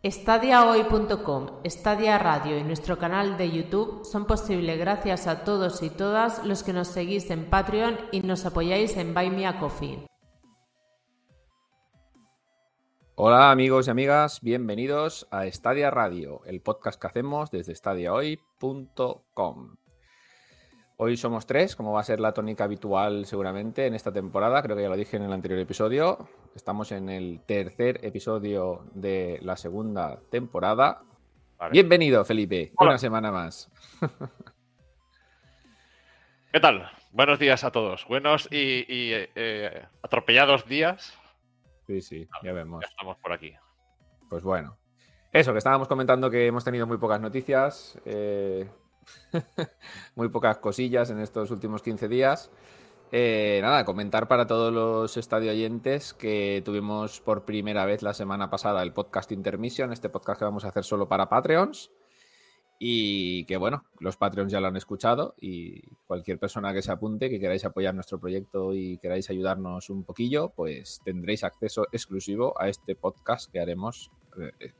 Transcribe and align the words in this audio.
Estadiahoy.com, 0.00 1.60
Stadia 1.66 2.18
Radio 2.18 2.56
y 2.56 2.62
nuestro 2.62 2.98
canal 2.98 3.36
de 3.36 3.50
YouTube 3.50 4.04
son 4.04 4.26
posibles 4.26 4.78
gracias 4.78 5.26
a 5.26 5.42
todos 5.42 5.82
y 5.82 5.90
todas 5.90 6.46
los 6.46 6.62
que 6.62 6.72
nos 6.72 6.86
seguís 6.86 7.28
en 7.30 7.50
Patreon 7.50 7.98
y 8.12 8.20
nos 8.20 8.46
apoyáis 8.46 8.96
en 8.96 9.12
Buy 9.12 9.30
Me 9.30 9.48
a 9.48 9.58
Coffee. 9.58 10.06
Hola 13.16 13.50
amigos 13.50 13.88
y 13.88 13.90
amigas, 13.90 14.40
bienvenidos 14.40 15.26
a 15.32 15.50
Stadia 15.50 15.90
Radio, 15.90 16.42
el 16.44 16.62
podcast 16.62 17.00
que 17.00 17.08
hacemos 17.08 17.50
desde 17.50 17.72
stadiahoy.com. 17.72 19.78
Hoy 21.00 21.16
somos 21.16 21.46
tres, 21.46 21.76
como 21.76 21.92
va 21.92 22.00
a 22.00 22.02
ser 22.02 22.18
la 22.18 22.32
tónica 22.32 22.64
habitual 22.64 23.24
seguramente 23.24 23.86
en 23.86 23.94
esta 23.94 24.12
temporada, 24.12 24.60
creo 24.64 24.74
que 24.74 24.82
ya 24.82 24.88
lo 24.88 24.96
dije 24.96 25.16
en 25.16 25.22
el 25.22 25.32
anterior 25.32 25.60
episodio. 25.60 26.28
Estamos 26.56 26.90
en 26.90 27.08
el 27.08 27.40
tercer 27.46 28.04
episodio 28.04 28.84
de 28.94 29.38
la 29.42 29.56
segunda 29.56 30.18
temporada. 30.28 31.04
Bienvenido, 31.70 32.24
Felipe, 32.24 32.72
una 32.80 32.98
semana 32.98 33.30
más. 33.30 33.70
¿Qué 36.52 36.58
tal? 36.58 36.90
Buenos 37.12 37.38
días 37.38 37.62
a 37.62 37.70
todos. 37.70 38.04
Buenos 38.08 38.48
y, 38.50 38.84
eh, 38.88 39.86
atropellados 40.02 40.66
días. 40.66 41.16
Sí, 41.86 42.00
sí, 42.00 42.28
ya 42.42 42.52
vemos. 42.52 42.82
Ya 42.82 42.88
estamos 42.88 43.16
por 43.18 43.32
aquí. 43.32 43.54
Pues 44.28 44.42
bueno. 44.42 44.76
Eso, 45.32 45.52
que 45.52 45.58
estábamos 45.58 45.86
comentando 45.86 46.28
que 46.28 46.48
hemos 46.48 46.64
tenido 46.64 46.88
muy 46.88 46.98
pocas 46.98 47.20
noticias. 47.20 47.96
Eh, 48.04 48.68
muy 50.14 50.28
pocas 50.28 50.58
cosillas 50.58 51.10
en 51.10 51.20
estos 51.20 51.50
últimos 51.50 51.82
15 51.82 52.08
días. 52.08 52.50
Eh, 53.10 53.60
nada, 53.62 53.86
comentar 53.86 54.28
para 54.28 54.46
todos 54.46 54.72
los 54.72 55.16
estadio 55.16 55.50
oyentes 55.50 56.12
que 56.12 56.60
tuvimos 56.64 57.20
por 57.20 57.46
primera 57.46 57.86
vez 57.86 58.02
la 58.02 58.12
semana 58.12 58.50
pasada 58.50 58.82
el 58.82 58.92
podcast 58.92 59.32
Intermission, 59.32 59.92
este 59.92 60.10
podcast 60.10 60.38
que 60.38 60.44
vamos 60.44 60.64
a 60.64 60.68
hacer 60.68 60.84
solo 60.84 61.08
para 61.08 61.28
Patreons. 61.28 61.90
Y 62.80 63.44
que 63.46 63.56
bueno, 63.56 63.86
los 63.98 64.16
Patreons 64.16 64.52
ya 64.52 64.60
lo 64.60 64.68
han 64.68 64.76
escuchado 64.76 65.34
y 65.40 65.80
cualquier 66.06 66.38
persona 66.38 66.72
que 66.72 66.82
se 66.82 66.92
apunte, 66.92 67.28
que 67.28 67.40
queráis 67.40 67.64
apoyar 67.64 67.92
nuestro 67.92 68.20
proyecto 68.20 68.72
y 68.72 68.98
queráis 68.98 69.28
ayudarnos 69.30 69.90
un 69.90 70.04
poquillo, 70.04 70.50
pues 70.50 71.00
tendréis 71.04 71.42
acceso 71.42 71.88
exclusivo 71.90 72.54
a 72.60 72.68
este 72.68 72.94
podcast 72.94 73.50
que 73.50 73.58
haremos, 73.58 74.12
eh, 74.40 74.52
eh, 74.60 74.72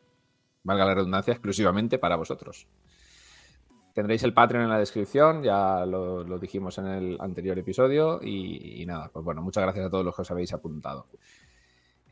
valga 0.63 0.85
la 0.85 0.95
redundancia, 0.95 1.33
exclusivamente 1.33 1.99
para 1.99 2.15
vosotros. 2.15 2.69
Tendréis 3.99 4.23
el 4.23 4.33
Patreon 4.33 4.63
en 4.63 4.71
la 4.71 4.79
descripción, 4.79 5.43
ya 5.43 5.85
lo, 5.85 6.39
dijimos 6.39 6.79
en 6.79 6.87
el 6.87 7.17
anterior 7.21 7.59
episodio. 7.59 8.21
Y, 8.23 8.87
nada, 8.87 9.11
pues 9.13 9.25
bueno, 9.25 9.43
muchas 9.43 9.65
gracias 9.65 9.87
a 9.87 9.91
todos 9.91 10.05
los 10.05 10.15
que 10.15 10.23
os 10.23 10.31
habéis 10.31 10.53
apuntado. 10.53 11.09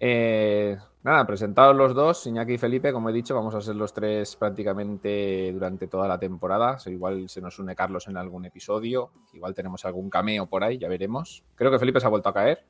Eh, 0.00 0.76
nada, 1.04 1.24
presentados 1.24 1.76
los 1.76 1.94
dos, 1.94 2.26
Iñaki 2.26 2.54
y 2.54 2.58
Felipe, 2.58 2.92
como 2.92 3.08
he 3.08 3.12
dicho, 3.12 3.36
vamos 3.36 3.54
a 3.54 3.60
ser 3.60 3.76
los 3.76 3.94
tres 3.94 4.34
prácticamente 4.34 5.52
durante 5.52 5.86
toda 5.86 6.08
la 6.08 6.18
temporada. 6.18 6.76
igual 6.86 7.28
se 7.28 7.40
nos 7.40 7.56
une 7.60 7.76
Carlos 7.76 8.08
en 8.08 8.16
algún 8.16 8.46
episodio, 8.46 9.12
igual 9.32 9.54
tenemos 9.54 9.84
algún 9.84 10.10
cameo 10.10 10.46
por 10.46 10.64
ahí, 10.64 10.78
ya 10.78 10.88
veremos. 10.88 11.44
Creo 11.54 11.70
que 11.70 11.78
Felipe 11.78 12.00
se 12.00 12.06
ha 12.06 12.10
vuelto 12.10 12.30
a 12.30 12.34
caer. 12.34 12.64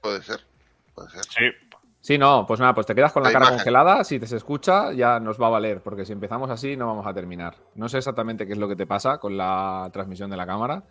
Puede 0.00 0.22
ser, 0.22 0.40
puede 0.94 1.10
ser. 1.10 1.22
Sí, 1.24 1.67
Sí, 2.00 2.16
no, 2.16 2.46
pues 2.46 2.60
nada, 2.60 2.74
pues 2.74 2.86
te 2.86 2.94
quedas 2.94 3.12
con 3.12 3.22
la, 3.22 3.32
cara 3.32 3.50
congelada, 3.50 4.04
si 4.04 4.18
te 4.18 4.26
se 4.26 4.36
escucha 4.36 4.92
ya 4.92 5.18
nos 5.18 5.40
va 5.40 5.48
a 5.48 5.50
valer, 5.50 5.82
porque 5.82 6.04
si 6.04 6.12
empezamos 6.12 6.48
así 6.48 6.76
no 6.76 6.86
vamos 6.86 7.06
a 7.06 7.12
terminar. 7.12 7.56
No 7.74 7.88
sé 7.88 7.98
exactamente 7.98 8.46
qué 8.46 8.52
es 8.52 8.58
lo 8.58 8.68
que 8.68 8.76
te 8.76 8.86
pasa 8.86 9.18
con 9.18 9.36
la 9.36 9.90
transmisión 9.92 10.30
de 10.30 10.36
la 10.36 10.46
cámara. 10.46 10.84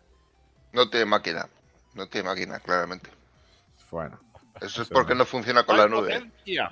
No 0.74 0.90
tiene 0.90 1.06
máquina, 1.06 1.48
no 1.96 2.08
tiene 2.08 2.28
máquina, 2.28 2.60
claramente. 2.60 3.10
Bueno. 3.90 4.20
Eso 4.62 4.82
es 4.82 4.90
porque 4.90 5.16
no 5.16 5.26
funciona 5.26 5.64
con 5.64 5.78
la 5.78 5.88
nube. 5.88 6.14
Potencia. 6.14 6.72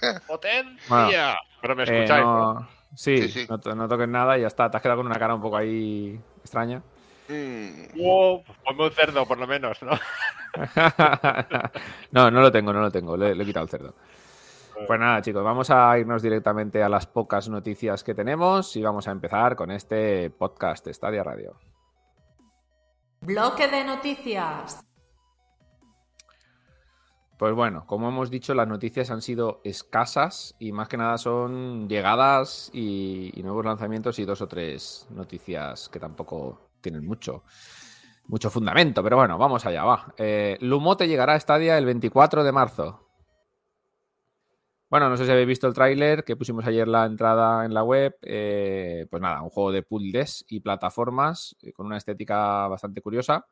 Potencia. 0.26 1.36
Pero 1.60 1.76
me 1.76 1.82
escucháis. 1.84 2.10
Eh, 2.10 2.24
no... 2.24 2.68
Sí, 2.96 3.28
sí, 3.28 3.46
No, 3.48 3.74
no, 3.74 3.88
toques 3.88 4.08
nada 4.08 4.38
y 4.38 4.42
ya 4.42 4.46
está. 4.46 4.70
Te 4.70 4.76
has 4.76 4.82
quedado 4.82 4.98
con 4.98 5.06
una 5.06 5.18
cara 5.18 5.34
un 5.34 5.42
poco 5.42 5.56
ahí 5.56 6.18
extraña. 6.40 6.82
Mm. 7.28 7.96
Wow, 7.96 8.44
ponme 8.64 8.84
un 8.84 8.90
cerdo 8.90 9.26
por 9.26 9.38
lo 9.38 9.46
menos, 9.46 9.82
¿no? 9.82 9.92
no, 12.12 12.30
no 12.30 12.40
lo 12.40 12.52
tengo, 12.52 12.72
no 12.72 12.80
lo 12.80 12.90
tengo. 12.90 13.16
Le, 13.16 13.32
he 13.32 13.44
quitado 13.44 13.64
el 13.64 13.70
cerdo. 13.70 13.94
Pues 14.86 15.00
nada, 15.00 15.22
chicos, 15.22 15.42
vamos 15.44 15.70
a 15.70 15.98
irnos 15.98 16.20
directamente 16.20 16.82
a 16.82 16.88
las 16.88 17.06
pocas 17.06 17.48
noticias 17.48 18.02
que 18.02 18.14
tenemos 18.14 18.74
y 18.76 18.82
vamos 18.82 19.06
a 19.08 19.12
empezar 19.12 19.54
con 19.56 19.70
este 19.70 20.30
podcast 20.30 20.86
Estadia 20.88 21.22
Radio. 21.22 21.56
Bloque 23.20 23.68
de 23.68 23.84
noticias. 23.84 24.84
Pues 27.38 27.54
bueno, 27.54 27.86
como 27.86 28.08
hemos 28.08 28.30
dicho, 28.30 28.52
las 28.54 28.68
noticias 28.68 29.10
han 29.10 29.22
sido 29.22 29.60
escasas 29.64 30.54
y 30.58 30.72
más 30.72 30.88
que 30.88 30.96
nada 30.96 31.18
son 31.18 31.88
llegadas 31.88 32.70
y 32.72 33.32
nuevos 33.42 33.64
lanzamientos 33.64 34.18
y 34.18 34.24
dos 34.24 34.40
o 34.40 34.48
tres 34.48 35.06
noticias 35.10 35.88
que 35.88 36.00
tampoco 36.00 36.64
tienen 36.84 37.04
mucho 37.04 37.42
mucho 38.26 38.50
fundamento, 38.50 39.02
pero 39.02 39.16
bueno, 39.16 39.36
vamos 39.38 39.66
allá, 39.66 39.84
va. 39.84 40.14
Eh, 40.16 40.56
Lumote 40.60 41.06
llegará 41.06 41.34
a 41.34 41.40
Stadia 41.40 41.76
el 41.78 41.84
24 41.84 42.42
de 42.44 42.52
marzo. 42.52 43.00
Bueno, 44.88 45.08
no 45.08 45.16
sé 45.16 45.24
si 45.26 45.32
habéis 45.32 45.48
visto 45.48 45.66
el 45.66 45.74
tráiler 45.74 46.24
que 46.24 46.36
pusimos 46.36 46.64
ayer 46.66 46.86
la 46.86 47.04
entrada 47.04 47.64
en 47.64 47.74
la 47.74 47.82
web. 47.82 48.16
Eh, 48.22 49.06
pues 49.10 49.20
nada, 49.20 49.42
un 49.42 49.50
juego 49.50 49.72
de 49.72 49.82
puzzles 49.82 50.44
y 50.48 50.60
plataformas 50.60 51.56
eh, 51.62 51.72
con 51.72 51.86
una 51.86 51.96
estética 51.96 52.68
bastante 52.68 53.00
curiosa. 53.00 53.46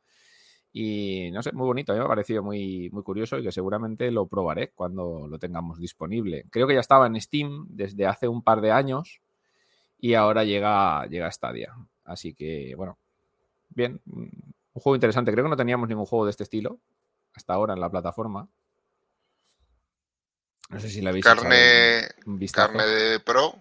Y 0.72 1.30
no 1.32 1.42
sé, 1.42 1.52
muy 1.52 1.66
bonito, 1.66 1.92
me 1.92 2.00
ha 2.00 2.06
parecido 2.06 2.42
muy, 2.42 2.88
muy 2.92 3.02
curioso 3.02 3.38
y 3.38 3.42
que 3.42 3.52
seguramente 3.52 4.10
lo 4.10 4.26
probaré 4.26 4.70
cuando 4.70 5.26
lo 5.28 5.38
tengamos 5.38 5.78
disponible. 5.78 6.46
Creo 6.50 6.66
que 6.66 6.74
ya 6.74 6.80
estaba 6.80 7.06
en 7.06 7.20
Steam 7.20 7.66
desde 7.68 8.06
hace 8.06 8.28
un 8.28 8.42
par 8.42 8.62
de 8.62 8.70
años 8.72 9.20
y 9.98 10.14
ahora 10.14 10.44
llega, 10.44 11.06
llega 11.06 11.26
a 11.26 11.32
Stadia. 11.32 11.74
Así 12.04 12.34
que, 12.34 12.74
bueno, 12.76 12.98
bien, 13.74 14.00
un 14.06 14.30
juego 14.74 14.94
interesante. 14.94 15.32
Creo 15.32 15.44
que 15.44 15.50
no 15.50 15.56
teníamos 15.56 15.88
ningún 15.88 16.06
juego 16.06 16.24
de 16.24 16.30
este 16.30 16.44
estilo 16.44 16.78
hasta 17.34 17.54
ahora 17.54 17.74
en 17.74 17.80
la 17.80 17.90
plataforma. 17.90 18.48
No 20.70 20.80
sé 20.80 20.88
si 20.88 21.02
la 21.02 21.10
habéis 21.10 21.24
carne, 21.24 22.08
¿Carne 22.52 22.86
de 22.86 23.20
pro? 23.20 23.54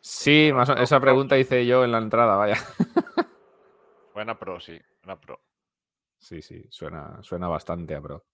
Sí, 0.00 0.50
más 0.54 0.68
esa 0.68 1.00
pregunta 1.00 1.38
hice 1.38 1.66
yo 1.66 1.84
en 1.84 1.92
la 1.92 1.98
entrada, 1.98 2.36
vaya. 2.36 2.56
Buena 4.14 4.38
pro, 4.38 4.58
sí, 4.58 4.78
buena 5.02 5.20
pro. 5.20 5.40
Sí, 6.18 6.42
sí, 6.42 6.64
suena, 6.70 7.22
suena 7.22 7.46
bastante 7.46 7.94
a 7.94 8.00
pro. 8.00 8.24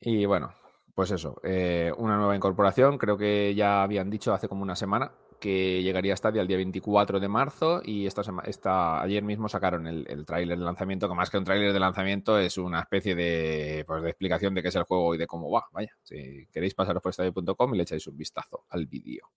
Y 0.00 0.26
bueno, 0.26 0.52
pues 0.94 1.12
eso, 1.12 1.40
eh, 1.44 1.92
una 1.96 2.16
nueva 2.16 2.34
incorporación, 2.34 2.98
creo 2.98 3.16
que 3.16 3.54
ya 3.54 3.84
habían 3.84 4.10
dicho 4.10 4.34
hace 4.34 4.48
como 4.48 4.62
una 4.62 4.74
semana 4.74 5.12
que 5.42 5.82
llegaría 5.82 6.14
a 6.14 6.16
Stadia 6.16 6.40
el 6.40 6.46
día 6.46 6.56
24 6.56 7.18
de 7.18 7.26
marzo 7.26 7.82
y 7.84 8.06
esta, 8.06 9.02
ayer 9.02 9.24
mismo 9.24 9.48
sacaron 9.48 9.88
el, 9.88 10.24
tráiler 10.24 10.56
de 10.56 10.64
lanzamiento, 10.64 11.08
que 11.08 11.16
más 11.16 11.30
que 11.30 11.36
un 11.36 11.42
tráiler 11.42 11.72
de 11.72 11.80
lanzamiento 11.80 12.38
es 12.38 12.58
una 12.58 12.78
especie 12.78 13.16
de, 13.16 13.84
pues, 13.84 14.04
de 14.04 14.10
explicación 14.10 14.54
de 14.54 14.62
qué 14.62 14.68
es 14.68 14.76
el 14.76 14.84
juego 14.84 15.16
y 15.16 15.18
de 15.18 15.26
cómo 15.26 15.50
va. 15.50 15.66
Vaya, 15.72 15.90
si 16.04 16.46
queréis 16.52 16.74
pasaros 16.74 17.02
por 17.02 17.12
stadia.com 17.12 17.74
y 17.74 17.76
le 17.76 17.82
echáis 17.82 18.06
un 18.06 18.16
vistazo 18.16 18.66
al 18.68 18.86
vídeo. 18.86 19.32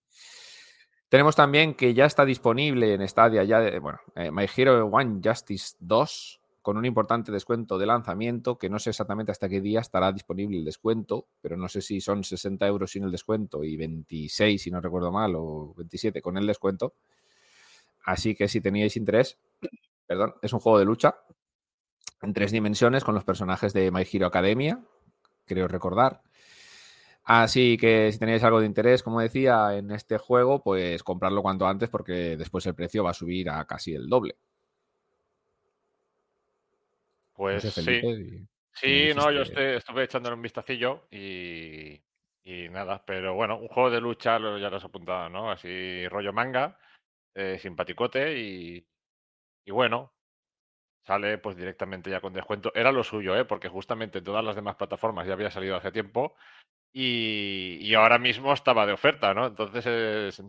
Tenemos 1.08 1.34
también 1.34 1.74
que 1.74 1.92
ya 1.92 2.04
está 2.04 2.24
disponible 2.24 2.94
en 2.94 3.08
Stadia, 3.08 3.42
ya, 3.42 3.80
bueno, 3.80 3.98
eh, 4.14 4.30
My 4.30 4.46
Hero 4.56 4.86
One 4.86 5.20
Justice 5.24 5.74
2 5.80 6.40
con 6.66 6.76
un 6.76 6.84
importante 6.84 7.30
descuento 7.30 7.78
de 7.78 7.86
lanzamiento, 7.86 8.58
que 8.58 8.68
no 8.68 8.80
sé 8.80 8.90
exactamente 8.90 9.30
hasta 9.30 9.48
qué 9.48 9.60
día 9.60 9.78
estará 9.78 10.10
disponible 10.10 10.58
el 10.58 10.64
descuento, 10.64 11.28
pero 11.40 11.56
no 11.56 11.68
sé 11.68 11.80
si 11.80 12.00
son 12.00 12.24
60 12.24 12.66
euros 12.66 12.90
sin 12.90 13.04
el 13.04 13.12
descuento 13.12 13.62
y 13.62 13.76
26, 13.76 14.60
si 14.60 14.68
no 14.72 14.80
recuerdo 14.80 15.12
mal, 15.12 15.36
o 15.36 15.74
27 15.76 16.20
con 16.20 16.36
el 16.36 16.44
descuento. 16.44 16.94
Así 18.04 18.34
que 18.34 18.48
si 18.48 18.60
teníais 18.60 18.96
interés, 18.96 19.38
perdón, 20.08 20.34
es 20.42 20.52
un 20.52 20.58
juego 20.58 20.80
de 20.80 20.86
lucha 20.86 21.14
en 22.20 22.32
tres 22.32 22.50
dimensiones 22.50 23.04
con 23.04 23.14
los 23.14 23.22
personajes 23.22 23.72
de 23.72 23.92
My 23.92 24.02
Hero 24.02 24.26
Academia, 24.26 24.84
creo 25.44 25.68
recordar. 25.68 26.20
Así 27.22 27.76
que 27.76 28.10
si 28.10 28.18
tenéis 28.18 28.42
algo 28.42 28.58
de 28.58 28.66
interés, 28.66 29.04
como 29.04 29.20
decía, 29.20 29.76
en 29.76 29.92
este 29.92 30.18
juego, 30.18 30.64
pues 30.64 31.04
comprarlo 31.04 31.42
cuanto 31.42 31.68
antes 31.68 31.88
porque 31.88 32.36
después 32.36 32.66
el 32.66 32.74
precio 32.74 33.04
va 33.04 33.10
a 33.10 33.14
subir 33.14 33.50
a 33.50 33.64
casi 33.66 33.94
el 33.94 34.08
doble. 34.08 34.34
Pues 37.36 37.62
sí. 37.72 38.00
Sí, 38.72 39.10
no, 39.14 39.30
yo 39.30 39.42
estuve 39.42 40.04
echándole 40.04 40.36
un 40.36 40.42
vistacillo 40.42 41.06
y, 41.10 41.98
y 42.44 42.68
nada, 42.68 43.02
pero 43.06 43.34
bueno, 43.34 43.56
un 43.56 43.68
juego 43.68 43.90
de 43.90 44.00
lucha 44.00 44.38
ya 44.38 44.68
lo 44.68 44.76
has 44.76 44.84
apuntado, 44.84 45.30
¿no? 45.30 45.50
Así 45.50 46.06
rollo 46.08 46.32
manga, 46.32 46.78
eh, 47.34 47.58
simpaticote 47.58 48.38
y, 48.38 48.86
y 49.64 49.70
bueno, 49.70 50.12
sale 51.06 51.38
pues 51.38 51.56
directamente 51.56 52.10
ya 52.10 52.20
con 52.20 52.34
descuento. 52.34 52.70
Era 52.74 52.92
lo 52.92 53.02
suyo, 53.02 53.34
¿eh? 53.34 53.46
Porque 53.46 53.68
justamente 53.68 54.20
todas 54.20 54.44
las 54.44 54.56
demás 54.56 54.76
plataformas 54.76 55.26
ya 55.26 55.32
había 55.32 55.50
salido 55.50 55.76
hace 55.76 55.90
tiempo 55.92 56.36
y, 56.92 57.78
y 57.80 57.94
ahora 57.94 58.18
mismo 58.18 58.52
estaba 58.52 58.84
de 58.86 58.92
oferta, 58.92 59.32
¿no? 59.32 59.46
Entonces 59.46 60.42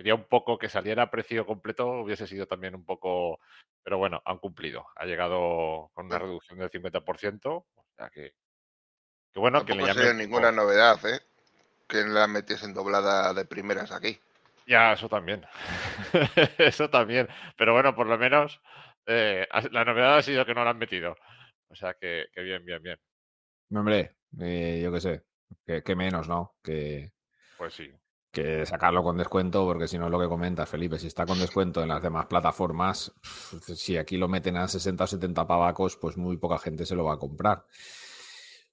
sería 0.00 0.14
un 0.14 0.24
poco 0.24 0.56
que 0.56 0.70
saliera 0.70 1.02
a 1.02 1.10
precio 1.10 1.44
completo, 1.44 2.00
hubiese 2.00 2.26
sido 2.26 2.46
también 2.46 2.74
un 2.74 2.86
poco 2.86 3.38
pero 3.82 3.98
bueno, 3.98 4.22
han 4.24 4.38
cumplido. 4.38 4.86
Ha 4.96 5.04
llegado 5.04 5.90
con 5.94 6.06
una 6.06 6.18
reducción 6.18 6.58
del 6.58 6.70
50%. 6.70 7.46
O 7.46 7.66
sea 7.96 8.10
que. 8.10 8.34
Que 9.32 9.38
bueno, 9.38 9.64
que 9.64 9.74
le 9.74 9.84
llamen. 9.86 10.18
ninguna 10.18 10.50
novedad, 10.50 10.98
¿eh? 11.06 11.20
que 11.88 12.02
la 12.04 12.26
metiesen 12.26 12.74
doblada 12.74 13.32
de 13.32 13.44
primeras 13.44 13.92
aquí. 13.92 14.18
Ya, 14.66 14.92
eso 14.92 15.08
también. 15.08 15.46
eso 16.58 16.90
también. 16.90 17.28
Pero 17.56 17.72
bueno, 17.72 17.94
por 17.94 18.06
lo 18.06 18.18
menos 18.18 18.60
eh, 19.06 19.46
la 19.70 19.84
novedad 19.84 20.18
ha 20.18 20.22
sido 20.22 20.44
que 20.44 20.54
no 20.54 20.64
la 20.64 20.70
han 20.70 20.78
metido. 20.78 21.16
O 21.68 21.74
sea 21.76 21.94
que, 21.94 22.26
bien, 22.36 22.64
bien, 22.64 22.82
bien. 22.82 22.98
Hombre, 23.72 24.16
eh, 24.40 24.80
yo 24.82 24.92
qué 24.92 25.00
sé, 25.00 25.22
que, 25.84 25.96
menos, 25.96 26.28
¿no? 26.28 26.56
Que, 26.62 27.12
pues 27.56 27.74
sí. 27.74 27.92
Que 28.30 28.64
sacarlo 28.64 29.02
con 29.02 29.16
descuento, 29.16 29.64
porque 29.64 29.88
si 29.88 29.98
no 29.98 30.06
es 30.06 30.10
lo 30.12 30.20
que 30.20 30.28
comentas, 30.28 30.68
Felipe, 30.68 30.98
si 30.98 31.08
está 31.08 31.26
con 31.26 31.38
descuento 31.38 31.82
en 31.82 31.88
las 31.88 32.02
demás 32.02 32.26
plataformas, 32.26 33.12
si 33.74 33.96
aquí 33.96 34.16
lo 34.16 34.28
meten 34.28 34.56
a 34.56 34.68
60 34.68 35.02
o 35.02 35.06
70 35.06 35.46
pavacos, 35.46 35.96
pues 35.96 36.16
muy 36.16 36.36
poca 36.36 36.58
gente 36.58 36.86
se 36.86 36.94
lo 36.94 37.04
va 37.04 37.14
a 37.14 37.18
comprar. 37.18 37.64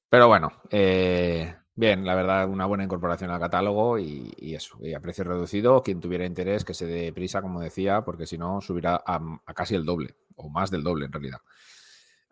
Pero 0.10 0.28
bueno, 0.28 0.52
eh, 0.70 1.54
bien, 1.76 2.06
la 2.06 2.16
verdad, 2.16 2.48
una 2.48 2.66
buena 2.66 2.84
incorporación 2.84 3.30
al 3.30 3.40
catálogo 3.40 4.00
y, 4.00 4.34
eso, 4.56 4.78
y 4.82 4.94
a 4.94 5.00
precio 5.00 5.24
reducido. 5.26 5.84
Quien 5.84 6.00
tuviera 6.00 6.26
interés, 6.26 6.64
que 6.64 6.74
se 6.74 6.86
dé 6.86 7.12
prisa, 7.12 7.42
como 7.42 7.60
decía, 7.60 8.02
porque 8.04 8.26
si 8.26 8.38
no, 8.38 8.62
subirá 8.62 9.02
a, 9.06 9.20
casi 9.54 9.76
el 9.76 9.86
doble, 9.86 10.16
o 10.36 10.50
más 10.50 10.72
del 10.72 10.84
doble 10.84 11.06
en 11.06 11.12
realidad. 11.12 11.40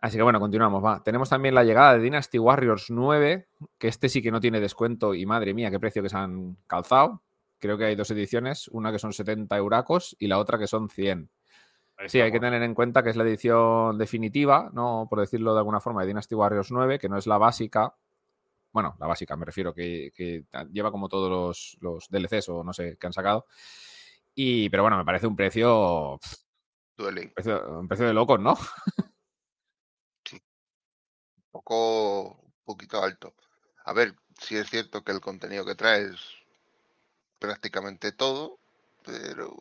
Así 0.00 0.16
que 0.16 0.22
bueno, 0.22 0.40
continuamos. 0.40 0.84
Va. 0.84 1.02
Tenemos 1.02 1.28
también 1.28 1.54
la 1.54 1.64
llegada 1.64 1.94
de 1.94 2.00
Dynasty 2.00 2.38
Warriors 2.38 2.90
9, 2.90 3.48
que 3.78 3.88
este 3.88 4.08
sí 4.08 4.22
que 4.22 4.30
no 4.30 4.40
tiene 4.40 4.60
descuento 4.60 5.14
y 5.14 5.26
madre 5.26 5.54
mía, 5.54 5.70
qué 5.70 5.80
precio 5.80 6.02
que 6.02 6.08
se 6.08 6.16
han 6.16 6.56
calzado. 6.66 7.22
Creo 7.58 7.78
que 7.78 7.86
hay 7.86 7.96
dos 7.96 8.10
ediciones, 8.10 8.68
una 8.68 8.92
que 8.92 8.98
son 8.98 9.12
70 9.12 9.56
euracos 9.56 10.14
y 10.18 10.26
la 10.26 10.38
otra 10.38 10.58
que 10.58 10.66
son 10.66 10.90
100. 10.90 11.30
Sí, 12.08 12.20
hay 12.20 12.30
que 12.30 12.40
tener 12.40 12.62
en 12.62 12.74
cuenta 12.74 13.02
que 13.02 13.08
es 13.08 13.16
la 13.16 13.24
edición 13.24 13.96
definitiva, 13.96 14.70
¿no? 14.74 15.06
Por 15.08 15.20
decirlo 15.20 15.54
de 15.54 15.60
alguna 15.60 15.80
forma, 15.80 16.02
de 16.02 16.08
Dynasty 16.08 16.34
Warriors 16.34 16.70
9, 16.70 16.98
que 16.98 17.08
no 17.08 17.16
es 17.16 17.26
la 17.26 17.38
básica. 17.38 17.94
Bueno, 18.70 18.94
la 19.00 19.06
básica, 19.06 19.34
me 19.36 19.46
refiero, 19.46 19.72
que, 19.72 20.12
lleva 20.70 20.92
como 20.92 21.08
todos 21.08 21.30
los, 21.30 21.78
los, 21.80 22.10
DLCs 22.10 22.50
o 22.50 22.62
no 22.62 22.74
sé, 22.74 22.98
que 22.98 23.06
han 23.06 23.14
sacado. 23.14 23.46
Y, 24.34 24.68
pero 24.68 24.82
bueno, 24.82 24.98
me 24.98 25.04
parece 25.06 25.26
un 25.26 25.34
precio. 25.34 26.20
Un 26.98 27.32
precio, 27.34 27.78
un 27.80 27.88
precio 27.88 28.06
de 28.06 28.12
locos, 28.12 28.38
¿no? 28.40 28.56
Un 31.66 31.74
poco. 31.74 32.46
Un 32.66 32.74
poquito 32.74 33.02
alto. 33.02 33.34
A 33.84 33.92
ver, 33.92 34.14
si 34.40 34.56
es 34.56 34.68
cierto 34.68 35.04
que 35.04 35.12
el 35.12 35.20
contenido 35.20 35.64
que 35.64 35.76
trae 35.76 36.02
es 36.06 36.20
prácticamente 37.38 38.12
todo, 38.12 38.58
pero 39.04 39.54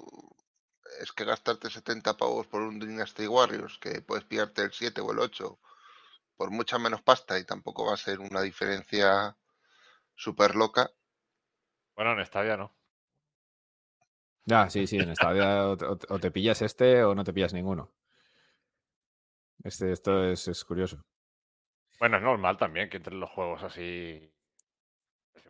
es 1.02 1.12
que 1.12 1.26
gastarte 1.26 1.70
70 1.70 2.18
pavos 2.18 2.48
por 2.48 2.62
un 2.62 2.80
Dynasty 2.80 3.28
Warriors, 3.28 3.78
que 3.78 4.02
puedes 4.02 4.26
pillarte 4.26 4.64
el 4.64 4.72
7 4.72 5.02
o 5.02 5.12
el 5.12 5.20
8 5.20 5.60
por 6.38 6.52
mucha 6.52 6.80
menos 6.80 7.02
pasta 7.02 7.38
y 7.40 7.46
tampoco 7.46 7.86
va 7.86 7.94
a 7.94 7.98
ser 7.98 8.20
una 8.20 8.42
diferencia 8.42 9.38
súper 10.16 10.56
loca. 10.56 10.92
Bueno, 11.96 12.14
en 12.14 12.26
Stadia 12.26 12.58
no. 12.58 12.76
Ya, 14.46 14.70
sí, 14.70 14.88
sí, 14.88 14.98
en 14.98 15.16
Stadia 15.16 15.68
o, 15.68 16.20
te 16.20 16.32
pillas 16.32 16.62
este 16.62 17.04
o 17.04 17.14
no 17.16 17.24
te 17.24 17.34
pillas 17.34 17.54
ninguno. 17.54 17.92
Este, 19.64 19.92
esto 19.92 20.24
es, 20.26 20.48
es 20.48 20.66
curioso. 20.66 21.04
Bueno, 22.00 22.16
es 22.18 22.24
normal 22.24 22.58
también 22.58 22.90
que 22.90 22.96
entre 22.98 23.16
los 23.16 23.30
juegos 23.32 23.62
así 23.64 24.32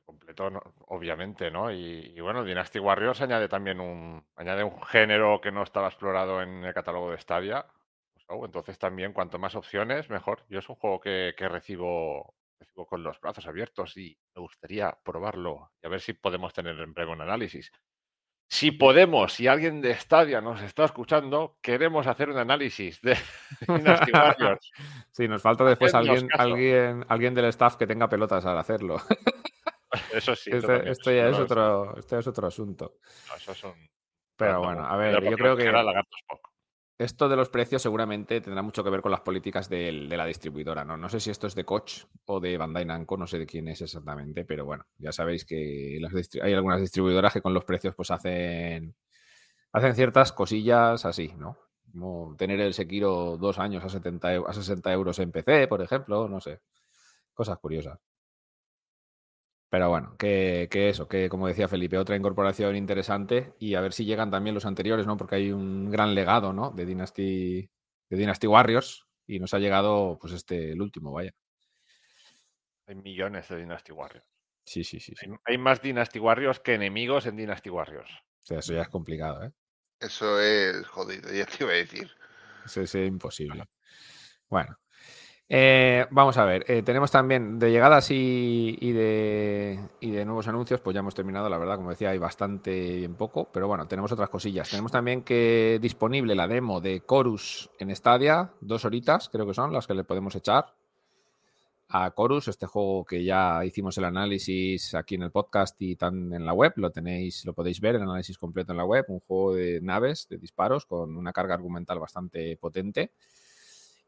completo, 0.06 0.50
obviamente, 0.88 1.50
¿no? 1.52 1.72
Y, 1.72 2.20
bueno, 2.22 2.44
Dynasty 2.44 2.80
Warriors 2.80 3.22
añade 3.22 3.48
también 3.50 3.80
un, 3.80 4.24
añade 4.36 4.64
un 4.64 4.82
género 4.84 5.42
que 5.42 5.52
no 5.52 5.64
estaba 5.64 5.88
explorado 5.88 6.42
en 6.42 6.64
el 6.64 6.74
catálogo 6.74 7.12
de 7.12 7.18
Stadia. 7.20 7.66
Pues, 8.14 8.26
entonces 8.46 8.78
también, 8.80 9.14
cuanto 9.14 9.40
más 9.40 9.56
opciones, 9.56 10.10
mejor. 10.10 10.46
Yo 10.50 10.60
es 10.60 10.70
un 10.70 10.76
juego 10.76 11.00
que, 11.00 11.34
recibo, 11.40 12.36
recibo 12.60 12.86
con 12.86 13.04
los 13.04 13.20
brazos 13.20 13.48
abiertos 13.48 13.98
y 13.98 14.18
me 14.36 14.42
gustaría 14.42 14.98
probarlo 15.04 15.72
y 15.82 15.88
a 15.88 15.90
ver 15.90 16.02
si 16.02 16.14
podemos 16.14 16.54
tener 16.54 16.80
en 16.80 16.94
breve 16.94 17.12
un 17.12 17.22
análisis. 17.22 17.72
Si 18.48 18.72
podemos, 18.72 19.34
si 19.34 19.48
alguien 19.48 19.82
de 19.82 19.96
Stadia 19.96 20.40
nos 20.40 20.62
está 20.62 20.86
escuchando, 20.86 21.58
queremos 21.62 22.06
hacer 22.08 22.30
un 22.30 22.38
análisis 22.38 23.02
de 23.02 23.18
Dynasty 23.68 24.12
Warriors. 24.12 24.72
Sí, 25.12 25.30
nos 25.30 25.42
falta 25.42 25.64
después 25.64 25.94
alguien, 25.94 26.28
alguien, 26.38 27.06
alguien 27.08 27.34
del 27.34 27.46
staff 27.46 27.78
que 27.78 27.88
tenga 27.88 28.10
pelotas 28.10 28.46
al 28.46 28.58
hacerlo. 28.58 28.98
Eso 30.12 30.36
sí. 30.36 30.52
Este, 30.52 30.90
esto, 30.90 31.12
ya 31.12 31.30
es 31.30 31.40
otro, 31.40 31.98
este 31.98 32.20
es 32.20 32.28
otro 32.28 32.48
asunto. 32.48 32.98
Pero 34.36 34.60
bueno, 34.60 34.86
a 34.86 34.98
ver, 34.98 35.24
yo 35.24 35.38
creo 35.38 35.56
que 35.56 35.72
esto 36.98 37.28
de 37.28 37.36
los 37.36 37.50
precios 37.50 37.82
seguramente 37.82 38.40
tendrá 38.42 38.62
mucho 38.62 38.84
que 38.84 38.90
ver 38.90 39.02
con 39.02 39.12
las 39.12 39.22
políticas 39.22 39.68
de, 39.70 39.92
la 39.92 40.26
distribuidora, 40.26 40.86
¿no? 40.86 40.96
No 40.96 41.10
sé 41.10 41.20
si 41.20 41.30
esto 41.30 41.48
es 41.48 41.56
de 41.56 41.66
Koch 41.66 42.06
o 42.26 42.40
de 42.40 42.58
Bandai 42.58 42.86
Namco, 42.86 43.18
no 43.18 43.28
sé 43.28 43.38
de 43.38 43.46
quién 43.46 43.68
es 43.68 43.82
exactamente, 43.82 44.46
pero 44.46 44.66
bueno, 44.66 44.86
ya 44.98 45.12
sabéis 45.12 45.46
que 45.46 46.00
hay 46.42 46.54
algunas 46.54 46.80
distribuidoras 46.80 47.34
que 47.34 47.42
con 47.42 47.54
los 47.54 47.66
precios 47.66 47.94
pues 47.96 48.12
hacen, 48.12 48.96
hacen 49.74 49.96
ciertas 49.96 50.32
cosillas 50.32 51.06
así, 51.06 51.34
¿no? 51.38 51.58
Como 51.92 52.36
tener 52.38 52.60
el 52.62 52.74
Sekiro 52.74 53.38
dos 53.38 53.60
años 53.60 53.84
a, 53.84 53.90
70, 53.90 54.30
a 54.48 54.54
60 54.54 54.92
euros 54.94 55.20
en 55.20 55.32
PC, 55.32 55.68
por 55.68 55.82
ejemplo, 55.82 56.28
no 56.28 56.40
sé. 56.40 56.62
Cosas 57.34 57.58
curiosas. 57.60 58.00
Pero 59.70 59.90
bueno, 59.90 60.16
que, 60.18 60.70
eso, 60.72 61.08
que 61.08 61.28
como 61.28 61.48
decía 61.48 61.68
Felipe, 61.68 61.98
otra 61.98 62.16
incorporación 62.16 62.76
interesante 62.76 63.54
y 63.60 63.76
a 63.76 63.82
ver 63.82 63.94
si 63.94 64.06
llegan 64.06 64.32
también 64.32 64.54
los 64.54 64.66
anteriores, 64.66 65.06
¿no? 65.06 65.18
Porque 65.18 65.36
hay 65.36 65.52
un 65.52 65.90
gran 65.90 66.16
legado, 66.16 66.54
¿no? 66.54 66.72
De 66.72 66.86
Dynasty, 66.86 67.70
de 68.10 68.18
Dynasty 68.18 68.48
Warriors 68.48 69.06
y 69.28 69.40
nos 69.40 69.54
ha 69.54 69.60
llegado, 69.60 70.18
pues 70.20 70.34
este, 70.34 70.72
el 70.72 70.82
último, 70.82 71.12
vaya. 71.12 71.34
Hay 72.88 72.96
millones 72.96 73.50
de 73.50 73.58
Dynasty 73.58 73.92
Warriors. 73.92 74.28
Sí, 74.66 74.84
sí, 74.84 75.00
sí. 75.00 75.14
Hay, 75.46 75.58
más 75.58 75.82
Dynasty 75.82 76.20
Warriors 76.20 76.60
que 76.60 76.74
enemigos 76.74 77.26
en 77.26 77.36
Dynasty 77.36 77.70
Warriors. 77.70 78.12
O 78.12 78.46
sea, 78.46 78.60
eso 78.60 78.74
ya 78.74 78.84
es 78.84 78.90
complicado, 78.90 79.44
¿eh? 79.44 79.52
Eso 80.00 80.40
es 80.40 80.86
jodido, 80.88 81.32
ya 81.32 81.46
te 81.46 81.64
iba 81.64 81.72
a 81.72 81.76
decir. 81.76 82.12
Eso 82.66 82.82
es 82.82 82.96
imposible. 82.96 83.64
Bueno, 84.50 84.78
eh, 85.48 86.08
vamos 86.10 86.38
a 86.38 86.46
ver, 86.46 86.66
eh, 86.68 86.82
tenemos 86.82 87.12
también 87.12 87.60
de 87.60 87.70
llegadas 87.70 88.10
y, 88.10 88.92
de, 88.94 89.80
nuevos 90.26 90.48
anuncios, 90.48 90.82
pues 90.82 90.96
ya 90.96 91.02
hemos 91.02 91.14
terminado, 91.14 91.50
la 91.50 91.60
verdad, 91.60 91.76
como 91.76 91.92
decía, 91.92 92.10
hay 92.10 92.18
bastante 92.18 92.96
bien 92.96 93.14
poco, 93.16 93.48
pero 93.52 93.68
bueno, 93.68 93.88
tenemos 93.88 94.12
otras 94.12 94.30
cosillas. 94.30 94.70
Tenemos 94.70 94.92
también 94.92 95.22
que 95.22 95.78
disponible 95.80 96.34
la 96.34 96.48
demo 96.48 96.82
de 96.82 97.04
Chorus 97.08 97.70
en 97.78 97.96
Stadia, 97.96 98.52
dos 98.62 98.86
horitas 98.86 99.30
creo 99.30 99.46
que 99.46 99.54
son 99.54 99.72
las 99.72 99.86
que 99.86 99.94
le 99.94 100.04
podemos 100.04 100.36
echar 100.36 100.74
a 101.90 102.12
Chorus, 102.16 102.48
este 102.48 102.66
juego 102.66 103.06
que 103.06 103.24
ya 103.24 103.64
hicimos 103.64 103.96
el 104.00 104.06
análisis 104.06 104.96
aquí 104.96 105.14
en 105.16 105.24
el 105.24 105.32
podcast 105.32 105.80
y 105.80 105.96
tan 105.96 106.34
en 106.34 106.44
la 106.44 106.54
web, 106.54 106.74
lo 106.78 106.90
tenéis, 106.90 107.46
lo 107.46 107.54
podéis 107.54 107.80
ver, 107.80 107.96
el 107.96 108.02
análisis 108.02 108.40
completo 108.40 108.72
en 108.72 108.78
la 108.78 108.86
web, 108.86 109.06
un 109.10 109.20
juego 109.20 109.54
de 109.54 109.80
naves, 109.82 110.28
de 110.28 110.40
disparos, 110.40 110.88
con 110.88 111.16
una 111.16 111.32
carga 111.32 111.54
argumental 111.54 112.00
bastante 112.00 112.58
potente 112.58 113.12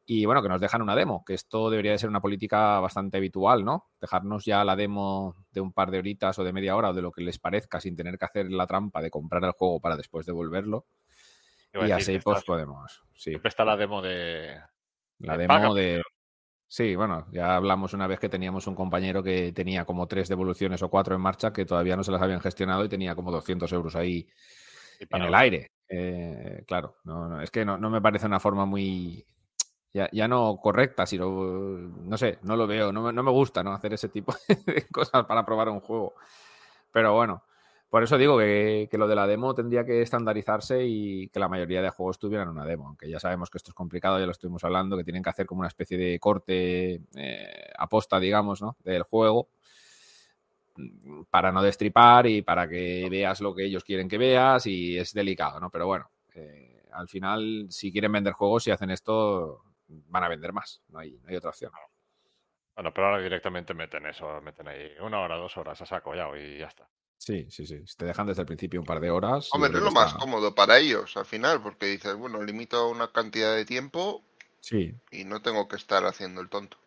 y 0.10 0.26
bueno, 0.26 0.42
que 0.42 0.48
nos 0.48 0.62
dejan 0.62 0.82
una 0.82 0.96
demo, 0.96 1.26
que 1.26 1.34
esto 1.34 1.70
debería 1.70 1.92
de 1.92 1.98
ser 1.98 2.08
una 2.10 2.22
política 2.22 2.80
bastante 2.80 3.18
habitual, 3.18 3.66
¿no? 3.66 3.90
Dejarnos 4.00 4.46
ya 4.46 4.64
la 4.64 4.78
demo 4.78 5.36
de 5.52 5.60
un 5.60 5.74
par 5.74 5.92
de 5.92 6.00
horitas 6.00 6.40
o 6.40 6.46
de 6.46 6.54
media 6.54 6.78
hora 6.78 6.92
o 6.92 6.94
de 6.94 7.02
lo 7.02 7.12
que 7.12 7.22
les 7.22 7.40
parezca 7.40 7.82
sin 7.82 7.98
tener 7.98 8.18
que 8.18 8.24
hacer 8.24 8.50
la 8.50 8.66
trampa 8.66 9.02
de 9.02 9.12
comprar 9.12 9.44
el 9.44 9.52
juego 9.52 9.82
para 9.82 9.98
después 9.98 10.26
devolverlo. 10.26 10.86
Y 11.74 11.92
así 11.92 12.20
pues 12.20 12.46
podemos. 12.46 13.04
Sí. 13.16 13.32
Siempre 13.32 13.50
está 13.50 13.66
la 13.66 13.76
demo 13.76 14.02
de. 14.02 14.58
La 15.20 15.36
demo 15.36 15.76
de. 15.76 16.02
Sí, 16.70 16.96
bueno, 16.96 17.28
ya 17.34 17.58
hablamos 17.58 17.94
una 17.94 18.08
vez 18.08 18.20
que 18.20 18.30
teníamos 18.30 18.66
un 18.66 18.76
compañero 18.76 19.22
que 19.22 19.52
tenía 19.52 19.84
como 19.84 20.08
tres 20.08 20.30
devoluciones 20.30 20.82
o 20.84 20.90
cuatro 20.90 21.16
en 21.16 21.22
marcha 21.22 21.52
que 21.52 21.66
todavía 21.66 21.98
no 21.98 22.04
se 22.06 22.12
las 22.12 22.22
habían 22.22 22.40
gestionado 22.40 22.86
y 22.86 22.90
tenía 22.90 23.14
como 23.14 23.32
200 23.32 23.72
euros 23.74 23.96
ahí 23.98 24.26
en 25.00 25.22
el 25.22 25.36
aire. 25.36 25.72
Eh, 25.90 26.64
claro, 26.66 26.98
no, 27.04 27.42
es 27.42 27.52
que 27.52 27.66
no, 27.66 27.78
no, 27.78 27.90
me 27.90 28.02
parece 28.02 28.26
una 28.26 28.40
forma 28.40 28.66
muy, 28.66 29.26
ya, 30.12 30.28
no 30.28 30.58
correcta, 30.58 31.06
sino, 31.06 31.30
no 31.30 32.18
sé, 32.18 32.40
no 32.44 32.56
lo 32.56 32.68
veo, 32.68 32.92
no, 32.92 33.12
me 33.12 33.32
gusta 33.32 33.64
¿no? 33.64 33.74
hacer 33.74 33.94
ese 33.94 34.10
tipo 34.10 34.34
de 34.66 34.88
cosas 34.88 35.26
para 35.26 35.46
probar 35.46 35.70
un 35.70 35.80
juego. 35.80 36.14
Pero 36.92 37.14
bueno, 37.14 37.44
por 37.90 38.04
eso 38.04 38.18
digo 38.18 38.38
que, 38.38 38.90
lo 38.94 39.08
de 39.08 39.16
la 39.16 39.28
demo 39.28 39.56
tendría 39.56 39.86
que 39.86 40.02
estandarizarse 40.02 40.86
y 40.86 41.30
que 41.30 41.40
la 41.40 41.48
mayoría 41.48 41.82
de 41.82 41.90
juegos 41.90 42.20
tuvieran 42.20 42.50
una 42.50 42.66
demo, 42.66 42.88
aunque 42.88 43.10
ya 43.10 43.20
sabemos 43.20 43.50
que 43.50 43.58
esto 43.58 43.72
es 43.72 43.76
complicado, 43.76 44.20
ya 44.20 44.26
lo 44.26 44.32
estuvimos 44.32 44.64
hablando, 44.64 44.98
que 44.98 45.04
tienen 45.04 45.24
que 45.24 45.30
hacer 45.30 45.46
como 45.46 45.60
una 45.60 45.70
especie 45.70 45.98
de 45.98 46.20
corte 46.20 47.02
eh, 47.16 47.72
aposta, 47.78 48.20
digamos, 48.20 48.62
¿no? 48.62 48.78
del 48.84 49.04
juego 49.04 49.50
mm, 50.76 51.24
para 51.30 51.52
no 51.52 51.62
destripar 51.62 52.28
y 52.28 52.42
para 52.42 52.68
que 52.68 53.08
veas 53.10 53.42
lo 53.42 53.56
que 53.56 53.66
ellos 53.66 53.84
quieren 53.84 54.10
que 54.10 54.18
veas 54.18 54.66
y 54.68 54.98
es 54.98 55.14
delicado, 55.14 55.60
¿no? 55.60 55.70
Pero 55.70 55.88
bueno, 55.88 56.10
eh, 56.36 56.78
al 56.92 57.08
final, 57.08 57.68
si 57.70 57.92
quieren 57.92 58.12
vender 58.12 58.34
juegos, 58.34 58.64
si 58.64 58.72
hacen 58.72 58.90
esto, 58.90 59.62
van 59.88 60.24
a 60.24 60.30
vender 60.30 60.54
más. 60.54 60.82
No 60.90 61.00
hay, 61.00 61.18
no 61.20 61.30
hay 61.30 61.36
otra 61.36 61.50
opción. 61.50 61.72
Bueno, 62.76 62.94
pero 62.94 63.08
ahora 63.08 63.24
directamente 63.24 63.74
meten 63.74 64.06
eso, 64.06 64.40
meten 64.42 64.68
ahí 64.68 64.92
una 65.02 65.20
hora, 65.20 65.36
dos 65.36 65.58
horas 65.58 65.82
a 65.82 65.86
saco 65.86 66.14
ya 66.14 66.28
y 66.38 66.60
ya 66.60 66.68
está. 66.68 66.88
Sí, 67.18 67.48
sí, 67.50 67.66
sí. 67.66 67.84
te 67.98 68.06
dejan 68.06 68.28
desde 68.28 68.42
el 68.42 68.46
principio 68.46 68.80
un 68.80 68.86
par 68.86 69.00
de 69.00 69.10
horas. 69.10 69.50
Hombre, 69.52 69.72
es 69.74 69.80
lo 69.80 69.92
más 69.92 70.14
cómodo 70.14 70.54
para 70.54 70.78
ellos 70.78 71.18
al 71.18 71.26
final, 71.26 71.62
porque 71.62 71.88
dices, 71.88 72.16
bueno, 72.16 72.44
limito 72.44 72.88
una 72.90 73.12
cantidad 73.12 73.56
de 73.56 73.66
tiempo 73.66 74.24
sí. 74.60 74.94
y 75.12 75.24
no 75.24 75.42
tengo 75.42 75.68
que 75.68 75.78
estar 75.78 76.06
haciendo 76.06 76.42
el 76.42 76.50
tonto. 76.50 76.78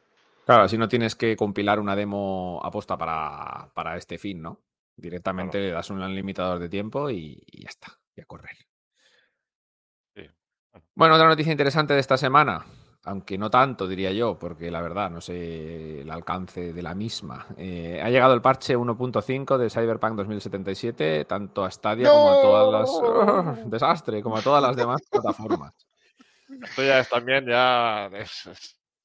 Claro, 0.47 0.63
así 0.63 0.79
no 0.79 0.89
tienes 0.89 1.17
que 1.17 1.37
compilar 1.37 1.81
una 1.81 1.97
demo 1.97 2.61
aposta 2.63 2.97
para, 2.97 3.71
para 3.75 3.97
este 3.97 4.19
fin, 4.19 4.41
¿no? 4.41 4.61
Directamente 4.97 5.59
le 5.59 5.71
das 5.71 5.91
un 5.91 6.15
limitador 6.15 6.59
de 6.59 6.69
tiempo 6.69 7.11
y, 7.11 7.43
ya 7.53 7.69
está, 7.69 7.99
y 8.15 8.21
a 8.21 8.25
correr. 8.25 8.57
Bueno, 10.95 11.15
otra 11.17 11.27
noticia 11.27 11.51
interesante 11.51 11.95
de 11.95 12.01
esta 12.01 12.17
semana, 12.17 12.65
aunque 13.05 13.39
no 13.39 13.51
tanto, 13.51 13.89
diría 13.89 14.13
yo, 14.13 14.39
porque 14.39 14.71
la 14.71 14.83
verdad 14.83 15.11
no 15.11 15.21
sé 15.21 16.03
el 16.03 16.11
alcance 16.11 16.73
de 16.73 16.83
la 16.83 16.95
misma. 16.95 17.47
Eh, 17.57 18.01
ha 18.03 18.11
llegado 18.11 18.35
el 18.35 18.43
parche 18.43 18.77
1.5 18.77 19.57
de 19.57 19.71
Cyberpunk 19.71 20.17
2077, 20.17 21.25
tanto 21.25 21.65
a 21.65 21.71
Stadia 21.71 22.11
como 22.11 22.31
a 22.31 22.43
todas 22.43 22.73
las. 22.73 23.65
desastre, 23.71 24.23
como 24.23 24.37
a 24.37 24.43
todas 24.43 24.63
las 24.63 24.77
demás 24.77 25.01
plataformas. 25.11 25.73
Esto 26.63 26.83
ya 26.83 26.99
es 26.99 27.09
también, 27.09 27.47
ya. 27.47 28.11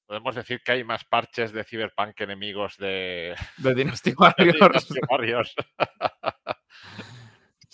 podemos 0.05 0.35
decir 0.35 0.59
que 0.63 0.73
hay 0.73 0.83
más 0.83 1.05
parches 1.05 1.53
de 1.53 1.63
Cyberpunk 1.63 2.15
que 2.15 2.25
enemigos 2.25 2.75
de. 2.77 3.35
De 3.57 3.75
Dynasty 3.75 4.13
Warriors. 4.17 5.55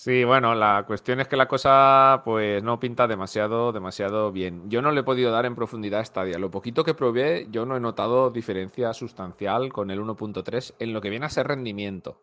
Sí, 0.03 0.23
bueno, 0.23 0.55
la 0.55 0.83
cuestión 0.87 1.19
es 1.19 1.27
que 1.27 1.37
la 1.37 1.47
cosa 1.47 2.23
pues 2.25 2.63
no 2.63 2.79
pinta 2.79 3.05
demasiado, 3.07 3.71
demasiado 3.71 4.31
bien. 4.31 4.67
Yo 4.67 4.81
no 4.81 4.89
le 4.91 5.01
he 5.01 5.03
podido 5.03 5.29
dar 5.29 5.45
en 5.45 5.53
profundidad 5.53 5.99
a 5.99 6.03
Stadia. 6.05 6.39
Lo 6.39 6.49
poquito 6.49 6.83
que 6.83 6.95
probé, 6.95 7.45
yo 7.51 7.67
no 7.67 7.77
he 7.77 7.79
notado 7.79 8.31
diferencia 8.31 8.95
sustancial 8.95 9.71
con 9.71 9.91
el 9.91 9.99
1.3 9.99 10.73
en 10.79 10.93
lo 10.93 11.01
que 11.01 11.11
viene 11.11 11.27
a 11.27 11.29
ser 11.29 11.47
rendimiento. 11.47 12.19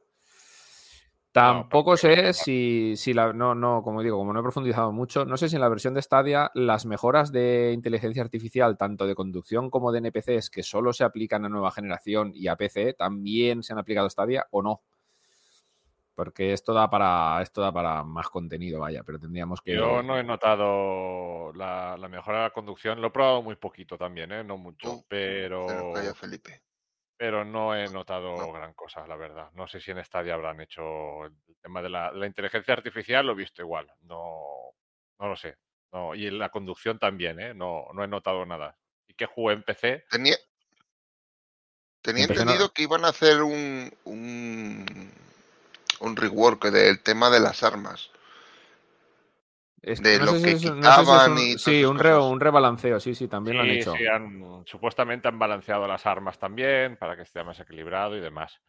Tampoco 1.31 1.97
sé 1.97 2.33
si, 2.33 2.95
si 2.97 3.15
la. 3.15 3.33
No, 3.33 3.55
no, 3.55 3.85
como 3.85 4.03
digo, 4.03 4.19
como 4.19 4.33
no 4.33 4.41
he 4.41 4.43
profundizado 4.43 4.91
mucho, 4.91 5.25
no 5.25 5.37
sé 5.37 5.49
si 5.49 5.55
en 5.55 5.61
la 5.61 5.69
versión 5.69 5.95
de 5.95 6.03
Stadia 6.03 6.51
las 6.55 6.85
mejoras 6.85 7.31
de 7.31 7.71
inteligencia 7.73 8.25
artificial, 8.25 8.77
tanto 8.77 9.07
de 9.07 9.15
conducción 9.15 9.71
como 9.71 9.93
de 9.93 9.99
NPCs, 9.99 10.51
que 10.51 10.65
solo 10.65 10.93
se 10.93 11.05
aplican 11.05 11.45
a 11.45 11.49
nueva 11.49 11.71
generación 11.71 12.33
y 12.35 12.49
a 12.49 12.57
PC, 12.57 12.95
también 12.95 13.63
se 13.63 13.73
han 13.73 13.79
aplicado 13.79 14.09
a 14.09 14.11
Stadia 14.11 14.49
o 14.51 14.63
no. 14.63 14.83
Porque 16.19 16.53
esto 16.53 16.75
da 16.75 16.91
para 16.91 17.41
esto 17.43 17.61
da 17.61 17.71
para 17.71 18.03
más 18.03 18.29
contenido, 18.29 18.81
vaya, 18.81 19.05
pero 19.05 19.21
tendríamos 19.21 19.63
que. 19.63 19.77
Yo 19.77 20.03
no 20.03 20.19
he 20.19 20.25
notado 20.25 21.53
la, 21.55 21.97
mejora 22.11 22.39
de 22.39 22.43
la 22.43 22.51
conducción, 22.51 23.01
lo 23.01 23.07
he 23.07 23.11
probado 23.13 23.41
muy 23.41 23.55
poquito 23.55 23.97
también, 23.97 24.33
¿eh? 24.33 24.43
no 24.43 24.57
mucho, 24.59 25.05
pero. 25.07 25.95
Felipe. 26.17 26.61
Pero 27.17 27.45
no 27.45 27.73
he 27.73 27.87
notado 27.87 28.53
gran 28.53 28.75
cosa, 28.75 29.07
la 29.07 29.15
verdad. 29.15 29.53
No 29.55 29.69
sé 29.69 29.79
si 29.79 29.93
en 29.93 30.05
Stadia 30.05 30.35
habrán 30.35 30.61
hecho 30.61 31.27
el 31.27 31.37
tema 31.63 31.83
de 31.83 31.89
la, 31.89 32.27
inteligencia 32.27 32.75
artificial, 32.75 33.25
lo 33.25 33.35
he 33.35 33.37
visto 33.37 33.63
igual. 33.63 33.87
No, 34.01 34.73
no 35.21 35.29
lo 35.29 35.37
sé. 35.37 35.55
No, 35.93 36.17
y 36.17 36.33
la 36.33 36.49
conducción 36.49 36.99
también, 36.99 37.39
¿eh? 37.39 37.55
No, 37.55 37.87
no 37.95 38.03
he 38.03 38.09
notado 38.09 38.45
nada. 38.45 38.77
¿Y 39.07 39.15
qué 39.15 39.27
jugué 39.27 39.55
en 39.55 39.63
PC? 39.63 40.05
Tenía, 40.11 40.37
tenía 42.03 42.25
entendido 42.25 42.73
que 42.73 42.83
iban 42.83 43.05
a 43.05 43.11
hacer 43.11 43.41
un 43.41 43.97
un 44.03 45.28
rework 46.01 46.67
del 46.67 47.03
tema 47.03 47.31
de 47.31 47.41
las 47.41 47.63
armas. 47.63 48.11
de 49.83 50.19
lo 50.19 50.33
que 50.33 50.57
quitaban 50.57 51.39
y 51.39 51.59
Sí, 51.59 51.85
un, 51.85 52.01
un, 52.05 52.41
rebalanceo, 52.41 53.01
sí, 53.01 53.15
sí, 53.15 53.29
también 53.29 53.57
lo 53.57 53.63
han 53.63 53.71
hecho. 53.71 53.93
Sí, 53.93 54.05
supuestamente 54.67 55.29
han 55.29 55.39
balanceado 55.39 55.87
las 55.87 56.07
armas 56.07 56.39
también 56.39 56.97
para 56.97 57.17
que 57.17 57.23
esté 57.23 57.43
más 57.45 57.59
equilibrado 57.61 58.17
y 58.17 58.21
demás. 58.21 58.61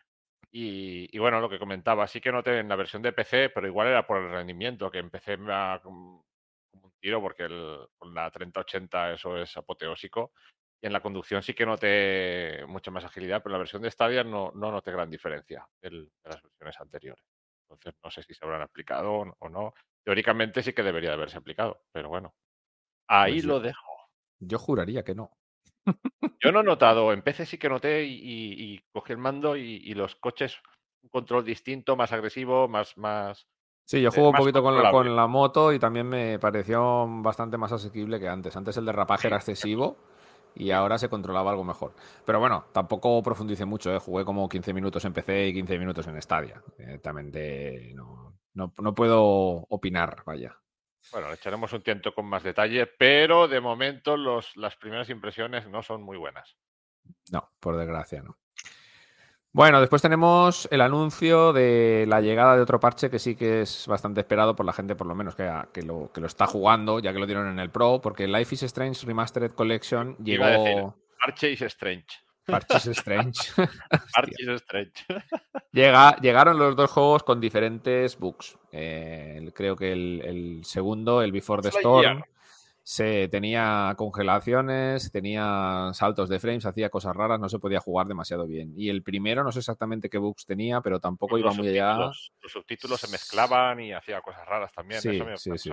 Y, 0.52 1.18
bueno, 1.20 1.40
lo 1.40 1.50
que 1.50 1.60
comentaba, 1.60 2.08
sí 2.08 2.20
que 2.20 2.32
noté 2.32 2.60
en 2.60 2.70
la 2.70 2.76
versión 2.76 3.02
de 3.02 3.14
PC, 3.14 3.50
pero 3.50 3.68
igual 3.68 3.88
era 3.88 4.08
por 4.08 4.18
el 4.18 4.32
rendimiento, 4.32 4.90
que 4.90 4.98
empecé 4.98 5.38
a, 5.48 5.80
como 5.84 6.26
un 6.72 6.92
tiro, 7.00 7.22
porque 7.22 7.48
con 7.98 8.14
la 8.14 8.32
3080 8.32 9.14
eso 9.14 9.38
es 9.38 9.56
apoteósico. 9.58 10.32
Y 10.82 10.88
en 10.88 10.94
la 10.94 11.02
conducción 11.02 11.44
sí 11.44 11.54
que 11.54 11.66
noté 11.66 12.66
mucha 12.68 12.90
más 12.90 13.04
agilidad, 13.04 13.42
pero 13.44 13.52
en 13.52 13.54
la 13.54 13.60
versión 13.60 13.82
de 13.82 13.92
Stadia 13.92 14.24
no, 14.24 14.52
no 14.56 14.72
noté 14.72 14.92
gran 14.92 15.10
diferencia 15.10 15.68
de 15.82 16.08
las 16.24 16.42
versiones 16.42 16.80
anteriores. 16.80 17.24
Entonces 17.64 18.00
no 18.04 18.10
sé 18.10 18.24
si 18.24 18.34
se 18.34 18.46
habrán 18.46 18.62
aplicado 18.62 19.36
o 19.38 19.50
no. 19.50 19.74
Teóricamente 20.04 20.64
sí 20.64 20.74
que 20.74 20.84
debería 20.84 21.10
de 21.10 21.16
haberse 21.16 21.38
aplicado, 21.38 21.84
pero 21.92 22.10
bueno. 22.10 22.34
Ahí 23.08 23.34
pues 23.34 23.46
lo 23.46 23.60
dejo. 23.60 24.10
Yo 24.40 24.58
juraría 24.58 25.04
que 25.04 25.16
no. 25.16 25.32
Yo 26.40 26.52
no 26.52 26.62
he 26.62 26.64
notado, 26.64 27.12
en 27.12 27.22
PC 27.22 27.46
sí 27.46 27.58
que 27.58 27.70
noté 27.70 28.06
y, 28.06 28.80
cogí 28.94 29.12
el 29.12 29.18
mando 29.18 29.58
y, 29.58 29.94
los 29.94 30.16
coches, 30.16 30.58
un 31.04 31.10
control 31.10 31.44
distinto, 31.44 31.96
más 31.96 32.12
agresivo, 32.12 32.68
más... 32.68 32.98
más 32.98 33.48
Sí, 33.86 34.02
yo 34.02 34.10
eh, 34.10 34.12
juego 34.12 34.30
un 34.30 34.36
poquito 34.36 34.62
con 34.62 34.82
la, 34.82 34.92
con 34.92 35.16
la, 35.16 35.26
moto 35.26 35.74
y 35.74 35.80
también 35.80 36.08
me 36.08 36.38
pareció 36.38 37.08
bastante 37.08 37.58
más 37.58 37.72
asequible 37.72 38.20
que 38.20 38.28
antes. 38.28 38.56
Antes 38.56 38.78
el 38.78 38.86
derrapaje 38.86 39.26
era 39.28 39.38
excesivo 39.38 39.98
y 40.60 40.72
ahora 40.72 40.98
se 40.98 41.10
controlaba 41.10 41.52
algo 41.52 41.64
mejor. 41.64 41.94
Pero 42.26 42.40
bueno, 42.40 42.66
tampoco 42.74 43.24
profundice 43.24 43.66
mucho, 43.66 43.96
¿eh? 43.96 44.00
jugué 44.00 44.26
como 44.26 44.48
15 44.48 44.74
minutos 44.74 45.04
en 45.06 45.14
PC 45.14 45.48
y 45.48 45.54
15 45.54 45.80
minutos 45.80 46.06
en 46.08 46.22
Stadia. 46.22 46.62
Directamente 46.78 47.94
no, 47.96 48.38
no, 48.54 48.94
puedo 48.94 49.22
opinar, 49.70 50.24
vaya. 50.26 50.56
Bueno, 51.12 51.30
le 51.30 51.36
echaremos 51.36 51.72
un 51.72 51.82
tiento 51.82 52.14
con 52.14 52.26
más 52.26 52.44
detalle, 52.44 52.86
pero 52.86 53.48
de 53.48 53.62
momento 53.62 54.18
los, 54.18 54.56
las 54.58 54.76
primeras 54.76 55.10
impresiones 55.10 55.68
no 55.68 55.82
son 55.82 56.04
muy 56.04 56.18
buenas. 56.18 56.58
No, 57.32 57.50
por 57.60 57.78
desgracia 57.78 58.22
no. 58.22 58.38
Bueno, 59.52 59.80
después 59.80 60.02
tenemos 60.02 60.68
el 60.72 60.82
anuncio 60.82 61.54
de 61.54 62.06
la 62.08 62.22
llegada 62.22 62.56
de 62.56 62.62
otro 62.62 62.80
parche 62.80 63.10
que 63.10 63.18
sí 63.18 63.36
que 63.36 63.62
es 63.62 63.88
bastante 63.88 64.22
esperado 64.22 64.56
por 64.56 64.66
la 64.66 64.74
gente, 64.74 64.96
por 64.96 65.08
lo 65.08 65.16
menos 65.16 65.36
que, 65.36 65.52
que, 65.74 65.82
lo, 65.82 66.12
que 66.14 66.22
lo 66.22 66.28
está 66.28 66.46
jugando, 66.46 67.00
ya 67.00 67.12
que 67.14 67.20
lo 67.20 67.26
dieron 67.26 67.48
en 67.48 67.60
el 67.60 67.72
Pro, 67.72 68.00
porque 68.00 68.28
Life 68.28 68.54
is 68.54 68.64
Strange 68.64 69.08
Remastered 69.08 69.52
Collection 69.52 70.16
llegó. 70.18 70.96
Parche 71.20 71.52
is 71.52 71.62
Strange. 71.64 72.08
Parches 72.46 72.88
Strange. 72.88 73.40
Parches 74.14 74.48
Strange. 74.62 75.06
Llega, 75.72 76.16
llegaron 76.18 76.58
los 76.58 76.76
dos 76.76 76.90
juegos 76.90 77.22
con 77.22 77.40
diferentes 77.40 78.18
bugs. 78.18 78.58
Eh, 78.72 79.52
creo 79.54 79.76
que 79.76 79.92
el, 79.92 80.62
segundo, 80.64 81.22
el 81.22 81.32
Before 81.32 81.62
the 81.62 81.70
Storm, 81.70 82.24
se 82.90 83.28
tenía 83.28 83.94
congelaciones, 83.98 85.12
tenía 85.12 85.92
saltos 85.94 86.28
de 86.28 86.40
frames, 86.40 86.66
hacía 86.66 86.90
cosas 86.90 87.16
raras, 87.16 87.40
no 87.40 87.48
se 87.48 87.60
podía 87.60 87.80
jugar 87.80 88.08
demasiado 88.08 88.48
bien. 88.48 88.74
Y 88.76 88.90
el 88.90 89.04
primero 89.04 89.44
no 89.44 89.52
sé 89.52 89.60
exactamente 89.60 90.10
qué 90.10 90.18
bugs 90.18 90.44
tenía, 90.48 90.82
pero 90.82 91.00
tampoco 91.00 91.38
iba 91.38 91.54
muy 91.54 91.68
allá. 91.68 91.94
Los 91.98 92.32
subtítulos 92.48 93.00
se 93.00 93.08
mezclaban 93.10 93.80
y 93.80 93.94
hacía 93.94 94.22
cosas 94.22 94.44
raras 94.48 94.72
también. 94.74 95.02
Sí, 95.02 95.22
sí, 95.36 95.52
sí. 95.56 95.70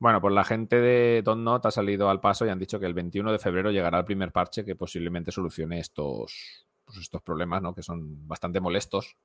Bueno, 0.00 0.20
pues 0.20 0.34
la 0.34 0.42
gente 0.42 0.80
de 0.80 1.22
Not 1.24 1.66
ha 1.66 1.70
salido 1.70 2.10
al 2.10 2.18
paso 2.18 2.44
y 2.44 2.48
han 2.48 2.58
dicho 2.58 2.80
que 2.80 2.86
el 2.86 2.94
21 2.94 3.30
de 3.30 3.38
febrero 3.38 3.70
llegará 3.70 4.00
el 4.00 4.04
primer 4.04 4.32
parche 4.32 4.64
que 4.64 4.74
posiblemente 4.74 5.30
solucione 5.30 5.78
estos, 5.78 6.66
pues 6.84 6.98
estos 6.98 7.22
problemas, 7.22 7.62
¿no? 7.62 7.72
Que 7.72 7.84
son 7.84 8.26
bastante 8.26 8.58
molestos 8.58 9.16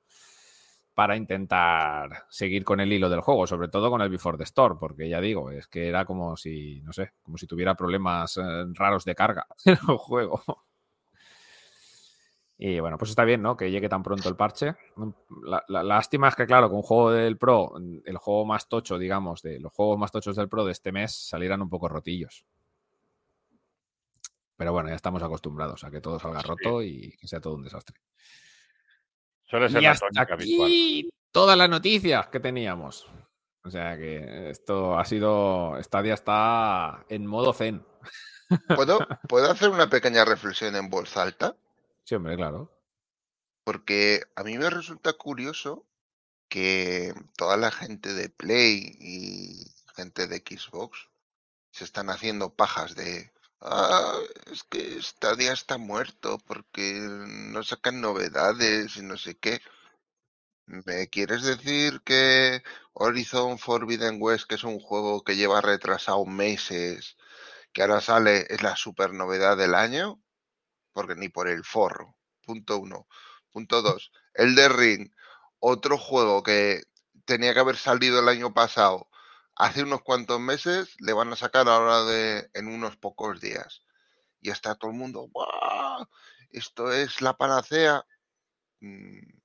para 0.98 1.16
intentar 1.16 2.24
seguir 2.28 2.64
con 2.64 2.80
el 2.80 2.92
hilo 2.92 3.08
del 3.08 3.20
juego, 3.20 3.46
sobre 3.46 3.68
todo 3.68 3.88
con 3.88 4.00
el 4.00 4.08
Before 4.08 4.36
the 4.36 4.42
Store, 4.42 4.74
porque 4.80 5.08
ya 5.08 5.20
digo, 5.20 5.52
es 5.52 5.68
que 5.68 5.86
era 5.86 6.04
como 6.04 6.36
si, 6.36 6.80
no 6.80 6.92
sé, 6.92 7.12
como 7.22 7.38
si 7.38 7.46
tuviera 7.46 7.76
problemas 7.76 8.36
eh, 8.36 8.64
raros 8.72 9.04
de 9.04 9.14
carga 9.14 9.46
en 9.64 9.74
el 9.74 9.96
juego. 9.96 10.42
Y 12.56 12.80
bueno, 12.80 12.98
pues 12.98 13.10
está 13.10 13.22
bien, 13.24 13.42
¿no? 13.42 13.56
Que 13.56 13.70
llegue 13.70 13.88
tan 13.88 14.02
pronto 14.02 14.28
el 14.28 14.34
parche. 14.34 14.74
La, 15.44 15.84
lástima 15.84 16.26
es 16.26 16.34
que, 16.34 16.46
claro, 16.46 16.68
con 16.68 16.78
un 16.78 16.82
juego 16.82 17.12
del 17.12 17.38
Pro, 17.38 17.74
el 18.04 18.16
juego 18.16 18.44
más 18.44 18.68
tocho, 18.68 18.98
digamos, 18.98 19.40
de 19.42 19.60
los 19.60 19.72
juegos 19.72 20.00
más 20.00 20.10
tochos 20.10 20.34
del 20.34 20.48
Pro 20.48 20.64
de 20.64 20.72
este 20.72 20.90
mes 20.90 21.14
salieran 21.14 21.62
un 21.62 21.68
poco 21.68 21.88
rotillos. 21.88 22.44
Pero 24.56 24.72
bueno, 24.72 24.88
ya 24.88 24.96
estamos 24.96 25.22
acostumbrados 25.22 25.84
a 25.84 25.92
que 25.92 26.00
todo 26.00 26.18
salga 26.18 26.42
roto 26.42 26.82
y 26.82 27.16
que 27.20 27.28
sea 27.28 27.40
todo 27.40 27.54
un 27.54 27.62
desastre. 27.62 28.00
Suele 29.48 29.68
ser 29.70 29.82
y 29.82 29.86
hasta 29.86 30.06
aquí 30.16 31.10
todas 31.32 31.56
las 31.56 31.70
noticias 31.70 32.26
que 32.28 32.40
teníamos. 32.40 33.06
O 33.64 33.70
sea 33.70 33.96
que 33.96 34.50
esto 34.50 34.98
ha 34.98 35.04
sido. 35.04 35.76
Stadia 35.82 36.14
está 36.14 37.04
en 37.08 37.26
modo 37.26 37.52
zen. 37.52 37.84
¿Puedo, 38.76 38.98
¿Puedo 39.28 39.50
hacer 39.50 39.70
una 39.70 39.90
pequeña 39.90 40.24
reflexión 40.24 40.74
en 40.76 40.88
voz 40.88 41.16
alta? 41.16 41.56
Sí, 42.04 42.14
hombre, 42.14 42.36
claro. 42.36 42.72
Porque 43.64 44.22
a 44.36 44.44
mí 44.44 44.56
me 44.56 44.70
resulta 44.70 45.12
curioso 45.12 45.86
que 46.48 47.12
toda 47.36 47.56
la 47.56 47.70
gente 47.70 48.14
de 48.14 48.30
Play 48.30 48.96
y 49.00 49.66
gente 49.94 50.26
de 50.26 50.38
Xbox 50.38 51.10
se 51.70 51.84
están 51.84 52.08
haciendo 52.08 52.54
pajas 52.54 52.94
de 52.94 53.30
Ah, 53.60 54.18
es 54.52 54.62
que 54.64 55.00
Stadia 55.02 55.52
está 55.52 55.78
muerto 55.78 56.38
porque 56.46 57.00
no 57.00 57.62
sacan 57.64 58.00
novedades 58.00 58.96
y 58.96 59.02
no 59.02 59.16
sé 59.16 59.36
qué. 59.36 59.60
¿Me 60.66 61.08
quieres 61.08 61.42
decir 61.42 62.02
que 62.02 62.62
Horizon 62.92 63.58
Forbidden 63.58 64.18
West, 64.20 64.46
que 64.48 64.54
es 64.56 64.64
un 64.64 64.78
juego 64.80 65.24
que 65.24 65.36
lleva 65.36 65.60
retrasado 65.60 66.24
meses, 66.26 67.16
que 67.72 67.82
ahora 67.82 68.00
sale, 68.00 68.46
es 68.50 68.62
la 68.62 68.76
super 68.76 69.12
novedad 69.12 69.56
del 69.56 69.74
año? 69.74 70.22
Porque 70.92 71.16
ni 71.16 71.28
por 71.28 71.48
el 71.48 71.64
forro. 71.64 72.16
Punto 72.44 72.78
uno. 72.78 73.08
Punto 73.52 73.82
dos. 73.82 74.12
El 74.34 74.54
de 74.54 74.68
Ring, 74.68 75.10
otro 75.60 75.98
juego 75.98 76.42
que 76.42 76.82
tenía 77.24 77.54
que 77.54 77.60
haber 77.60 77.76
salido 77.76 78.20
el 78.20 78.28
año 78.28 78.54
pasado 78.54 79.07
hace 79.58 79.82
unos 79.82 80.02
cuantos 80.02 80.40
meses, 80.40 80.96
le 81.00 81.12
van 81.12 81.32
a 81.32 81.36
sacar 81.36 81.68
ahora 81.68 82.04
de, 82.04 82.50
en 82.54 82.68
unos 82.68 82.96
pocos 82.96 83.40
días. 83.40 83.82
Y 84.40 84.50
está 84.50 84.76
todo 84.76 84.90
el 84.90 84.96
mundo, 84.96 85.28
¡Esto 86.50 86.92
es 86.92 87.20
la 87.20 87.36
panacea. 87.36 88.06
Mm, 88.80 89.38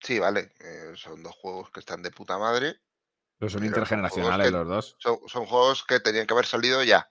Sí, 0.00 0.18
vale. 0.18 0.52
Eh, 0.60 0.92
son 0.96 1.22
dos 1.22 1.34
juegos 1.36 1.70
que 1.70 1.80
están 1.80 2.02
de 2.02 2.10
puta 2.10 2.38
madre. 2.38 2.80
Pero 3.38 3.50
son 3.50 3.64
intergeneracionales 3.64 4.52
los 4.52 4.66
dos. 4.66 4.96
Son, 4.98 5.46
juegos 5.46 5.84
que 5.84 6.00
tenían 6.00 6.26
que 6.26 6.34
haber 6.34 6.46
salido 6.46 6.82
ya. 6.82 7.10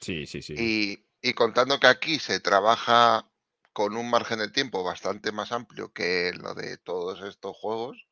Sí, 0.00 0.26
sí, 0.26 0.42
sí. 0.42 0.54
Y, 0.56 1.08
y 1.20 1.34
contando 1.34 1.80
que 1.80 1.86
aquí 1.86 2.18
se 2.18 2.40
trabaja 2.40 3.30
con 3.72 3.96
un 3.96 4.08
margen 4.08 4.38
de 4.38 4.50
tiempo 4.50 4.82
bastante 4.84 5.32
más 5.32 5.52
amplio 5.52 5.92
que 5.92 6.32
lo 6.34 6.54
de 6.54 6.78
todos 6.78 7.22
estos 7.22 7.56
juegos, 7.56 8.06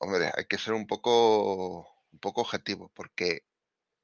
hombre, 0.00 0.30
hay 0.36 0.44
que 0.46 0.58
ser 0.58 0.74
un 0.74 0.86
poco, 0.86 1.88
un 2.12 2.18
poco 2.18 2.40
objetivo, 2.40 2.90
porque 2.94 3.44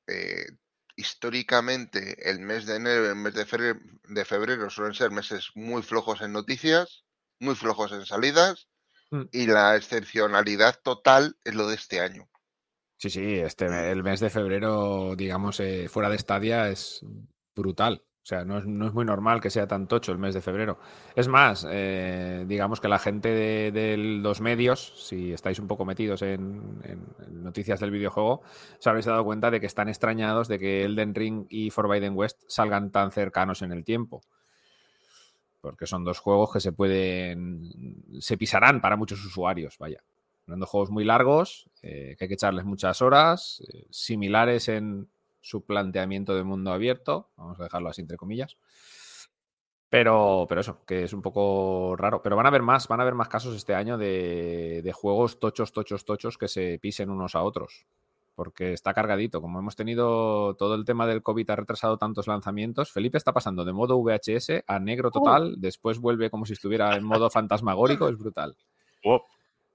eh, 0.07 0.47
históricamente 0.95 2.31
el 2.31 2.41
mes 2.41 2.67
de 2.67 2.77
enero 2.77 3.05
y 3.05 3.09
el 3.09 3.17
mes 3.17 3.35
de 3.35 3.45
febrero, 3.45 3.81
de 4.05 4.25
febrero 4.25 4.71
suelen 4.71 4.95
ser 4.95 5.11
meses 5.11 5.51
muy 5.55 5.83
flojos 5.83 6.21
en 6.21 6.33
noticias, 6.33 7.05
muy 7.41 7.55
flojos 7.55 7.93
en 7.93 8.07
salidas, 8.07 8.69
mm. 9.11 9.23
y 9.33 9.47
la 9.47 9.77
excepcionalidad 9.77 10.81
total 10.83 11.37
es 11.45 11.55
lo 11.55 11.69
de 11.69 11.75
este 11.75 12.01
año. 12.01 12.29
Sí, 12.99 13.11
sí, 13.11 13.35
este, 13.35 13.67
el 13.91 14.03
mes 14.03 14.21
de 14.21 14.31
febrero, 14.31 15.17
digamos, 15.17 15.61
eh, 15.61 15.89
fuera 15.89 16.09
de 16.09 16.17
estadia 16.17 16.71
es 16.71 17.05
brutal. 17.55 18.06
O 18.27 18.29
sea, 18.29 18.45
no 18.45 18.59
es, 18.59 18.65
muy 18.67 19.05
normal 19.05 19.41
que 19.41 19.51
sea 19.51 19.69
tan 19.69 19.87
tocho 19.87 20.11
el 20.11 20.19
mes 20.19 20.35
de 20.35 20.41
febrero. 20.41 20.81
Es 21.15 21.29
más, 21.29 21.65
eh, 21.71 22.45
digamos 22.49 22.81
que 22.81 22.89
la 22.89 22.99
gente 22.99 23.29
de, 23.71 23.97
los 23.97 24.41
medios, 24.41 24.95
si 24.97 25.33
estáis 25.33 25.61
un 25.61 25.69
poco 25.69 25.85
metidos 25.85 26.23
en, 26.23 26.61
noticias 27.31 27.79
del 27.79 27.93
videojuego, 27.93 28.43
os 28.81 28.85
habréis 28.89 29.07
dado 29.07 29.25
cuenta 29.25 29.53
de 29.53 29.61
que 29.61 29.67
están 29.67 29.89
extrañados 29.89 30.49
de 30.49 30.59
que 30.59 30.83
Elden 30.83 31.15
Ring 31.15 31.47
y 31.51 31.71
Forbidden 31.71 32.17
West 32.17 32.43
salgan 32.49 32.91
tan 32.91 33.13
cercanos 33.13 33.63
en 33.63 33.71
el 33.71 33.85
tiempo. 33.85 34.23
Porque 35.61 35.87
son 35.87 36.03
dos 36.03 36.19
juegos 36.19 36.53
que 36.53 36.59
se 36.59 36.73
pueden. 36.73 38.03
se 38.19 38.37
pisarán 38.37 38.81
para 38.81 38.97
muchos 38.97 39.25
usuarios, 39.25 39.79
vaya. 39.79 40.03
Son 40.47 40.59
dos 40.59 40.69
juegos 40.69 40.91
muy 40.91 41.05
largos, 41.05 41.71
eh, 41.81 42.17
que 42.19 42.25
hay 42.25 42.29
que 42.29 42.35
echarles 42.35 42.65
muchas 42.65 43.03
horas, 43.03 43.63
eh, 43.73 43.87
similares 43.91 44.69
en, 44.69 45.09
su 45.47 45.65
planteamiento 45.65 46.35
de 46.35 46.43
mundo 46.43 46.73
abierto, 46.73 47.31
vamos 47.37 47.61
a 47.61 47.63
dejarlo 47.63 47.89
así 47.89 48.01
entre 48.01 48.17
comillas. 48.17 48.57
Pero, 49.89 50.47
pero 50.49 50.61
eso, 50.61 50.85
que 50.85 51.05
es 51.05 51.13
un 51.13 51.23
poco 51.23 51.95
raro. 51.97 52.21
Pero 52.21 52.35
van 52.35 52.47
a 52.47 52.49
haber 52.49 52.63
más, 52.63 52.89
van 52.89 52.99
a 52.99 53.05
haber 53.05 53.15
más 53.15 53.29
casos 53.29 53.55
este 53.55 53.73
año 53.73 53.97
de, 53.97 54.83
de 54.83 54.93
juegos 54.93 55.39
tochos, 55.39 55.71
tochos, 55.71 56.05
tochos 56.05 56.37
que 56.37 56.49
se 56.49 56.81
pisen 56.81 57.11
unos 57.11 57.37
a 57.37 57.45
otros. 57.45 57.87
Porque 58.35 58.73
está 58.73 58.93
cargadito. 58.93 59.41
Como 59.41 59.61
hemos 59.61 59.77
tenido 59.77 60.57
todo 60.57 60.75
el 60.75 60.85
tema 60.85 61.07
del 61.07 61.23
COVID, 61.23 61.49
ha 61.51 61.57
retrasado 61.57 61.97
tantos 61.97 62.27
lanzamientos. 62.27 62.91
Felipe 62.91 63.17
está 63.17 63.33
pasando 63.33 63.65
de 63.65 63.73
modo 63.73 64.03
VHS 64.03 64.65
a 64.67 64.81
negro 64.81 65.13
total. 65.13 65.55
Después 65.59 66.01
vuelve 66.01 66.29
como 66.29 66.45
si 66.45 66.55
estuviera 66.55 66.97
en 66.97 67.05
modo 67.05 67.31
fantasmagórico. 67.31 68.09
Es 68.09 68.19
brutal. 68.19 68.57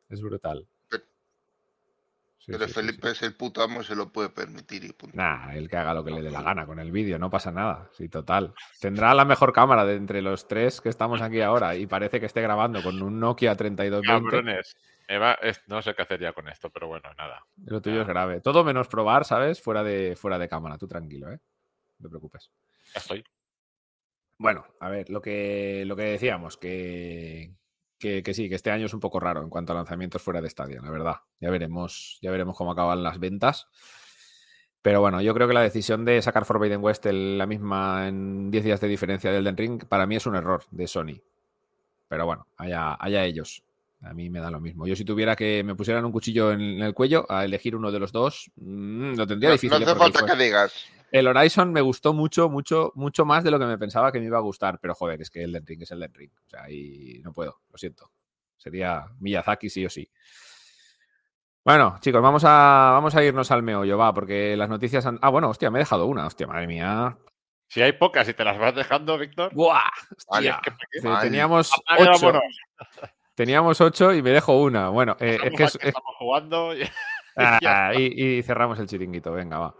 Es 0.10 0.22
brutal. 0.22 0.68
Pero 2.48 2.68
Felipe 2.68 3.12
es 3.12 3.22
el 3.22 3.36
puto 3.36 3.62
amo 3.62 3.82
y 3.82 3.84
se 3.84 3.96
lo 3.96 4.12
puede 4.12 4.30
permitir. 4.30 4.84
Y 4.84 4.96
Nah, 5.14 5.52
él 5.54 5.70
que 5.70 5.78
haga 5.78 5.94
lo 5.94 6.04
que 6.04 6.12
le 6.12 6.22
dé 6.22 6.32
la 6.32 6.42
gana 6.42 6.66
con 6.66 6.80
el 6.80 6.92
vídeo, 6.92 7.20
no 7.20 7.30
pasa 7.30 7.52
nada. 7.52 7.90
Sí, 7.94 8.10
total. 8.10 8.54
Tendrá 8.80 9.14
la 9.14 9.26
mejor 9.26 9.54
cámara 9.54 9.86
de 9.86 9.96
entre 9.96 10.22
los 10.22 10.48
tres 10.48 10.82
que 10.82 10.90
estamos 10.90 11.22
aquí 11.22 11.42
ahora 11.42 11.76
y 11.76 11.86
parece 11.86 12.20
que 12.20 12.26
esté 12.26 12.42
grabando 12.42 12.82
con 12.82 13.02
un 13.02 13.20
Nokia 13.20 13.56
3220. 13.56 14.62
Eva, 15.08 15.38
no 15.68 15.82
sé 15.82 15.94
qué 15.94 16.04
hacer 16.04 16.22
ya 16.22 16.34
con 16.34 16.48
esto, 16.48 16.70
pero 16.70 16.88
bueno, 16.88 17.10
nada. 17.18 17.46
Lo 17.66 17.82
tuyo 17.82 18.02
es 18.02 18.08
grave. 18.08 18.40
Todo 18.40 18.64
menos 18.64 18.88
probar, 18.88 19.26
¿sabes? 19.26 19.62
Fuera 19.62 19.84
de, 19.84 20.16
fuera 20.16 20.40
de 20.40 20.48
cámara. 20.48 20.78
Tú 20.78 20.88
tranquilo, 20.88 21.32
¿eh? 21.32 21.40
No 22.00 22.08
te 22.08 22.10
preocupes. 22.10 22.50
Ya 22.94 23.02
estoy. 23.02 23.24
Bueno, 24.38 24.66
a 24.80 24.90
ver, 24.90 25.10
lo 25.10 25.22
que, 25.22 25.84
lo 25.86 25.96
que 25.96 26.04
decíamos, 26.04 26.58
que, 26.58 27.54
que, 28.02 28.34
sí, 28.34 28.50
que 28.50 28.56
este 28.56 28.72
año 28.72 28.88
es 28.88 28.94
un 28.94 29.00
poco 29.00 29.20
raro 29.20 29.42
en 29.42 29.50
cuanto 29.50 29.72
a 29.72 29.76
lanzamientos 29.76 30.22
fuera 30.22 30.42
de 30.42 30.48
estadio, 30.48 30.82
la 30.82 30.90
verdad. 30.90 31.16
Ya 31.40 31.50
veremos, 31.50 32.18
ya 32.22 32.32
veremos 32.32 32.58
cómo 32.58 32.72
acaban 32.72 33.04
las 33.04 33.20
ventas. 33.20 33.68
Pero 34.82 35.00
bueno, 35.00 35.22
yo 35.22 35.34
creo 35.34 35.48
que 35.48 35.54
la 35.54 35.62
decisión 35.62 36.04
de 36.06 36.22
sacar 36.22 36.44
Forbidden 36.44 36.84
West 36.84 37.06
la 37.06 37.46
misma 37.46 38.08
en 38.08 38.50
10 38.50 38.64
días 38.64 38.82
de 38.82 38.88
diferencia 38.88 39.32
del 39.32 39.44
Den 39.44 39.56
Ring, 39.56 39.86
para 39.86 40.08
mí 40.08 40.16
es 40.16 40.26
un 40.26 40.36
error 40.36 40.64
de 40.72 40.88
Sony. 40.88 41.22
Pero 42.08 42.26
bueno, 42.26 42.48
allá, 42.58 42.98
allá 43.00 43.24
ellos. 43.24 43.64
A 44.02 44.14
mí 44.14 44.32
me 44.32 44.40
da 44.40 44.50
lo 44.50 44.60
mismo. 44.60 44.88
Yo 44.88 44.96
si 44.96 45.06
tuviera 45.06 45.36
que 45.36 45.64
me 45.64 45.76
pusieran 45.76 46.04
un 46.04 46.12
cuchillo 46.12 46.52
en 46.52 46.82
el 46.82 46.96
cuello 46.96 47.26
a 47.30 47.46
elegir 47.46 47.76
uno 47.76 47.92
de 47.92 48.00
los 48.00 48.12
dos, 48.12 48.52
mm, 48.56 49.14
lo 49.14 49.28
tendría 49.28 49.52
difícil. 49.52 49.80
No 49.80 49.92
hace 49.92 49.96
falta 49.96 50.26
que 50.26 50.44
digas. 50.44 50.74
El 51.12 51.28
Horizon 51.28 51.74
me 51.74 51.82
gustó 51.82 52.14
mucho, 52.14 52.50
mucho, 52.50 52.94
mucho 52.96 53.26
más 53.26 53.44
de 53.44 53.52
lo 53.52 53.60
que 53.60 53.66
me 53.66 53.78
pensaba 53.78 54.12
que 54.14 54.20
me 54.20 54.26
iba 54.28 54.38
a 54.38 54.42
gustar. 54.42 54.80
Pero 54.80 54.96
joder, 54.96 55.22
es 55.22 55.30
que 55.30 55.44
el 55.44 55.52
Den 55.52 55.68
Ring 55.68 55.82
es 55.84 55.92
el 55.92 56.00
Den 56.00 56.14
Ring. 56.14 56.32
O 56.46 56.50
sea, 56.50 56.64
ahí 56.64 57.20
no 57.22 57.34
puedo, 57.34 57.60
lo 57.70 57.78
siento. 57.78 58.10
Sería 58.56 59.06
Miyazaki 59.20 59.70
sí 59.70 59.86
o 59.86 59.90
sí. 59.90 60.10
Bueno, 61.66 61.98
chicos, 62.00 62.22
vamos 62.22 62.44
a, 62.46 62.92
vamos 62.94 63.14
a 63.14 63.24
irnos 63.24 63.52
al 63.52 63.62
meollo, 63.62 63.98
va, 63.98 64.14
porque 64.14 64.56
las 64.56 64.70
noticias 64.70 65.06
han... 65.06 65.20
Ah, 65.22 65.30
bueno, 65.30 65.50
hostia, 65.50 65.70
me 65.70 65.80
he 65.80 65.82
dejado 65.82 66.08
una, 66.08 66.26
hostia, 66.26 66.48
madre 66.48 66.66
mía. 66.66 67.18
Si 67.68 67.82
hay 67.82 67.92
pocas 67.92 68.28
y 68.30 68.34
te 68.34 68.44
las 68.44 68.58
vas 68.58 68.74
dejando, 68.74 69.18
Víctor. 69.18 69.54
¡Buah! 69.54 69.80
Hostia, 70.18 70.62
teníamos 71.22 71.72
ocho. 72.00 72.40
Teníamos 73.36 73.80
ocho 73.80 74.14
y 74.14 74.22
me 74.22 74.32
dejo 74.32 74.62
una. 74.62 74.90
Bueno, 74.90 75.16
eh, 75.20 75.38
es 75.44 75.54
que... 75.56 75.88
estamos 75.88 76.16
jugando 76.18 76.74
ah, 77.38 77.94
y 77.96 78.42
cerramos 78.44 78.78
el 78.80 78.88
chiringuito, 78.88 79.32
venga, 79.32 79.60
va. 79.60 79.76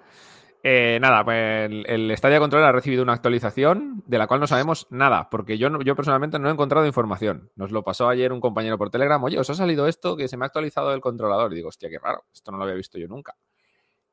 Eh, 0.64 1.00
nada, 1.02 1.26
pues 1.26 1.72
el, 1.72 1.86
el, 1.88 2.16
Stadia 2.18 2.40
Control 2.40 2.64
ha 2.64 2.72
recibido 2.72 3.02
una 3.02 3.14
actualización 3.14 4.04
de 4.06 4.20
la 4.20 4.28
cual 4.28 4.40
no 4.40 4.48
sabemos 4.48 4.86
nada, 4.92 5.28
porque 5.32 5.58
yo, 5.58 5.70
yo 5.82 5.96
personalmente 5.96 6.38
no 6.38 6.50
he 6.50 6.52
encontrado 6.52 6.86
información. 6.86 7.52
Nos 7.56 7.72
lo 7.72 7.84
pasó 7.84 8.08
ayer 8.08 8.32
un 8.32 8.40
compañero 8.40 8.78
por 8.78 8.92
Telegram, 8.92 9.24
oye, 9.24 9.40
os 9.40 9.50
ha 9.50 9.56
salido 9.56 9.88
esto 9.88 10.16
que 10.16 10.28
se 10.28 10.38
me 10.38 10.46
ha 10.46 10.48
actualizado 10.48 10.94
el 10.94 11.02
controlador. 11.02 11.52
Y 11.52 11.56
digo, 11.56 11.70
hostia, 11.70 11.90
qué 11.90 11.98
raro, 11.98 12.26
esto 12.32 12.52
no 12.52 12.58
lo 12.58 12.64
había 12.64 12.76
visto 12.76 13.00
yo 13.00 13.08
nunca. 13.08 13.36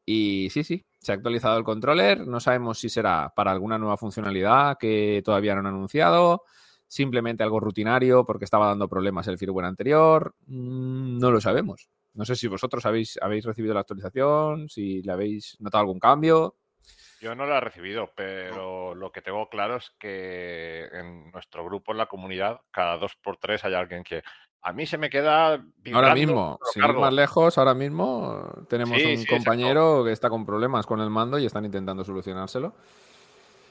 Y 0.07 0.49
sí, 0.51 0.65
sí, 0.65 0.87
se 0.99 1.13
ha 1.13 1.17
actualizado 1.17 1.59
el 1.59 1.65
controller, 1.65 2.27
no 2.27 2.41
sabemos 2.41 2.79
si 2.79 2.89
será 2.89 3.31
para 3.37 3.51
alguna 3.51 3.77
nueva 3.77 3.99
funcionalidad 3.99 4.79
que 4.79 5.21
todavía 5.23 5.53
no 5.53 5.61
han 5.61 5.67
anunciado, 5.67 6.45
simplemente 6.87 7.43
algo 7.43 7.61
rutinario 7.61 8.25
porque 8.25 8.47
estaba 8.47 8.69
dando 8.69 8.89
problemas 8.89 9.29
el 9.29 9.37
firmware 9.37 9.67
anterior, 9.67 10.35
mm, 10.47 11.19
no 11.19 11.31
lo 11.31 11.43
sabemos. 11.43 11.91
No 12.19 12.25
sé 12.25 12.35
si 12.35 12.49
vosotros 12.49 12.85
habéis, 12.85 13.17
habéis 13.23 13.45
recibido 13.45 13.75
la 13.75 13.81
actualización, 13.81 14.69
si 14.69 15.03
le 15.03 15.13
habéis 15.13 15.57
notado 15.61 15.83
algún 15.83 16.01
cambio. 16.01 16.57
Yo 17.21 17.37
no 17.37 17.47
la 17.47 17.59
he 17.59 17.61
recibido, 17.61 18.11
pero 18.17 18.93
lo 18.97 19.13
que 19.13 19.23
tengo 19.23 19.49
claro 19.49 19.77
es 19.77 19.93
que 20.01 20.89
en 20.93 21.31
nuestro 21.31 21.65
grupo, 21.65 21.93
en 21.93 21.99
la 21.99 22.07
comunidad, 22.07 22.61
cada 22.73 22.97
dos 22.97 23.15
por 23.15 23.37
tres 23.37 23.65
hay 23.65 23.75
alguien 23.75 24.03
que 24.03 24.25
a 24.63 24.73
mí 24.73 24.85
se 24.85 24.99
me 24.99 25.11
queda. 25.11 25.65
Ahora 25.93 26.13
mismo, 26.13 26.59
sin 26.73 26.83
ir 26.83 26.93
más 26.95 27.13
lejos, 27.13 27.57
ahora 27.57 27.75
mismo 27.75 28.53
tenemos 28.69 28.99
un 29.01 29.25
compañero 29.25 30.03
que 30.05 30.11
está 30.11 30.29
con 30.29 30.45
problemas 30.45 30.87
con 30.87 31.01
el 31.01 31.11
mando 31.11 31.39
y 31.39 31.47
están 31.47 31.65
intentando 31.67 32.03
solucionárselo. 32.03 32.75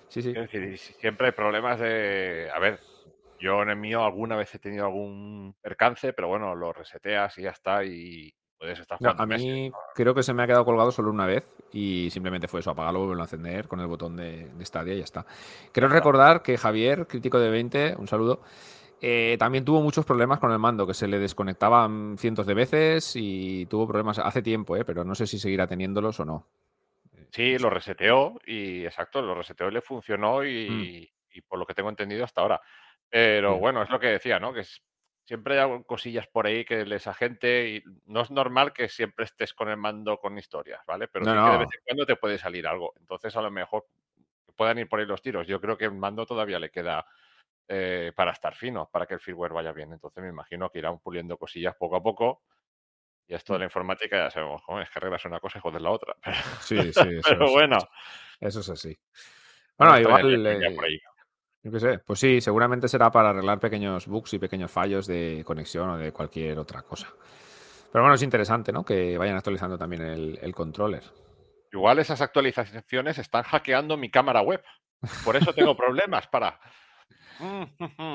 Sí, 0.07 0.21
sí. 0.21 0.29
Es 0.29 0.49
decir, 0.49 0.77
siempre 0.77 1.27
hay 1.27 1.33
problemas 1.33 1.81
de. 1.81 2.49
A 2.55 2.59
ver, 2.59 2.79
yo 3.39 3.61
en 3.61 3.71
el 3.71 3.75
mío 3.75 4.05
alguna 4.05 4.37
vez 4.37 4.55
he 4.55 4.59
tenido 4.59 4.85
algún 4.85 5.53
percance, 5.61 6.13
pero 6.13 6.29
bueno, 6.29 6.55
lo 6.55 6.71
reseteas 6.71 7.37
y 7.37 7.41
ya 7.43 7.51
está 7.51 7.83
y 7.83 8.33
puedes 8.57 8.79
estar 8.79 8.97
jugando. 8.97 9.21
a 9.21 9.25
mí 9.25 9.71
creo 9.95 10.13
que 10.13 10.23
se 10.23 10.33
me 10.33 10.43
ha 10.43 10.47
quedado 10.47 10.65
colgado 10.65 10.91
solo 10.91 11.11
una 11.11 11.25
vez 11.25 11.45
y 11.71 12.09
simplemente 12.11 12.47
fue 12.47 12.59
eso, 12.61 12.71
apagarlo, 12.71 12.99
volverlo 12.99 13.23
a 13.23 13.25
encender 13.25 13.67
con 13.67 13.79
el 13.79 13.87
botón 13.87 14.15
de, 14.15 14.49
de 14.49 14.65
Stadia 14.65 14.93
y 14.93 14.97
ya 14.97 15.03
está. 15.03 15.25
Quiero 15.71 15.87
recordar 15.87 16.41
que 16.41 16.57
Javier, 16.57 17.07
crítico 17.07 17.39
de 17.39 17.49
20, 17.49 17.95
un 17.97 18.07
saludo, 18.07 18.41
eh, 18.99 19.35
también 19.37 19.63
tuvo 19.63 19.81
muchos 19.81 20.05
problemas 20.05 20.39
con 20.39 20.51
el 20.51 20.59
mando, 20.59 20.87
que 20.87 20.93
se 20.93 21.07
le 21.07 21.19
desconectaban 21.19 22.17
cientos 22.17 22.47
de 22.47 22.53
veces 22.55 23.15
y 23.15 23.65
tuvo 23.67 23.87
problemas 23.87 24.19
hace 24.19 24.41
tiempo, 24.41 24.75
eh, 24.75 24.83
pero 24.85 25.03
no 25.03 25.13
sé 25.13 25.27
si 25.27 25.37
seguirá 25.37 25.67
teniéndolos 25.67 26.19
o 26.19 26.25
no. 26.25 26.47
Sí, 27.31 27.57
lo 27.59 27.69
reseteó 27.69 28.39
y 28.45 28.85
exacto, 28.85 29.21
lo 29.21 29.35
reseteó 29.35 29.67
y 29.67 29.73
le 29.73 29.81
funcionó 29.81 30.43
y, 30.43 30.69
mm. 30.69 31.37
y 31.37 31.41
por 31.41 31.59
lo 31.59 31.65
que 31.65 31.75
tengo 31.75 31.89
entendido 31.89 32.23
hasta 32.23 32.41
ahora. 32.41 32.61
Pero 33.09 33.57
bueno, 33.57 33.83
es 33.83 33.89
lo 33.89 33.99
que 33.99 34.07
decía, 34.07 34.39
¿no? 34.39 34.51
Que 34.53 34.63
siempre 35.27 35.59
hay 35.59 35.83
cosillas 35.83 36.25
por 36.27 36.47
ahí 36.47 36.63
que 36.63 36.85
les 36.85 37.05
agente 37.05 37.69
y 37.69 37.83
no 38.05 38.21
es 38.21 38.31
normal 38.31 38.71
que 38.71 38.87
siempre 38.87 39.25
estés 39.25 39.53
con 39.53 39.67
el 39.67 39.75
mando 39.75 40.17
con 40.19 40.37
historias, 40.37 40.81
¿vale? 40.87 41.09
Pero 41.09 41.25
de 41.25 41.57
vez 41.57 41.67
en 41.73 41.81
cuando 41.85 42.05
te 42.05 42.15
puede 42.15 42.37
salir 42.37 42.65
algo. 42.65 42.93
Entonces, 42.97 43.35
a 43.35 43.41
lo 43.41 43.51
mejor 43.51 43.85
puedan 44.55 44.77
ir 44.79 44.87
por 44.87 45.01
ahí 45.01 45.05
los 45.05 45.21
tiros. 45.21 45.45
Yo 45.45 45.59
creo 45.59 45.77
que 45.77 45.83
el 45.83 45.91
mando 45.91 46.25
todavía 46.25 46.59
le 46.59 46.71
queda 46.71 47.05
eh, 47.67 48.13
para 48.15 48.31
estar 48.31 48.55
fino, 48.55 48.89
para 48.89 49.05
que 49.05 49.15
el 49.15 49.19
firmware 49.19 49.51
vaya 49.51 49.73
bien. 49.73 49.91
Entonces, 49.91 50.23
me 50.23 50.29
imagino 50.29 50.69
que 50.69 50.79
irán 50.79 50.99
puliendo 50.99 51.37
cosillas 51.37 51.75
poco 51.75 51.97
a 51.97 52.01
poco. 52.01 52.43
Y 53.27 53.33
esto 53.33 53.51
de 53.51 53.59
mm. 53.59 53.59
la 53.59 53.65
informática 53.65 54.17
ya 54.17 54.31
sabemos, 54.31 54.61
es 54.81 54.89
que 54.89 54.99
arreglas 54.99 55.25
una 55.25 55.41
cosa 55.41 55.57
y 55.57 55.61
joder 55.61 55.81
la 55.81 55.91
otra. 55.91 56.15
sí, 56.61 56.93
sí, 56.93 57.19
pero 57.27 57.51
bueno. 57.51 57.77
Eso 58.39 58.61
es 58.61 58.69
así. 58.69 58.97
Bueno, 59.77 59.99
igual. 59.99 61.03
Yo 61.67 61.73
qué 61.73 61.79
sé, 61.81 61.99
pues 61.99 62.21
sí, 62.21 62.39
seguramente 62.39 62.87
será 62.87 63.11
para 63.11 63.31
arreglar 63.31 63.59
pequeños 63.59 64.07
bugs 64.07 64.33
y 64.33 64.39
pequeños 64.39 64.71
fallos 64.71 65.05
de 65.05 65.43
conexión 65.45 65.89
o 65.89 65.97
de 65.97 66.13
cualquier 66.13 66.57
otra 66.57 66.81
cosa. 66.81 67.09
Pero 67.91 68.03
bueno, 68.05 68.15
es 68.15 68.21
interesante, 68.23 68.71
¿no? 68.71 68.85
Que 68.85 69.17
vayan 69.17 69.35
actualizando 69.35 69.77
también 69.77 70.01
el, 70.01 70.55
controller. 70.55 71.03
Igual 71.73 71.99
esas 71.99 72.21
actualizaciones 72.21 73.17
están 73.17 73.43
hackeando 73.43 73.97
mi 73.97 74.09
cámara 74.09 74.39
web. 74.39 74.63
Por 75.25 75.35
eso 75.35 75.51
tengo 75.51 75.75
problemas 75.77 76.27
para, 76.27 76.57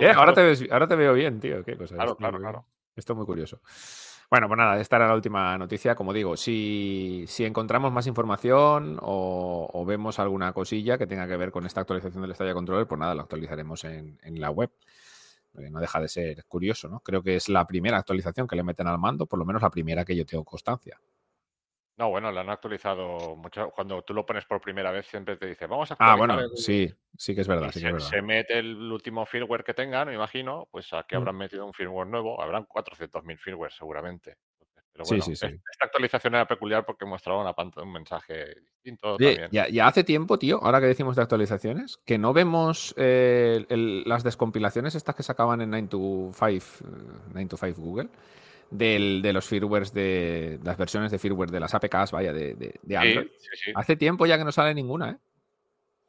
Eh, 0.00 0.12
ahora, 0.16 0.32
te 0.34 0.56
ahora 0.70 0.88
te 0.88 0.96
veo 0.96 1.12
bien, 1.12 1.38
tío. 1.38 1.62
Qué 1.62 1.76
cosa. 1.76 1.94
Claro, 1.96 2.16
claro, 2.16 2.38
claro. 2.38 2.66
Esto 2.96 3.12
es 3.12 3.16
muy 3.18 3.26
curioso. 3.26 3.60
Bueno, 4.32 4.48
pues 4.48 4.56
nada, 4.56 4.80
esta 4.80 4.96
era 4.96 5.08
la 5.08 5.14
última 5.14 5.58
noticia. 5.58 5.94
Como 5.94 6.14
digo, 6.14 6.38
si, 6.38 7.26
encontramos 7.40 7.92
más 7.92 8.06
información 8.06 8.96
o, 9.02 9.84
vemos 9.86 10.18
alguna 10.18 10.54
cosilla 10.54 10.96
que 10.96 11.06
tenga 11.06 11.28
que 11.28 11.36
ver 11.36 11.50
con 11.50 11.66
esta 11.66 11.82
actualización 11.82 12.22
del 12.22 12.34
Stadia 12.34 12.54
Controller, 12.54 12.86
pues 12.86 12.98
nada, 12.98 13.14
lo 13.14 13.20
actualizaremos 13.20 13.84
en, 13.84 14.18
en 14.22 14.40
la 14.40 14.50
web. 14.50 14.70
no 15.52 15.80
deja 15.80 16.00
de 16.00 16.08
ser 16.08 16.44
curioso, 16.46 16.88
¿no? 16.88 17.00
Creo 17.00 17.22
que 17.22 17.36
es 17.36 17.50
la 17.50 17.66
primera 17.66 17.98
actualización 17.98 18.46
que 18.46 18.56
le 18.56 18.62
meten 18.62 18.86
al 18.86 18.98
mando, 18.98 19.26
por 19.26 19.38
lo 19.38 19.44
menos 19.44 19.60
la 19.60 19.68
primera 19.68 20.02
que 20.02 20.16
yo 20.16 20.24
tengo 20.24 20.44
constancia. 20.46 20.98
No, 21.98 22.08
bueno, 22.08 22.32
la 22.32 22.40
han 22.40 22.50
actualizado 22.50 23.36
mucho. 23.36 23.70
Cuando 23.70 24.02
tú 24.02 24.14
lo 24.14 24.24
pones 24.24 24.44
por 24.46 24.60
primera 24.60 24.90
vez, 24.90 25.06
siempre 25.06 25.36
te 25.36 25.46
dice, 25.46 25.66
vamos 25.66 25.90
a 25.92 25.96
Ah, 25.98 26.16
bueno, 26.16 26.38
sí, 26.56 26.92
sí 27.16 27.34
que 27.34 27.42
es 27.42 27.48
verdad. 27.48 27.70
se, 27.70 28.22
mete 28.22 28.58
el 28.58 28.90
último 28.90 29.26
firmware 29.26 29.62
que 29.62 29.74
tengan, 29.74 30.08
me 30.08 30.14
imagino, 30.14 30.68
pues 30.70 30.92
aquí 30.92 31.14
mm. 31.14 31.18
habrán 31.18 31.36
metido 31.36 31.66
un 31.66 31.74
firmware 31.74 32.08
nuevo. 32.08 32.40
Habrán 32.40 32.66
400.000 32.66 33.38
firmware 33.38 33.72
seguramente. 33.72 34.36
Pero 34.92 35.06
bueno, 35.06 35.22
sí, 35.22 35.34
sí, 35.34 35.46
sí. 35.48 35.54
esta 35.70 35.86
actualización 35.86 36.34
era 36.34 36.46
peculiar 36.46 36.84
porque 36.84 37.06
mostraba 37.06 37.40
una 37.40 37.54
pantalla, 37.54 37.86
un 37.86 37.92
mensaje 37.92 38.56
distinto. 38.60 39.16
también. 39.16 39.48
Ya, 39.50 39.86
hace 39.86 40.04
tiempo, 40.04 40.38
tío, 40.38 40.62
ahora 40.62 40.80
que 40.80 40.86
decimos 40.86 41.16
de 41.16 41.22
actualizaciones, 41.22 41.98
que 42.04 42.18
no 42.18 42.34
vemos 42.34 42.94
eh, 42.98 43.64
las 44.04 44.22
descompilaciones 44.22 44.94
estas 44.94 45.14
que 45.14 45.22
sacaban 45.22 45.62
en 45.62 45.70
9 45.70 45.88
to 45.88 46.30
5, 46.34 46.66
9 47.32 47.48
to 47.48 47.56
5 47.56 47.80
Google 47.80 48.10
de 48.72 49.32
los 49.32 49.46
firmwares 49.46 49.92
de 49.92 50.58
las 50.62 50.76
versiones 50.76 51.10
de 51.12 51.18
firmware 51.18 51.50
de 51.50 51.60
las 51.60 51.74
APKs, 51.74 52.12
vaya, 52.12 52.32
de, 52.32 52.54
de, 52.82 52.96
Android. 52.96 53.28
Hace 53.74 53.96
tiempo 53.96 54.26
ya 54.26 54.38
que 54.38 54.44
no 54.44 54.52
sale 54.52 54.74
ninguna, 54.74 55.10
¿eh? 55.10 55.16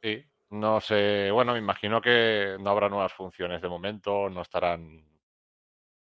Sí, 0.02 0.24
no 0.50 0.80
sé. 0.80 1.30
Bueno, 1.30 1.52
me 1.52 1.58
imagino 1.58 2.00
que 2.00 2.56
no 2.60 2.70
habrá 2.70 2.88
nuevas 2.88 3.12
funciones 3.12 3.60
de 3.60 3.68
momento, 3.68 4.28
no 4.30 4.42
estarán 4.42 5.04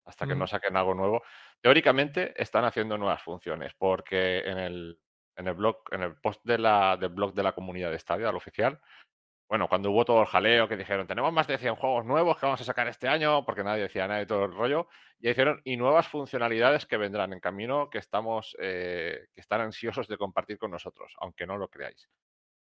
hasta 0.04 0.26
que 0.26 0.36
no 0.36 0.44
mm. 0.44 0.48
saquen 0.48 0.76
algo 0.76 0.94
nuevo. 0.94 1.22
Teóricamente 1.60 2.40
están 2.40 2.64
haciendo 2.64 2.96
nuevas 2.96 3.22
funciones, 3.22 3.74
porque 3.76 4.38
en 4.38 4.58
el, 4.58 4.98
en 5.36 5.48
el 5.48 5.54
blog, 5.54 5.78
en 5.90 6.02
el 6.02 6.14
post 6.16 6.44
de 6.44 6.58
la, 6.58 6.96
del 6.96 7.10
blog 7.10 7.34
de 7.34 7.42
la 7.42 7.52
comunidad 7.52 7.90
de 7.90 7.98
Stadia, 7.98 8.28
al 8.28 8.36
oficial, 8.36 8.80
bueno, 9.48 9.68
cuando 9.68 9.90
hubo 9.90 10.04
todo 10.04 10.22
el 10.22 10.26
jaleo 10.26 10.68
que 10.68 10.76
dijeron, 10.76 11.06
tenemos 11.06 11.32
más 11.32 11.46
de 11.46 11.58
100 11.58 11.76
juegos 11.76 12.04
nuevos 12.04 12.36
que 12.36 12.46
vamos 12.46 12.60
a 12.60 12.64
sacar 12.64 12.88
este 12.88 13.08
año, 13.08 13.44
porque 13.44 13.62
nadie 13.62 13.82
decía 13.82 14.08
nada 14.08 14.20
de 14.20 14.26
todo 14.26 14.44
el 14.44 14.52
rollo, 14.52 14.88
y 15.20 15.30
hicieron, 15.30 15.60
y 15.64 15.76
nuevas 15.76 16.08
funcionalidades 16.08 16.84
que 16.86 16.96
vendrán 16.96 17.32
en 17.32 17.40
camino 17.40 17.88
que 17.88 17.98
estamos, 17.98 18.56
eh, 18.58 19.28
que 19.32 19.40
están 19.40 19.60
ansiosos 19.60 20.08
de 20.08 20.18
compartir 20.18 20.58
con 20.58 20.72
nosotros, 20.72 21.14
aunque 21.20 21.46
no 21.46 21.56
lo 21.56 21.68
creáis. 21.68 22.08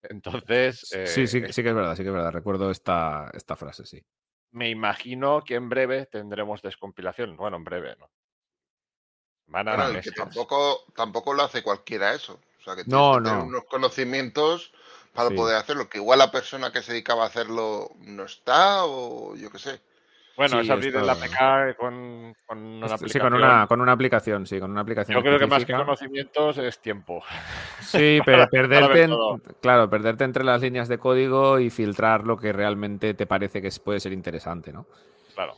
Entonces... 0.04 0.88
sí, 1.06 1.28
sí, 1.28 1.42
sí 1.52 1.64
que 1.64 1.70
es 1.70 1.76
verdad, 1.76 1.96
sí 1.96 2.04
que 2.04 2.10
es 2.10 2.16
verdad, 2.16 2.32
recuerdo 2.32 2.72
esta, 2.72 3.30
esta 3.34 3.58
frase, 3.58 3.86
sí. 3.86 4.02
Me 4.52 4.70
imagino 4.70 5.44
que 5.44 5.56
en 5.56 5.68
breve 5.68 6.06
tendremos 6.06 6.62
descompilación, 6.62 7.36
bueno, 7.36 7.58
en 7.58 7.64
breve, 7.66 7.96
¿no? 8.00 8.10
Van 9.48 9.68
a 9.68 10.02
que 10.02 10.12
tampoco, 10.12 10.86
tampoco 10.96 11.34
lo 11.34 11.44
hace 11.44 11.64
cualquiera 11.64 12.14
eso. 12.14 12.40
O 12.60 12.64
sea, 12.64 12.76
que 12.76 12.84
no, 12.86 13.20
no. 13.20 13.46
unos 13.46 13.64
conocimientos 13.66 14.72
para 15.14 15.30
poder 15.32 15.58
hacerlo, 15.58 15.90
que 15.90 15.98
igual 15.98 16.20
la 16.20 16.32
persona 16.32 16.72
que 16.72 16.82
se 16.82 16.94
dedicaba 16.94 17.24
a 17.24 17.28
hacerlo 17.28 17.92
no 18.00 18.24
está 18.24 18.86
o 18.86 19.36
yo 19.36 19.52
qué 19.52 19.60
sé. 19.60 19.82
Bueno, 20.40 20.62
es 20.62 20.70
abrir 20.70 20.96
el 20.96 21.10
APK 21.10 21.76
con, 21.76 22.34
con 22.46 22.58
una 22.60 22.86
aplicación. 22.86 23.10
Sí, 23.10 23.20
con 23.20 23.34
una, 23.34 23.68
con 23.68 23.82
una 23.82 23.92
aplicación, 23.92 24.46
sí, 24.46 24.58
con 24.58 24.72
una 24.72 24.80
aplicación. 24.80 25.18
Yo 25.18 25.22
creo 25.22 25.38
que 25.38 25.48
más 25.48 25.66
que 25.66 25.74
conocimientos 25.74 26.58
es 26.60 26.80
tiempo. 26.80 27.22
Sí, 27.82 28.22
pero 28.26 28.48
perderte, 28.48 29.10
claro, 29.62 29.90
perderte 29.90 30.24
entre 30.24 30.46
las 30.46 30.62
líneas 30.62 30.88
de 30.88 30.98
código 30.98 31.60
y 31.60 31.70
filtrar 31.70 32.26
lo 32.26 32.38
que 32.38 32.54
realmente 32.54 33.14
te 33.16 33.26
parece 33.26 33.62
que 33.62 33.70
puede 33.84 34.00
ser 34.00 34.14
interesante, 34.14 34.72
¿no? 34.72 34.88
Claro. 35.36 35.58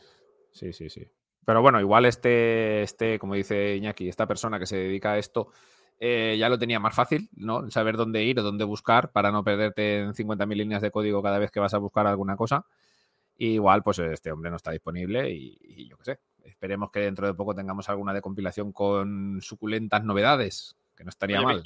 Sí, 0.50 0.72
sí, 0.72 0.90
sí. 0.90 1.08
Pero 1.44 1.62
bueno, 1.62 1.78
igual 1.78 2.04
este, 2.06 2.82
este, 2.82 3.20
como 3.20 3.34
dice 3.34 3.76
Iñaki, 3.76 4.08
esta 4.08 4.26
persona 4.26 4.58
que 4.58 4.66
se 4.66 4.76
dedica 4.76 5.12
a 5.12 5.18
esto, 5.18 5.52
eh, 5.98 6.36
ya 6.38 6.48
lo 6.48 6.58
tenía 6.58 6.80
más 6.80 6.94
fácil, 6.94 7.28
¿no? 7.36 7.70
Saber 7.70 7.96
dónde 7.96 8.24
ir 8.24 8.38
o 8.40 8.42
dónde 8.42 8.64
buscar 8.64 9.12
para 9.12 9.30
no 9.30 9.44
perderte 9.44 10.00
en 10.00 10.14
50.000 10.14 10.56
líneas 10.56 10.82
de 10.82 10.90
código 10.90 11.22
cada 11.22 11.38
vez 11.38 11.50
que 11.50 11.60
vas 11.60 11.74
a 11.74 11.78
buscar 11.78 12.06
alguna 12.06 12.36
cosa. 12.36 12.66
igual, 13.38 13.82
pues 13.82 13.98
este 14.00 14.32
hombre 14.32 14.50
no 14.50 14.56
está 14.56 14.72
disponible 14.72 15.30
y, 15.30 15.88
yo 15.88 15.96
qué 15.98 16.04
sé. 16.04 16.18
Esperemos 16.44 16.90
que 16.90 17.00
dentro 17.00 17.26
de 17.26 17.34
poco 17.34 17.54
tengamos 17.54 17.88
alguna 17.88 18.12
de 18.12 18.20
compilación 18.20 18.72
con 18.72 19.40
suculentas 19.40 20.04
novedades, 20.04 20.76
que 20.96 21.04
no 21.04 21.10
estaría 21.10 21.40
mal. 21.40 21.62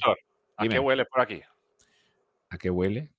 ¿a 0.55 0.67
qué 0.67 0.79
huele 0.79 1.05
por 1.05 1.21
aquí? 1.21 1.41
¿A 2.49 2.57
qué 2.57 2.69
huele? 2.69 3.09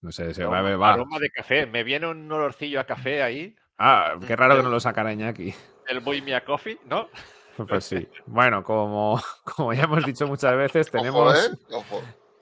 No 0.00 0.12
sé, 0.12 0.34
se 0.34 0.44
va 0.44 0.58
a 0.58 0.62
ver. 0.62 0.78
Aroma 0.82 1.18
de 1.18 1.30
café. 1.30 1.66
Me 1.66 1.82
viene 1.82 2.06
un 2.06 2.30
olorcillo 2.30 2.80
a 2.80 2.84
café 2.84 3.22
ahí. 3.22 3.56
Ah, 3.78 4.18
qué 4.26 4.36
raro 4.36 4.56
que 4.56 4.62
no 4.62 4.70
lo 4.70 4.80
sacara 4.80 5.10
aquí. 5.28 5.54
El 5.88 6.00
Boy 6.00 6.22
Mia 6.22 6.44
Coffee, 6.44 6.78
¿no? 6.86 7.08
Pues 7.68 7.84
sí. 7.84 8.08
Bueno, 8.26 8.62
como, 8.62 9.20
como 9.44 9.72
ya 9.72 9.84
hemos 9.84 10.04
dicho 10.04 10.26
muchas 10.26 10.56
veces, 10.56 10.90
tenemos, 10.90 11.34
¿eh? 11.36 11.56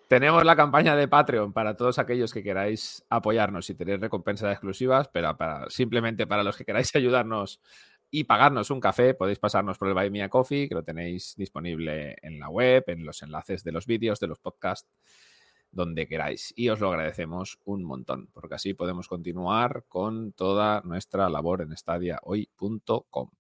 tenemos 0.09 0.45
la 0.45 0.57
campaña 0.57 0.97
de 0.97 1.09
Patreon 1.09 1.53
para 1.53 1.77
todos 1.77 1.99
aquellos 1.99 2.33
que 2.33 2.43
queráis 2.43 3.05
apoyarnos 3.09 3.69
y 3.71 3.75
tener 3.75 4.01
recompensas 4.01 4.53
exclusivas, 4.53 5.09
pero 5.09 5.37
para, 5.37 5.69
simplemente 5.71 6.27
para 6.27 6.43
los 6.43 6.57
que 6.57 6.65
queráis 6.65 6.91
ayudarnos 6.97 7.61
y 8.11 8.25
pagarnos 8.25 8.71
un 8.71 8.81
café, 8.81 9.15
podéis 9.15 9.39
pasarnos 9.39 9.77
por 9.77 9.89
el 9.89 9.95
Buy 9.95 10.11
Me 10.11 10.29
Coffee, 10.29 10.69
que 10.69 10.75
lo 10.75 10.85
tenéis 10.85 11.35
disponible 11.37 12.17
en 12.23 12.39
la 12.39 12.49
web, 12.49 12.85
en 12.87 13.05
los 13.05 13.23
enlaces 13.23 13.65
de 13.65 13.73
los 13.73 13.87
vídeos, 13.87 14.21
de 14.21 14.29
los 14.29 14.39
podcasts, 14.39 14.89
donde 15.73 16.07
queráis. 16.07 16.53
Y 16.55 16.69
os 16.69 16.79
lo 16.79 16.91
agradecemos 16.91 17.59
un 17.65 17.83
montón, 17.83 18.29
porque 18.33 18.55
así 18.55 18.73
podemos 18.73 19.09
continuar 19.09 19.85
con 19.89 20.33
toda 20.33 20.81
nuestra 20.83 21.29
labor 21.29 21.63
en 21.63 21.73
stadiahoy.com. 21.73 23.31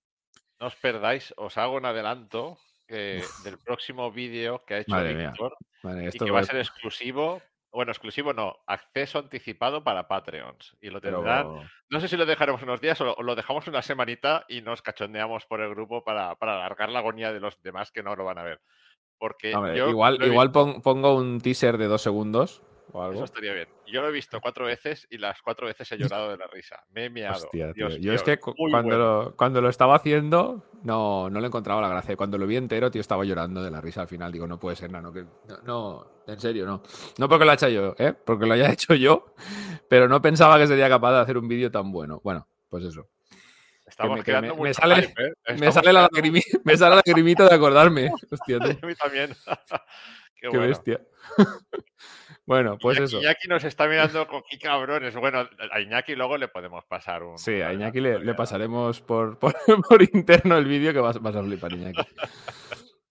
No 0.61 0.67
os 0.67 0.77
perdáis, 0.77 1.35
os 1.37 1.59
hago 1.59 1.77
un 1.77 1.85
adelanto 1.85 2.59
del 2.89 3.59
próximo 3.65 4.11
vídeo 4.13 4.65
que 4.65 4.75
ha 4.75 4.79
hecho 4.79 4.97
Víctor 5.03 5.57
y 6.13 6.19
que 6.19 6.31
va 6.31 6.41
a 6.41 6.45
ser 6.45 6.57
exclusivo. 6.57 7.43
Bueno, 7.73 7.91
exclusivo 7.91 8.33
no, 8.33 8.57
acceso 8.69 9.19
anticipado 9.19 9.83
para 9.83 10.07
Patreons. 10.07 10.77
Y 10.81 10.91
lo 10.91 11.01
tendrán. 11.01 11.69
No 11.91 12.01
sé 12.01 12.07
si 12.07 12.17
lo 12.17 12.25
dejaremos 12.25 12.63
unos 12.63 12.81
días 12.81 13.01
o 13.01 13.21
lo 13.21 13.35
dejamos 13.35 13.67
una 13.67 13.83
semanita 13.83 14.45
y 14.49 14.61
nos 14.61 14.81
cachondeamos 14.81 15.45
por 15.47 15.61
el 15.61 15.71
grupo 15.71 16.05
para, 16.05 16.37
para 16.37 16.55
alargar 16.55 16.91
la 16.91 17.01
agonía 17.01 17.33
de 17.33 17.41
los 17.41 17.61
demás 17.63 17.91
que 17.91 18.05
no 18.05 18.15
lo 18.15 18.25
van 18.25 18.39
a 18.39 18.45
ver. 18.45 18.61
Porque 19.19 19.51
igual, 19.51 20.23
igual 20.23 20.53
pongo 20.53 21.17
un 21.17 21.41
teaser 21.41 21.79
de 21.79 21.87
dos 21.87 22.03
segundos 22.03 22.63
eso 23.13 23.25
estaría 23.25 23.53
bien. 23.53 23.69
Yo 23.87 24.03
lo 24.03 24.09
he 24.09 24.13
visto 24.13 24.41
cuatro 24.41 24.67
veces 24.67 25.07
y 25.11 25.19
las 25.19 25.43
cuatro 25.43 25.67
veces 25.67 25.91
he 25.91 25.99
llorado 25.99 26.31
de 26.31 26.37
la 26.37 26.47
risa. 26.47 26.85
Me 26.91 27.07
he 27.07 27.11
miado. 27.11 27.51
yo 27.53 28.13
es 28.13 28.23
que 28.23 28.39
cuando 28.39 28.99
lo, 28.99 29.35
cuando 29.37 29.61
lo, 29.61 29.69
estaba 29.69 29.97
haciendo 29.97 30.65
no, 30.83 31.29
no 31.29 31.41
le 31.41 31.47
encontraba 31.49 31.81
la 31.81 31.89
gracia. 31.89 32.17
Cuando 32.17 32.39
lo 32.39 32.47
vi 32.47 32.57
entero, 32.57 32.91
tío, 32.91 33.01
estaba 33.01 33.25
llorando 33.25 33.63
de 33.63 33.71
la 33.71 33.81
risa 33.81 34.03
al 34.03 34.09
final. 34.09 34.31
Digo, 34.31 34.47
no 34.47 34.59
puede 34.59 34.77
ser, 34.77 34.93
no, 34.93 35.13
que, 35.13 35.25
no, 35.65 36.23
en 36.27 36.41
serio, 36.41 36.67
no. 36.67 36.83
No 37.19 37.29
porque 37.29 37.45
lo 37.45 37.51
haya 37.51 37.55
hecho 37.55 37.69
yo, 37.69 37.95
¿eh? 37.99 38.13
porque 38.13 38.47
lo 38.47 38.55
haya 38.55 38.71
hecho 38.73 38.95
yo, 38.95 39.35
pero 39.89 40.09
no 40.09 40.23
pensaba 40.23 40.59
que 40.59 40.67
sería 40.67 40.89
capaz 40.89 41.13
de 41.13 41.21
hacer 41.21 41.37
un 41.37 41.49
vídeo 41.49 41.71
tan 41.71 41.91
bueno. 41.91 42.21
Bueno, 42.23 42.47
pues 42.69 42.85
eso. 42.85 43.09
Estamos 43.87 44.27
me, 44.27 44.41
me, 44.41 44.55
me, 44.55 44.75
sale, 44.75 45.15
me, 45.59 45.71
sale 45.71 45.93
la 45.93 46.09
me 46.65 46.77
sale 46.77 46.97
la 46.97 47.03
lagrimita 47.05 47.47
de 47.49 47.55
acordarme. 47.55 48.11
Hostia, 48.31 48.57
A 48.57 48.87
mí 48.87 48.95
también. 48.95 49.37
Qué, 50.51 50.59
Qué 50.59 50.67
bestia. 50.67 51.01
Bueno, 52.47 52.77
pues 52.79 52.99
eso. 52.99 53.21
Iñaki 53.21 53.49
nos 53.49 53.65
está 53.65 53.87
mirando 53.87 54.27
con 54.27 54.43
qué 54.49 54.59
cabrones. 54.59 55.15
Bueno, 55.15 55.49
a 55.71 55.81
Iñaki 55.81 56.15
luego 56.15 56.37
le 56.37 56.49
podemos 56.49 56.85
pasar 56.85 57.23
un. 57.23 57.39
Sí, 57.39 57.61
a 57.61 57.73
Iñaki 57.73 58.01
le, 58.01 58.35
pasaremos 58.35 59.01
por, 59.03 59.39
por, 59.39 59.55
interno 60.13 60.57
el 60.57 60.67
vídeo 60.67 60.93
que 60.93 61.01
vas, 61.01 61.17
a 61.17 61.43
flipar, 61.43 61.73
Iñaki. 61.73 62.03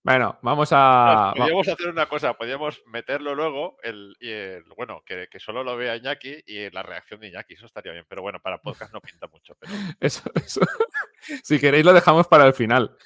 Bueno, 0.03 0.37
vamos 0.41 0.69
a. 0.71 1.33
podríamos 1.35 1.67
hacer 1.67 1.87
una 1.87 2.07
cosa, 2.07 2.33
podríamos 2.33 2.83
meterlo 2.87 3.33
luego, 3.33 3.77
el, 3.81 4.15
y 4.19 4.29
el, 4.29 4.63
bueno, 4.75 5.01
que, 5.05 5.27
solo 5.39 5.63
lo 5.63 5.77
vea 5.77 5.95
Iñaki 5.95 6.43
y 6.45 6.69
la 6.69 6.83
reacción 6.83 7.21
de 7.21 7.29
Iñaki, 7.29 7.53
eso 7.53 7.65
estaría 7.65 7.93
bien. 7.93 8.05
Pero 8.07 8.21
bueno, 8.21 8.39
para 8.39 8.59
podcast 8.59 8.93
no 8.93 8.99
pinta 9.01 9.27
mucho. 9.27 9.55
Eso, 9.99 10.29
eso. 10.35 10.61
Si 11.41 11.57
queréis, 11.57 11.85
lo 11.85 11.93
dejamos 11.93 12.27
para 12.27 12.45
el 12.45 12.53
final. 12.53 12.97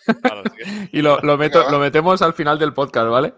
y 0.92 1.04
lo, 1.04 1.20
lo, 1.20 1.38
meto, 1.38 1.70
lo 1.70 1.78
metemos 1.78 2.22
al 2.24 2.34
final 2.34 2.58
del 2.58 2.74
podcast, 2.74 3.10
¿vale? 3.10 3.34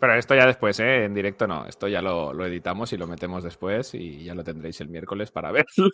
Pero 0.00 0.14
esto 0.14 0.34
ya 0.34 0.46
después, 0.46 0.78
¿eh? 0.78 1.04
En 1.04 1.14
directo 1.14 1.46
no. 1.46 1.66
Esto 1.66 1.88
ya 1.88 2.00
lo, 2.00 2.32
editamos 2.44 2.92
y 2.92 2.96
lo 2.96 3.06
metemos 3.06 3.42
después 3.42 3.94
y 3.94 4.24
ya 4.24 4.34
lo 4.34 4.44
tendréis 4.44 4.80
el 4.80 4.88
miércoles 4.88 5.32
para 5.32 5.50
verlo, 5.52 5.90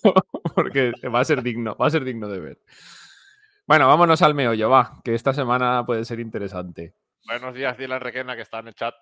porque 0.54 0.92
va 1.12 1.20
a 1.20 1.24
ser 1.24 1.42
digno, 1.42 1.74
va 1.76 1.86
a 1.86 1.90
ser 1.90 2.04
digno 2.04 2.28
de 2.28 2.40
ver. 2.40 2.58
Bueno, 3.66 3.88
vámonos 3.88 4.20
al 4.20 4.34
meollo, 4.34 4.68
va, 4.68 5.00
que 5.02 5.14
esta 5.14 5.32
semana 5.32 5.86
puede 5.86 6.04
ser 6.04 6.20
interesante. 6.20 6.94
Buenos 7.26 7.54
días, 7.54 7.78
Dylan 7.78 8.00
Requena, 8.00 8.36
que 8.36 8.42
está 8.42 8.58
en 8.58 8.68
el 8.68 8.74
chat. 8.74 8.94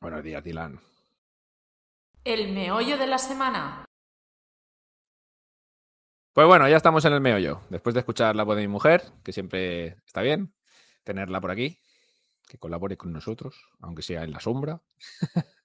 Buenos 0.00 0.24
días, 0.24 0.42
Dylan. 0.42 0.80
El 2.24 2.52
meollo 2.52 2.98
de 2.98 3.06
la 3.06 3.18
semana. 3.18 3.84
Pues 6.32 6.46
bueno, 6.48 6.68
ya 6.68 6.76
estamos 6.76 7.04
en 7.04 7.12
el 7.12 7.20
meollo. 7.20 7.62
Después 7.70 7.94
de 7.94 8.00
escuchar 8.00 8.34
la 8.34 8.42
voz 8.42 8.56
de 8.56 8.62
mi 8.62 8.68
mujer, 8.68 9.02
que 9.22 9.32
siempre 9.32 9.98
está 10.04 10.22
bien 10.22 10.52
tenerla 11.04 11.40
por 11.40 11.52
aquí 11.52 11.78
que 12.50 12.58
colabore 12.58 12.96
con 12.96 13.12
nosotros, 13.12 13.68
aunque 13.80 14.02
sea 14.02 14.24
en 14.24 14.32
la 14.32 14.40
sombra. 14.40 14.82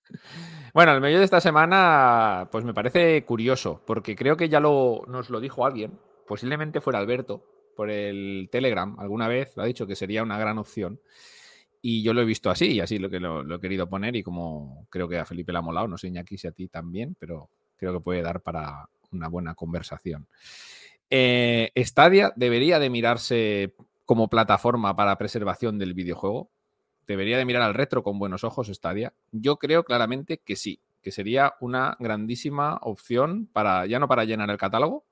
Bueno, 0.71 0.91
el 0.91 1.01
medio 1.01 1.17
de 1.17 1.25
esta 1.25 1.41
semana, 1.41 2.47
pues 2.51 2.63
me 2.63 2.75
parece 2.75 3.25
curioso, 3.25 3.81
porque 3.87 4.15
creo 4.15 4.37
que 4.37 4.49
ya 4.49 4.59
lo, 4.59 5.01
nos 5.07 5.31
lo 5.31 5.39
dijo 5.39 5.65
alguien, 5.65 5.97
posiblemente 6.27 6.79
fuera 6.79 6.99
Alberto, 6.99 7.43
por 7.75 7.89
el 7.89 8.49
Telegram, 8.51 8.95
alguna 8.99 9.27
vez 9.27 9.57
lo 9.57 9.63
ha 9.63 9.65
dicho 9.65 9.87
que 9.87 9.95
sería 9.95 10.21
una 10.21 10.37
gran 10.37 10.59
opción. 10.59 10.99
Y 11.81 12.03
yo 12.03 12.13
lo 12.13 12.21
he 12.21 12.25
visto 12.25 12.51
así, 12.51 12.73
y 12.73 12.79
así 12.81 12.99
lo 12.99 13.09
que 13.09 13.19
lo, 13.19 13.55
he 13.55 13.59
querido 13.59 13.89
poner, 13.89 14.15
y 14.15 14.21
como 14.21 14.85
creo 14.89 15.07
que 15.07 15.17
a 15.17 15.25
Felipe 15.25 15.51
le 15.51 15.57
ha 15.57 15.61
molado, 15.61 15.87
no 15.87 15.97
sé 15.97 16.11
aquí 16.19 16.37
si 16.37 16.47
a 16.47 16.51
ti 16.51 16.67
también, 16.67 17.15
pero 17.19 17.49
creo 17.77 17.93
que 17.93 17.99
puede 17.99 18.21
dar 18.21 18.41
para 18.41 18.87
una 19.11 19.27
buena 19.27 19.55
conversación. 19.55 20.27
Eh, 21.09 21.71
Stadia 21.77 22.31
debería 22.35 22.79
de 22.79 22.89
mirarse 22.89 23.75
como 24.05 24.29
plataforma 24.29 24.95
para 24.95 25.17
preservación 25.17 25.77
del 25.77 25.93
videojuego. 25.93 26.49
Debería 27.07 27.37
de 27.37 27.45
mirar 27.45 27.61
al 27.61 27.73
retro 27.73 28.03
con 28.03 28.19
buenos 28.19 28.43
ojos 28.43 28.67
Stadia. 28.67 29.13
Yo 29.31 29.57
creo 29.57 29.83
claramente 29.83 30.39
que 30.39 30.55
sí, 30.55 30.81
que 31.01 31.11
sería 31.11 31.53
una 31.59 31.95
grandísima 31.99 32.79
opción 32.81 33.47
para, 33.51 33.85
ya 33.85 33.99
no 33.99 34.07
para 34.07 34.25
llenar 34.25 34.49
el 34.49 34.57
catálogo, 34.57 35.05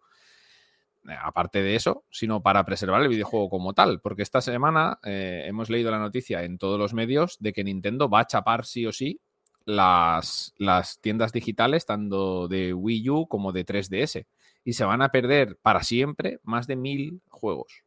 eh, 1.07 1.15
aparte 1.21 1.61
de 1.61 1.75
eso, 1.75 2.05
sino 2.09 2.41
para 2.41 2.63
preservar 2.65 3.01
el 3.01 3.09
videojuego 3.09 3.49
como 3.49 3.73
tal. 3.73 3.99
Porque 4.01 4.23
esta 4.23 4.41
semana 4.41 4.99
eh, 5.03 5.43
hemos 5.45 5.69
leído 5.69 5.91
la 5.91 5.99
noticia 5.99 6.43
en 6.43 6.57
todos 6.57 6.79
los 6.79 6.93
medios 6.93 7.37
de 7.39 7.53
que 7.53 7.63
Nintendo 7.63 8.09
va 8.09 8.21
a 8.21 8.27
chapar 8.27 8.65
sí 8.65 8.85
o 8.85 8.91
sí 8.91 9.19
las, 9.65 10.53
las 10.57 10.99
tiendas 10.99 11.31
digitales, 11.31 11.85
tanto 11.85 12.47
de 12.47 12.73
Wii 12.73 13.09
U 13.09 13.27
como 13.27 13.51
de 13.51 13.65
3DS. 13.65 14.25
Y 14.63 14.73
se 14.73 14.85
van 14.85 15.01
a 15.01 15.09
perder 15.09 15.57
para 15.61 15.83
siempre 15.83 16.39
más 16.43 16.67
de 16.67 16.75
mil 16.77 17.21
juegos. 17.29 17.83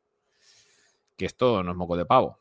Que 1.17 1.25
esto 1.25 1.63
no 1.63 1.73
es 1.73 1.77
moco 1.77 1.97
de 1.97 2.05
pavo. 2.05 2.39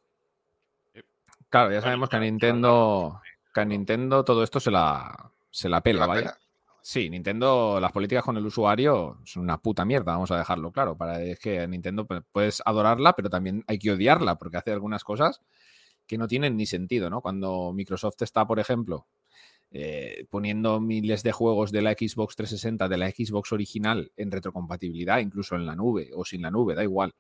Claro, 1.56 1.72
ya 1.72 1.80
sabemos 1.80 2.10
que 2.10 2.18
a 2.18 2.20
Nintendo, 2.20 3.22
que 3.54 3.62
a 3.62 3.64
Nintendo 3.64 4.26
todo 4.26 4.44
esto 4.44 4.60
se 4.60 4.70
la, 4.70 5.32
se 5.50 5.70
la 5.70 5.80
pela, 5.80 6.06
¿vale? 6.06 6.30
Sí, 6.82 7.10
Nintendo, 7.10 7.80
las 7.80 7.94
políticas 7.94 8.26
con 8.26 8.36
el 8.36 8.46
usuario 8.46 9.20
son 9.24 9.44
una 9.44 9.58
puta 9.62 9.86
mierda, 9.86 10.12
vamos 10.12 10.30
a 10.32 10.38
dejarlo 10.38 10.74
claro. 10.74 10.98
Para, 10.98 11.22
es 11.22 11.40
que 11.40 11.66
Nintendo 11.66 12.06
pues, 12.06 12.24
puedes 12.30 12.62
adorarla, 12.66 13.16
pero 13.16 13.30
también 13.30 13.64
hay 13.68 13.80
que 13.80 13.92
odiarla 13.92 14.38
porque 14.38 14.58
hace 14.58 14.74
algunas 14.74 15.06
cosas 15.06 15.40
que 16.06 16.18
no 16.18 16.28
tienen 16.28 16.58
ni 16.58 16.66
sentido, 16.66 17.10
¿no? 17.10 17.22
Cuando 17.22 17.72
Microsoft 17.72 18.22
está, 18.22 18.46
por 18.46 18.60
ejemplo, 18.60 19.08
eh, 19.72 20.26
poniendo 20.30 20.82
miles 20.82 21.24
de 21.24 21.32
juegos 21.32 21.72
de 21.72 21.84
la 21.84 21.94
Xbox 21.94 22.36
360, 22.36 22.90
de 22.90 22.98
la 22.98 23.10
Xbox 23.12 23.54
original 23.54 24.12
en 24.18 24.30
retrocompatibilidad, 24.30 25.20
incluso 25.20 25.56
en 25.56 25.66
la 25.66 25.78
nube 25.78 26.10
o 26.14 26.26
sin 26.26 26.42
la 26.42 26.52
nube, 26.52 26.76
da 26.76 26.84
igual. 26.84 27.16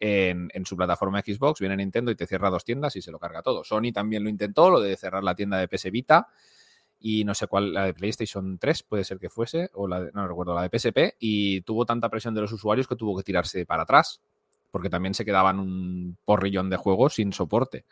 En, 0.00 0.50
su 0.64 0.76
plataforma 0.76 1.20
Xbox 1.20 1.60
viene 1.60 1.76
Nintendo 1.76 2.10
y 2.10 2.14
te 2.14 2.26
cierra 2.26 2.50
dos 2.50 2.64
tiendas 2.64 2.94
y 2.96 3.02
se 3.02 3.10
lo 3.10 3.18
carga 3.18 3.42
todo. 3.42 3.64
Sony 3.64 3.92
también 3.92 4.22
lo 4.22 4.30
intentó, 4.30 4.70
lo 4.70 4.80
de 4.80 4.96
cerrar 4.96 5.24
la 5.24 5.34
tienda 5.34 5.58
de 5.58 5.66
PS 5.66 5.90
Vita 5.90 6.28
y 7.00 7.24
no 7.24 7.34
sé 7.34 7.46
cuál, 7.46 7.72
la 7.72 7.84
de 7.84 7.94
PlayStation 7.94 8.58
3 8.58 8.82
puede 8.82 9.04
ser 9.04 9.18
que 9.18 9.28
fuese, 9.28 9.70
o 9.74 9.86
la 9.86 10.02
de, 10.02 10.12
no 10.12 10.26
recuerdo, 10.26 10.54
la 10.54 10.66
de 10.66 10.78
PSP, 10.78 11.16
y 11.20 11.60
tuvo 11.60 11.86
tanta 11.86 12.08
presión 12.08 12.34
de 12.34 12.40
los 12.40 12.52
usuarios 12.52 12.88
que 12.88 12.96
tuvo 12.96 13.16
que 13.16 13.22
tirarse 13.22 13.64
para 13.66 13.84
atrás, 13.84 14.20
porque 14.70 14.90
también 14.90 15.14
se 15.14 15.24
quedaban 15.24 15.60
un 15.60 16.18
porrillón 16.24 16.70
de 16.70 16.76
juegos 16.76 17.14
sin 17.14 17.32
soporte. 17.32 17.84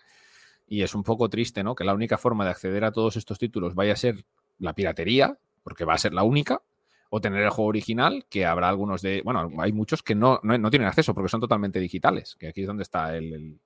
Y 0.67 0.83
es 0.83 0.95
un 0.95 1.05
poco 1.05 1.29
triste, 1.29 1.63
¿no? 1.63 1.77
Que 1.77 1.85
la 1.85 1.95
única 1.95 2.19
forma 2.19 2.45
de 2.45 2.51
acceder 2.51 2.85
a 2.85 2.91
todos 2.91 3.17
estos 3.17 3.39
títulos 3.39 3.77
vaya 3.77 3.93
a 3.93 3.97
ser 3.97 4.25
la 4.59 4.75
piratería, 4.75 5.39
porque 5.63 5.85
va 5.85 5.95
a 5.95 5.99
ser 5.99 6.13
la 6.13 6.25
única, 6.25 6.63
o 7.11 7.21
tener 7.21 7.43
el 7.43 7.51
juego 7.51 7.69
original, 7.69 8.27
que 8.29 8.47
habrá 8.47 8.69
algunos 8.69 9.03
de. 9.03 9.23
Bueno, 9.25 9.51
hay 9.59 9.73
muchos 9.73 10.03
que 10.03 10.15
no, 10.15 10.41
no, 10.43 10.71
tienen 10.71 10.89
acceso 10.89 11.15
porque 11.15 11.29
son 11.29 11.41
totalmente 11.41 11.79
digitales, 11.79 12.37
que 12.39 12.49
aquí 12.49 12.63
es 12.63 12.67
donde 12.67 12.83
está 12.83 13.17
el, 13.17 13.61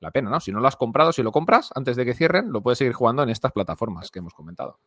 la 0.00 0.10
pena, 0.10 0.30
¿no? 0.30 0.40
Si 0.40 0.52
no 0.52 0.60
lo 0.60 0.68
has 0.68 0.76
comprado, 0.76 1.12
si 1.12 1.22
lo 1.22 1.32
compras 1.32 1.70
antes 1.74 1.96
de 1.96 2.04
que 2.04 2.14
cierren, 2.14 2.52
lo 2.52 2.62
puedes 2.62 2.78
seguir 2.78 2.92
jugando 2.92 3.22
en 3.22 3.30
estas 3.30 3.52
plataformas 3.52 4.10
que 4.10 4.18
hemos 4.18 4.34
comentado. 4.34 4.78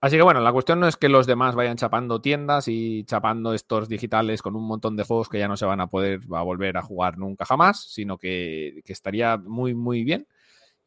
Así 0.00 0.16
que 0.16 0.22
bueno, 0.22 0.40
la 0.40 0.52
cuestión 0.52 0.80
no 0.80 0.88
es 0.88 0.96
que 0.96 1.08
los 1.08 1.28
demás 1.28 1.54
vayan 1.54 1.76
chapando 1.76 2.20
tiendas 2.20 2.66
y 2.66 3.04
chapando 3.04 3.54
estos 3.54 3.88
digitales 3.88 4.42
con 4.42 4.56
un 4.56 4.66
montón 4.66 4.96
de 4.96 5.04
juegos 5.04 5.28
que 5.28 5.38
ya 5.38 5.46
no 5.46 5.56
se 5.56 5.64
van 5.64 5.80
a 5.80 5.86
poder 5.86 6.20
a 6.32 6.42
volver 6.42 6.76
a 6.76 6.82
jugar 6.82 7.18
nunca 7.18 7.44
jamás, 7.44 7.84
sino 7.84 8.18
que, 8.18 8.82
estaría 8.86 9.36
muy, 9.36 9.74
muy 9.74 10.02
bien 10.02 10.26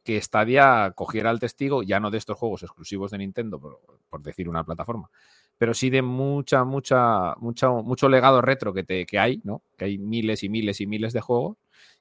que 0.04 0.20
Stadia 0.20 0.92
cogiera 0.94 1.30
el 1.30 1.40
testigo, 1.40 1.82
ya 1.82 1.98
no 1.98 2.10
de 2.10 2.18
estos 2.18 2.36
juegos 2.36 2.62
exclusivos 2.62 3.10
de 3.10 3.18
Nintendo, 3.18 3.58
por 3.58 4.22
decir 4.22 4.48
una 4.48 4.64
plataforma, 4.64 5.10
pero 5.58 5.74
sí 5.74 5.90
de 5.90 6.02
mucha, 6.02 6.64
mucha, 6.64 7.34
mucha, 7.36 7.70
mucho 7.70 8.08
legado 8.08 8.42
retro 8.42 8.72
que, 8.74 8.84
te, 8.84 9.06
que 9.06 9.18
hay, 9.18 9.40
¿no? 9.44 9.62
Que 9.76 9.86
hay 9.86 9.98
miles 9.98 10.42
y 10.42 10.48
miles 10.48 10.80
y 10.80 10.86
miles 10.86 11.12
de 11.12 11.20
juegos 11.20 11.56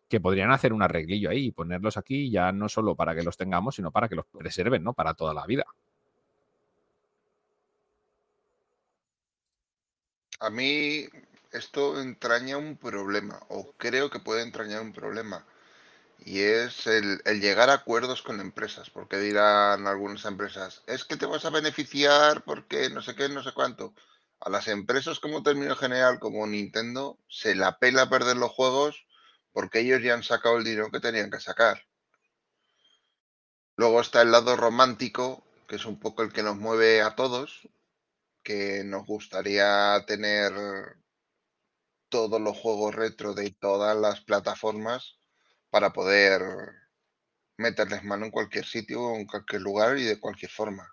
que 0.07 0.19
podrían 0.19 0.51
hacer 0.51 0.73
un 0.73 0.83
arreglillo 0.83 1.29
ahí 1.29 1.47
y 1.47 1.51
ponerlos 1.51 1.97
aquí 1.97 2.29
ya 2.29 2.51
no 2.51 2.69
solo 2.69 2.95
para 2.95 3.15
que 3.15 3.23
los 3.23 3.37
tengamos, 3.37 3.75
sino 3.75 3.91
para 3.91 4.07
que 4.07 4.15
los 4.15 4.25
preserven, 4.25 4.83
¿no? 4.83 4.93
Para 4.93 5.13
toda 5.13 5.33
la 5.33 5.45
vida. 5.45 5.65
A 10.39 10.49
mí 10.49 11.05
esto 11.51 11.99
entraña 12.01 12.57
un 12.57 12.77
problema, 12.77 13.39
o 13.47 13.71
creo 13.77 14.09
que 14.09 14.19
puede 14.19 14.43
entrañar 14.43 14.81
un 14.81 14.91
problema, 14.91 15.45
y 16.19 16.41
es 16.41 16.87
el, 16.87 17.21
llegar 17.39 17.69
a 17.69 17.73
acuerdos 17.73 18.21
con 18.21 18.39
empresas, 18.39 18.89
porque 18.89 19.17
dirán 19.17 19.87
algunas 19.87 20.25
empresas, 20.25 20.83
es 20.87 21.05
que 21.05 21.17
te 21.17 21.25
vas 21.25 21.45
a 21.45 21.49
beneficiar 21.49 22.43
porque 22.43 22.89
no 22.89 23.01
sé 23.01 23.15
qué, 23.15 23.29
no 23.29 23.43
sé 23.43 23.51
cuánto. 23.53 23.93
A 24.39 24.49
las 24.49 24.67
empresas 24.67 25.19
como 25.19 25.43
término 25.43 25.75
general, 25.75 26.19
como 26.19 26.45
Nintendo, 26.47 27.19
se 27.29 27.55
la 27.55 27.77
pela 27.79 28.09
perder 28.09 28.37
los 28.37 28.51
juegos 28.51 29.05
porque 29.53 29.81
ellos 29.81 30.01
ya 30.03 30.13
han 30.13 30.23
sacado 30.23 30.57
el 30.57 30.63
dinero 30.63 30.91
que 30.91 30.99
tenían 30.99 31.31
que 31.31 31.39
sacar. 31.39 31.83
Luego 33.77 34.01
está 34.01 34.21
el 34.21 34.31
lado 34.31 34.55
romántico, 34.55 35.43
que 35.67 35.75
es 35.77 35.85
un 35.85 35.99
poco 35.99 36.23
el 36.23 36.33
que 36.33 36.43
nos 36.43 36.57
mueve 36.57 37.01
a 37.01 37.15
todos, 37.15 37.69
que 38.43 38.83
nos 38.83 39.05
gustaría 39.05 40.03
tener 40.07 40.53
todos 42.09 42.41
los 42.41 42.57
juegos 42.57 42.95
retro 42.95 43.33
de 43.33 43.51
todas 43.51 43.95
las 43.97 44.21
plataformas 44.21 45.19
para 45.75 45.91
poder 45.91 46.41
meterles 47.57 48.01
mano 48.05 48.23
en 48.23 48.31
cualquier 48.31 48.63
sitio, 48.63 49.13
en 49.13 49.25
cualquier 49.25 49.61
lugar 49.61 49.97
y 49.97 50.03
de 50.03 50.21
cualquier 50.21 50.49
forma. 50.49 50.87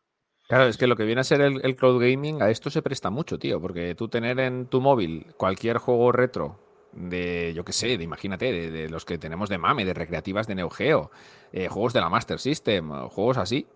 Claro, 0.48 0.66
es 0.66 0.76
que 0.76 0.88
lo 0.88 0.96
que 0.96 1.04
viene 1.04 1.20
a 1.20 1.24
ser 1.24 1.40
el, 1.40 1.76
cloud 1.76 2.00
gaming, 2.00 2.42
a 2.42 2.50
esto 2.50 2.68
se 2.68 2.82
presta 2.82 3.08
mucho, 3.08 3.38
tío, 3.38 3.60
porque 3.60 3.94
tú 3.94 4.08
tener 4.08 4.40
en 4.40 4.66
tu 4.66 4.80
móvil 4.80 5.34
cualquier 5.36 5.78
juego 5.78 6.10
retro 6.10 6.58
de, 6.90 7.52
yo 7.54 7.64
qué 7.64 7.72
sé, 7.72 7.96
de 7.96 8.02
imagínate, 8.02 8.72
de, 8.72 8.90
los 8.90 9.04
que 9.04 9.18
tenemos 9.18 9.48
de 9.48 9.58
MAME, 9.58 9.84
de 9.84 9.94
recreativas 9.94 10.48
de 10.48 10.56
Neo 10.56 10.68
Geo, 10.68 11.12
eh, 11.52 11.68
juegos 11.68 11.92
de 11.92 12.00
la 12.00 12.08
Master 12.08 12.40
System, 12.40 12.90
juegos 13.08 13.36
así. 13.36 13.68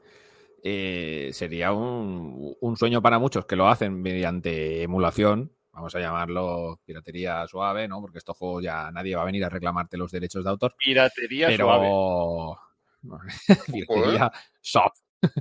Eh, 0.65 1.31
sería 1.35 1.71
un, 1.71 2.57
sueño 2.77 3.01
para 3.01 3.21
muchos 3.21 3.47
que 3.47 3.55
lo 3.55 3.69
hacen 3.69 4.03
mediante 4.03 4.83
emulación, 4.83 5.53
vamos 5.77 5.95
a 5.95 6.01
llamarlo 6.01 6.81
piratería 6.85 7.47
suave, 7.47 7.87
¿no? 7.87 8.01
Porque 8.01 8.19
estos 8.19 8.37
juegos 8.37 8.65
ya 8.65 8.91
nadie 8.91 9.15
va 9.15 9.23
a 9.23 9.27
venir 9.27 9.45
a 9.45 9.51
reclamarte 9.51 9.99
los 9.99 10.11
derechos 10.11 10.43
de 10.43 10.51
autor. 10.51 10.75
Piratería 10.79 11.49
pero... 11.49 12.59
piratería 13.67 14.33
soft. 14.61 15.01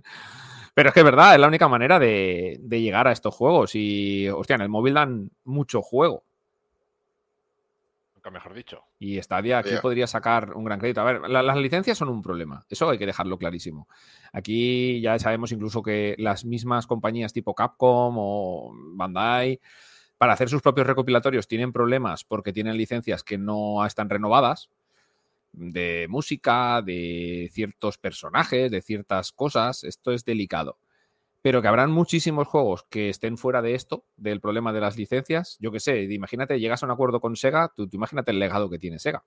Pero 0.74 0.90
es 0.90 0.94
que 0.94 1.00
es 1.00 1.06
verdad, 1.06 1.36
es 1.36 1.40
la 1.40 1.48
única 1.48 1.70
manera 1.70 2.00
de, 2.00 2.58
de, 2.60 2.82
llegar 2.82 3.08
a 3.08 3.14
estos 3.14 3.34
juegos. 3.34 3.76
Y, 3.76 4.28
hostia, 4.28 4.56
en 4.56 4.62
el 4.62 4.68
móvil 4.68 4.94
dan 4.94 5.32
mucho 5.46 5.82
juego 5.82 6.26
mejor 8.32 8.54
dicho. 8.54 8.84
Y 9.00 9.22
Stadia 9.22 9.60
aquí 9.60 9.72
podría 9.82 10.08
sacar 10.08 10.54
un 10.56 10.64
gran 10.64 10.80
crédito. 10.80 11.02
A 11.02 11.06
ver, 11.06 11.30
las 11.30 11.58
licencias 11.58 11.98
son 11.98 12.10
un 12.10 12.22
problema, 12.22 12.66
eso 12.70 12.90
hay 12.90 12.98
que 12.98 13.06
dejarlo 13.06 13.38
clarísimo. 13.38 13.88
Aquí 14.32 15.02
ya 15.02 15.18
sabemos 15.20 15.52
incluso 15.52 15.82
que 15.82 16.16
las 16.18 16.46
mismas 16.46 16.88
compañías 16.88 17.34
tipo 17.34 17.54
Capcom 17.54 18.16
o 18.18 18.72
Bandai, 18.96 19.60
para 20.18 20.34
hacer 20.34 20.50
sus 20.50 20.62
propios 20.62 20.88
recopilatorios, 20.88 21.48
tienen 21.48 21.74
problemas 21.74 22.24
porque 22.24 22.54
tienen 22.54 22.78
licencias 22.78 23.24
que 23.24 23.38
no 23.38 23.86
están 23.86 24.10
renovadas 24.10 24.70
de 25.52 26.08
música, 26.10 26.82
de 26.82 27.50
ciertos 27.52 27.98
personajes, 27.98 28.70
de 28.72 28.82
ciertas 28.82 29.32
cosas. 29.32 29.84
Esto 29.84 30.12
es 30.12 30.26
delicado 30.26 30.78
pero 31.46 31.62
que 31.62 31.68
habrán 31.68 31.92
muchísimos 31.92 32.48
juegos 32.48 32.88
que 32.90 33.08
estén 33.08 33.38
fuera 33.38 33.62
de 33.62 33.76
esto, 33.76 34.04
del 34.18 34.42
problema 34.42 34.74
de 34.74 34.80
las 34.80 34.98
licencias. 34.98 35.58
Yo 35.60 35.72
qué 35.72 35.80
sé, 35.80 36.02
imagínate, 36.06 36.60
llegas 36.60 36.82
a 36.82 36.88
un 36.88 36.92
acuerdo 36.92 37.22
con 37.22 37.36
Sega, 37.36 37.72
tú, 37.76 37.88
imagínate 37.92 38.32
el 38.32 38.40
legado 38.40 38.68
que 38.68 38.80
tiene 38.80 38.98
Sega. 38.98 39.24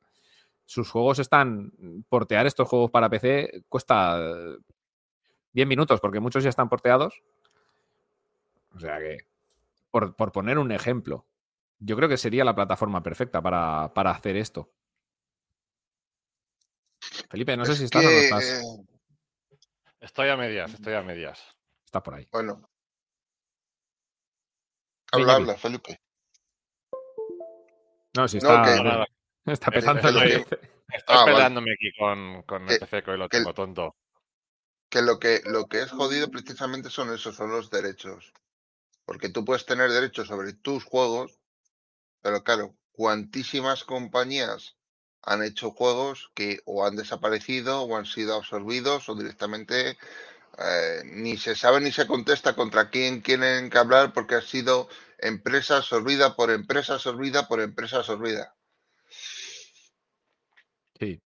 Sus 0.64 0.90
juegos 0.90 1.20
están, 1.20 1.70
portear 2.08 2.44
estos 2.48 2.66
juegos 2.66 2.90
para 2.90 3.08
PC 3.08 3.62
cuesta 3.68 4.18
10 5.52 5.68
minutos, 5.68 6.00
porque 6.00 6.18
muchos 6.18 6.42
ya 6.42 6.50
están 6.50 6.68
porteados. 6.68 7.22
O 8.74 8.80
sea 8.80 8.98
que, 8.98 9.18
por, 9.90 10.32
poner 10.32 10.58
un 10.58 10.72
ejemplo, 10.72 11.26
yo 11.78 11.96
creo 11.96 12.08
que 12.08 12.16
sería 12.16 12.44
la 12.44 12.54
plataforma 12.54 13.02
perfecta 13.02 13.40
para, 13.40 13.92
para 13.94 14.10
hacer 14.10 14.36
esto. 14.36 14.72
Felipe, 17.30 17.56
no 17.56 17.64
sé 17.64 17.76
si 17.76 17.84
estás 17.84 18.04
o 18.04 18.08
no 18.08 18.16
estás. 18.16 18.64
Estoy 20.00 20.28
a 20.28 20.36
medias, 20.36 20.72
estoy 20.74 20.94
a 20.94 21.02
medias. 21.02 21.56
Está 21.84 22.02
por 22.02 22.14
ahí. 22.14 22.28
Bueno. 22.32 22.68
Habla, 25.12 25.34
habla, 25.36 25.54
Felipe. 25.54 26.00
No, 28.16 28.28
si 28.28 28.38
está. 28.38 29.06
Está 29.46 29.70
Estoy, 29.74 30.32
estoy 30.32 30.58
ah, 31.06 31.24
peleándome 31.24 31.72
aquí 31.72 31.90
con, 31.98 32.42
con 32.42 32.68
el 32.68 32.78
PC, 32.78 33.02
que 33.02 33.12
hoy 33.12 33.18
lo 33.18 33.30
tengo 33.30 33.54
tonto. 33.54 33.96
que 34.90 35.00
lo 35.00 35.18
que 35.18 35.40
lo 35.46 35.64
que 35.64 35.80
es 35.80 35.90
jodido 35.90 36.30
precisamente 36.30 36.90
son 36.90 37.14
esos, 37.14 37.34
son 37.34 37.50
los 37.50 37.70
derechos. 37.70 38.34
Porque 39.08 39.30
tú 39.30 39.42
puedes 39.42 39.64
tener 39.64 39.90
derechos 39.90 40.28
sobre 40.28 40.52
tus 40.52 40.84
juegos, 40.84 41.40
pero 42.20 42.44
claro, 42.44 42.76
cuantísimas 42.92 43.84
compañías 43.84 44.76
han 45.22 45.42
hecho 45.42 45.70
juegos 45.70 46.30
que 46.34 46.60
o 46.66 46.84
han 46.84 46.94
desaparecido 46.94 47.80
o 47.84 47.96
han 47.96 48.04
sido 48.04 48.36
absorbidos 48.36 49.08
o 49.08 49.14
directamente 49.14 49.96
eh, 50.58 51.00
ni 51.06 51.38
se 51.38 51.56
sabe 51.56 51.80
ni 51.80 51.90
se 51.90 52.06
contesta 52.06 52.54
contra 52.54 52.90
quién 52.90 53.22
quieren 53.22 53.70
que 53.70 53.78
hablar 53.78 54.12
porque 54.12 54.34
ha 54.34 54.42
sido 54.42 54.90
empresa 55.16 55.78
absorbida 55.78 56.36
por 56.36 56.50
empresa 56.50 56.96
absorbida 56.96 57.48
por 57.48 57.62
empresa 57.62 57.96
absorbida. 58.00 58.56
Sí, 60.98 61.22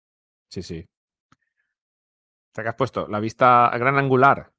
sí, 0.50 0.64
sí. 0.64 0.86
O 1.32 2.56
sea, 2.56 2.70
has 2.72 2.76
puesto 2.76 3.08
la 3.08 3.22
vista 3.22 3.72
gran 3.78 3.98
angular. 3.98 4.52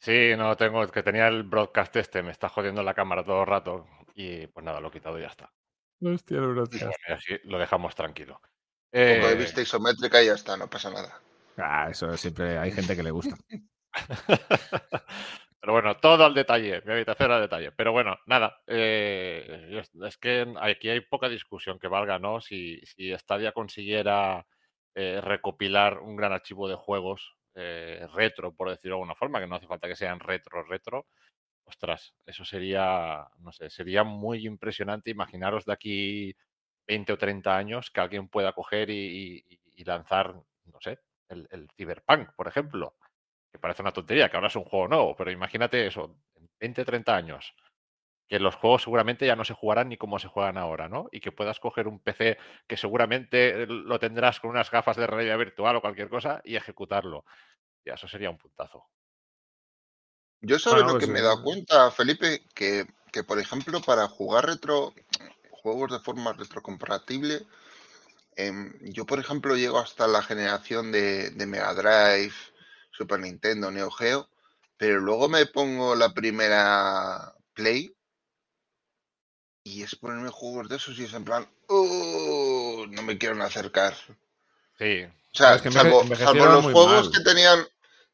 Sí, 0.00 0.34
no 0.36 0.56
tengo, 0.56 0.86
que 0.88 1.02
tenía 1.02 1.28
el 1.28 1.42
broadcast 1.42 1.94
este, 1.96 2.22
me 2.22 2.30
está 2.30 2.48
jodiendo 2.48 2.82
la 2.82 2.94
cámara 2.94 3.22
todo 3.22 3.42
el 3.42 3.46
rato 3.46 3.86
y 4.14 4.46
pues 4.46 4.64
nada, 4.64 4.80
lo 4.80 4.88
he 4.88 4.92
quitado 4.92 5.18
y 5.18 5.22
ya 5.22 5.28
está. 5.28 5.52
Hostia, 6.02 6.38
el 6.38 6.46
broadcast. 6.48 6.96
y 7.06 7.12
así 7.12 7.38
lo 7.44 7.58
dejamos 7.58 7.94
tranquilo. 7.94 8.40
Eh... 8.92 9.20
de 9.22 9.34
vista 9.36 9.60
isométrica 9.60 10.22
y 10.22 10.26
ya 10.26 10.34
está, 10.34 10.56
no 10.56 10.68
pasa 10.70 10.90
nada. 10.90 11.20
Ah, 11.58 11.88
eso 11.90 12.16
siempre 12.16 12.58
hay 12.58 12.72
gente 12.72 12.96
que 12.96 13.02
le 13.02 13.10
gusta. 13.10 13.36
Pero 15.60 15.74
bueno, 15.74 15.98
todo 15.98 16.24
al 16.24 16.32
detalle, 16.32 16.80
mi 16.86 16.92
habitación 16.94 17.32
al 17.32 17.42
detalle. 17.42 17.70
Pero 17.72 17.92
bueno, 17.92 18.18
nada, 18.24 18.62
eh, 18.66 19.82
es 20.06 20.16
que 20.16 20.54
aquí 20.62 20.88
hay 20.88 21.00
poca 21.02 21.28
discusión 21.28 21.78
que 21.78 21.88
valga, 21.88 22.18
¿no? 22.18 22.40
Si, 22.40 22.80
si 22.86 23.12
Stadia 23.18 23.52
consiguiera 23.52 24.46
eh, 24.94 25.20
recopilar 25.20 25.98
un 25.98 26.16
gran 26.16 26.32
archivo 26.32 26.66
de 26.66 26.76
juegos 26.76 27.36
eh, 27.54 28.06
retro, 28.14 28.54
por 28.54 28.70
decirlo 28.70 28.96
de 28.96 29.00
alguna 29.02 29.14
forma, 29.14 29.40
que 29.40 29.46
no 29.46 29.56
hace 29.56 29.66
falta 29.66 29.88
que 29.88 29.96
sean 29.96 30.20
retro, 30.20 30.62
retro, 30.64 31.06
ostras, 31.64 32.14
eso 32.26 32.44
sería, 32.44 33.26
no 33.40 33.52
sé, 33.52 33.70
sería 33.70 34.04
muy 34.04 34.46
impresionante. 34.46 35.10
Imaginaros 35.10 35.64
de 35.66 35.72
aquí 35.72 36.36
20 36.86 37.12
o 37.12 37.18
30 37.18 37.56
años 37.56 37.90
que 37.90 38.00
alguien 38.00 38.28
pueda 38.28 38.52
coger 38.52 38.90
y, 38.90 39.44
lanzar, 39.84 40.34
no 40.34 40.80
sé, 40.80 40.98
el, 41.28 41.48
el 41.50 41.68
Cyberpunk, 41.76 42.32
por 42.36 42.48
ejemplo 42.48 42.94
que 43.50 43.58
parece 43.58 43.82
una 43.82 43.92
tontería, 43.92 44.28
que 44.28 44.36
ahora 44.36 44.48
es 44.48 44.56
un 44.56 44.64
juego 44.64 44.88
nuevo, 44.88 45.16
pero 45.16 45.30
imagínate 45.30 45.86
eso, 45.86 46.16
en 46.36 46.48
20, 46.58 46.84
30 46.84 47.16
años, 47.16 47.54
que 48.30 48.38
los 48.38 48.54
juegos 48.54 48.84
seguramente 48.84 49.26
ya 49.26 49.34
no 49.34 49.44
se 49.44 49.54
jugarán 49.54 49.88
ni 49.88 49.96
como 49.96 50.20
se 50.20 50.28
juegan 50.28 50.56
ahora, 50.56 50.88
¿no? 50.88 51.08
Y 51.10 51.18
que 51.18 51.32
puedas 51.32 51.58
coger 51.58 51.88
un 51.88 51.98
PC 51.98 52.38
que 52.68 52.76
seguramente 52.76 53.66
lo 53.66 53.98
tendrás 53.98 54.38
con 54.38 54.50
unas 54.50 54.70
gafas 54.70 54.96
de 54.96 55.08
realidad 55.08 55.36
virtual 55.36 55.74
o 55.74 55.80
cualquier 55.80 56.08
cosa 56.08 56.40
y 56.44 56.54
ejecutarlo. 56.54 57.24
Ya, 57.84 57.94
eso 57.94 58.06
sería 58.06 58.30
un 58.30 58.38
puntazo. 58.38 58.86
Yo 60.42 60.60
sabes 60.60 60.84
lo 60.84 60.96
que 60.96 61.08
me 61.08 61.18
he 61.18 61.22
dado 61.22 61.42
cuenta, 61.42 61.90
Felipe, 61.90 62.44
que, 62.54 62.86
que, 63.12 63.24
por 63.24 63.40
ejemplo 63.40 63.80
para 63.80 64.06
jugar 64.06 64.46
retro, 64.46 64.94
juegos 65.50 65.90
de 65.90 65.98
forma 65.98 66.32
retrocompatible, 66.32 67.42
em, 68.36 68.72
yo 68.92 69.06
por 69.06 69.18
ejemplo 69.18 69.56
llego 69.56 69.80
hasta 69.80 70.06
la 70.06 70.22
generación 70.22 70.92
de, 70.92 71.30
de 71.30 71.46
Mega 71.46 71.74
Drive, 71.74 72.34
Super 72.92 73.18
Nintendo, 73.18 73.72
Neo 73.72 73.90
Geo, 73.90 74.28
pero 74.76 75.00
luego 75.00 75.28
me 75.28 75.46
pongo 75.46 75.96
la 75.96 76.14
primera 76.14 77.34
Play 77.54 77.92
y 79.70 79.82
es 79.82 79.94
ponerme 79.94 80.30
juegos 80.30 80.68
de 80.68 80.76
esos 80.76 80.98
y 80.98 81.04
es 81.04 81.14
en 81.14 81.24
plan, 81.24 81.48
oh, 81.68 82.86
no 82.88 83.02
me 83.02 83.18
quiero 83.18 83.40
acercar. 83.42 83.94
Sí. 84.78 85.04
O 85.04 85.36
sea, 85.36 85.58
salvo, 85.58 86.02
los 86.02 86.64
juegos 86.64 87.10
que 87.10 87.20
tenían, 87.20 87.64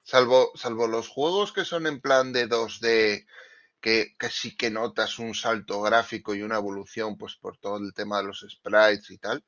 salvo, 0.02 0.52
salvo 0.54 0.86
los 0.86 1.08
juegos 1.08 1.52
que 1.52 1.64
son 1.64 1.86
en 1.86 2.00
plan 2.00 2.32
de 2.32 2.48
2D, 2.48 3.26
que, 3.80 4.14
que, 4.18 4.28
sí 4.28 4.56
que 4.56 4.70
notas 4.70 5.18
un 5.18 5.34
salto 5.34 5.80
gráfico 5.80 6.34
y 6.34 6.42
una 6.42 6.56
evolución, 6.56 7.16
pues 7.16 7.36
por 7.36 7.56
todo 7.56 7.78
el 7.78 7.94
tema 7.94 8.18
de 8.18 8.24
los 8.24 8.46
sprites 8.48 9.10
y 9.10 9.18
tal. 9.18 9.42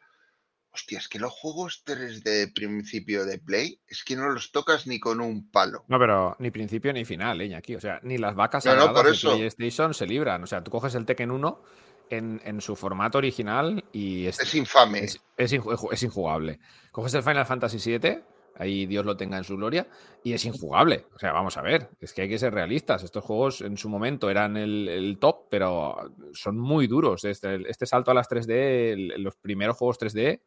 Hostia, 0.71 0.99
es 0.99 1.09
que 1.09 1.19
los 1.19 1.33
juegos 1.33 1.83
3D 1.85 2.23
de 2.23 2.49
principio 2.49 3.25
de 3.25 3.39
Play 3.39 3.81
es 3.87 4.05
que 4.05 4.17
no 4.17 4.29
los 4.29 4.53
tocas 4.53 4.87
ni 4.87 5.01
con 5.01 5.21
un 5.21 5.51
palo. 5.51 5.85
No, 5.89 5.99
pero 5.99 6.37
ni 6.39 6.51
principio 6.51 6.93
ni 6.93 7.05
final, 7.05 7.41
¿eh? 7.41 7.55
Aquí. 7.55 7.75
O 7.75 7.81
sea, 7.81 8.01
ni 8.03 8.17
las 8.17 8.35
vacas 8.35 8.65
no, 8.67 8.75
no, 8.77 8.93
por 8.93 9.09
eso. 9.09 9.33
de 9.33 9.51
PlayStation 9.51 9.93
se 9.93 10.07
libran. 10.07 10.43
O 10.43 10.47
sea, 10.47 10.63
tú 10.63 10.71
coges 10.71 10.95
el 10.95 11.05
Tekken 11.05 11.31
1 11.31 11.63
en, 12.11 12.41
en 12.45 12.61
su 12.61 12.77
formato 12.77 13.19
original 13.19 13.85
y 13.93 14.27
es, 14.27 14.41
es 14.41 14.55
infame. 14.55 15.01
Es, 15.01 15.21
es, 15.37 16.03
injugable. 16.03 16.59
Coges 16.93 17.15
el 17.15 17.23
Final 17.23 17.47
Fantasy 17.47 17.99
VII, 17.99 18.21
ahí 18.57 18.87
Dios 18.87 19.05
lo 19.05 19.17
tenga 19.17 19.39
en 19.39 19.45
su 19.45 19.57
gloria, 19.57 19.87
y 20.25 20.33
es 20.33 20.45
injugable. 20.45 21.07
O 21.15 21.19
sea, 21.19 21.33
vamos 21.33 21.57
a 21.57 21.63
ver, 21.63 21.91
es 22.01 22.13
que 22.13 22.23
hay 22.23 22.29
que 22.29 22.39
ser 22.39 22.55
realistas. 22.55 23.03
Estos 23.03 23.25
juegos 23.25 23.61
en 23.61 23.77
su 23.77 23.89
momento 23.89 24.31
eran 24.31 24.57
el, 24.57 24.89
el 24.89 25.19
top, 25.19 25.49
pero 25.51 26.15
son 26.33 26.59
muy 26.59 26.87
duros. 26.87 27.25
Este, 27.25 27.69
este 27.69 27.87
salto 27.87 28.11
a 28.11 28.15
las 28.15 28.29
3D, 28.29 29.17
los 29.19 29.37
primeros 29.37 29.77
juegos 29.77 30.01
3D 30.01 30.41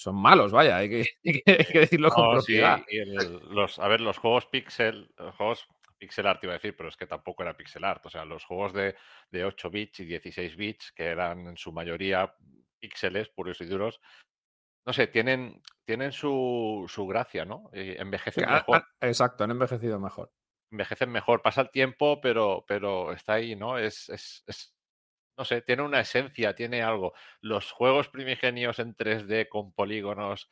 son 0.00 0.16
malos, 0.16 0.50
vaya, 0.50 0.78
hay 0.78 0.88
que, 0.88 1.04
decirlo 1.74 2.08
con 2.10 2.32
propiedad. 2.32 2.80
los, 3.50 3.78
a 3.78 3.86
ver, 3.88 4.00
los 4.00 4.16
juegos 4.16 4.46
pixel, 4.46 5.10
los 5.18 5.34
juegos 5.36 5.68
pixel 6.00 6.26
art 6.26 6.42
iba 6.42 6.54
a 6.54 6.56
decir, 6.56 6.74
pero 6.74 6.88
es 6.88 6.96
que 6.96 7.06
tampoco 7.06 7.42
era 7.42 7.56
pixel 7.56 7.84
art. 7.84 8.04
O 8.06 8.10
sea, 8.10 8.24
los 8.24 8.44
juegos 8.44 8.72
de, 8.72 8.96
8 9.44 9.70
bits 9.70 10.00
y 10.00 10.04
16 10.06 10.56
bits, 10.56 10.92
que 10.92 11.04
eran 11.04 11.46
en 11.46 11.56
su 11.56 11.72
mayoría 11.72 12.34
píxeles 12.80 13.28
puros 13.28 13.60
y 13.60 13.66
duros, 13.66 14.00
no 14.86 14.94
sé, 14.94 15.06
tienen, 15.08 15.62
tienen 15.84 16.10
su, 16.10 16.88
gracia, 17.08 17.44
¿no? 17.44 17.68
envejecen 17.72 18.48
mejor. 18.48 18.86
exacto, 19.00 19.44
han 19.44 19.50
envejecido 19.50 20.00
mejor. 20.00 20.32
Envejecen 20.72 21.10
mejor. 21.10 21.42
Pasa 21.42 21.60
el 21.60 21.70
tiempo, 21.70 22.20
pero, 22.20 22.64
pero 22.66 23.12
está 23.12 23.34
ahí, 23.34 23.54
¿no? 23.54 23.76
Es, 23.76 24.08
es, 24.08 24.42
es 24.46 24.74
no 25.40 25.44
sé, 25.44 25.62
tiene 25.62 25.82
una 25.82 26.00
esencia, 26.00 26.54
tiene 26.54 26.82
algo. 26.82 27.14
Los 27.40 27.72
juegos 27.72 28.08
primigenios 28.08 28.78
en 28.78 28.94
3D 28.94 29.48
con 29.48 29.72
polígonos, 29.72 30.50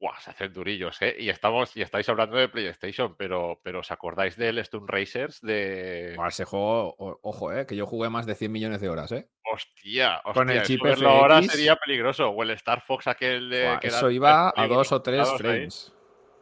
¡guau! 0.00 0.14
Se 0.20 0.30
hacen 0.30 0.52
durillos, 0.52 1.00
¿eh? 1.02 1.14
Y 1.18 1.28
estamos, 1.28 1.76
y 1.76 1.82
estáis 1.82 2.08
hablando 2.08 2.36
de 2.36 2.48
PlayStation, 2.48 3.14
pero, 3.16 3.60
pero 3.62 3.80
¿os 3.80 3.90
acordáis 3.90 4.36
del 4.36 4.58
Stone 4.58 4.86
Racers? 4.88 5.40
De. 5.40 6.16
ese 6.26 6.44
juego, 6.44 6.96
ojo, 6.98 7.52
¿eh? 7.52 7.66
Que 7.66 7.76
yo 7.76 7.86
jugué 7.86 8.08
más 8.08 8.26
de 8.26 8.34
100 8.34 8.50
millones 8.50 8.80
de 8.80 8.88
horas, 8.88 9.12
¿eh? 9.12 9.28
Hostia, 9.52 10.16
hostia. 10.24 10.32
Con 10.32 10.50
el 10.50 10.62
chip 10.62 10.80
FX, 10.84 11.02
ahora 11.02 11.42
sería 11.42 11.76
peligroso. 11.76 12.30
O 12.30 12.42
el 12.42 12.50
Star 12.50 12.80
Fox 12.80 13.06
aquel 13.06 13.50
de. 13.50 13.78
eso 13.82 14.10
iba 14.10 14.52
a 14.56 14.66
dos 14.66 14.90
o 14.90 15.02
tres 15.02 15.30
frames. 15.36 15.92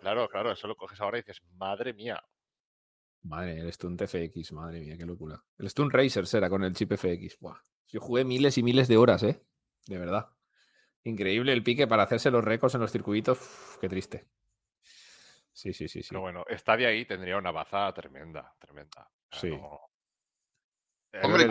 Claro, 0.01 0.29
claro, 0.29 0.53
eso 0.53 0.69
lo 0.69 0.77
coges 0.77 1.01
ahora 1.01 1.19
y 1.19 1.23
dices, 1.23 1.43
madre 1.57 1.93
mía, 1.93 2.23
Madre, 3.23 3.59
el 3.59 3.73
Stunt 3.73 4.03
FX, 4.03 4.53
madre 4.53 4.81
mía, 4.81 4.97
qué 4.97 5.05
locura. 5.05 5.43
El 5.59 5.69
Stunt 5.69 5.93
Racers 5.93 6.33
era 6.35 6.49
con 6.49 6.63
el 6.65 6.73
chip 6.73 6.93
FX. 6.95 7.39
Buah. 7.41 7.59
Yo 7.89 8.01
jugué 8.01 8.25
miles 8.25 8.57
y 8.59 8.63
miles 8.63 8.89
de 8.89 8.97
horas, 8.97 9.23
¿eh? 9.23 9.43
De 9.87 9.99
verdad. 9.99 10.29
Increíble 11.05 11.53
el 11.53 11.63
pique 11.63 11.87
para 11.87 12.03
hacerse 12.03 12.31
los 12.31 12.45
récords 12.45 12.75
en 12.75 12.81
los 12.81 12.93
circuitos. 12.93 13.39
qué 13.81 13.89
triste. 13.89 14.27
Sí, 15.53 15.73
sí, 15.73 15.89
sí, 15.89 16.03
sí. 16.03 16.09
Pero 16.11 16.21
bueno, 16.21 16.45
de 16.47 16.87
ahí 16.87 17.05
tendría 17.05 17.37
una 17.37 17.51
baza 17.51 17.93
tremenda, 17.93 18.55
tremenda. 18.59 19.11
sí. 19.33 19.59
Eh, 21.11 21.21
Hombre, 21.23 21.49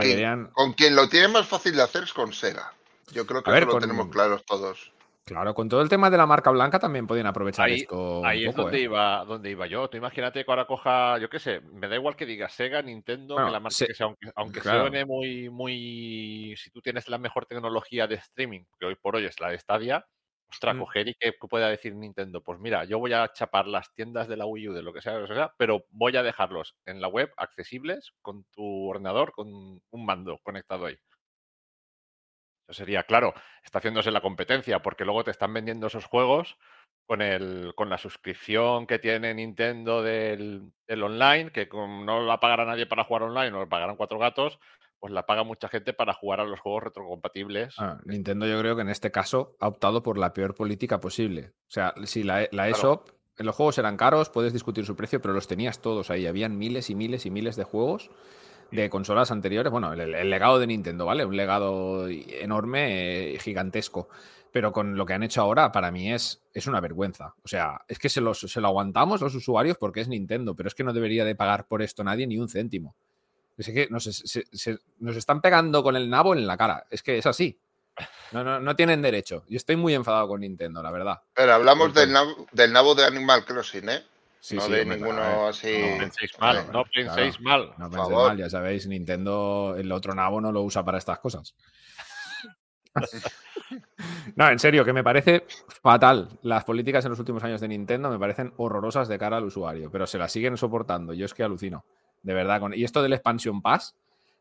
con 0.53 0.73
quien 0.73 0.95
lo 0.95 1.09
tiene 1.09 1.29
más 1.29 1.47
fácil 1.47 1.75
de 1.75 1.81
hacer 1.81 2.03
es 2.03 2.13
con 2.13 2.31
Sega. 2.31 2.71
Yo 3.11 3.25
creo 3.25 3.41
que 3.41 3.51
lo 3.51 3.79
tenemos 3.79 4.09
claros 4.09 4.45
todos. 4.45 4.93
Claro, 5.27 5.53
con 5.53 5.67
todo 5.67 5.81
el 5.81 5.89
tema 5.89 6.09
de 6.09 6.15
la 6.15 6.25
marca 6.25 6.51
blanca 6.51 6.79
también 6.79 7.05
pueden 7.05 7.25
aprovechar 7.25 7.69
esto. 7.69 8.25
Ahí 8.25 8.45
es 8.45 8.55
donde, 8.55 8.77
¿eh? 8.77 8.83
iba, 8.83 9.25
donde 9.25 9.51
iba 9.51 9.67
yo. 9.67 9.89
Tú 9.89 9.97
imagínate 9.97 10.45
que 10.45 10.49
ahora 10.49 10.65
coja, 10.65 11.17
yo 11.17 11.29
qué 11.29 11.37
sé, 11.37 11.59
me 11.59 11.89
da 11.89 11.97
igual 11.97 12.15
que 12.15 12.25
diga 12.25 12.47
Sega, 12.47 12.81
Nintendo, 12.81 13.35
que 13.35 13.51
la 13.51 13.59
marca 13.59 13.85
que 13.85 13.93
sea, 13.93 14.05
aunque, 14.05 14.31
aunque 14.35 14.61
suene 14.61 15.03
muy, 15.03 15.49
muy. 15.49 16.55
Si 16.55 16.71
tú 16.71 16.81
tienes 16.81 17.09
la 17.09 17.17
mejor 17.17 17.45
tecnología 17.45 18.07
de 18.07 18.15
streaming, 18.15 18.61
que 18.79 18.85
hoy 18.85 18.95
por 18.95 19.17
hoy 19.17 19.25
es 19.25 19.37
la 19.41 19.49
de 19.49 19.59
Stadia, 19.59 20.05
ostras, 20.49 20.77
mm. 20.77 20.79
coger 20.79 21.07
y 21.09 21.13
que 21.15 21.33
pueda 21.33 21.67
decir 21.67 21.93
Nintendo, 21.93 22.41
pues 22.41 22.57
mira, 22.61 22.85
yo 22.85 22.97
voy 22.97 23.11
a 23.11 23.29
chapar 23.33 23.67
las 23.67 23.93
tiendas 23.93 24.29
de 24.29 24.37
la 24.37 24.45
Wii 24.45 24.69
U, 24.69 24.73
de 24.73 24.81
lo 24.81 24.93
que 24.93 25.01
sea, 25.01 25.19
lo 25.19 25.27
que 25.27 25.33
sea, 25.33 25.51
pero 25.57 25.83
voy 25.89 26.15
a 26.15 26.23
dejarlos 26.23 26.77
en 26.85 27.01
la 27.01 27.09
web 27.09 27.33
accesibles 27.35 28.13
con 28.21 28.45
tu 28.45 28.87
ordenador, 28.87 29.33
con 29.33 29.49
un 29.49 30.05
mando 30.05 30.39
conectado 30.41 30.85
ahí. 30.85 30.97
Eso 32.67 32.73
sería, 32.73 33.03
claro, 33.03 33.33
está 33.63 33.79
haciéndose 33.79 34.11
la 34.11 34.21
competencia, 34.21 34.81
porque 34.81 35.05
luego 35.05 35.23
te 35.23 35.31
están 35.31 35.53
vendiendo 35.53 35.87
esos 35.87 36.05
juegos 36.05 36.57
con, 37.05 37.21
el, 37.21 37.73
con 37.75 37.89
la 37.89 37.97
suscripción 37.97 38.85
que 38.85 38.99
tiene 38.99 39.33
Nintendo 39.33 40.03
del, 40.03 40.73
online, 40.89 41.51
que 41.51 41.69
no 41.71 42.21
la 42.21 42.39
pagará 42.39 42.65
nadie 42.65 42.85
para 42.85 43.05
jugar 43.05 43.23
online, 43.23 43.55
o 43.55 43.61
la 43.61 43.69
pagarán 43.69 43.95
cuatro 43.95 44.19
gatos, 44.19 44.59
pues 44.99 45.13
la 45.13 45.25
paga 45.25 45.43
mucha 45.43 45.69
gente 45.69 45.93
para 45.93 46.13
jugar 46.13 46.41
a 46.41 46.43
los 46.43 46.59
juegos 46.59 46.83
retrocompatibles. 46.83 47.75
Ah, 47.77 47.99
Nintendo 48.03 48.45
yo 48.45 48.59
creo 48.59 48.75
que 48.75 48.81
en 48.81 48.89
este 48.89 49.11
caso 49.11 49.55
ha 49.59 49.67
optado 49.67 50.03
por 50.03 50.17
la 50.17 50.33
peor 50.33 50.53
política 50.53 50.99
posible. 50.99 51.53
O 51.67 51.71
sea, 51.71 51.93
si 52.03 52.23
la, 52.23 52.47
la 52.51 52.67
eShop, 52.67 53.09
en 53.37 53.45
los 53.45 53.55
juegos 53.55 53.77
eran 53.77 53.95
caros, 53.95 54.29
puedes 54.29 54.51
discutir 54.51 54.85
su 54.85 54.95
precio, 54.95 55.21
pero 55.21 55.33
los 55.33 55.47
tenías 55.47 55.79
todos 55.79 56.09
ahí. 56.09 56.25
Habían 56.25 56.57
miles 56.57 56.89
y 56.89 56.95
miles 56.95 57.25
y 57.25 57.31
miles 57.31 57.55
de 57.55 57.63
juegos 57.63 58.09
de 58.71 58.89
consolas 58.89 59.31
anteriores. 59.31 59.71
Bueno, 59.71 59.93
el, 59.93 60.29
legado 60.29 60.59
de 60.59 60.67
Nintendo, 60.67 61.05
¿vale? 61.05 61.25
Un 61.25 61.37
legado 61.37 62.07
enorme, 62.07 63.33
eh, 63.33 63.39
gigantesco. 63.39 64.09
pero 64.51 64.71
con 64.71 64.97
lo 64.97 65.05
que 65.05 65.13
han 65.13 65.23
hecho 65.23 65.41
ahora, 65.41 65.71
para 65.71 65.91
mí 65.91 66.11
es, 66.11 66.41
es 66.53 66.67
una 66.67 66.79
vergüenza. 66.79 67.35
O 67.43 67.47
sea, 67.47 67.81
es 67.87 67.99
que 67.99 68.09
se, 68.09 68.21
los, 68.21 68.39
se 68.39 68.61
lo 68.61 68.67
aguantamos 68.67 69.21
los 69.21 69.35
usuarios 69.35 69.77
porque 69.77 70.01
es 70.01 70.07
Nintendo, 70.07 70.55
pero 70.55 70.67
es 70.67 70.75
que 70.75 70.83
no 70.83 70.93
debería 70.93 71.25
de 71.25 71.35
pagar 71.35 71.67
por 71.67 71.81
esto 71.81 72.03
nadie 72.03 72.27
ni 72.27 72.37
un 72.37 72.49
céntimo. 72.49 72.95
Es 73.57 73.67
que 73.67 73.87
nos, 73.89 74.07
nos 74.99 75.15
están 75.15 75.41
pegando 75.41 75.81
con 75.81 75.95
el 75.95 76.09
nabo 76.09 76.33
en 76.33 76.45
la 76.45 76.57
cara. 76.57 76.85
Es 76.89 77.01
que 77.01 77.17
es 77.17 77.25
así. 77.25 77.59
No, 78.31 78.43
no, 78.43 78.59
no 78.59 78.75
tienen 78.75 79.01
derecho. 79.01 79.43
Yo 79.47 79.57
estoy 79.57 79.75
muy 79.75 79.93
enfadado 79.95 80.27
con 80.27 80.41
Nintendo, 80.41 80.83
la 80.83 80.91
verdad. 80.91 81.21
Pero 81.33 81.53
hablamos 81.53 81.93
del 81.93 82.11
nabo, 82.11 82.47
del 82.51 82.71
nabo 82.71 82.93
de 82.93 83.05
Animal 83.05 83.45
Crossing, 83.45 83.89
¿eh? 83.89 84.03
No 84.53 84.69
de 84.69 84.85
ninguno 84.85 85.47
así. 85.47 85.81
No 85.91 85.97
penséis 85.97 86.39
mal, 86.39 86.71
no 86.71 86.85
penséis 86.85 87.39
mal. 87.41 87.73
No 87.77 87.89
penséis 87.89 88.17
mal, 88.17 88.37
ya 88.37 88.49
sabéis, 88.49 88.87
Nintendo, 88.87 89.75
el 89.77 89.91
otro 89.91 90.13
nabo 90.13 90.41
no 90.41 90.51
lo 90.51 90.63
usa 90.63 90.83
para 90.83 90.97
estas 90.97 91.19
cosas. 91.19 91.55
no, 94.35 94.49
en 94.49 94.59
serio, 94.59 94.83
que 94.85 94.93
me 94.93 95.03
parece 95.03 95.45
fatal. 95.81 96.29
Las 96.41 96.63
políticas 96.63 97.05
en 97.05 97.11
los 97.11 97.19
últimos 97.19 97.43
años 97.43 97.61
de 97.61 97.67
Nintendo 97.67 98.09
me 98.09 98.19
parecen 98.19 98.53
horrorosas 98.57 99.07
de 99.07 99.17
cara 99.17 99.37
al 99.37 99.45
usuario, 99.45 99.91
pero 99.91 100.07
se 100.07 100.17
las 100.17 100.31
siguen 100.31 100.57
soportando. 100.57 101.13
Yo 101.13 101.25
es 101.25 101.33
que 101.33 101.43
alucino, 101.43 101.85
de 102.23 102.33
verdad. 102.33 102.61
Y 102.73 102.83
esto 102.83 103.01
del 103.01 103.13
Expansion 103.13 103.61
Pass 103.61 103.95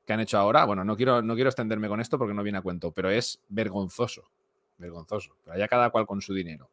que 0.06 0.12
han 0.12 0.20
hecho 0.20 0.38
ahora, 0.38 0.64
bueno, 0.64 0.84
no 0.84 0.96
quiero, 0.96 1.20
no 1.20 1.34
quiero 1.34 1.50
extenderme 1.50 1.88
con 1.88 2.00
esto 2.00 2.16
porque 2.16 2.32
no 2.32 2.44
viene 2.44 2.58
a 2.58 2.62
cuento, 2.62 2.92
pero 2.92 3.10
es 3.10 3.42
vergonzoso. 3.48 4.22
Vergonzoso. 4.78 5.36
Pero 5.42 5.56
allá 5.56 5.66
cada 5.68 5.90
cual 5.90 6.06
con 6.06 6.22
su 6.22 6.32
dinero. 6.32 6.70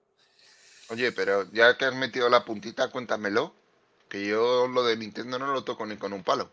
Oye, 0.90 1.12
pero 1.12 1.52
ya 1.52 1.78
que 1.78 1.86
has 1.86 1.96
metido 1.96 2.30
la 2.30 2.46
puntita, 2.46 2.90
cuéntamelo. 2.90 3.54
Que 4.10 4.28
yo 4.28 4.68
lo 4.68 4.84
de 4.84 4.98
Nintendo 4.98 5.40
no 5.40 5.54
lo 5.54 5.64
toco 5.64 5.86
ni 5.86 5.98
con 5.98 6.14
un 6.14 6.24
palo. 6.24 6.52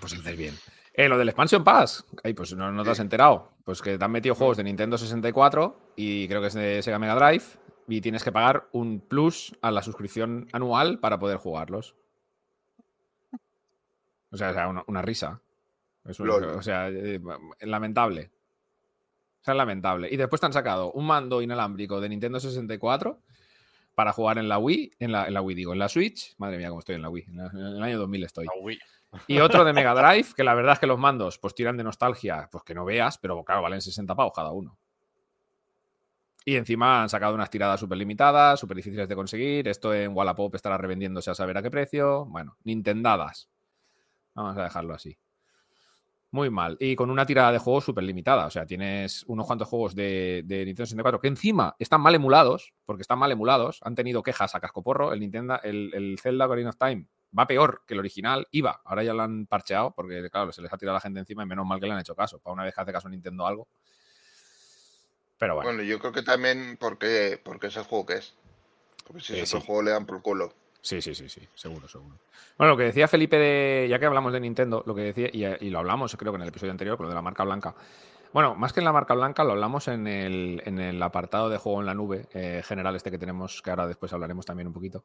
Pues 0.00 0.14
haces 0.14 0.36
bien. 0.36 0.58
Eh, 0.94 1.08
lo 1.08 1.18
del 1.18 1.28
Expansion 1.28 1.64
Pass. 1.64 2.04
Ay, 2.22 2.34
pues 2.34 2.54
no, 2.54 2.70
no 2.70 2.84
te 2.84 2.90
has 2.90 3.00
enterado. 3.00 3.52
Pues 3.64 3.82
que 3.82 3.98
te 3.98 4.04
han 4.04 4.12
metido 4.12 4.34
juegos 4.34 4.56
de 4.56 4.64
Nintendo 4.64 4.96
64 4.96 5.92
y 5.96 6.28
creo 6.28 6.40
que 6.40 6.46
es 6.46 6.54
de 6.54 6.82
Sega 6.82 6.98
Mega 6.98 7.14
Drive. 7.14 7.44
Y 7.88 8.00
tienes 8.00 8.24
que 8.24 8.32
pagar 8.32 8.68
un 8.72 9.00
plus 9.00 9.54
a 9.60 9.70
la 9.70 9.82
suscripción 9.82 10.48
anual 10.52 11.00
para 11.00 11.18
poder 11.18 11.36
jugarlos. 11.36 11.94
O 14.30 14.36
sea, 14.36 14.68
una, 14.86 15.02
risa. 15.02 15.40
o 16.04 16.62
sea, 16.62 16.88
eh, 16.88 17.20
lamentable. 17.60 18.30
O 19.42 19.44
sea, 19.44 19.54
lamentable. 19.54 20.08
Y 20.10 20.16
después 20.16 20.40
te 20.40 20.46
han 20.46 20.52
sacado 20.52 20.90
un 20.92 21.06
mando 21.06 21.42
inalámbrico 21.42 22.00
de 22.00 22.08
Nintendo 22.08 22.40
64 22.40 23.20
para 23.94 24.12
jugar 24.12 24.38
en 24.38 24.48
la 24.48 24.58
Wii, 24.58 24.92
en 24.98 25.12
la, 25.12 25.26
en 25.26 25.34
la 25.34 25.42
Wii 25.42 25.56
digo, 25.56 25.72
en 25.72 25.78
la 25.78 25.88
Switch. 25.88 26.34
Madre 26.38 26.58
mía, 26.58 26.68
cómo 26.68 26.80
estoy 26.80 26.96
en 26.96 27.02
la 27.02 27.08
Wii. 27.08 27.24
En, 27.28 27.38
el 27.38 27.82
año 27.82 27.98
2000 27.98 28.24
estoy. 28.24 28.46
Y 29.26 29.38
otro 29.38 29.64
de 29.64 29.72
Mega 29.72 29.94
Drive, 30.12 30.28
que 30.36 30.44
la 30.44 30.54
verdad 30.54 30.74
es 30.74 30.78
que 30.78 30.86
los 30.86 30.98
mandos 30.98 31.38
pues 31.38 31.54
tiran 31.54 31.76
de 31.76 31.84
nostalgia, 31.84 32.48
pues 32.50 32.64
que 32.64 32.74
no 32.74 32.84
veas, 32.84 33.18
pero 33.18 33.42
claro, 33.44 33.62
valen 33.62 33.80
60 33.80 34.14
pavos 34.14 34.32
cada 34.34 34.50
uno. 34.50 34.76
Y 36.44 36.56
encima 36.56 37.02
han 37.02 37.08
sacado 37.08 37.34
unas 37.34 37.48
tiradas 37.48 37.80
súper 37.80 37.96
limitadas, 37.96 38.60
súper 38.60 38.76
difíciles 38.76 39.08
de 39.08 39.16
conseguir. 39.16 39.66
Esto 39.66 39.94
en 39.94 40.14
Wallapop 40.14 40.54
estará 40.54 40.76
revendiéndose 40.76 41.30
a 41.30 41.34
saber 41.34 41.56
a 41.56 41.62
qué 41.62 41.70
precio. 41.70 42.26
Bueno, 42.26 42.58
Nintendadas. 42.64 43.48
Vamos 44.34 44.56
a 44.58 44.64
dejarlo 44.64 44.94
así. 44.94 45.16
Muy 46.34 46.50
mal. 46.50 46.76
Y 46.80 46.96
con 46.96 47.12
una 47.12 47.24
tirada 47.24 47.52
de 47.52 47.60
juegos 47.60 47.84
súper 47.84 48.02
limitada. 48.02 48.46
O 48.46 48.50
sea, 48.50 48.66
tienes 48.66 49.22
unos 49.28 49.46
cuantos 49.46 49.68
juegos 49.68 49.94
de, 49.94 50.42
Nintendo 50.44 50.84
64 50.84 51.20
que 51.20 51.28
encima 51.28 51.76
están 51.78 52.00
mal 52.00 52.12
emulados, 52.12 52.74
porque 52.84 53.02
están 53.02 53.20
mal 53.20 53.30
emulados. 53.30 53.78
Han 53.84 53.94
tenido 53.94 54.20
quejas 54.20 54.52
a 54.56 54.58
cascoporro. 54.58 55.12
El 55.12 55.20
Nintendo, 55.20 55.60
el, 55.62 55.92
el 55.94 56.18
Zelda 56.20 56.46
Ocarina 56.46 56.70
of 56.70 56.76
Time 56.76 57.06
va 57.38 57.46
peor 57.46 57.84
que 57.86 57.94
el 57.94 58.00
original, 58.00 58.48
iba, 58.50 58.80
ahora 58.84 59.04
ya 59.04 59.14
lo 59.14 59.22
han 59.22 59.46
parcheado 59.46 59.92
porque, 59.94 60.28
claro, 60.28 60.50
se 60.50 60.60
les 60.60 60.72
ha 60.72 60.76
tirado 60.76 60.96
la 60.96 61.00
gente 61.00 61.20
encima 61.20 61.44
y 61.44 61.46
menos 61.46 61.66
mal 61.66 61.78
que 61.78 61.86
le 61.86 61.92
han 61.92 62.00
hecho 62.00 62.16
caso, 62.16 62.40
para 62.40 62.52
una 62.52 62.64
vez 62.64 62.74
que 62.74 62.80
hace 62.80 62.92
caso 62.92 63.08
Nintendo 63.08 63.46
algo. 63.46 63.68
Pero 65.38 65.54
bueno. 65.54 65.68
Bueno, 65.68 65.84
yo 65.84 66.00
creo 66.00 66.10
que 66.10 66.22
también 66.22 66.76
porque, 66.80 67.40
porque 67.44 67.68
es 67.68 67.76
el 67.76 67.84
juego 67.84 68.06
que 68.06 68.14
es. 68.14 68.34
Porque 69.06 69.22
si 69.22 69.38
es 69.38 69.54
el 69.54 69.60
juego 69.60 69.82
le 69.82 69.92
dan 69.92 70.04
por 70.04 70.20
culo. 70.20 70.52
Sí, 70.84 71.00
sí, 71.00 71.14
sí, 71.14 71.30
sí, 71.30 71.40
seguro, 71.54 71.88
seguro. 71.88 72.18
Bueno, 72.58 72.72
lo 72.72 72.76
que 72.76 72.84
decía 72.84 73.08
Felipe 73.08 73.38
de, 73.38 73.86
ya 73.88 73.98
que 73.98 74.04
hablamos 74.04 74.34
de 74.34 74.40
Nintendo, 74.40 74.82
lo 74.84 74.94
que 74.94 75.14
decía, 75.14 75.30
y, 75.32 75.70
lo 75.70 75.78
hablamos 75.78 76.14
creo 76.14 76.30
que 76.30 76.36
en 76.36 76.42
el 76.42 76.48
episodio 76.48 76.72
anterior, 76.72 76.98
con 76.98 77.04
lo 77.04 77.08
de 77.08 77.14
la 77.14 77.22
marca 77.22 77.42
blanca, 77.42 77.74
bueno, 78.34 78.54
más 78.54 78.74
que 78.74 78.80
en 78.80 78.84
la 78.84 78.92
marca 78.92 79.14
blanca, 79.14 79.44
lo 79.44 79.52
hablamos 79.52 79.88
en 79.88 80.06
el, 80.06 80.60
en 80.66 80.78
el 80.78 81.02
apartado 81.02 81.48
de 81.48 81.56
juego 81.56 81.80
en 81.80 81.86
la 81.86 81.94
nube 81.94 82.26
eh, 82.34 82.60
general 82.62 82.94
este 82.96 83.10
que 83.10 83.16
tenemos, 83.16 83.62
que 83.62 83.70
ahora 83.70 83.86
después 83.86 84.12
hablaremos 84.12 84.44
también 84.44 84.66
un 84.66 84.74
poquito, 84.74 85.04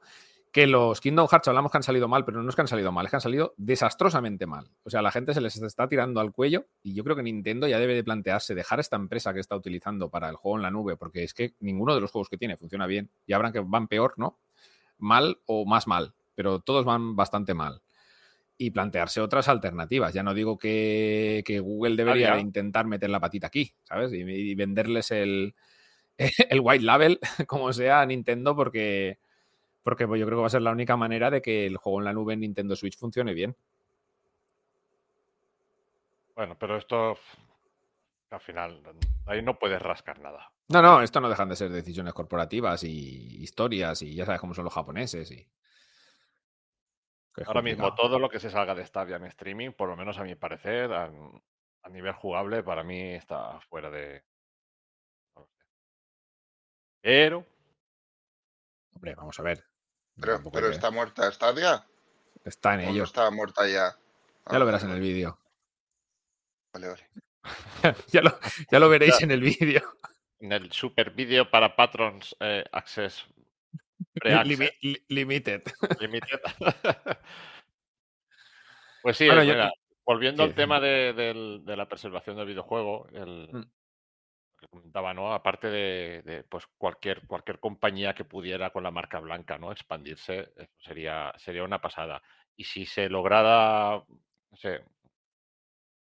que 0.51 0.67
los 0.67 0.99
Kingdom 0.99 1.29
Hearts 1.29 1.47
hablamos 1.47 1.71
que 1.71 1.77
han 1.77 1.83
salido 1.83 2.09
mal, 2.09 2.25
pero 2.25 2.43
no 2.43 2.49
es 2.49 2.55
que 2.55 2.61
han 2.61 2.67
salido 2.67 2.91
mal, 2.91 3.05
es 3.05 3.11
que 3.11 3.15
han 3.15 3.21
salido 3.21 3.53
desastrosamente 3.55 4.47
mal. 4.47 4.69
O 4.83 4.89
sea, 4.89 5.01
la 5.01 5.11
gente 5.11 5.33
se 5.33 5.39
les 5.39 5.55
está 5.61 5.87
tirando 5.87 6.19
al 6.19 6.33
cuello 6.33 6.65
y 6.83 6.93
yo 6.93 7.05
creo 7.05 7.15
que 7.15 7.23
Nintendo 7.23 7.69
ya 7.69 7.79
debe 7.79 7.95
de 7.95 8.03
plantearse 8.03 8.53
dejar 8.53 8.81
esta 8.81 8.97
empresa 8.97 9.33
que 9.33 9.39
está 9.39 9.55
utilizando 9.55 10.09
para 10.09 10.27
el 10.27 10.35
juego 10.35 10.57
en 10.57 10.63
la 10.63 10.71
nube, 10.71 10.97
porque 10.97 11.23
es 11.23 11.33
que 11.33 11.53
ninguno 11.61 11.95
de 11.95 12.01
los 12.01 12.11
juegos 12.11 12.27
que 12.27 12.37
tiene 12.37 12.57
funciona 12.57 12.85
bien 12.85 13.09
y 13.25 13.31
habrán 13.31 13.53
que 13.53 13.61
van 13.61 13.87
peor, 13.87 14.15
¿no? 14.17 14.39
Mal 14.99 15.39
o 15.45 15.65
más 15.65 15.87
mal, 15.87 16.13
pero 16.35 16.59
todos 16.59 16.85
van 16.85 17.15
bastante 17.15 17.53
mal 17.53 17.81
y 18.61 18.71
plantearse 18.71 19.21
otras 19.21 19.47
alternativas. 19.47 20.13
Ya 20.13 20.21
no 20.21 20.33
digo 20.33 20.59
que, 20.59 21.43
Google 21.63 21.95
debería 21.95 22.37
intentar 22.39 22.85
meter 22.85 23.09
la 23.09 23.21
patita 23.21 23.47
aquí, 23.47 23.73
¿sabes? 23.83 24.11
Y, 24.13 24.53
venderles 24.53 25.11
el, 25.11 25.55
el, 26.17 26.59
white 26.59 26.83
label, 26.83 27.19
como 27.47 27.71
sea, 27.71 28.01
a 28.01 28.05
Nintendo, 28.05 28.55
porque, 28.57 29.17
porque 29.81 30.07
pues, 30.07 30.19
yo 30.19 30.25
creo 30.25 30.37
que 30.37 30.41
va 30.41 30.47
a 30.47 30.51
ser 30.51 30.61
la 30.61 30.73
única 30.73 30.97
manera 30.97 31.31
de 31.31 31.41
que 31.41 31.65
el 31.65 31.77
juego 31.77 31.99
en 31.99 32.05
la 32.05 32.13
nube 32.13 32.33
en 32.33 32.41
Nintendo 32.41 32.75
Switch 32.75 32.97
funcione 32.97 33.33
bien. 33.33 33.55
Bueno, 36.35 36.57
pero 36.59 36.77
esto 36.77 37.17
al 38.29 38.41
final 38.41 38.81
ahí 39.25 39.41
no 39.41 39.57
puedes 39.57 39.81
rascar 39.81 40.19
nada. 40.19 40.51
No, 40.69 40.81
no, 40.81 41.01
esto 41.01 41.19
no 41.19 41.29
dejan 41.29 41.49
de 41.49 41.55
ser 41.55 41.69
decisiones 41.71 42.13
corporativas 42.13 42.83
y 42.83 43.43
historias 43.43 44.01
y 44.03 44.13
ya 44.13 44.25
sabes 44.25 44.39
cómo 44.39 44.53
son 44.53 44.65
los 44.65 44.73
japoneses 44.73 45.31
y 45.31 45.47
Ahora 47.45 47.61
mismo 47.61 47.93
todo 47.95 48.19
lo 48.19 48.29
que 48.29 48.39
se 48.39 48.49
salga 48.49 48.75
de 48.75 48.85
Stadia 48.85 49.15
en 49.15 49.25
streaming, 49.25 49.71
por 49.71 49.89
lo 49.89 49.95
menos 49.95 50.17
a 50.17 50.23
mi 50.23 50.35
parecer, 50.35 50.91
a, 50.91 51.09
nivel 51.89 52.13
jugable, 52.13 52.63
para 52.63 52.83
mí 52.83 53.13
está 53.13 53.59
fuera 53.61 53.89
de... 53.89 54.23
Pero... 57.01 57.45
Hombre, 58.93 59.15
vamos 59.15 59.39
a 59.39 59.43
ver. 59.43 59.65
Pero, 60.19 60.69
está 60.69 60.91
muerta 60.91 61.31
Stadia. 61.31 61.85
Está 62.43 62.73
en 62.73 62.81
ello. 62.81 63.05
está 63.05 63.31
muerta 63.31 63.67
ya. 63.67 63.95
ya 64.51 64.57
lo 64.59 64.63
ah, 64.63 64.65
verás 64.65 64.83
en 64.83 64.91
el 64.91 64.99
vídeo. 64.99 65.39
Vale, 66.73 66.89
vale. 66.89 67.09
ya, 68.07 68.21
lo, 68.21 68.37
ya, 68.69 68.79
lo, 68.79 68.89
veréis 68.89 69.21
en 69.21 69.31
el 69.31 69.41
vídeo. 69.41 69.81
En 70.39 70.51
el 70.51 70.71
super 70.71 71.11
vídeo 71.11 71.49
para 71.49 71.75
Patrons 71.75 72.35
eh, 72.39 72.63
Access 72.71 73.27
limited. 75.09 75.61
Limited. 75.99 76.41
pues 79.01 79.17
sí, 79.17 79.27
volviendo 80.05 80.43
al 80.43 80.55
tema 80.55 80.79
de, 80.79 81.61
la 81.65 81.87
preservación 81.87 82.37
del 82.37 82.47
videojuego, 82.47 83.07
el, 83.13 83.49
mm. 83.51 83.63
que 84.59 84.67
comentaba, 84.67 85.13
¿no? 85.13 85.33
Aparte 85.33 85.67
de, 85.67 86.45
pues 86.49 86.65
cualquier, 86.77 87.27
cualquier 87.27 87.59
compañía 87.59 88.13
que 88.13 88.25
pudiera 88.25 88.71
con 88.71 88.83
la 88.83 88.91
marca 88.91 89.19
blanca, 89.19 89.57
¿no? 89.57 89.71
Expandirse, 89.71 90.53
sería, 90.77 91.33
sería 91.37 91.63
una 91.63 91.81
pasada. 91.81 92.21
Y 92.55 92.63
si 92.63 92.85
se 92.85 93.09
lograra, 93.09 94.03
no 94.51 94.57
sé, 94.57 94.83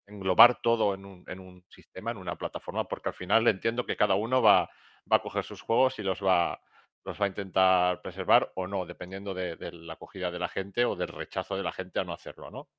englobar 0.08 0.62
todo 0.62 0.94
en 0.94 1.06
un, 1.06 1.24
en 1.28 1.40
un 1.40 1.64
sistema, 1.70 2.12
en 2.12 2.18
una 2.18 2.36
plataforma, 2.36 2.88
porque 2.88 3.10
al 3.10 3.16
final 3.16 3.48
entiendo 3.48 3.86
que 3.86 3.98
cada 3.98 4.16
uno 4.16 4.42
va, 4.42 4.70
va 5.12 5.18
a 5.18 5.22
coger 5.22 5.44
sus 5.44 5.62
juegos 5.62 6.00
y 6.00 6.04
los 6.04 6.24
va, 6.24 6.60
los 7.06 7.22
va 7.22 7.26
a 7.26 7.30
intentar 7.30 8.02
preservar 8.02 8.52
o 8.56 8.68
no, 8.68 8.86
dependiendo 8.86 9.34
de, 9.34 9.58
la 9.72 9.94
acogida 9.94 10.32
de 10.32 10.40
la 10.40 10.50
gente 10.50 10.86
o 10.86 10.96
del 10.96 11.10
rechazo 11.10 11.56
de 11.56 11.64
la 11.64 11.72
gente 11.72 12.00
a 12.00 12.04
no 12.04 12.14
hacerlo, 12.14 12.50
¿no? 12.50 12.70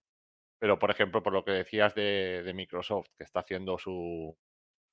Pero, 0.59 0.79
por 0.79 0.91
ejemplo, 0.91 1.23
por 1.23 1.33
lo 1.33 1.45
que 1.45 1.53
decías 1.53 1.95
de, 1.95 2.51
Microsoft, 2.55 3.09
que 3.17 3.25
está 3.25 3.41
haciendo 3.41 3.79
su, 3.79 4.37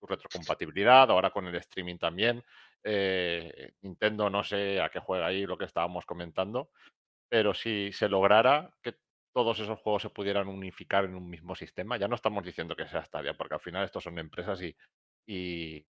retrocompatibilidad, 0.02 1.10
ahora 1.10 1.32
con 1.32 1.48
el 1.48 1.56
streaming 1.56 1.98
también, 1.98 2.44
eh, 2.84 3.72
Nintendo 3.82 4.30
no 4.30 4.44
sé 4.44 4.82
a 4.82 4.90
qué 4.90 5.00
juega 5.00 5.28
ahí 5.28 5.46
lo 5.46 5.58
que 5.58 5.64
estábamos 5.64 6.06
comentando, 6.06 6.72
pero 7.30 7.54
si 7.54 7.92
se 7.94 8.10
lograra 8.10 8.76
que 8.82 8.98
todos 9.34 9.60
esos 9.60 9.80
juegos 9.80 10.04
se 10.04 10.10
pudieran 10.10 10.48
unificar 10.48 11.06
en 11.06 11.16
un 11.16 11.30
mismo 11.30 11.56
sistema, 11.56 11.98
ya 11.98 12.08
no 12.08 12.16
estamos 12.16 12.46
diciendo 12.46 12.76
que 12.76 12.88
sea 12.88 13.04
Stadia, 13.04 13.34
porque 13.36 13.56
al 13.56 13.62
final 13.62 13.84
estos 13.84 14.04
son 14.04 14.20
empresas 14.20 14.62
y, 14.62 14.76
y 15.26 15.86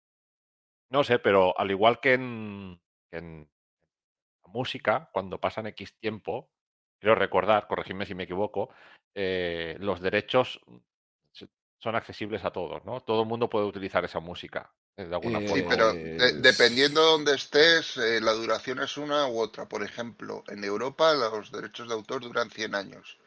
no 0.89 1.03
sé, 1.03 1.19
pero 1.19 1.57
al 1.59 1.71
igual 1.71 1.99
que 1.99 2.13
en, 2.13 2.79
en 3.11 3.49
la 4.43 4.51
música, 4.53 5.09
cuando 5.11 5.39
pasan 5.39 5.67
X 5.67 5.95
tiempo, 5.99 6.49
quiero 6.99 7.15
recordar, 7.15 7.67
corregidme 7.67 8.05
si 8.05 8.13
me 8.13 8.23
equivoco, 8.23 8.69
eh, 9.15 9.75
los 9.79 9.99
derechos 10.01 10.61
son 11.79 11.95
accesibles 11.95 12.45
a 12.45 12.51
todos, 12.51 12.85
¿no? 12.85 13.01
Todo 13.01 13.23
el 13.23 13.27
mundo 13.27 13.49
puede 13.49 13.65
utilizar 13.65 14.05
esa 14.05 14.19
música. 14.19 14.71
Eh, 14.97 15.05
de 15.05 15.15
alguna 15.15 15.39
forma. 15.39 15.55
Sí, 15.55 15.65
pero 15.67 15.93
dependiendo 15.93 17.01
de 17.01 17.11
dónde 17.11 17.35
estés, 17.35 17.97
eh, 17.97 18.21
la 18.21 18.33
duración 18.33 18.79
es 18.79 18.97
una 18.97 19.27
u 19.27 19.39
otra. 19.39 19.67
Por 19.67 19.83
ejemplo, 19.83 20.43
en 20.47 20.63
Europa 20.63 21.13
los 21.13 21.51
derechos 21.51 21.87
de 21.87 21.95
autor 21.95 22.21
duran 22.21 22.49
100 22.51 22.75
años. 22.75 23.17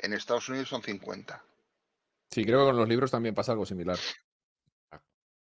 En 0.00 0.12
Estados 0.12 0.48
Unidos 0.48 0.68
son 0.68 0.82
50. 0.82 1.42
Sí, 2.30 2.44
creo 2.44 2.60
que 2.60 2.66
con 2.66 2.76
los 2.76 2.88
libros 2.88 3.10
también 3.10 3.34
pasa 3.34 3.52
algo 3.52 3.66
similar. 3.66 3.98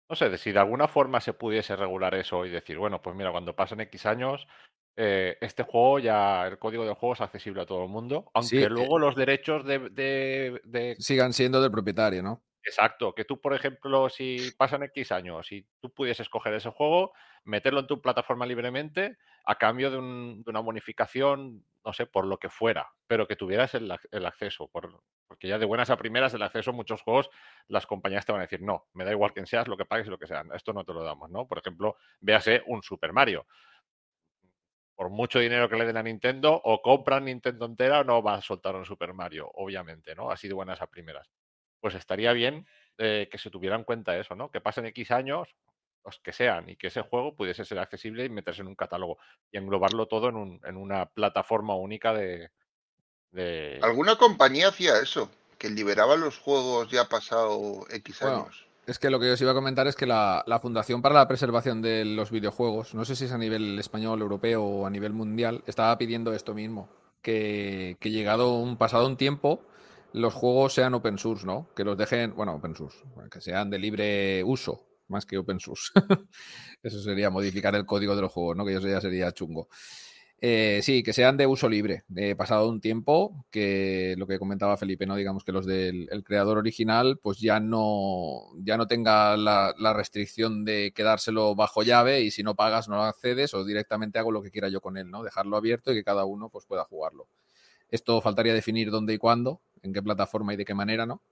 no 0.08 0.16
sé, 0.16 0.36
si 0.38 0.52
de 0.52 0.58
alguna 0.58 0.88
forma 0.88 1.20
se 1.20 1.32
pudiese 1.32 1.76
regular 1.76 2.14
eso 2.14 2.44
y 2.44 2.50
decir, 2.50 2.78
bueno, 2.78 3.00
pues 3.02 3.16
mira, 3.16 3.30
cuando 3.30 3.56
pasen 3.56 3.80
X 3.80 4.06
años, 4.06 4.46
eh, 4.96 5.38
este 5.40 5.62
juego 5.62 5.98
ya, 5.98 6.46
el 6.46 6.58
código 6.58 6.84
del 6.84 6.94
juego 6.94 7.14
es 7.14 7.20
accesible 7.20 7.62
a 7.62 7.66
todo 7.66 7.84
el 7.84 7.88
mundo, 7.88 8.30
aunque 8.34 8.64
eh 8.64 8.68
luego 8.68 8.98
los 8.98 9.14
derechos 9.14 9.64
de, 9.64 10.96
Sigan 10.98 11.32
siendo 11.32 11.62
del 11.62 11.70
propietario, 11.70 12.22
¿no? 12.22 12.42
Exacto, 12.64 13.14
que 13.14 13.24
tú, 13.24 13.40
por 13.40 13.54
ejemplo, 13.54 14.08
si 14.10 14.50
pasan 14.58 14.82
X 14.82 15.12
años 15.12 15.52
y 15.52 15.66
tú 15.80 15.90
pudieses 15.90 16.26
escoger 16.26 16.52
ese 16.52 16.70
juego, 16.70 17.12
meterlo 17.44 17.80
en 17.80 17.86
tu 17.86 18.02
plataforma 18.02 18.44
libremente 18.44 19.16
a 19.48 19.54
cambio 19.54 19.90
de, 19.90 19.96
una 19.96 20.60
bonificación, 20.60 21.64
no 21.82 21.92
sé, 21.94 22.04
por 22.04 22.26
lo 22.26 22.38
que 22.38 22.50
fuera, 22.50 22.92
pero 23.06 23.26
que 23.26 23.34
tuvieras 23.34 23.74
el, 23.74 23.90
acceso, 24.26 24.68
porque 24.68 25.48
ya 25.48 25.58
de 25.58 25.64
buenas 25.64 25.88
a 25.88 25.96
primeras 25.96 26.34
el 26.34 26.42
acceso 26.42 26.70
a 26.70 26.74
muchos 26.74 27.00
juegos, 27.00 27.30
las 27.66 27.86
compañías 27.86 28.26
te 28.26 28.32
van 28.32 28.42
a 28.42 28.44
decir, 28.44 28.60
no, 28.60 28.88
me 28.92 29.06
da 29.06 29.12
igual 29.12 29.32
quién 29.32 29.46
seas, 29.46 29.66
lo 29.66 29.78
que 29.78 29.86
pagues 29.86 30.06
y 30.06 30.10
lo 30.10 30.18
que 30.18 30.26
sea, 30.26 30.44
esto 30.54 30.74
no 30.74 30.84
te 30.84 30.92
lo 30.92 31.02
damos, 31.02 31.30
¿no? 31.30 31.48
Por 31.48 31.56
ejemplo, 31.56 31.96
véase 32.20 32.62
un 32.66 32.82
Super 32.82 33.14
Mario. 33.14 33.46
Por 34.94 35.08
mucho 35.08 35.38
dinero 35.38 35.66
que 35.66 35.76
le 35.76 35.86
den 35.86 35.96
a 35.96 36.02
Nintendo, 36.02 36.60
o 36.62 36.82
compran 36.82 37.24
Nintendo 37.24 37.64
entera 37.64 38.04
no 38.04 38.22
va 38.22 38.34
a 38.34 38.42
soltar 38.42 38.76
un 38.76 38.84
Super 38.84 39.14
Mario, 39.14 39.50
obviamente, 39.54 40.14
¿no? 40.14 40.30
Así 40.30 40.46
de 40.46 40.52
buenas 40.52 40.82
a 40.82 40.88
primeras 40.88 41.26
pues 41.80 41.94
estaría 41.94 42.32
bien 42.32 42.66
eh, 42.98 43.28
que 43.30 43.38
se 43.38 43.50
tuviera 43.50 43.76
en 43.76 43.84
cuenta 43.84 44.18
eso, 44.18 44.34
¿no? 44.34 44.50
Que 44.50 44.60
pasen 44.60 44.86
X 44.86 45.10
años, 45.10 45.54
los 46.08 46.20
que 46.20 46.32
sean, 46.32 46.68
y 46.68 46.76
que 46.76 46.88
ese 46.88 47.02
juego 47.02 47.34
pudiese 47.34 47.64
ser 47.64 47.78
accesible 47.78 48.24
y 48.24 48.30
meterse 48.30 48.62
en 48.62 48.68
un 48.68 48.74
catálogo 48.74 49.18
y 49.52 49.58
englobarlo 49.58 50.08
todo 50.08 50.30
en, 50.30 50.76
una 50.76 51.06
plataforma 51.06 51.76
única 51.76 52.12
de, 52.12 52.50
¿Alguna 53.82 54.16
compañía 54.16 54.68
hacía 54.68 54.98
eso? 55.00 55.30
Que 55.58 55.68
liberaba 55.68 56.16
los 56.16 56.38
juegos 56.38 56.90
ya 56.90 57.04
pasado 57.08 57.84
X 57.90 58.22
años. 58.22 58.66
Es 58.86 58.98
que 58.98 59.10
lo 59.10 59.20
que 59.20 59.30
os 59.30 59.40
iba 59.42 59.50
a 59.50 59.54
comentar 59.54 59.86
es 59.86 59.96
que 59.96 60.06
la, 60.06 60.58
Fundación 60.62 61.02
para 61.02 61.14
la 61.14 61.28
Preservación 61.28 61.82
de 61.82 62.06
los 62.06 62.30
Videojuegos, 62.30 62.94
no 62.94 63.04
sé 63.04 63.16
si 63.16 63.26
es 63.26 63.32
a 63.32 63.38
nivel 63.38 63.78
español, 63.78 64.22
europeo 64.22 64.64
o 64.64 64.86
a 64.86 64.90
nivel 64.90 65.12
mundial, 65.12 65.62
estaba 65.66 65.96
pidiendo 65.98 66.32
esto 66.32 66.54
mismo. 66.54 66.88
Que, 67.20 67.98
que 68.00 68.10
llegado 68.10 68.54
un 68.54 68.78
pasado 68.78 69.06
un 69.06 69.18
tiempo, 69.18 69.60
los 70.12 70.32
juegos 70.32 70.72
sean 70.72 70.94
open 70.94 71.18
source, 71.18 71.44
¿no? 71.44 71.68
Que 71.76 71.84
los 71.84 71.98
dejen, 71.98 72.34
bueno, 72.34 72.54
open 72.54 72.74
source, 72.74 72.98
que 73.30 73.42
sean 73.42 73.68
de 73.68 73.78
libre 73.78 74.42
uso, 74.44 74.87
más 75.08 75.26
que 75.26 75.38
open 75.38 75.60
source. 75.60 75.90
Eso 76.82 77.00
sería 77.00 77.30
modificar 77.30 77.74
el 77.74 77.86
código 77.86 78.14
de 78.16 78.22
los 78.22 78.32
juegos, 78.32 78.56
¿no? 78.56 78.64
Que 78.64 78.74
eso 78.74 78.88
ya 78.88 79.00
sería 79.00 79.32
chungo. 79.32 79.68
Eh, 80.40 80.80
sí, 80.84 81.02
que 81.02 81.12
sean 81.12 81.36
de 81.36 81.46
uso 81.48 81.68
libre. 81.68 82.04
De 82.06 82.36
pasado 82.36 82.68
un 82.68 82.80
tiempo, 82.80 83.44
que 83.50 84.14
lo 84.18 84.26
que 84.28 84.38
comentaba 84.38 84.76
Felipe, 84.76 85.06
¿no? 85.06 85.16
Digamos 85.16 85.42
que 85.42 85.50
los 85.52 85.66
del 85.66 86.08
creador 86.24 86.58
original, 86.58 87.18
pues 87.20 87.40
ya 87.40 87.58
no, 87.58 88.42
ya 88.58 88.76
no 88.76 88.86
tenga 88.86 89.36
la, 89.36 89.74
la, 89.78 89.92
restricción 89.94 90.64
de 90.64 90.92
quedárselo 90.94 91.56
bajo 91.56 91.82
llave 91.82 92.20
y 92.20 92.30
si 92.30 92.44
no 92.44 92.54
pagas 92.54 92.88
no 92.88 93.02
accedes 93.02 93.52
o 93.54 93.64
directamente 93.64 94.18
hago 94.20 94.30
lo 94.30 94.42
que 94.42 94.52
quiera 94.52 94.68
yo 94.68 94.80
con 94.80 94.96
él, 94.96 95.10
¿no? 95.10 95.24
Dejarlo 95.24 95.56
abierto 95.56 95.90
y 95.92 95.96
que 95.96 96.04
cada 96.04 96.24
uno 96.24 96.50
pues 96.50 96.66
pueda 96.66 96.84
jugarlo. 96.84 97.28
Esto 97.90 98.20
faltaría 98.20 98.54
definir 98.54 98.90
dónde 98.90 99.14
y 99.14 99.18
cuándo, 99.18 99.62
en 99.82 99.92
qué 99.92 100.02
plataforma 100.02 100.54
y 100.54 100.56
de 100.56 100.64
qué 100.64 100.74
manera, 100.74 101.06
¿no? 101.06 101.22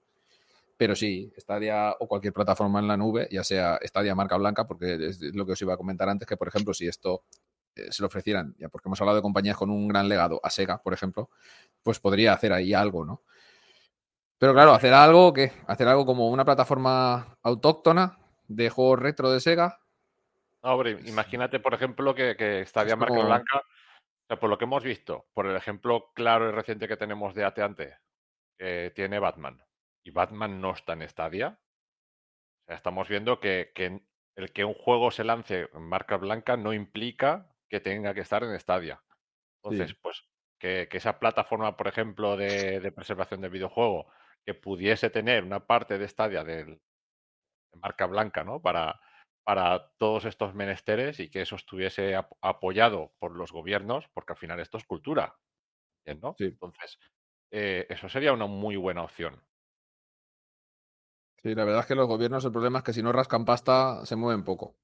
Pero 0.77 0.95
sí, 0.95 1.33
Stadia 1.37 1.95
o 1.99 2.07
cualquier 2.07 2.33
plataforma 2.33 2.79
en 2.79 2.87
la 2.87 2.95
nube, 2.95 3.27
ya 3.31 3.43
sea 3.43 3.79
Stadia 3.83 4.13
marca 4.13 4.37
blanca, 4.37 4.67
porque 4.67 5.07
es 5.07 5.19
lo 5.35 5.45
que 5.45 5.53
os 5.53 5.61
iba 5.61 5.73
a 5.73 5.77
comentar 5.77 6.07
antes, 6.07 6.27
que 6.27 6.37
por 6.37 6.47
ejemplo, 6.47 6.71
si 6.73 6.87
esto 6.87 7.23
eh, 7.75 7.91
se 7.91 8.03
lo 8.03 8.07
ofrecieran, 8.07 8.55
ya 8.59 8.69
porque 8.69 8.87
hemos 8.87 9.01
hablado 9.01 9.15
de 9.15 9.23
compañías 9.23 9.57
con 9.57 9.71
un 9.71 9.87
gran 9.87 10.07
legado, 10.07 10.39
a 10.43 10.51
Sega, 10.51 10.81
por 10.81 10.93
ejemplo, 10.93 11.31
pues 11.81 11.99
podría 11.99 12.33
hacer 12.33 12.53
ahí 12.53 12.75
algo, 12.75 13.03
¿no? 13.03 13.23
Pero 14.37 14.53
claro, 14.53 14.73
hacer 14.73 14.93
algo 14.93 15.33
que 15.33 15.51
hacer 15.65 15.87
algo 15.87 16.05
como 16.05 16.29
una 16.29 16.45
plataforma 16.45 17.39
autóctona 17.41 18.19
de 18.47 18.69
juegos 18.69 18.99
retro 18.99 19.31
de 19.31 19.39
Sega. 19.39 19.79
hombre, 20.61 20.99
imagínate, 21.05 21.59
por 21.59 21.73
ejemplo, 21.73 22.13
que, 22.13 22.35
que 22.35 22.63
Stadia 22.67 22.95
marca 22.95 23.25
blanca, 23.25 23.63
por 24.39 24.47
lo 24.51 24.59
que 24.59 24.65
hemos 24.65 24.83
visto, 24.83 25.25
por 25.33 25.47
el 25.47 25.55
ejemplo 25.55 26.11
claro 26.13 26.47
y 26.47 26.51
reciente 26.51 26.87
que 26.87 26.97
tenemos 26.97 27.33
de 27.33 27.45
Ateante, 27.45 27.97
tiene 28.93 29.17
Batman 29.17 29.59
y 30.07 30.11
Batman 30.11 30.61
no 30.61 30.71
está 30.71 30.93
en 30.93 31.07
Stadia, 31.09 31.59
estamos 32.65 33.09
viendo 33.09 33.41
que, 33.41 33.73
el 34.37 34.53
que 34.53 34.63
un 34.63 34.73
juego 34.73 35.11
se 35.11 35.25
lance 35.25 35.69
en 35.73 35.81
marca 35.83 36.15
blanca 36.15 36.55
no 36.55 36.71
implica 36.71 37.53
que 37.69 37.81
tenga 37.81 38.13
que 38.13 38.21
estar 38.21 38.41
en 38.43 38.57
Stadia. 38.57 39.03
Entonces, 39.61 39.97
pues 40.01 40.23
que, 40.59 40.87
esa 40.89 41.19
plataforma, 41.19 41.75
por 41.75 41.89
ejemplo, 41.89 42.37
de, 42.37 42.89
preservación 42.95 43.41
del 43.41 43.51
videojuego, 43.51 44.07
que 44.45 44.53
pudiese 44.53 45.09
tener 45.09 45.43
una 45.43 45.67
parte 45.67 45.97
de 45.97 46.07
Stadia 46.07 46.45
de, 46.45 46.79
marca 47.73 48.05
blanca, 48.05 48.45
¿no? 48.45 48.61
Para, 48.61 49.01
para 49.43 49.89
todos 49.97 50.23
estos 50.23 50.55
menesteres 50.55 51.19
y 51.19 51.29
que 51.29 51.41
eso 51.41 51.57
estuviese 51.57 52.15
apoyado 52.41 53.11
por 53.19 53.35
los 53.35 53.51
gobiernos, 53.51 54.07
porque 54.13 54.31
al 54.33 54.39
final 54.39 54.61
esto 54.61 54.77
es 54.77 54.85
cultura. 54.85 55.35
¿no? 56.21 56.33
Entonces, 56.39 56.97
eh, 57.51 57.85
eso 57.89 58.07
sería 58.07 58.31
una 58.31 58.45
muy 58.45 58.77
buena 58.77 59.03
opción. 59.03 59.41
Sí, 61.41 61.53
la 61.55 61.65
verdad 61.65 61.81
es 61.81 61.85
que 61.85 61.95
los 61.95 62.07
gobiernos, 62.07 62.43
el 62.45 62.51
problema 62.51 62.79
es 62.79 62.83
que 62.83 62.93
si 62.93 63.03
no 63.03 63.11
rascan 63.11 63.45
pasta, 63.45 64.05
se 64.05 64.15
mueven 64.15 64.43
poco. 64.43 64.75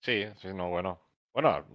Sí, 0.00 0.24
sí, 0.36 0.48
no, 0.54 0.68
bueno. 0.70 1.00
Bueno, 1.32 1.66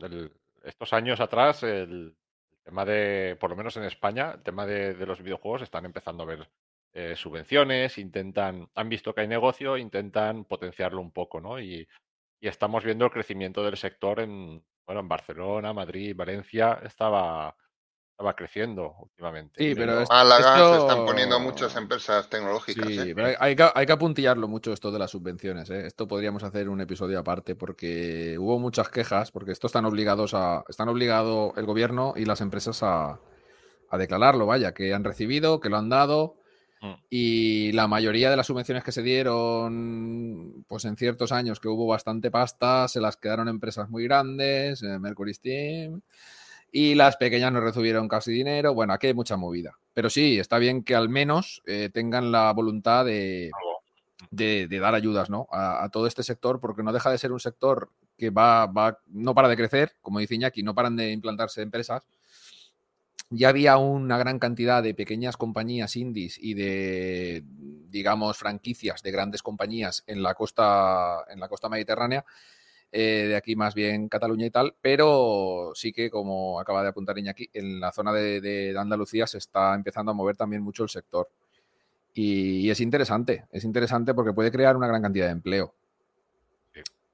estos 0.64 0.94
años 0.94 1.20
atrás, 1.20 1.64
el, 1.64 2.16
tema 2.64 2.86
de, 2.86 3.38
por 3.40 3.50
lo 3.50 3.56
menos 3.56 3.76
en 3.78 3.84
España, 3.84 4.32
el 4.36 4.44
tema 4.44 4.66
de, 4.66 4.94
los 5.06 5.22
videojuegos 5.22 5.62
están 5.62 5.86
empezando 5.86 6.24
a 6.24 6.28
ver 6.28 6.50
eh, 6.94 7.16
subvenciones, 7.16 7.98
intentan, 7.98 8.70
han 8.76 8.90
visto 8.90 9.14
que 9.14 9.22
hay 9.22 9.28
negocio, 9.28 9.78
intentan 9.78 10.46
potenciarlo 10.46 11.02
un 11.02 11.12
poco, 11.12 11.40
¿no? 11.40 11.60
Y, 11.60 11.88
y 12.40 12.48
estamos 12.48 12.84
viendo 12.84 13.06
el 13.06 13.12
crecimiento 13.12 13.64
del 13.64 13.78
sector 13.78 14.20
en, 14.20 14.64
bueno, 14.86 15.02
en 15.02 15.08
Barcelona, 15.08 15.74
Madrid, 15.74 16.16
Valencia, 16.16 16.80
estaba, 16.84 17.56
va 18.22 18.36
creciendo 18.36 18.96
últimamente. 19.00 19.64
Sí, 19.64 19.76
pero 19.76 20.04
Málaga 20.10 20.58
se 20.58 20.78
están 20.78 21.06
poniendo 21.06 21.40
muchas 21.40 21.76
empresas 21.76 22.30
tecnológicas. 22.30 22.88
Sí, 22.88 23.00
¿eh? 23.00 23.16
pero 23.16 23.28
hay, 23.40 23.56
que, 23.56 23.70
hay, 23.74 23.86
que, 23.86 23.92
apuntillarlo 23.92 24.48
mucho 24.48 24.74
esto 24.74 24.92
de 24.92 25.00
las 25.00 25.12
subvenciones. 25.12 25.70
¿eh? 25.70 25.88
Esto 25.88 26.08
podríamos 26.08 26.44
hacer 26.44 26.70
un 26.70 26.82
episodio 26.82 27.20
aparte 27.20 27.56
porque 27.56 28.38
hubo 28.40 28.60
muchas 28.60 28.90
quejas, 28.90 29.32
porque 29.32 29.52
esto 29.52 29.68
están 29.68 29.86
obligados 29.86 30.34
a. 30.34 30.64
Están 30.68 30.90
obligado 30.90 31.54
el 31.58 31.66
gobierno 31.66 32.14
y 32.16 32.26
las 32.26 32.42
empresas 32.42 32.84
a, 32.84 33.20
a 33.90 33.98
declararlo, 33.98 34.46
vaya, 34.46 34.74
que 34.74 34.94
han 34.94 35.04
recibido, 35.04 35.60
que 35.60 35.70
lo 35.70 35.78
han 35.78 35.90
dado. 35.90 36.38
Mm. 36.82 36.94
Y 37.10 37.72
la 37.74 37.88
mayoría 37.88 38.30
de 38.30 38.38
las 38.38 38.48
subvenciones 38.48 38.84
que 38.84 38.92
se 38.92 39.04
dieron, 39.04 40.66
pues 40.68 40.86
en 40.86 40.98
ciertos 40.98 41.32
años 41.32 41.60
que 41.60 41.68
hubo 41.68 41.86
bastante 41.86 42.32
pasta, 42.32 42.88
se 42.88 43.00
las 43.00 43.18
quedaron 43.18 43.48
empresas 43.48 43.90
muy 43.90 44.04
grandes, 44.06 44.82
eh, 44.82 44.98
Mercury 44.98 45.34
Steam, 45.34 46.02
y 46.72 46.96
las 46.96 47.18
pequeñas 47.18 47.52
no 47.52 47.60
recibieron 47.60 48.08
casi 48.08 48.32
dinero. 48.32 48.74
Bueno, 48.74 48.94
aquí 48.94 49.08
hay 49.08 49.14
mucha 49.14 49.36
movida. 49.36 49.78
Pero 49.94 50.10
sí, 50.10 50.40
está 50.40 50.58
bien 50.58 50.84
que 50.84 50.96
al 50.96 51.10
menos 51.10 51.62
eh, 51.66 51.90
tengan 51.94 52.32
la 52.32 52.54
voluntad 52.54 53.06
de, 53.06 53.52
de, 54.30 54.80
dar 54.80 54.96
ayudas 54.96 55.30
¿no? 55.30 55.48
A, 55.52 55.90
todo 55.92 56.08
este 56.08 56.24
sector, 56.24 56.60
porque 56.62 56.84
no 56.84 56.94
deja 56.94 57.12
de 57.12 57.18
ser 57.18 57.34
un 57.34 57.40
sector 57.40 57.90
que 58.18 58.30
va, 58.30 58.68
va, 58.68 59.00
no 59.08 59.36
para 59.36 59.50
de 59.50 59.58
crecer, 59.58 59.96
como 60.02 60.20
dice 60.20 60.36
Iñaki, 60.36 60.64
no 60.64 60.74
paran 60.74 60.96
de 60.96 61.12
implantarse 61.12 61.62
empresas. 61.62 62.04
Ya 63.30 63.50
había 63.50 63.78
una 63.78 64.18
gran 64.18 64.40
cantidad 64.40 64.84
de 64.84 64.94
pequeñas 64.94 65.38
compañías 65.38 65.96
indies 65.96 66.38
y 66.38 66.54
de, 66.54 67.44
digamos, 67.90 68.38
franquicias 68.38 69.02
de 69.02 69.12
grandes 69.12 69.42
compañías 69.42 70.04
en 70.08 70.22
la 70.22 70.36
costa, 70.36 71.24
en 71.30 71.40
la 71.40 71.48
costa 71.48 71.70
mediterránea 71.70 72.26
eh, 72.94 73.28
de 73.30 73.36
aquí 73.38 73.56
más 73.56 73.74
bien 73.74 74.10
Cataluña 74.10 74.46
y 74.46 74.50
tal, 74.50 74.76
pero 74.82 75.72
sí 75.76 75.94
que, 75.94 76.10
como 76.10 76.60
acaba 76.60 76.84
de 76.84 76.90
apuntar 76.90 77.18
Iñaki, 77.18 77.50
en 77.54 77.80
la 77.80 77.92
zona 77.94 78.12
de, 78.12 78.76
Andalucía 78.78 79.26
se 79.28 79.38
está 79.38 79.74
empezando 79.74 80.12
a 80.12 80.16
mover 80.16 80.36
también 80.36 80.62
mucho 80.62 80.84
el 80.84 80.90
sector. 80.90 81.30
Y, 82.14 82.70
es 82.70 82.82
interesante, 82.82 83.46
es 83.52 83.64
interesante 83.64 84.14
porque 84.14 84.34
puede 84.34 84.52
crear 84.52 84.76
una 84.76 84.88
gran 84.88 85.02
cantidad 85.02 85.28
de 85.28 85.32
empleo. 85.32 85.74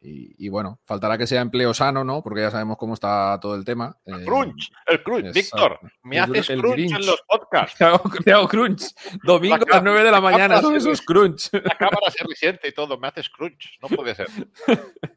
Y, 0.10 0.48
bueno, 0.48 0.80
faltará 0.86 1.18
que 1.18 1.28
sea 1.28 1.42
empleo 1.42 1.74
sano, 1.74 2.04
¿no? 2.04 2.24
Porque 2.24 2.40
ya 2.40 2.52
sabemos 2.52 2.78
cómo 2.78 2.94
está 2.94 3.38
todo 3.42 3.56
el 3.56 3.66
tema. 3.66 3.98
El 4.06 4.24
crunch, 4.24 4.72
el 4.86 5.04
crunch. 5.04 5.34
Víctor, 5.34 5.80
me 6.04 6.18
haces 6.20 6.48
crunch 6.48 6.94
en 6.94 7.06
los 7.06 7.22
podcasts. 7.28 7.78
Te 8.24 8.32
hago, 8.32 8.48
crunch. 8.48 8.94
Domingo 9.24 9.56
a 9.56 9.76
las 9.76 9.84
9 9.84 10.04
de 10.04 10.12
la 10.12 10.22
mañana, 10.22 10.62
son 10.62 10.76
esos 10.76 11.02
crunch. 11.02 11.50
La 11.52 11.76
cámara 11.78 12.10
se 12.10 12.24
resiente 12.24 12.70
y 12.70 12.72
todo, 12.72 12.98
me 12.98 13.10
haces 13.10 13.28
crunch. 13.30 13.78
No 13.82 13.90
puede 13.90 14.16
ser. 14.16 14.28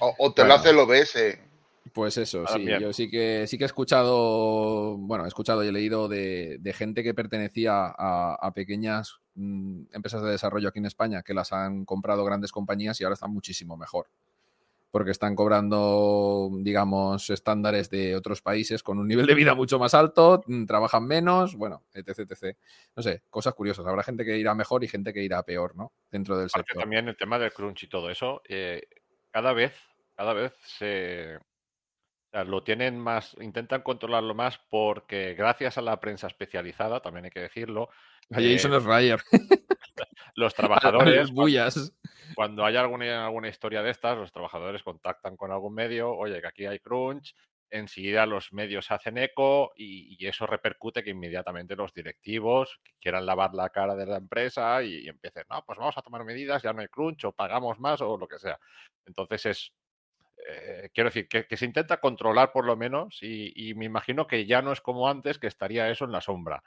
O, 0.00 0.32
te 0.32 0.44
lo 0.44 0.54
hace 0.54 0.70
el 0.70 0.78
OBS. 0.78 1.38
Pues 1.92 2.16
eso, 2.18 2.46
sí, 2.46 2.66
yo 2.80 2.92
sí 2.92 3.10
que 3.10 3.46
sí 3.46 3.58
que 3.58 3.64
he 3.64 3.66
escuchado, 3.66 4.96
bueno, 4.96 5.24
he 5.24 5.28
escuchado 5.28 5.64
y 5.64 5.68
he 5.68 5.72
leído 5.72 6.08
de, 6.08 6.74
gente 6.74 7.02
que 7.02 7.14
pertenecía 7.14 7.86
a, 7.86 8.52
pequeñas 8.54 9.20
mm, 9.34 9.84
empresas 9.92 10.22
de 10.22 10.30
desarrollo 10.30 10.68
aquí 10.68 10.78
en 10.78 10.86
España 10.86 11.22
que 11.22 11.34
las 11.34 11.52
han 11.52 11.84
comprado 11.84 12.24
grandes 12.24 12.52
compañías 12.52 13.00
y 13.00 13.04
ahora 13.04 13.14
están 13.14 13.32
muchísimo 13.32 13.76
mejor. 13.76 14.08
porque 14.92 15.12
están 15.12 15.36
cobrando, 15.36 16.50
digamos, 16.52 17.30
estándares 17.30 17.90
de 17.90 18.16
otros 18.16 18.42
países 18.42 18.82
con 18.82 18.98
un 18.98 19.06
nivel 19.06 19.26
de 19.26 19.34
vida 19.34 19.54
mucho 19.54 19.78
más 19.78 19.94
alto, 19.94 20.42
mm, 20.46 20.66
trabajan 20.66 21.06
menos, 21.06 21.54
bueno, 21.54 21.84
etc, 21.94 22.28
etc. 22.28 22.56
No 22.96 23.02
sé, 23.02 23.22
cosas 23.30 23.54
curiosas. 23.54 23.86
Habrá 23.86 24.02
gente 24.02 24.24
que 24.24 24.36
irá 24.36 24.52
mejor 24.54 24.82
y 24.82 24.88
gente 24.88 25.12
que 25.12 25.22
irá 25.22 25.44
peor, 25.44 25.76
¿no? 25.76 25.92
Dentro 26.10 26.36
del 26.36 26.50
sector. 26.50 26.82
también 26.82 27.06
el 27.06 27.16
tema 27.16 27.38
del 27.38 27.52
crunch 27.52 27.84
y 27.84 27.88
todo 27.88 28.10
eso, 28.10 28.42
eh, 28.48 28.82
cada 29.30 29.52
vez, 29.52 29.72
cada 30.20 30.34
vez 30.34 30.52
se, 30.64 31.38
lo 32.44 32.62
tienen 32.62 32.98
más, 32.98 33.34
intentan 33.40 33.80
controlarlo 33.80 34.34
más 34.34 34.60
porque 34.68 35.32
gracias 35.32 35.78
a 35.78 35.80
la 35.80 35.98
prensa 35.98 36.26
especializada, 36.26 37.00
también 37.00 37.24
hay 37.24 37.30
que 37.30 37.40
decirlo. 37.40 37.88
A 38.30 38.34
Jason 38.34 38.74
eh, 38.74 39.16
Los 40.34 40.54
trabajadores. 40.54 41.30
bullas 41.30 41.94
cuando 42.34 42.66
hay 42.66 42.76
alguna, 42.76 43.24
alguna 43.24 43.48
historia 43.48 43.82
de 43.82 43.92
estas, 43.92 44.18
los 44.18 44.30
trabajadores 44.30 44.82
contactan 44.82 45.38
con 45.38 45.52
algún 45.52 45.72
medio, 45.72 46.12
oye, 46.14 46.38
que 46.42 46.46
aquí 46.46 46.66
hay 46.66 46.80
crunch, 46.80 47.34
enseguida 47.70 48.26
los 48.26 48.52
medios 48.52 48.90
hacen 48.90 49.16
eco 49.16 49.72
y, 49.74 50.18
eso 50.26 50.46
repercute 50.46 51.02
que 51.02 51.10
inmediatamente 51.10 51.76
los 51.76 51.94
directivos 51.94 52.78
quieran 53.00 53.24
lavar 53.24 53.54
la 53.54 53.70
cara 53.70 53.96
de 53.96 54.04
la 54.04 54.16
empresa 54.16 54.82
y, 54.82 55.08
empiecen, 55.08 55.44
no, 55.48 55.64
pues 55.64 55.78
vamos 55.78 55.96
a 55.96 56.02
tomar 56.02 56.24
medidas, 56.24 56.62
ya 56.62 56.74
no 56.74 56.82
hay 56.82 56.88
crunch 56.88 57.24
o 57.24 57.32
pagamos 57.32 57.80
más 57.80 58.02
o 58.02 58.18
lo 58.18 58.28
que 58.28 58.38
sea. 58.38 58.58
Entonces 59.06 59.46
es, 59.46 59.72
eh, 60.48 60.90
quiero 60.92 61.10
decir, 61.10 61.28
que, 61.28 61.56
se 61.56 61.64
intenta 61.64 62.00
controlar 62.00 62.52
por 62.52 62.64
lo 62.64 62.76
menos 62.76 63.18
y, 63.22 63.74
me 63.74 63.84
imagino 63.84 64.26
que 64.26 64.46
ya 64.46 64.62
no 64.62 64.72
es 64.72 64.80
como 64.80 65.08
antes, 65.08 65.38
que 65.38 65.46
estaría 65.46 65.90
eso 65.90 66.04
en 66.04 66.12
la 66.12 66.20
sombra. 66.20 66.62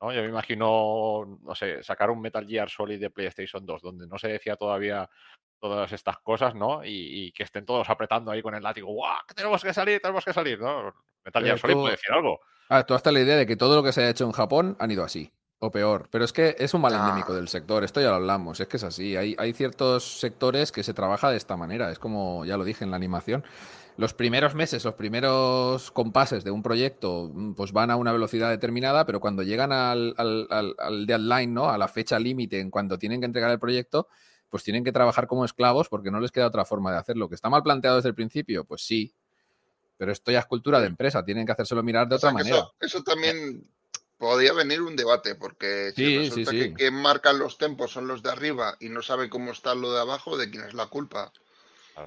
¿no? 0.00 0.12
Yo 0.12 0.22
me 0.22 0.28
imagino, 0.28 1.38
no 1.42 1.54
sé, 1.54 1.82
sacar 1.82 2.10
un 2.10 2.20
Metal 2.20 2.46
Gear 2.46 2.68
Solid 2.68 3.00
de 3.00 3.10
PlayStation 3.10 3.64
2, 3.64 3.82
donde 3.82 4.06
no 4.06 4.18
se 4.18 4.28
decía 4.28 4.56
todavía 4.56 5.08
todas 5.58 5.90
estas 5.92 6.18
cosas, 6.18 6.54
¿no? 6.54 6.82
Y, 6.84 7.32
que 7.32 7.42
estén 7.42 7.64
todos 7.64 7.88
apretando 7.88 8.30
ahí 8.30 8.42
con 8.42 8.54
el 8.54 8.62
látigo, 8.62 8.88
¡guau! 8.92 9.22
tenemos 9.34 9.62
que 9.62 9.72
salir, 9.72 10.00
tenemos 10.00 10.24
que 10.24 10.32
salir, 10.32 10.60
¿no? 10.60 10.94
Metal 11.24 11.44
Gear 11.44 11.58
Solid 11.58 11.74
puede 11.74 11.92
decir 11.92 12.12
algo. 12.12 12.40
Ah, 12.68 12.84
tú 12.84 12.94
hasta 12.94 13.12
la 13.12 13.20
idea 13.20 13.36
de 13.36 13.46
que 13.46 13.56
todo 13.56 13.76
lo 13.76 13.82
que 13.82 13.92
se 13.92 14.02
ha 14.02 14.10
hecho 14.10 14.24
en 14.24 14.32
Japón 14.32 14.76
han 14.78 14.90
ido 14.90 15.04
así. 15.04 15.32
O 15.66 15.70
peor, 15.70 16.08
pero 16.10 16.24
es 16.24 16.32
que 16.32 16.54
es 16.58 16.74
un 16.74 16.80
mal 16.80 16.94
endémico 16.94 17.34
del 17.34 17.48
sector, 17.48 17.82
esto 17.82 18.00
ya 18.00 18.10
lo 18.10 18.14
hablamos, 18.16 18.60
es 18.60 18.68
que 18.68 18.76
es 18.76 18.84
así, 18.84 19.16
hay, 19.16 19.34
hay 19.36 19.52
ciertos 19.52 20.20
sectores 20.20 20.70
que 20.70 20.84
se 20.84 20.94
trabaja 20.94 21.28
de 21.28 21.36
esta 21.36 21.56
manera, 21.56 21.90
es 21.90 21.98
como 21.98 22.44
ya 22.44 22.56
lo 22.56 22.64
dije 22.64 22.84
en 22.84 22.90
la 22.90 22.96
animación, 22.96 23.42
los 23.96 24.12
primeros 24.12 24.54
meses, 24.54 24.84
los 24.84 24.94
primeros 24.94 25.90
compases 25.90 26.44
de 26.44 26.50
un 26.50 26.62
proyecto, 26.62 27.30
mm, 27.32 27.54
pues 27.54 27.72
van 27.72 27.90
a 27.90 27.96
una 27.96 28.12
velocidad 28.12 28.50
determinada, 28.50 29.06
pero 29.06 29.20
cuando 29.20 29.42
llegan 29.42 29.72
al, 29.72 30.14
al, 30.18 31.06
deadline, 31.06 31.52
¿no? 31.52 31.70
A 31.70 31.78
la 31.78 31.88
fecha 31.88 32.18
límite 32.18 32.60
en 32.60 32.70
cuanto 32.70 32.98
tienen 32.98 33.20
que 33.20 33.26
entregar 33.26 33.50
el 33.50 33.58
proyecto, 33.58 34.08
pues 34.48 34.62
tienen 34.62 34.84
que 34.84 34.92
trabajar 34.92 35.26
como 35.26 35.44
esclavos 35.44 35.88
porque 35.88 36.10
no 36.10 36.20
les 36.20 36.30
queda 36.30 36.46
otra 36.46 36.64
forma 36.64 36.92
de 36.92 36.98
hacerlo. 36.98 37.28
¿Que 37.28 37.34
está 37.34 37.48
mal 37.48 37.62
planteado 37.62 37.96
desde 37.96 38.10
el 38.10 38.14
principio? 38.14 38.64
Pues 38.64 38.82
sí. 38.82 39.14
Pero 39.96 40.12
esto 40.12 40.30
ya 40.30 40.40
es 40.40 40.46
cultura 40.46 40.78
de 40.78 40.86
empresa, 40.86 41.24
tienen 41.24 41.46
que 41.46 41.52
hacérselo 41.52 41.82
mirar 41.82 42.06
de 42.06 42.16
otra 42.16 42.30
manera. 42.30 42.68
Eso, 42.78 43.02
también 43.02 43.66
podría 44.18 44.52
venir 44.52 44.82
un 44.82 44.96
debate, 44.96 45.34
porque 45.34 45.92
si 45.94 46.18
resulta 46.18 46.50
que 46.50 46.72
quien 46.72 46.94
marcan 46.94 47.38
los 47.38 47.58
tempos 47.58 47.92
son 47.92 48.06
los 48.06 48.22
de 48.22 48.30
arriba 48.30 48.76
y 48.80 48.88
no 48.88 49.02
saben 49.02 49.28
cómo 49.28 49.52
está 49.52 49.74
lo 49.74 49.92
de 49.92 50.00
abajo, 50.00 50.36
¿de 50.36 50.50
quién 50.50 50.64
es 50.64 50.74
la 50.74 50.86
culpa? 50.86 51.32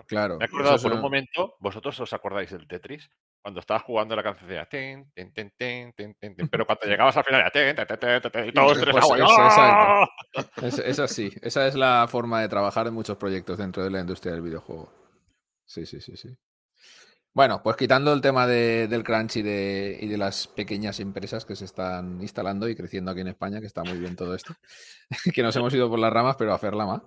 Claro. 0.07 0.37
Me 0.37 0.45
he 0.45 0.47
acordado 0.47 0.77
por 0.77 0.93
un 0.93 1.01
momento, 1.01 1.55
vosotros 1.59 1.99
os 1.99 2.13
acordáis 2.13 2.51
del 2.51 2.67
Tetris, 2.67 3.09
cuando 3.41 3.61
estabas 3.61 3.83
jugando 3.83 4.15
la 4.15 4.21
canción 4.21 4.49
de 4.49 4.65
ten, 4.65 5.11
ten, 5.13 5.31
ten, 5.33 5.51
ten, 5.57 5.93
ten, 5.93 6.35
ten, 6.35 6.49
pero 6.49 6.65
cuando 6.65 6.85
llegabas 6.85 7.15
al 7.17 7.23
final 7.23 7.49
ten, 7.51 7.75
ten, 7.75 7.87
ten, 7.87 8.21
ten, 8.21 8.49
y 8.49 8.51
todos 8.51 8.79
tres 8.81 8.95
es, 10.61 10.79
es, 10.79 10.99
así, 10.99 11.31
esa 11.41 11.67
es 11.67 11.75
la 11.75 12.07
forma 12.07 12.41
de 12.41 12.49
trabajar 12.49 12.87
en 12.87 12.93
muchos 12.93 13.17
proyectos 13.17 13.57
dentro 13.57 13.83
de 13.83 13.89
la 13.89 14.01
industria 14.01 14.33
del 14.33 14.41
videojuego. 14.41 14.91
Sí, 15.65 15.85
sí, 15.85 16.01
sí, 16.01 16.17
sí. 16.17 16.35
Bueno, 17.33 17.61
pues 17.63 17.77
quitando 17.77 18.11
el 18.11 18.21
tema 18.21 18.47
de, 18.47 18.87
del 18.87 19.03
crunch 19.03 19.37
y 19.37 19.41
de, 19.43 19.97
y 20.01 20.07
de, 20.07 20.17
las 20.17 20.47
pequeñas 20.47 20.99
empresas 20.99 21.45
que 21.45 21.55
se 21.55 21.65
están 21.65 22.21
instalando 22.21 22.67
y 22.67 22.75
creciendo 22.75 23.11
aquí 23.11 23.21
en 23.21 23.27
España, 23.27 23.59
que 23.59 23.67
está 23.67 23.83
muy 23.83 23.97
bien 23.97 24.15
todo 24.15 24.33
esto, 24.33 24.55
que 25.33 25.43
nos 25.43 25.55
hemos 25.55 25.73
ido 25.73 25.89
por 25.89 25.99
las 25.99 26.11
ramas, 26.11 26.35
pero 26.37 26.51
a 26.51 26.55
hacer 26.55 26.73
la 26.73 26.85
más. 26.85 27.01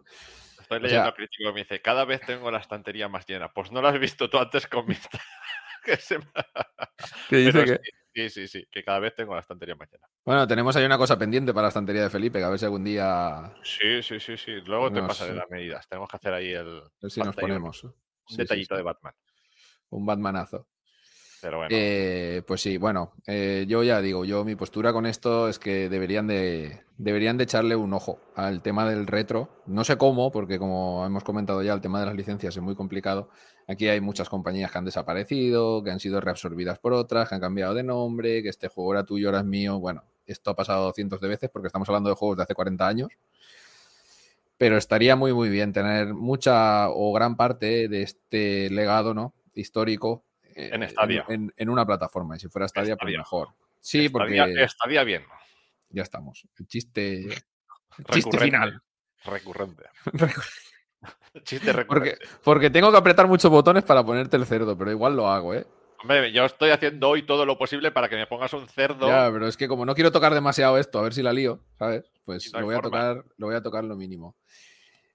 Estoy 0.61 0.81
leyendo 0.81 1.09
a 1.09 1.15
crítico 1.15 1.49
que 1.49 1.53
me 1.53 1.61
dice, 1.61 1.83
cada 1.83 2.05
vez 2.05 2.21
tengo 2.23 2.51
la 2.51 2.59
estantería 2.59 3.09
más 3.09 3.27
llena. 3.27 3.53
Pues 3.53 3.73
no 3.73 3.83
lo 3.83 3.89
has 3.89 3.99
visto 3.99 4.31
tú 4.31 4.39
antes 4.39 4.67
con 4.69 4.87
mi... 4.87 4.95
que 5.85 5.97
se 5.97 6.19
dice 7.31 7.65
que... 7.65 7.81
Sí, 8.15 8.29
sí, 8.29 8.49
sí, 8.49 8.67
que 8.71 8.85
cada 8.85 8.99
vez 8.99 9.15
tengo 9.15 9.35
la 9.35 9.41
estantería 9.41 9.75
más 9.75 9.91
llena. 9.91 10.07
Bueno, 10.25 10.47
tenemos 10.47 10.77
ahí 10.77 10.85
una 10.85 10.99
cosa 10.99 11.19
pendiente 11.19 11.53
para 11.53 11.63
la 11.63 11.69
estantería 11.69 12.03
de 12.03 12.11
Felipe, 12.11 12.39
que 12.39 12.45
a 12.45 12.51
ver 12.51 12.59
si 12.59 12.67
algún 12.67 12.85
día... 12.85 13.55
Sí, 13.63 14.03
sí, 14.03 14.21
sí, 14.21 14.37
sí. 14.37 14.53
Luego 14.67 14.93
te 14.93 15.01
pasaré 15.01 15.35
las 15.35 15.49
medidas. 15.51 15.89
Tenemos 15.89 16.09
que 16.09 16.17
hacer 16.17 16.35
ahí 16.35 16.53
el... 16.53 16.79
A 16.79 17.03
ver 17.03 17.11
si 17.11 17.21
nos 17.21 17.35
ponemos. 17.35 17.85
Un 17.85 18.37
detallito 18.37 18.77
de 18.77 18.83
Batman. 18.83 19.15
Un 19.93 20.07
Batmanazo. 20.07 20.67
Pero 21.41 21.59
bueno. 21.59 21.75
Eh, 21.77 22.43
pues 22.47 22.61
sí, 22.61 22.79
bueno, 22.79 23.15
eh, 23.27 23.65
yo 23.69 23.83
ya 23.83 24.01
digo, 24.01 24.25
yo 24.25 24.45
mi 24.45 24.55
postura 24.55 24.93
con 24.93 25.07
esto 25.07 25.49
es 25.49 25.59
que 25.59 25.89
deberían 25.89 26.29
de, 26.29 26.85
deberían 26.99 27.37
de 27.37 27.45
echarle 27.45 27.75
un 27.75 27.93
ojo 27.93 28.21
al 28.37 28.63
tema 28.63 28.89
del 28.89 29.09
retro. 29.09 29.63
No 29.67 29.83
sé 29.83 29.99
cómo, 29.99 30.31
porque 30.31 30.61
como 30.61 31.05
hemos 31.05 31.25
comentado 31.25 31.63
ya, 31.63 31.75
el 31.75 31.81
tema 31.81 31.99
de 31.99 32.07
las 32.07 32.15
licencias 32.15 32.57
es 32.57 32.63
muy 32.63 32.77
complicado. 32.77 33.29
Aquí 33.67 33.89
hay 33.89 34.01
muchas 34.01 34.29
compañías 34.29 34.71
que 34.71 34.79
han 34.79 34.85
desaparecido, 34.85 35.83
que 35.83 35.91
han 35.91 35.99
sido 35.99 36.21
reabsorbidas 36.21 36.79
por 36.79 36.93
otras, 36.93 37.29
que 37.29 37.35
han 37.35 37.41
cambiado 37.41 37.75
de 37.75 37.83
nombre, 37.83 38.43
que 38.45 38.49
este 38.49 38.69
juego 38.69 38.93
era 38.93 39.05
tuyo, 39.05 39.29
ahora 39.29 39.41
es 39.41 39.45
mío. 39.45 39.81
Bueno, 39.81 40.05
esto 40.27 40.53
ha 40.53 40.55
pasado 40.55 40.93
cientos 40.93 41.21
de 41.21 41.27
veces 41.27 41.51
porque 41.51 41.67
estamos 41.67 41.89
hablando 41.89 42.09
de 42.09 42.15
juegos 42.15 42.37
de 42.37 42.45
hace 42.45 42.55
40 42.55 42.87
años. 42.87 43.09
Pero 44.59 44.77
estaría 44.77 45.17
muy, 45.17 45.33
muy 45.33 45.49
bien 45.49 45.73
tener 45.73 46.15
mucha 46.15 46.89
o 46.89 47.13
gran 47.13 47.37
parte 47.37 47.89
de 47.89 48.03
este 48.03 48.71
legado 48.71 49.13
¿no? 49.13 49.35
Histórico 49.55 50.25
en 50.55 50.89
Stadia. 50.89 51.25
En, 51.29 51.69
una 51.69 51.87
plataforma. 51.87 52.37
Y 52.37 52.41
si 52.41 52.49
fuera 52.49 52.69
Stadia, 52.69 52.97
pues 52.97 53.17
mejor. 53.17 53.49
Sí, 53.81 54.09
porque. 54.09 54.67
Stadia 54.69 55.05
bien. 55.05 55.25
Ya 55.91 56.03
estamos. 56.03 56.47
El 56.59 56.67
chiste. 56.67 57.29
chiste 58.11 58.39
final. 58.39 58.81
Recurrente. 59.25 59.85
chiste 61.45 61.73
recurrente. 61.73 62.17
Porque, 62.17 62.41
porque 62.43 62.71
tengo 62.71 62.91
que 62.91 62.99
apretar 62.99 63.27
muchos 63.27 63.51
botones 63.51 63.85
para 63.85 64.05
ponerte 64.05 64.37
el 64.37 64.47
cerdo, 64.47 64.77
pero 64.77 64.91
igual 64.91 65.17
lo 65.17 65.29
hago, 65.29 65.55
¿eh? 65.55 65.67
Hombre, 66.03 66.33
yo 66.33 66.45
estoy 66.45 66.71
haciendo 66.71 67.11
hoy 67.11 67.23
todo 67.23 67.47
lo 67.47 67.57
posible 67.57 67.93
para 67.93 68.09
que 68.09 68.17
me 68.17 68.27
pongas 68.27 68.53
un 68.55 68.67
cerdo. 68.67 69.07
Ya, 69.07 69.31
pero 69.33 69.47
es 69.47 69.57
que 69.57 69.69
como 69.69 69.87
no 69.87 69.95
quiero 69.95 70.11
tocar 70.11 70.35
demasiado 70.35 70.77
esto, 70.77 70.99
a 70.99 71.03
ver 71.03 71.15
si 71.15 71.23
la 71.23 71.33
lío, 71.33 71.61
¿sabes? 71.79 72.11
Pues 72.25 72.53
lo, 72.53 72.65
voy 72.65 72.75
a 72.75 72.81
tocar, 72.81 73.25
lo 73.37 73.47
voy 73.47 73.55
a 73.55 73.63
tocar 73.63 73.85
lo 73.85 73.95
mínimo. 73.95 74.37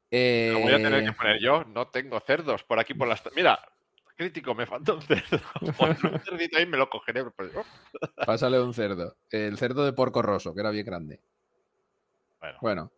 Lo 0.10 0.60
voy 0.60 0.72
a 0.72 0.78
tener 0.78 1.04
que 1.04 1.10
eh, 1.10 1.14
poner 1.14 1.42
yo. 1.42 1.66
No 1.66 1.90
tengo 1.90 2.22
cerdos 2.22 2.64
por 2.64 2.80
aquí 2.80 2.94
por 2.94 3.10
las. 3.10 3.22
Mira, 3.36 3.60
crítico, 4.18 4.54
me 4.54 4.66
falta 4.66 4.94
un 4.94 5.02
cerdo. 5.02 5.40
un 6.12 6.20
cerdito 6.20 6.58
ahí 6.58 6.66
me 6.66 6.78
lo 6.78 6.90
cogeré. 6.90 7.24
Pásale 8.26 8.60
un 8.60 8.74
cerdo. 8.74 9.16
El 9.30 9.58
cerdo 9.58 9.86
de 9.86 9.94
porco 9.94 10.22
roso, 10.22 10.54
que 10.54 10.62
era 10.62 10.72
bien 10.72 10.86
grande. 10.86 11.22
Bueno. 12.62 12.92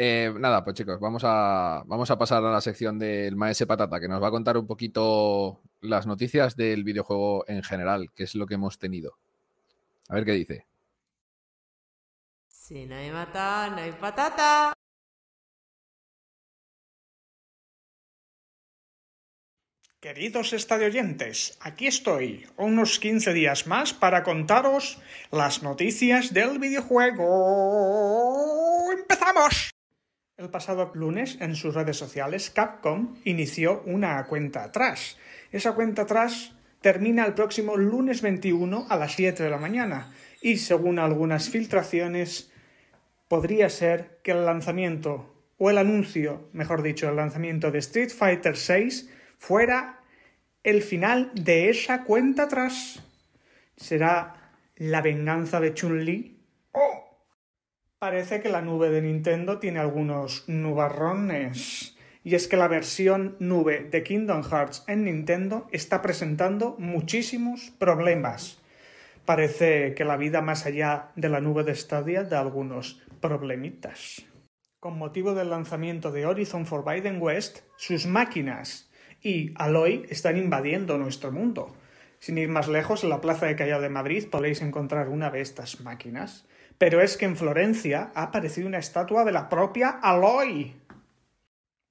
Eh, 0.00 0.32
nada, 0.38 0.62
pues 0.62 0.76
chicos, 0.76 1.00
vamos 1.00 1.22
a, 1.24 1.82
vamos 1.86 2.08
a 2.12 2.16
pasar 2.16 2.44
a 2.44 2.52
la 2.52 2.60
sección 2.60 3.00
del 3.00 3.34
Maese 3.34 3.66
Patata, 3.66 3.98
que 3.98 4.06
nos 4.06 4.22
va 4.22 4.28
a 4.28 4.30
contar 4.30 4.56
un 4.56 4.64
poquito 4.64 5.60
las 5.80 6.06
noticias 6.06 6.54
del 6.54 6.84
videojuego 6.84 7.44
en 7.48 7.64
general, 7.64 8.12
que 8.14 8.22
es 8.22 8.36
lo 8.36 8.46
que 8.46 8.54
hemos 8.54 8.78
tenido. 8.78 9.18
A 10.08 10.14
ver 10.14 10.24
qué 10.24 10.32
dice. 10.32 10.68
Si 12.46 12.86
no 12.86 12.94
hay 12.94 13.10
mata, 13.10 13.70
no 13.70 13.78
hay 13.78 13.90
patata. 13.92 14.72
Queridos 20.00 20.52
estadioyentes, 20.52 21.58
aquí 21.60 21.88
estoy, 21.88 22.46
unos 22.56 23.00
15 23.00 23.32
días 23.32 23.66
más 23.66 23.92
para 23.92 24.22
contaros 24.22 25.00
las 25.32 25.64
noticias 25.64 26.32
del 26.32 26.60
videojuego. 26.60 27.26
¡Empezamos! 28.92 29.72
El 30.36 30.50
pasado 30.50 30.92
lunes, 30.94 31.38
en 31.40 31.56
sus 31.56 31.74
redes 31.74 31.96
sociales, 31.96 32.48
Capcom 32.50 33.16
inició 33.24 33.82
una 33.86 34.24
cuenta 34.26 34.62
atrás. 34.62 35.18
Esa 35.50 35.72
cuenta 35.72 36.02
atrás 36.02 36.52
termina 36.80 37.26
el 37.26 37.34
próximo 37.34 37.76
lunes 37.76 38.22
21 38.22 38.86
a 38.88 38.96
las 38.96 39.14
7 39.14 39.42
de 39.42 39.50
la 39.50 39.58
mañana 39.58 40.14
y, 40.40 40.58
según 40.58 41.00
algunas 41.00 41.50
filtraciones, 41.50 42.52
podría 43.26 43.68
ser 43.68 44.20
que 44.22 44.30
el 44.30 44.44
lanzamiento, 44.44 45.34
o 45.58 45.70
el 45.70 45.78
anuncio, 45.78 46.48
mejor 46.52 46.84
dicho, 46.84 47.08
el 47.08 47.16
lanzamiento 47.16 47.72
de 47.72 47.80
Street 47.80 48.10
Fighter 48.10 48.54
VI 48.54 49.17
fuera 49.38 50.00
el 50.62 50.82
final 50.82 51.30
de 51.34 51.70
esa 51.70 52.04
cuenta 52.04 52.44
atrás. 52.44 53.02
¿Será 53.76 54.52
la 54.76 55.00
venganza 55.00 55.60
de 55.60 55.72
Chun-Li? 55.72 56.40
¡Oh! 56.72 57.26
Parece 57.98 58.40
que 58.40 58.48
la 58.48 58.60
nube 58.60 58.90
de 58.90 59.02
Nintendo 59.02 59.58
tiene 59.58 59.78
algunos 59.78 60.48
nubarrones. 60.48 61.96
Y 62.24 62.34
es 62.34 62.46
que 62.46 62.56
la 62.56 62.68
versión 62.68 63.36
nube 63.38 63.88
de 63.90 64.02
Kingdom 64.02 64.42
Hearts 64.42 64.84
en 64.86 65.04
Nintendo 65.04 65.66
está 65.72 66.02
presentando 66.02 66.76
muchísimos 66.78 67.70
problemas. 67.78 68.60
Parece 69.24 69.94
que 69.94 70.04
la 70.04 70.16
vida 70.16 70.42
más 70.42 70.66
allá 70.66 71.10
de 71.16 71.28
la 71.28 71.40
nube 71.40 71.64
de 71.64 71.74
Stadia 71.74 72.24
da 72.24 72.40
algunos 72.40 73.02
problemitas. 73.20 74.24
Con 74.80 74.98
motivo 74.98 75.34
del 75.34 75.50
lanzamiento 75.50 76.12
de 76.12 76.26
Horizon 76.26 76.66
Forbidden 76.66 77.20
West, 77.20 77.60
sus 77.76 78.06
máquinas 78.06 78.87
y 79.22 79.52
Aloy 79.56 80.06
están 80.08 80.36
invadiendo 80.36 80.98
nuestro 80.98 81.32
mundo. 81.32 81.74
Sin 82.18 82.38
ir 82.38 82.48
más 82.48 82.68
lejos, 82.68 83.04
en 83.04 83.10
la 83.10 83.20
Plaza 83.20 83.46
de 83.46 83.56
Callao 83.56 83.80
de 83.80 83.88
Madrid 83.88 84.28
podréis 84.30 84.62
encontrar 84.62 85.08
una 85.08 85.30
de 85.30 85.40
estas 85.40 85.80
máquinas. 85.80 86.46
Pero 86.78 87.00
es 87.00 87.16
que 87.16 87.24
en 87.24 87.36
Florencia 87.36 88.10
ha 88.14 88.24
aparecido 88.24 88.68
una 88.68 88.78
estatua 88.78 89.24
de 89.24 89.32
la 89.32 89.48
propia 89.48 89.88
Aloy. 89.88 90.74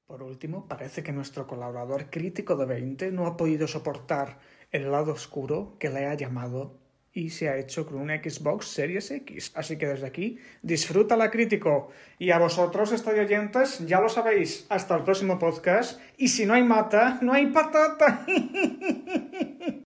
Por 0.05 0.23
último, 0.23 0.67
parece 0.67 1.03
que 1.03 1.11
nuestro 1.11 1.47
colaborador 1.47 2.09
crítico 2.09 2.55
de 2.55 2.65
20 2.65 3.11
no 3.11 3.27
ha 3.27 3.35
podido 3.35 3.67
soportar 3.67 4.39
el 4.71 4.91
lado 4.91 5.13
oscuro 5.13 5.75
que 5.79 5.89
le 5.89 6.05
ha 6.05 6.13
llamado 6.13 6.86
y 7.17 7.31
se 7.31 7.49
ha 7.49 7.57
hecho 7.57 7.83
con 7.87 7.97
una 7.97 8.21
Xbox 8.21 8.67
Series 8.67 9.09
X. 9.09 9.51
Así 9.55 9.75
que 9.75 9.87
desde 9.87 10.05
aquí, 10.05 10.37
disfruta 10.61 11.17
la 11.17 11.31
crítico. 11.31 11.89
Y 12.19 12.29
a 12.29 12.37
vosotros, 12.37 12.91
oyentes, 13.07 13.79
ya 13.87 13.99
lo 13.99 14.07
sabéis. 14.07 14.67
Hasta 14.69 14.95
el 14.97 15.03
próximo 15.03 15.39
podcast. 15.39 15.99
Y 16.17 16.27
si 16.27 16.45
no 16.45 16.53
hay 16.53 16.61
mata, 16.61 17.17
no 17.23 17.33
hay 17.33 17.47
patata. 17.47 18.23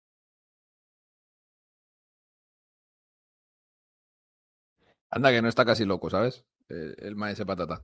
Anda, 5.11 5.31
que 5.31 5.41
no 5.41 5.49
está 5.49 5.65
casi 5.65 5.83
loco, 5.83 6.09
¿sabes? 6.09 6.45
El, 6.69 6.95
el 6.97 7.17
maese 7.17 7.45
patata. 7.45 7.83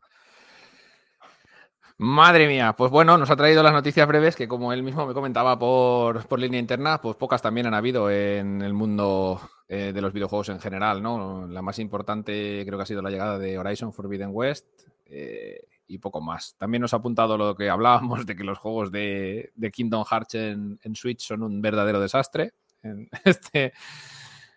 Madre 1.97 2.47
mía, 2.47 2.73
pues 2.75 2.89
bueno, 2.91 3.17
nos 3.17 3.29
ha 3.29 3.35
traído 3.35 3.61
las 3.61 3.71
noticias 3.71 4.07
breves 4.07 4.35
que 4.35 4.47
como 4.47 4.73
él 4.73 4.81
mismo 4.81 5.05
me 5.05 5.13
comentaba 5.13 5.57
por, 5.59 6.25
por 6.27 6.39
línea 6.39 6.59
interna, 6.59 6.99
pues 6.99 7.15
pocas 7.15 7.41
también 7.41 7.67
han 7.67 7.75
habido 7.75 8.09
en 8.09 8.61
el 8.63 8.73
mundo 8.73 9.39
eh, 9.69 9.91
de 9.93 10.01
los 10.01 10.11
videojuegos 10.11 10.49
en 10.49 10.59
general, 10.59 11.03
¿no? 11.03 11.47
La 11.47 11.61
más 11.61 11.79
importante 11.79 12.63
creo 12.65 12.77
que 12.77 12.83
ha 12.83 12.87
sido 12.87 13.01
la 13.01 13.11
llegada 13.11 13.37
de 13.37 13.57
Horizon 13.57 13.93
Forbidden 13.93 14.31
West 14.31 14.65
eh, 15.05 15.67
y 15.87 15.99
poco 15.99 16.19
más. 16.19 16.55
También 16.57 16.81
nos 16.81 16.93
ha 16.93 16.97
apuntado 16.97 17.37
lo 17.37 17.55
que 17.55 17.69
hablábamos 17.69 18.25
de 18.25 18.35
que 18.35 18.43
los 18.43 18.57
juegos 18.57 18.91
de, 18.91 19.51
de 19.55 19.71
Kingdom 19.71 20.03
Hearts 20.03 20.35
en, 20.35 20.79
en, 20.81 20.95
Switch 20.95 21.21
son 21.25 21.43
un 21.43 21.61
verdadero 21.61 21.99
desastre. 21.99 22.53
En 22.81 23.07
este, 23.23 23.73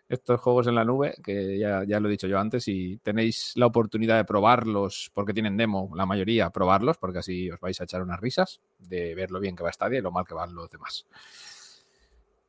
estos 0.09 0.40
juegos 0.40 0.66
en 0.66 0.76
la 0.76 0.84
nube, 0.84 1.16
que 1.22 1.59
ya, 1.59 1.84
ya, 1.84 1.98
lo 1.98 2.09
he 2.09 2.12
dicho 2.12 2.26
yo 2.26 2.38
antes, 2.38 2.68
y 2.68 2.98
tenéis 2.98 3.52
la 3.57 3.66
oportunidad 3.66 4.16
de 4.16 4.24
probarlos, 4.24 5.11
porque 5.12 5.34
tienen 5.34 5.57
demo, 5.57 5.90
la 5.94 6.07
mayoría, 6.07 6.50
probarlos, 6.50 6.96
porque 6.98 7.18
así 7.18 7.50
os 7.50 7.61
vais 7.61 7.80
a 7.80 7.84
echar 7.84 8.02
unas 8.02 8.20
risas 8.20 8.61
de 8.78 9.14
ver 9.14 9.30
lo 9.30 9.40
bien 9.40 9.57
que 9.57 9.64
va 9.64 9.72
Stadia 9.72 9.98
y 9.98 10.02
lo 10.02 10.12
mal 10.12 10.26
que 10.26 10.34
van 10.34 10.54
los 10.54 10.70
demás. 10.70 11.07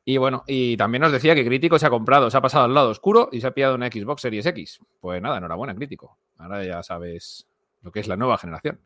Y 0.04 0.16
bueno, 0.16 0.42
y 0.46 0.76
también 0.76 1.04
os 1.04 1.12
decía 1.12 1.34
que 1.34 1.44
Crítico 1.44 1.78
se 1.78 1.86
ha 1.86 1.90
comprado, 1.90 2.30
se 2.30 2.36
ha 2.36 2.40
pasado 2.40 2.64
al 2.64 2.72
lado 2.72 2.88
oscuro 2.88 3.28
y 3.30 3.40
se 3.40 3.46
ha 3.46 3.50
pillado 3.50 3.74
una 3.74 3.88
Xbox 3.88 4.22
Series 4.22 4.46
X. 4.46 4.80
Pues 5.00 5.20
nada, 5.20 5.36
enhorabuena, 5.36 5.74
Crítico. 5.74 6.16
Ahora 6.38 6.64
ya 6.64 6.82
sabes 6.82 7.46
lo 7.82 7.92
que 7.92 8.00
es 8.00 8.08
la 8.08 8.16
nueva 8.16 8.38
generación. 8.38 8.80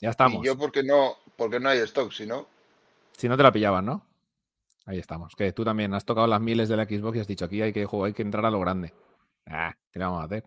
Ya 0.00 0.10
estamos. 0.10 0.42
¿Y 0.42 0.46
yo 0.46 0.56
porque 0.56 0.82
no, 0.82 1.16
porque 1.36 1.60
no 1.60 1.68
hay 1.68 1.80
stock, 1.80 2.10
si 2.10 2.24
no? 2.24 2.46
Si 3.12 3.28
no 3.28 3.36
te 3.36 3.42
la 3.42 3.52
pillaban, 3.52 3.84
¿no? 3.84 4.06
Ahí 4.86 4.98
estamos. 4.98 5.34
Que 5.36 5.52
tú 5.52 5.64
también 5.64 5.94
has 5.94 6.04
tocado 6.04 6.26
las 6.26 6.40
miles 6.40 6.68
de 6.68 6.76
la 6.76 6.84
Xbox 6.84 7.16
y 7.16 7.20
has 7.20 7.26
dicho 7.26 7.44
aquí 7.44 7.62
hay 7.62 7.72
que 7.72 7.84
jugar, 7.84 8.08
hay 8.08 8.12
que 8.14 8.22
entrar 8.22 8.44
a 8.44 8.50
lo 8.50 8.60
grande. 8.60 8.92
Ah, 9.46 9.74
¿qué 9.90 9.98
le 9.98 10.04
vamos 10.04 10.22
a 10.22 10.24
hacer? 10.24 10.44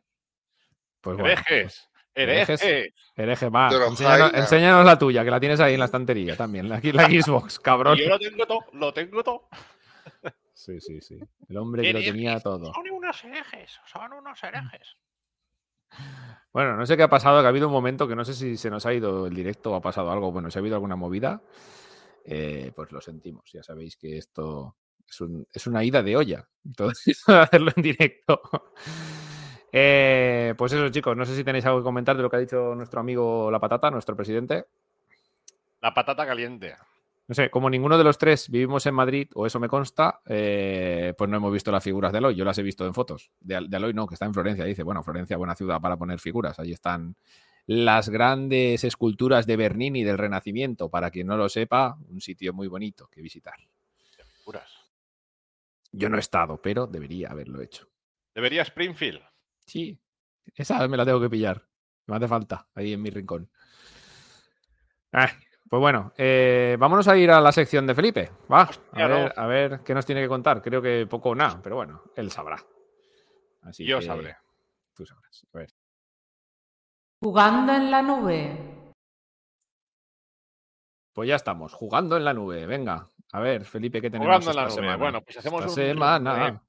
Pues 1.01 1.19
herejes, 1.19 1.89
bueno, 2.13 2.31
herejes, 2.31 2.61
herejes, 2.61 2.93
hereje 3.15 3.49
más. 3.49 3.73
Enséñanos, 3.73 4.34
enséñanos, 4.34 4.86
la 4.86 4.97
tuya, 4.97 5.23
que 5.23 5.31
la 5.31 5.39
tienes 5.39 5.59
ahí 5.59 5.73
en 5.73 5.79
la 5.79 5.86
estantería 5.86 6.38
también, 6.38 6.69
la, 6.69 6.79
la 6.81 7.05
Xbox, 7.07 7.59
cabrón. 7.59 7.97
Yo 7.97 8.07
lo 8.07 8.19
tengo 8.19 8.45
todo, 8.45 8.59
lo 8.73 8.93
tengo 8.93 9.23
todo. 9.23 9.49
Sí, 10.53 10.79
sí, 10.79 11.01
sí. 11.01 11.19
El 11.49 11.57
hombre 11.57 11.81
que 11.81 11.93
lo 11.93 11.99
tenía 11.99 12.39
todo. 12.39 12.73
Son 12.73 12.89
unos 12.89 13.23
herejes, 13.23 13.79
son 13.86 14.13
unos 14.13 14.43
herejes. 14.43 14.97
Bueno, 16.53 16.77
no 16.77 16.86
sé 16.86 16.95
qué 16.95 17.01
ha 17.01 17.09
pasado, 17.09 17.41
que 17.41 17.47
ha 17.47 17.49
habido 17.49 17.65
un 17.65 17.73
momento 17.73 18.07
que 18.07 18.15
no 18.15 18.23
sé 18.23 18.36
si 18.36 18.57
se 18.57 18.69
nos 18.69 18.86
ha 18.86 18.93
ido 18.93 19.25
el 19.25 19.34
directo 19.34 19.71
o 19.71 19.75
ha 19.75 19.81
pasado 19.81 20.11
algo. 20.11 20.31
Bueno, 20.31 20.51
si 20.51 20.59
ha 20.59 20.61
habido 20.61 20.75
alguna 20.75 20.95
movida 20.95 21.41
eh, 22.24 22.71
pues 22.76 22.91
lo 22.91 23.01
sentimos. 23.01 23.51
Ya 23.51 23.63
sabéis 23.63 23.97
que 23.97 24.17
esto 24.17 24.76
es, 25.07 25.21
un, 25.21 25.47
es 25.51 25.67
una 25.67 25.84
ida 25.84 26.01
de 26.03 26.15
olla. 26.15 26.47
De 26.63 26.86
hacerlo 27.28 27.71
en 27.76 27.84
directo. 27.84 28.41
eh, 29.71 30.53
pues 30.57 30.74
eso, 30.74 30.89
chicos, 30.89 31.15
no 31.17 31.26
sé 31.26 31.36
si 31.36 31.43
tenéis 31.43 31.65
algo 31.65 31.80
que 31.80 31.84
comentar 31.84 32.15
de 32.15 32.24
lo 32.24 32.30
que 32.30 32.38
ha 32.38 32.39
dicho 32.39 32.76
nuestro 32.76 32.99
amigo 32.99 33.49
La 33.51 33.59
Patata, 33.59 33.91
nuestro 33.91 34.15
presidente. 34.15 34.65
La 35.82 35.93
patata 35.93 36.26
caliente. 36.26 36.76
No 37.28 37.36
sé, 37.36 37.49
como 37.49 37.69
ninguno 37.69 37.97
de 37.97 38.03
los 38.05 38.17
tres 38.17 38.49
vivimos 38.49 38.86
en 38.86 38.95
Madrid, 38.95 39.30
o 39.34 39.45
eso 39.45 39.59
me 39.59 39.67
consta, 39.67 40.21
eh, 40.26 41.13
pues 41.17 41.30
no 41.30 41.38
hemos 41.38 41.51
visto 41.51 41.71
las 41.71 41.84
figuras 41.84 42.11
de 42.11 42.19
Aloy. 42.19 42.36
Yo 42.36 42.45
las 42.45 42.57
he 42.57 42.63
visto 42.63 42.86
en 42.86 42.93
fotos. 42.93 43.32
De, 43.39 43.65
de 43.67 43.78
Aloy 43.78 43.93
no, 43.93 44.07
que 44.07 44.15
está 44.15 44.26
en 44.26 44.34
Florencia. 44.34 44.63
Dice, 44.65 44.84
bueno, 44.84 45.03
Florencia, 45.03 45.36
buena 45.36 45.55
ciudad 45.55 45.82
para 45.82 45.97
poner 45.97 46.19
figuras. 46.19 46.57
Allí 46.59 46.71
están 46.71 47.15
las 47.66 48.09
grandes 48.09 48.84
esculturas 48.84 49.45
de 49.45 49.57
Bernini 49.57 50.03
del 50.03 50.18
Renacimiento. 50.18 50.89
Para 50.89 51.11
quien 51.11 51.28
no 51.28 51.38
lo 51.38 51.49
sepa, 51.49 51.97
un 52.09 52.22
sitio 52.22 52.53
muy 52.53 52.68
bonito 52.68 53.07
que 53.07 53.22
visitar. 53.22 53.55
Yo 55.95 56.09
no 56.09 56.18
he 56.18 56.22
estado, 56.22 56.59
pero 56.59 56.88
debería 56.88 57.30
haberlo 57.30 57.61
hecho. 57.61 57.88
¿Debería 58.34 58.64
Springfield? 58.64 59.22
Sí, 59.66 59.97
esa 60.55 60.88
me 60.88 60.97
la 60.97 61.05
tengo 61.05 61.22
que 61.22 61.30
pillar. 61.30 61.64
Me 62.07 62.16
hace 62.16 62.28
falta 62.28 62.68
ahí 62.74 62.93
en 62.93 63.01
mi 63.01 63.11
rincón. 63.11 63.49
Ah, 65.11 65.32
pues 65.70 65.80
bueno, 65.80 66.11
eh, 66.18 66.76
vámonos 66.80 67.07
a 67.07 67.16
ir 67.16 67.30
a 67.30 67.39
la 67.39 67.51
sección 67.51 67.86
de 67.86 67.93
Felipe. 67.93 68.32
Va, 68.51 68.70
a 68.91 69.07
ver, 69.07 69.34
a 69.36 69.47
ver 69.47 69.80
qué 69.86 69.93
nos 69.93 70.05
tiene 70.05 70.22
que 70.22 70.28
contar. 70.28 70.61
Creo 70.61 70.82
que 70.82 71.05
poco 71.07 71.30
o 71.30 71.36
nada, 71.36 71.61
pero 71.61 71.76
bueno, 71.76 72.01
él 72.16 72.32
sabrá. 72.32 72.57
Así 73.61 73.86
Yo 73.86 73.99
que, 73.99 74.05
sabré. 74.05 74.36
Tú 74.95 75.05
sabrás. 75.05 75.45
A 75.53 75.57
ver. 75.59 75.74
Jugando 77.28 77.74
en 77.74 77.89
la 77.89 78.01
nube. 78.01 78.51
Pues 81.13 81.30
ya 81.30 81.36
estamos, 81.36 81.74
jugando 81.74 82.17
en 82.17 82.26
la 82.26 82.34
nube. 82.34 82.65
Venga, 82.65 83.07
a 83.32 83.39
ver, 83.39 83.63
Felipe, 83.63 84.01
¿qué 84.01 84.09
tenemos 84.09 84.28
jugando 84.43 84.49
en 84.51 84.55
la 84.57 84.61
esta 84.63 84.82
nube. 84.82 84.82
semana? 84.82 84.97
Bueno, 84.97 85.21
pues 85.21 85.38
hacemos 85.38 85.61
esta 85.65 85.69
un 85.69 85.88
semana. 85.88 86.47
eh, 86.49 86.59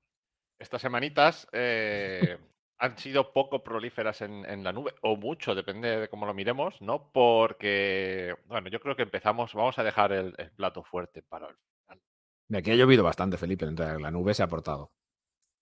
estas 0.61 0.81
semanitas 0.81 1.49
eh, 1.51 2.39
han 2.79 2.97
sido 2.99 3.33
poco 3.33 3.65
prolíferas 3.65 4.21
en, 4.21 4.49
en, 4.49 4.63
la 4.63 4.73
nube, 4.73 4.95
o 5.03 5.17
mucho, 5.17 5.57
depende 5.57 5.99
de 6.03 6.09
cómo 6.09 6.25
lo 6.25 6.35
miremos, 6.35 6.81
¿no? 6.81 7.11
Porque, 7.11 8.37
bueno, 8.47 8.69
yo 8.69 8.79
creo 8.79 8.95
que 8.95 9.03
empezamos, 9.03 9.55
vamos 9.55 9.77
a 9.81 9.83
dejar 9.83 10.13
el, 10.13 10.35
el 10.39 10.53
plato 10.53 10.85
fuerte 10.85 11.23
para 11.23 11.49
el 11.49 11.57
final. 11.57 12.01
De 12.49 12.59
aquí 12.59 12.71
ha 12.71 12.77
llovido 12.77 13.03
bastante, 13.03 13.39
Felipe, 13.39 13.65
entonces 13.65 14.01
la 14.01 14.13
nube 14.13 14.35
se 14.35 14.45
ha 14.45 14.49
portado. 14.49 14.93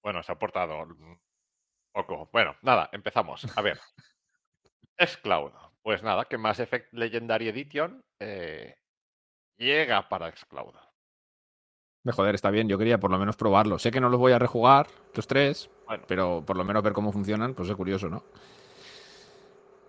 Bueno, 0.03 0.23
se 0.23 0.33
ha 0.33 0.39
portado 0.39 0.87
poco. 1.95 2.29
Bueno, 2.31 2.57
nada, 2.61 2.91
empezamos. 2.93 3.47
A 3.57 3.63
ver. 3.63 3.79
Xcloud. 5.07 5.53
Pues 5.83 6.03
nada, 6.03 6.25
que 6.27 6.39
Mass 6.39 6.61
Effect 6.61 6.93
Legendary 6.93 7.49
Edition 7.49 8.05
eh, 8.21 8.77
llega 9.57 10.09
para 10.09 10.31
Xcloud. 10.35 10.75
Me 12.05 12.13
joder, 12.13 12.35
está 12.35 12.51
bien. 12.51 12.69
Yo 12.69 12.79
quería 12.79 12.99
por 12.99 13.11
lo 13.11 13.19
menos 13.19 13.37
probarlo. 13.37 13.79
Sé 13.79 13.91
que 13.91 14.01
no 14.01 14.09
los 14.09 14.19
voy 14.21 14.33
a 14.33 14.39
rejugar, 14.39 14.87
los 15.15 15.27
tres, 15.27 15.71
Bueno, 15.87 16.05
pero 16.09 16.45
por 16.45 16.57
lo 16.57 16.65
menos 16.65 16.83
ver 16.83 16.93
cómo 16.93 17.13
funcionan, 17.13 17.55
pues 17.55 17.69
es 17.69 17.77
curioso, 17.77 18.09
¿no? 18.09 18.25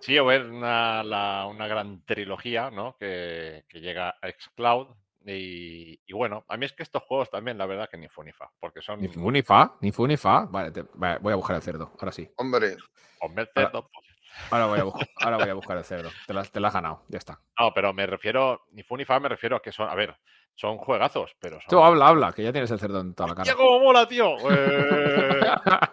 sí, 0.00 0.18
o 0.18 0.24
ver 0.26 0.42
una, 0.50 1.02
la- 1.02 1.46
una 1.46 1.66
gran 1.66 2.04
trilogía, 2.04 2.70
¿no? 2.70 2.94
Que, 2.98 3.64
que 3.68 3.80
llega 3.80 4.10
a 4.10 4.28
Xcloud. 4.30 4.88
Y, 5.26 5.98
y 6.04 6.12
bueno, 6.12 6.44
a 6.48 6.58
mí 6.58 6.66
es 6.66 6.74
que 6.74 6.82
estos 6.82 7.02
juegos 7.04 7.30
también, 7.30 7.56
la 7.56 7.64
verdad, 7.64 7.88
que 7.90 7.96
ni 7.96 8.08
fu 8.08 8.22
ni 8.22 8.30
fa, 8.32 8.50
porque 8.60 8.82
son 8.82 9.00
Ni 9.00 9.08
fu 9.08 9.30
ni 9.30 9.42
fa, 9.42 9.78
ni 9.80 9.90
fu 9.92 10.06
ni 10.06 10.18
fa. 10.18 10.44
Vale, 10.44 10.70
te- 10.72 10.84
vale, 10.94 11.18
voy 11.20 11.32
a 11.32 11.36
buscar 11.36 11.56
el 11.56 11.62
cerdo. 11.62 11.92
Ahora 11.98 12.12
sí. 12.12 12.30
Hombre, 12.36 12.76
Hombre, 13.20 13.48
Ahora- 13.54 13.70
cerdo, 13.70 13.88
pues. 13.90 14.03
Ahora 14.50 14.66
voy 14.66 14.80
a, 14.80 14.84
buscar, 14.84 15.08
ahora 15.20 15.36
voy 15.38 15.48
a 15.48 15.54
buscar 15.54 15.76
el 15.78 15.84
cerdo. 15.84 16.10
Te 16.26 16.34
la, 16.34 16.44
te 16.44 16.60
la 16.60 16.68
has 16.68 16.74
ganado. 16.74 17.02
Ya 17.08 17.18
está. 17.18 17.40
No, 17.58 17.72
pero 17.72 17.92
me 17.92 18.06
refiero, 18.06 18.66
ni 18.72 18.82
fu 18.82 18.96
ni 18.96 19.04
fa, 19.04 19.18
me 19.20 19.28
refiero 19.28 19.56
a 19.56 19.62
que 19.62 19.72
son, 19.72 19.88
a 19.88 19.94
ver, 19.94 20.16
son 20.54 20.78
juegazos, 20.78 21.34
pero 21.40 21.60
son. 21.60 21.68
Tú 21.68 21.82
habla, 21.82 22.08
habla, 22.08 22.32
que 22.32 22.42
ya 22.42 22.52
tienes 22.52 22.70
el 22.70 22.78
cerdo 22.78 23.00
en 23.00 23.14
toda 23.14 23.30
la 23.30 23.34
cara. 23.34 23.42
¡Hostia, 23.50 23.56
cómo 23.56 23.80
mola, 23.80 24.06
tío! 24.06 24.36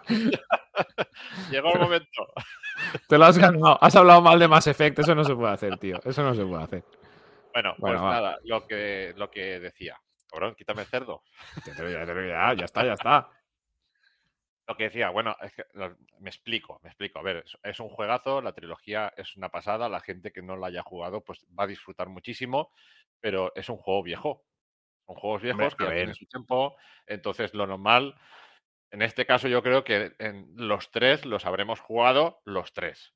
Eh, 0.08 0.30
Llegó 1.50 1.72
el 1.74 1.80
momento. 1.80 2.26
Te 3.08 3.18
lo 3.18 3.24
has 3.24 3.38
ganado. 3.38 3.78
Has 3.80 3.94
hablado 3.96 4.20
mal 4.22 4.38
de 4.38 4.48
Mass 4.48 4.66
Effect. 4.66 4.98
Eso 4.98 5.14
no 5.14 5.24
se 5.24 5.34
puede 5.34 5.52
hacer, 5.52 5.78
tío. 5.78 6.00
Eso 6.04 6.22
no 6.22 6.34
se 6.34 6.44
puede 6.44 6.62
hacer. 6.62 6.84
Bueno, 7.52 7.74
Bueno, 7.78 7.98
pues 7.98 8.02
va. 8.02 8.10
nada, 8.14 8.38
lo 8.44 8.66
que, 8.66 9.12
lo 9.16 9.30
que 9.30 9.60
decía. 9.60 9.96
Cabrón, 10.30 10.54
quítame 10.56 10.82
el 10.82 10.88
cerdo. 10.88 11.22
Ya, 11.66 11.74
ya, 11.74 12.04
ya, 12.04 12.54
ya 12.54 12.64
está, 12.64 12.84
ya 12.84 12.94
está. 12.94 13.28
Lo 14.72 14.76
que 14.78 14.84
decía, 14.84 15.10
bueno, 15.10 15.36
es 15.42 15.52
que 15.52 15.64
lo- 15.74 15.96
me 16.20 16.30
explico, 16.30 16.80
me 16.82 16.88
explico. 16.88 17.18
A 17.18 17.22
ver, 17.22 17.42
es, 17.44 17.58
es 17.62 17.78
un 17.80 17.90
juegazo, 17.90 18.40
la 18.40 18.54
trilogía 18.54 19.12
es 19.16 19.36
una 19.36 19.50
pasada, 19.50 19.88
la 19.90 20.00
gente 20.00 20.32
que 20.32 20.40
no 20.40 20.56
la 20.56 20.68
haya 20.68 20.82
jugado 20.82 21.20
pues 21.22 21.44
va 21.58 21.64
a 21.64 21.66
disfrutar 21.66 22.08
muchísimo, 22.08 22.70
pero 23.20 23.52
es 23.54 23.68
un 23.68 23.76
juego 23.76 24.02
viejo. 24.02 24.44
Son 25.06 25.16
juegos 25.16 25.42
viejos 25.42 25.74
Hombre, 25.74 25.76
que 25.76 25.92
tienen 25.94 26.14
su 26.14 26.24
tiempo, 26.26 26.76
entonces 27.06 27.52
lo 27.52 27.66
normal, 27.66 28.14
en 28.90 29.02
este 29.02 29.26
caso 29.26 29.46
yo 29.48 29.62
creo 29.62 29.84
que 29.84 30.14
en 30.18 30.52
los 30.56 30.90
tres 30.90 31.26
los 31.26 31.44
habremos 31.44 31.80
jugado 31.80 32.40
los 32.44 32.72
tres. 32.72 33.14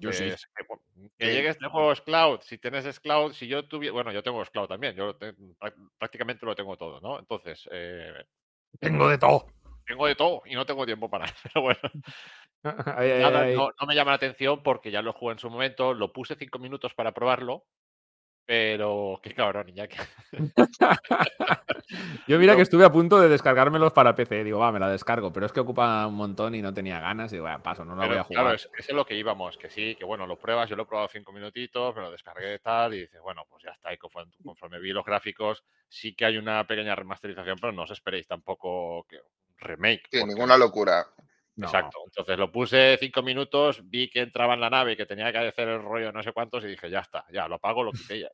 Yo 0.00 0.12
sí. 0.12 0.24
Entonces, 0.24 0.48
que, 0.56 0.64
bueno, 0.66 0.82
que 1.18 1.26
Sí. 1.26 1.32
llegue 1.32 1.48
este 1.50 1.66
juego 1.68 1.92
Cloud, 2.04 2.40
si 2.42 2.58
tienes 2.58 2.98
Cloud, 3.00 3.32
si 3.32 3.46
yo 3.46 3.68
tuviera, 3.68 3.92
bueno, 3.92 4.10
yo 4.12 4.22
tengo 4.22 4.44
Cloud 4.46 4.66
también, 4.66 4.96
yo 4.96 5.14
te- 5.14 5.34
prácticamente 5.98 6.44
lo 6.44 6.56
tengo 6.56 6.76
todo, 6.76 7.00
¿no? 7.00 7.18
Entonces, 7.18 7.68
eh, 7.70 8.24
Tengo 8.80 9.08
de 9.08 9.18
todo. 9.18 9.46
Tengo 9.88 10.06
de 10.06 10.14
todo 10.14 10.42
y 10.46 10.54
no 10.54 10.66
tengo 10.66 10.86
tiempo 10.86 11.10
para, 11.10 11.26
pero 11.42 11.62
bueno. 11.62 11.80
Ay, 12.96 13.10
ay, 13.12 13.22
Nada, 13.22 13.40
ay. 13.42 13.56
no, 13.56 13.70
no 13.80 13.86
me 13.86 13.94
llama 13.94 14.10
la 14.12 14.16
atención 14.16 14.62
porque 14.62 14.90
ya 14.90 15.02
lo 15.02 15.12
jugué 15.12 15.32
en 15.32 15.38
su 15.38 15.48
momento, 15.50 15.94
lo 15.94 16.12
puse 16.12 16.36
cinco 16.36 16.58
minutos 16.58 16.92
para 16.94 17.12
probarlo, 17.14 17.64
Pero 18.46 19.20
qué 19.22 19.34
cabrón, 19.34 19.66
que 19.74 19.96
Yo 22.26 22.38
mira 22.38 22.56
que 22.56 22.62
estuve 22.62 22.84
a 22.84 22.90
punto 22.90 23.20
de 23.20 23.28
descargármelos 23.28 23.92
para 23.92 24.14
PC. 24.14 24.42
Digo, 24.44 24.58
va, 24.58 24.72
me 24.72 24.80
la 24.80 24.90
descargo, 24.90 25.32
pero 25.32 25.46
es 25.46 25.52
que 25.52 25.60
ocupa 25.60 26.06
un 26.06 26.14
montón 26.14 26.54
y 26.54 26.62
no 26.62 26.72
tenía 26.74 26.98
ganas. 26.98 27.32
Y 27.32 27.36
digo, 27.36 27.48
paso, 27.62 27.84
no 27.84 27.94
la 27.94 28.06
voy 28.06 28.16
a 28.16 28.24
jugar. 28.24 28.42
Claro, 28.44 28.56
es, 28.56 28.68
es 28.76 28.90
lo 28.92 29.04
que 29.06 29.14
íbamos, 29.16 29.56
que 29.58 29.70
sí, 29.70 29.94
que 29.96 30.04
bueno, 30.04 30.26
lo 30.26 30.36
pruebas, 30.38 30.68
yo 30.70 30.76
lo 30.76 30.84
he 30.84 30.86
probado 30.86 31.08
cinco 31.08 31.32
minutitos, 31.32 31.94
me 31.94 32.02
lo 32.02 32.10
descargué 32.10 32.58
tal, 32.58 32.94
y 32.94 33.00
dices, 33.02 33.20
bueno, 33.22 33.44
pues 33.48 33.62
ya 33.64 33.70
está. 33.70 33.92
Y 33.92 33.98
conforme, 33.98 34.80
vi 34.80 34.92
los 34.92 35.04
gráficos, 35.04 35.62
sí 35.88 36.14
que 36.14 36.24
hay 36.24 36.38
una 36.38 36.66
pequeña 36.66 36.94
remasterización, 36.94 37.58
pero 37.60 37.72
no 37.72 37.82
os 37.82 37.90
esperéis 37.90 38.26
tampoco 38.26 39.06
que 39.08 39.18
remake. 39.58 40.08
Sí, 40.10 40.24
ninguna 40.24 40.56
locura. 40.56 41.06
Exacto. 41.56 41.98
Entonces 42.06 42.38
lo 42.38 42.52
puse 42.52 42.96
cinco 43.00 43.22
minutos, 43.22 43.80
vi 43.88 44.08
que 44.08 44.20
entraba 44.20 44.54
en 44.54 44.60
la 44.60 44.70
nave 44.70 44.92
y 44.92 44.96
que 44.96 45.06
tenía 45.06 45.32
que 45.32 45.38
hacer 45.38 45.68
el 45.68 45.82
rollo 45.82 46.12
no 46.12 46.22
sé 46.22 46.32
cuántos 46.32 46.64
y 46.64 46.68
dije, 46.68 46.88
ya 46.88 47.00
está, 47.00 47.26
ya 47.32 47.48
lo 47.48 47.56
apago, 47.56 47.82
lo 47.82 47.92
quité 47.92 48.20
ya. 48.20 48.30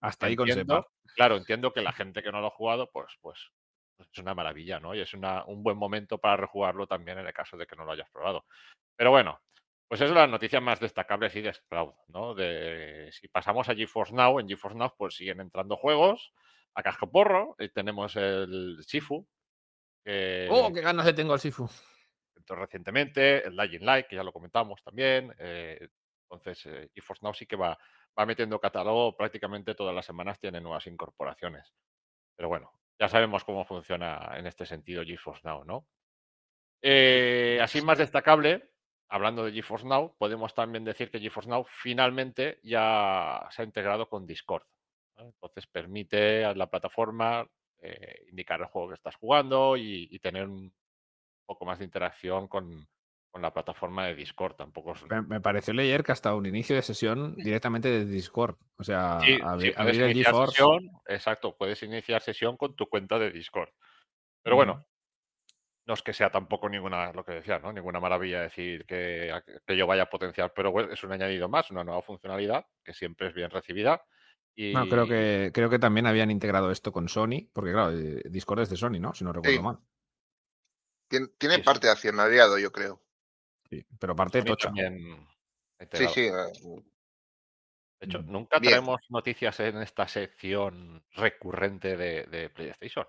Hasta 0.00 0.26
ahí 0.26 0.36
con 0.36 0.48
sepa. 0.48 0.86
Claro, 1.14 1.36
entiendo 1.36 1.72
que 1.72 1.80
la 1.80 1.92
gente 1.92 2.22
que 2.22 2.32
no 2.32 2.40
lo 2.40 2.48
ha 2.48 2.50
jugado, 2.50 2.90
pues, 2.90 3.14
pues, 3.20 3.50
pues 3.96 4.08
es 4.12 4.18
una 4.18 4.34
maravilla, 4.34 4.80
¿no? 4.80 4.94
Y 4.94 5.00
es 5.00 5.12
un 5.14 5.62
buen 5.62 5.76
momento 5.76 6.18
para 6.18 6.36
rejugarlo 6.36 6.86
también 6.86 7.18
en 7.18 7.26
el 7.26 7.32
caso 7.32 7.56
de 7.56 7.66
que 7.66 7.76
no 7.76 7.84
lo 7.84 7.92
hayas 7.92 8.10
probado. 8.10 8.44
Pero 8.96 9.10
bueno, 9.10 9.40
pues 9.88 10.00
eso 10.00 10.10
es 10.10 10.16
la 10.16 10.26
noticia 10.26 10.60
más 10.60 10.80
destacable 10.80 11.30
y 11.32 11.40
de 11.40 11.54
Cloud, 11.68 11.94
¿no? 12.08 12.34
De, 12.34 13.08
si 13.12 13.28
pasamos 13.28 13.68
a 13.68 13.74
GeForce 13.74 14.14
Now, 14.14 14.40
en 14.40 14.48
GeForce 14.48 14.76
Now 14.76 14.94
pues 14.96 15.14
siguen 15.14 15.40
entrando 15.40 15.76
juegos 15.76 16.32
a 16.74 16.82
casco 16.82 17.10
porro. 17.10 17.54
Y 17.58 17.68
tenemos 17.68 18.16
el 18.16 18.78
Sifu. 18.86 19.26
¡Oh, 20.50 20.72
qué 20.72 20.80
ganas 20.80 21.04
de 21.06 21.12
tengo 21.12 21.32
al 21.32 21.40
Sifu! 21.40 21.68
recientemente, 22.54 23.44
el 23.46 23.56
Lying 23.56 23.84
Light, 23.84 24.06
que 24.06 24.16
ya 24.16 24.22
lo 24.22 24.32
comentamos 24.32 24.82
también. 24.82 25.34
Eh, 25.38 25.88
entonces, 26.22 26.66
eh, 26.66 26.90
GeForce 26.94 27.24
Now 27.24 27.34
sí 27.34 27.46
que 27.46 27.56
va, 27.56 27.76
va 28.18 28.26
metiendo 28.26 28.60
catálogo, 28.60 29.16
prácticamente 29.16 29.74
todas 29.74 29.94
las 29.94 30.06
semanas 30.06 30.38
tiene 30.38 30.60
nuevas 30.60 30.86
incorporaciones. 30.86 31.72
Pero 32.36 32.48
bueno, 32.48 32.70
ya 32.98 33.08
sabemos 33.08 33.44
cómo 33.44 33.64
funciona 33.64 34.32
en 34.36 34.46
este 34.46 34.66
sentido 34.66 35.04
GeForce 35.04 35.42
Now, 35.44 35.64
¿no? 35.64 35.86
Eh, 36.82 37.58
así 37.62 37.80
más 37.80 37.98
destacable, 37.98 38.70
hablando 39.08 39.44
de 39.44 39.52
GeForce 39.52 39.86
Now, 39.86 40.14
podemos 40.18 40.54
también 40.54 40.84
decir 40.84 41.10
que 41.10 41.20
GeForce 41.20 41.50
Now 41.50 41.64
finalmente 41.68 42.60
ya 42.62 43.46
se 43.50 43.62
ha 43.62 43.64
integrado 43.64 44.08
con 44.08 44.26
Discord. 44.26 44.64
Entonces 45.16 45.66
permite 45.66 46.44
a 46.44 46.54
la 46.54 46.68
plataforma 46.68 47.48
indicar 48.30 48.60
el 48.60 48.66
juego 48.66 48.88
que 48.88 48.94
estás 48.94 49.16
jugando 49.16 49.76
y 49.76 50.18
tener 50.18 50.48
un, 50.48 50.72
poco 51.46 51.64
más 51.64 51.78
de 51.78 51.84
interacción 51.84 52.48
con, 52.48 52.86
la 53.38 53.52
plataforma 53.52 54.06
de 54.06 54.14
Discord. 54.14 54.56
Tampoco 54.56 54.94
me, 55.28 55.42
pareció 55.42 55.74
leer 55.74 56.02
que 56.02 56.12
hasta 56.12 56.34
un 56.34 56.46
inicio 56.46 56.74
de 56.74 56.80
sesión 56.80 57.36
directamente 57.36 57.90
de 57.90 58.06
Discord. 58.06 58.56
O 58.78 58.82
sea, 58.82 59.18
abrir, 59.42 59.74
el 59.76 60.24
Sesión, 60.24 60.90
exacto, 61.06 61.54
puedes 61.54 61.82
iniciar 61.82 62.22
sesión 62.22 62.56
con 62.56 62.74
tu 62.74 62.86
cuenta 62.88 63.18
de 63.18 63.30
Discord. 63.30 63.68
Pero 64.42 64.56
bueno, 64.56 64.86
no 65.84 65.92
es 65.92 66.00
que 66.00 66.14
sea 66.14 66.30
tampoco 66.30 66.70
ninguna, 66.70 67.12
lo 67.12 67.26
que 67.26 67.32
decía, 67.32 67.58
¿no? 67.58 67.74
Ninguna 67.74 68.00
maravilla 68.00 68.40
decir 68.40 68.86
que, 68.86 69.30
que 69.66 69.76
yo 69.76 69.86
vaya 69.86 70.04
a 70.04 70.10
potenciar, 70.10 70.54
pero 70.54 70.90
es 70.90 71.04
un 71.04 71.12
añadido 71.12 71.46
más, 71.50 71.70
una 71.70 71.84
nueva 71.84 72.00
funcionalidad 72.00 72.64
que 72.82 72.94
siempre 72.94 73.28
es 73.28 73.34
bien 73.34 73.50
recibida. 73.50 74.02
Y... 74.56 74.72
creo 74.88 75.06
que, 75.06 75.50
creo 75.52 75.68
que 75.68 75.78
también 75.78 76.06
habían 76.06 76.30
integrado 76.30 76.70
esto 76.70 76.90
con 76.90 77.08
Sony, 77.08 77.48
porque 77.52 77.72
claro, 77.72 77.96
eh, 77.96 78.22
Discord 78.24 78.60
es 78.60 78.70
de 78.70 78.76
Sony, 78.76 78.98
¿no? 78.98 79.12
Si 79.14 79.22
no 79.22 79.32
recuerdo 79.32 79.62
mal. 79.62 79.78
Tiene, 81.08 81.58
parte 81.62 81.86
de 81.86 81.92
accionariado, 81.92 82.58
yo 82.58 82.72
creo. 82.72 83.02
Sí, 83.68 83.84
pero 83.98 84.16
parte 84.16 84.42
tocha. 84.42 84.72
Sí, 85.92 86.06
sí. 86.08 86.20
Eh, 86.22 86.32
de 88.00 88.06
hecho, 88.06 88.22
mm, 88.22 88.32
nunca 88.32 88.60
tenemos 88.60 89.00
noticias 89.10 89.60
en 89.60 89.82
esta 89.82 90.08
sección 90.08 91.04
recurrente 91.12 91.96
de, 91.96 92.50
PlayStation. 92.50 93.06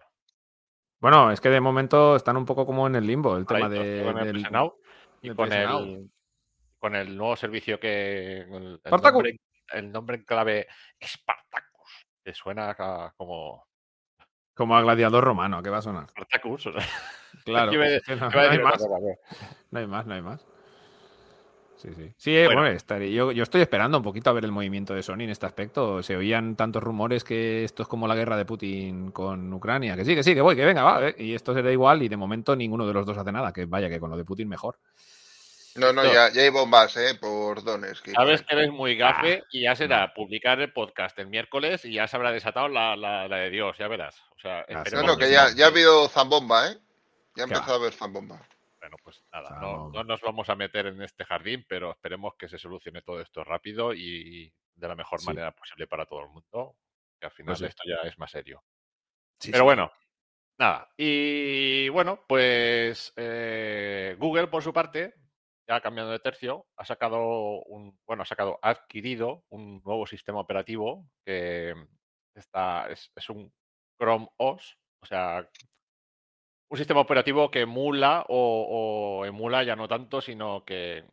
Bueno, 0.99 1.31
es 1.31 1.39
que 1.39 1.49
de 1.49 1.61
momento 1.61 2.15
están 2.15 2.37
un 2.37 2.45
poco 2.45 2.65
como 2.65 2.87
en 2.87 2.95
el 2.95 3.05
limbo 3.05 3.37
el 3.37 3.45
tema 3.45 3.69
de, 3.69 4.03
con 4.03 4.17
el, 4.19 4.37
y 5.21 5.33
con 5.33 5.53
el, 5.53 6.09
con 6.79 6.95
el 6.95 7.15
nuevo 7.15 7.35
servicio 7.35 7.79
que 7.79 8.41
el, 8.41 8.81
nombre, 8.83 9.39
el 9.74 9.91
nombre 9.91 10.18
en 10.18 10.24
clave 10.24 10.68
Spartacus, 11.03 12.07
que 12.24 12.34
suena 12.34 12.76
como 13.18 13.68
como 14.53 14.76
a 14.76 14.82
gladiador 14.82 15.24
romano, 15.24 15.61
qué 15.61 15.70
va 15.70 15.78
a 15.78 15.82
sonar? 15.82 16.09
Spartacus. 16.09 16.70
Claro. 17.45 17.72
no, 17.72 17.82
hay 17.82 18.59
más. 18.59 18.82
no, 19.72 19.80
hay 19.80 19.88
más. 19.88 20.05
no 20.05 20.13
hay 20.13 20.22
más, 20.22 20.45
Sí, 21.78 21.89
sí. 21.95 22.11
Sí, 22.18 22.36
eh, 22.36 22.47
bueno. 22.47 22.76
yo, 23.05 23.32
yo, 23.32 23.43
estoy 23.43 23.61
esperando 23.61 23.97
un 23.97 24.03
poquito 24.03 24.30
a 24.32 24.34
ver 24.34 24.43
el 24.43 24.51
movimiento 24.51 24.95
de 24.95 25.03
Sony 25.03 25.22
en 25.22 25.30
este 25.30 25.45
aspecto. 25.45 26.01
Se 26.01 26.18
oían 26.18 26.55
tantos 26.55 26.82
rumores 26.82 27.24
que 27.24 27.63
esto 27.63 27.84
es 27.84 27.88
como 27.88 28.07
la 28.07 28.15
guerra 28.15 28.36
de 28.36 28.45
Putin 28.45 29.11
con 29.11 29.53
Ucrania. 29.53 29.95
Que 29.95 30.03
sí, 30.03 30.15
que 30.15 30.24
sí, 30.24 30.34
que 30.34 30.41
voy, 30.41 30.55
que 30.55 30.65
venga, 30.65 30.84
va. 30.84 31.09
Eh, 31.09 31.15
y 31.20 31.36
esto 31.36 31.53
se 31.53 31.61
da 31.61 31.72
igual 31.72 32.01
y 32.01 32.09
de 32.09 32.18
momento 32.18 32.55
ninguno 32.55 32.88
de 32.88 32.93
los 32.93 33.05
dos 33.05 33.18
hace 33.18 33.32
nada. 33.32 33.53
Que 33.53 33.65
vaya, 33.65 33.89
que 33.89 33.99
con 33.99 34.09
lo 34.09 34.18
de 34.18 34.26
Putin 34.26 34.49
mejor. 34.49 34.80
No, 35.78 35.93
no, 35.93 36.03
ya, 36.03 36.32
ya, 36.32 36.41
hay 36.41 36.49
bombas, 36.49 36.97
¿eh? 36.97 37.15
Por 37.15 37.63
dones. 37.63 38.01
Sabes 38.13 38.41
que 38.41 38.55
eres 38.55 38.71
muy 38.71 38.95
gafe 38.95 39.43
y 39.51 39.63
ya 39.63 39.75
será 39.75 40.13
publicar 40.13 40.59
el 40.59 40.73
podcast 40.73 41.17
el 41.19 41.28
miércoles 41.28 41.86
y 41.86 41.93
ya 41.93 42.07
se 42.07 42.15
habrá 42.15 42.32
desatado 42.32 42.67
la, 42.67 42.95
la, 42.95 43.28
de 43.28 43.49
Dios, 43.49 43.78
ya 43.78 43.88
verás. 43.88 44.21
O 44.36 44.39
sea, 44.39 44.65
no, 44.91 45.03
no, 45.03 45.17
que 45.17 45.32
ya, 45.32 45.53
ya 45.55 45.65
ha 45.65 45.69
habido 45.69 46.07
zambomba, 46.09 46.71
¿eh? 46.71 46.78
Ya 47.36 47.43
ha 47.43 47.47
empezado 47.47 47.73
a 47.73 47.78
haber 47.78 47.93
zambomba. 47.93 48.41
Bueno, 48.80 48.97
pues 49.03 49.23
nada, 49.32 49.59
no, 49.59 49.89
no, 49.89 50.03
nos 50.03 50.21
vamos 50.21 50.49
a 50.49 50.55
meter 50.55 50.88
en 50.88 51.01
este 51.01 51.25
jardín, 51.25 51.65
pero 51.67 51.91
esperemos 51.91 52.36
que 52.36 52.47
se 52.47 52.57
solucione 52.57 53.01
todo 53.01 53.21
esto 53.21 53.43
rápido 53.43 53.93
y 53.93 54.51
de 54.78 54.88
la 54.88 54.95
mejor 54.95 55.23
manera 55.25 55.51
posible 55.51 55.88
para 55.88 56.05
todo 56.05 56.21
el 56.21 56.30
mundo, 56.30 56.75
que 57.19 57.25
al 57.25 57.32
final 57.32 57.55
pues 57.57 57.69
esto 57.69 57.84
ya 57.86 58.07
es 58.07 58.17
más 58.17 58.32
serio. 58.32 58.63
pero 59.51 59.63
bueno, 59.63 59.91
nada. 60.57 60.89
Y 60.95 61.89
bueno, 61.89 62.23
pues 62.28 63.13
eh, 63.15 64.15
Google, 64.19 64.47
por 64.47 64.63
su 64.63 64.71
parte, 64.71 65.15
ya 65.68 65.82
cambiando 65.82 66.11
de 66.11 66.20
tercio, 66.20 66.65
ha 66.78 66.86
sacado 66.86 67.61
un, 67.63 67.97
bueno, 68.05 68.24
ha 68.24 68.26
sacado, 68.26 68.57
ha 68.61 68.70
adquirido 68.70 69.43
un 69.49 69.82
nuevo 69.84 70.07
sistema 70.07 70.39
operativo 70.39 71.05
que 71.26 71.76
está, 72.34 72.89
es, 72.89 73.11
un 73.30 73.51
Chrome 73.99 74.30
OS, 74.38 74.78
o 75.01 75.05
sea, 75.05 75.49
un 76.70 76.78
sistema 76.78 77.01
operativo 77.01 77.51
que 77.51 77.61
emula 77.61 78.26
o, 78.30 79.24
emula 79.26 79.63
ya 79.63 79.76
no 79.76 79.88
tanto, 79.88 80.22
sino 80.22 80.63
que, 80.63 81.03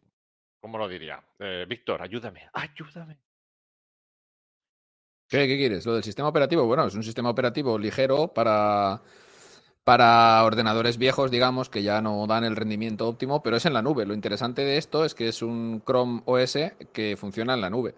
¿cómo 0.60 0.78
lo 0.78 0.88
diría? 0.88 1.22
Eh, 1.38 1.66
Víctor, 1.68 2.02
ayúdame, 2.02 2.48
ayúdame. 2.52 3.18
¿Qué, 5.28 5.48
¿Qué 5.48 5.56
quieres? 5.56 5.84
Lo 5.84 5.94
del 5.94 6.04
sistema 6.04 6.28
operativo, 6.28 6.64
bueno, 6.66 6.86
es 6.86 6.94
un 6.94 7.02
sistema 7.02 7.30
operativo 7.30 7.76
ligero 7.76 8.28
para 8.32 9.02
para 9.84 10.42
ordenadores 10.42 10.96
viejos, 10.96 11.30
digamos, 11.30 11.68
que 11.68 11.82
ya 11.82 12.00
no 12.00 12.26
dan 12.26 12.44
el 12.44 12.56
rendimiento 12.56 13.06
óptimo, 13.06 13.42
pero 13.42 13.56
es 13.56 13.66
en 13.66 13.74
la 13.74 13.82
nube. 13.82 14.06
Lo 14.06 14.14
interesante 14.14 14.64
de 14.64 14.78
esto 14.78 15.04
es 15.04 15.14
que 15.14 15.28
es 15.28 15.42
un 15.42 15.82
Chrome 15.86 16.22
OS 16.24 16.58
que 16.92 17.16
funciona 17.18 17.54
en 17.54 17.60
la 17.60 17.70
nube. 17.70 17.94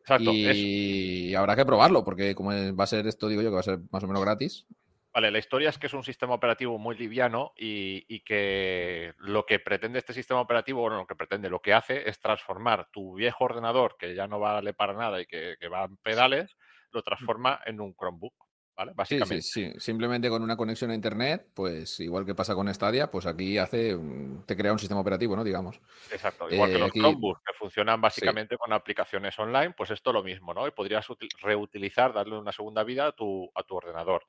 Exacto. 0.00 0.32
Y 0.32 1.34
habrá 1.34 1.56
que 1.56 1.64
probarlo, 1.64 2.04
porque 2.04 2.34
como 2.34 2.50
va 2.76 2.84
a 2.84 2.88
ser 2.88 3.06
esto, 3.06 3.28
digo 3.28 3.42
yo, 3.42 3.50
que 3.50 3.54
va 3.54 3.60
a 3.60 3.64
ser 3.64 3.78
más 3.90 4.02
o 4.02 4.08
menos 4.08 4.22
gratis. 4.22 4.66
Vale, 5.12 5.30
la 5.30 5.38
historia 5.38 5.70
es 5.70 5.78
que 5.78 5.86
es 5.86 5.94
un 5.94 6.04
sistema 6.04 6.34
operativo 6.34 6.78
muy 6.78 6.96
liviano 6.96 7.54
y, 7.56 8.20
que 8.20 9.14
lo 9.18 9.46
que 9.46 9.58
pretende 9.60 9.98
este 9.98 10.12
sistema 10.12 10.40
operativo, 10.40 10.82
bueno, 10.82 10.98
lo 10.98 11.06
que 11.06 11.16
pretende, 11.16 11.48
lo 11.48 11.60
que 11.60 11.72
hace 11.72 12.08
es 12.08 12.20
transformar 12.20 12.88
tu 12.92 13.14
viejo 13.14 13.44
ordenador, 13.44 13.96
que 13.98 14.14
ya 14.14 14.26
no 14.26 14.38
vale 14.38 14.74
para 14.74 14.92
nada 14.92 15.20
y 15.20 15.26
que, 15.26 15.56
que 15.58 15.68
va 15.68 15.84
en 15.84 15.96
pedales, 15.96 16.56
lo 16.92 17.02
transforma 17.02 17.60
en 17.64 17.80
un 17.80 17.94
Chromebook. 17.94 18.45
Básicamente. 18.94 19.42
Sí, 19.42 19.70
sí, 19.72 19.80
Simplemente 19.80 20.28
con 20.28 20.42
una 20.42 20.56
conexión 20.56 20.90
a 20.90 20.94
internet, 20.94 21.48
pues 21.54 21.98
igual 22.00 22.26
que 22.26 22.34
pasa 22.34 22.54
con 22.54 22.72
Stadia, 22.72 23.10
pues 23.10 23.24
aquí 23.24 23.56
hace, 23.56 23.98
te 24.44 24.56
crea 24.56 24.72
un 24.72 24.78
sistema 24.78 25.00
operativo, 25.00 25.34
¿no? 25.34 25.42
Digamos. 25.42 25.80
Exacto. 26.10 26.50
Igual 26.50 26.70
que 26.70 26.76
eh, 26.76 26.80
los 26.80 26.92
Chromebooks 26.92 27.42
que 27.42 27.52
funcionan 27.54 28.00
básicamente 28.00 28.58
con 28.58 28.72
aplicaciones 28.72 29.38
online, 29.38 29.72
pues 29.72 29.90
esto 29.90 30.12
lo 30.12 30.22
mismo, 30.22 30.52
¿no? 30.52 30.66
Y 30.66 30.72
podrías 30.72 31.06
reutilizar, 31.40 32.12
darle 32.12 32.36
una 32.36 32.52
segunda 32.52 32.84
vida 32.84 33.06
a 33.06 33.12
tu, 33.12 33.50
a 33.54 33.62
tu 33.62 33.76
ordenador. 33.76 34.26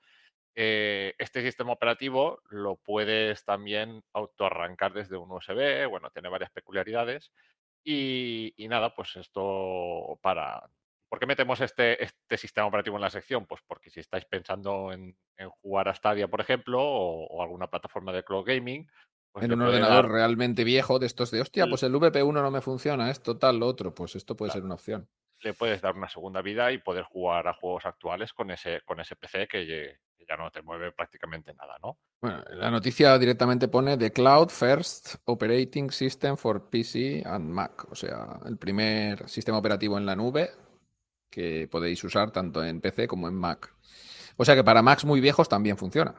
Eh, 0.55 1.13
este 1.19 1.41
sistema 1.41 1.73
operativo 1.73 2.41
lo 2.49 2.77
puedes 2.77 3.43
también 3.43 4.01
autoarrancar 4.13 4.93
desde 4.93 5.17
un 5.17 5.31
USB, 5.31 5.87
bueno, 5.89 6.09
tiene 6.09 6.29
varias 6.29 6.51
peculiaridades. 6.51 7.31
Y, 7.83 8.53
y, 8.57 8.67
nada, 8.67 8.95
pues 8.95 9.15
esto 9.17 10.19
para 10.21 10.69
¿Por 11.09 11.19
qué 11.19 11.25
metemos 11.25 11.61
este, 11.61 12.03
este 12.03 12.37
sistema 12.37 12.67
operativo 12.67 12.97
en 12.97 13.01
la 13.01 13.09
sección? 13.09 13.45
Pues 13.45 13.61
porque 13.65 13.89
si 13.89 14.01
estáis 14.01 14.25
pensando 14.25 14.91
en, 14.91 15.15
jugar 15.61 15.87
a 15.87 15.95
Stadia, 15.95 16.27
por 16.27 16.41
ejemplo, 16.41 16.81
o, 16.81 17.41
alguna 17.41 17.67
plataforma 17.67 18.11
de 18.11 18.23
cloud 18.23 18.45
gaming. 18.45 18.87
Pues 19.31 19.45
en 19.45 19.53
un 19.53 19.61
ordenador 19.61 20.09
realmente 20.09 20.63
viejo 20.63 20.99
de 20.99 21.05
estos 21.05 21.31
de, 21.31 21.41
hostia, 21.41 21.67
pues 21.67 21.83
el 21.83 21.93
VP1 21.93 22.33
no 22.33 22.51
me 22.51 22.61
funciona, 22.61 23.09
esto 23.11 23.37
tal, 23.37 23.59
lo 23.59 23.67
otro, 23.67 23.93
pues 23.93 24.15
esto 24.15 24.35
puede 24.35 24.51
ser 24.51 24.63
una 24.63 24.73
opción. 24.73 25.07
Le 25.41 25.53
puedes 25.53 25.79
dar 25.81 25.95
una 25.95 26.09
segunda 26.09 26.41
vida 26.41 26.71
y 26.71 26.79
poder 26.79 27.03
jugar 27.03 27.47
a 27.47 27.53
juegos 27.53 27.85
actuales 27.85 28.33
con 28.33 28.49
ese, 28.49 28.81
con 28.83 28.99
ese 28.99 29.15
PC 29.15 29.47
que, 29.47 29.99
ya 30.27 30.35
no 30.35 30.51
te 30.51 30.61
mueve 30.61 30.91
prácticamente 30.91 31.53
nada, 31.53 31.77
¿no? 31.81 31.99
Bueno, 32.19 32.43
la 32.49 32.69
noticia 32.69 33.17
directamente 33.17 33.69
pone 33.69 33.95
The 33.95 34.11
Cloud 34.11 34.49
First 34.49 35.15
Operating 35.23 35.89
System 35.89 36.35
for 36.35 36.69
PC 36.69 37.23
and 37.25 37.47
Mac, 37.49 37.89
o 37.89 37.95
sea, 37.95 38.37
el 38.45 38.57
primer 38.57 39.29
sistema 39.29 39.59
operativo 39.59 39.97
en 39.97 40.05
la 40.05 40.17
nube 40.17 40.49
que 41.29 41.67
podéis 41.69 42.03
usar 42.03 42.31
tanto 42.31 42.63
en 42.63 42.81
PC 42.81 43.07
como 43.07 43.27
en 43.27 43.35
Mac. 43.35 43.73
O 44.37 44.45
sea 44.45 44.55
que 44.55 44.63
para 44.63 44.81
Macs 44.81 45.05
muy 45.05 45.19
viejos 45.19 45.49
también 45.49 45.77
funciona. 45.77 46.15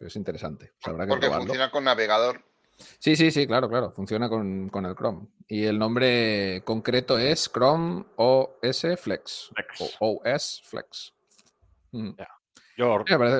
es 0.00 0.16
interesante. 0.16 0.72
Porque 0.82 1.30
funciona 1.30 1.70
con 1.70 1.84
navegador. 1.84 2.44
Sí, 2.98 3.16
sí, 3.16 3.30
sí, 3.30 3.46
claro, 3.46 3.68
claro. 3.68 3.92
Funciona 3.92 4.28
con, 4.28 4.70
el 4.72 4.94
Chrome. 4.96 5.28
Y 5.46 5.64
el 5.64 5.78
nombre 5.78 6.62
concreto 6.64 7.18
es 7.18 7.50
Chrome 7.52 8.04
OS 8.16 8.86
Flex. 8.98 9.50
O 10.00 10.20
OS 10.24 10.62
Flex. 10.64 11.14
Mm. 11.92 12.10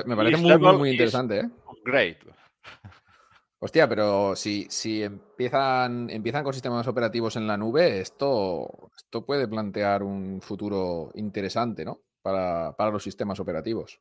me 0.07 0.15
parece, 0.15 0.37
muy, 0.37 0.57
muy, 0.57 0.91
interesante, 0.91 1.39
¿eh? 1.39 1.49
Great. 1.83 2.17
Hostia, 3.65 3.89
pero 3.89 4.35
si, 4.35 4.67
si 4.69 5.01
empiezan, 5.01 6.07
empiezan 6.11 6.43
con 6.43 6.53
sistemas 6.53 6.85
operativos 6.87 7.35
en 7.35 7.47
la 7.47 7.57
nube, 7.57 7.99
esto, 7.99 8.91
esto 8.95 9.25
puede 9.25 9.47
plantear 9.47 10.03
un 10.03 10.39
futuro 10.39 11.09
interesante, 11.15 11.83
¿no? 11.83 12.01
Para, 12.21 12.75
para 12.77 12.91
los 12.91 13.01
sistemas 13.01 13.39
operativos. 13.39 13.99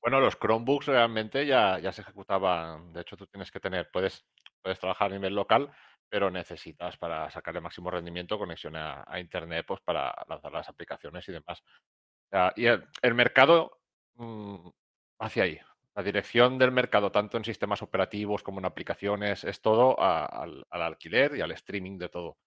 Bueno, 0.00 0.18
los 0.18 0.36
Chromebooks 0.36 0.86
realmente 0.86 1.46
ya, 1.46 1.78
ya 1.78 1.92
se 1.92 2.00
ejecutaban. 2.00 2.92
De 2.92 3.02
hecho, 3.02 3.16
tú 3.16 3.28
tienes 3.28 3.52
que 3.52 3.60
tener, 3.60 3.88
puedes, 3.92 4.26
puedes 4.60 4.80
trabajar 4.80 5.12
a 5.12 5.14
nivel 5.14 5.36
local, 5.36 5.70
pero 6.08 6.28
necesitas 6.28 6.96
para 6.96 7.30
sacar 7.30 7.54
el 7.54 7.62
máximo 7.62 7.88
rendimiento 7.88 8.36
conexión 8.36 8.74
a, 8.74 9.04
Internet 9.20 9.64
pues 9.64 9.80
para 9.82 10.12
lanzar 10.28 10.50
las 10.50 10.68
aplicaciones 10.68 11.28
y 11.28 11.30
demás. 11.30 11.62
y 12.56 12.66
el, 12.66 13.14
mercado 13.14 13.78
mm, 14.16 14.68
hacia 15.20 15.44
ahí, 15.44 15.60
la 15.94 16.02
dirección 16.02 16.58
del 16.58 16.72
mercado, 16.72 17.12
tanto 17.12 17.36
en 17.36 17.44
sistemas 17.44 17.82
operativos 17.82 18.42
como 18.42 18.60
en 18.60 18.64
aplicaciones, 18.64 19.44
es 19.44 19.60
todo 19.60 20.00
al, 20.00 20.64
alquiler 20.70 21.36
y 21.36 21.40
al 21.40 21.52
streaming 21.52 21.98
de 21.98 22.08
todo. 22.08 22.38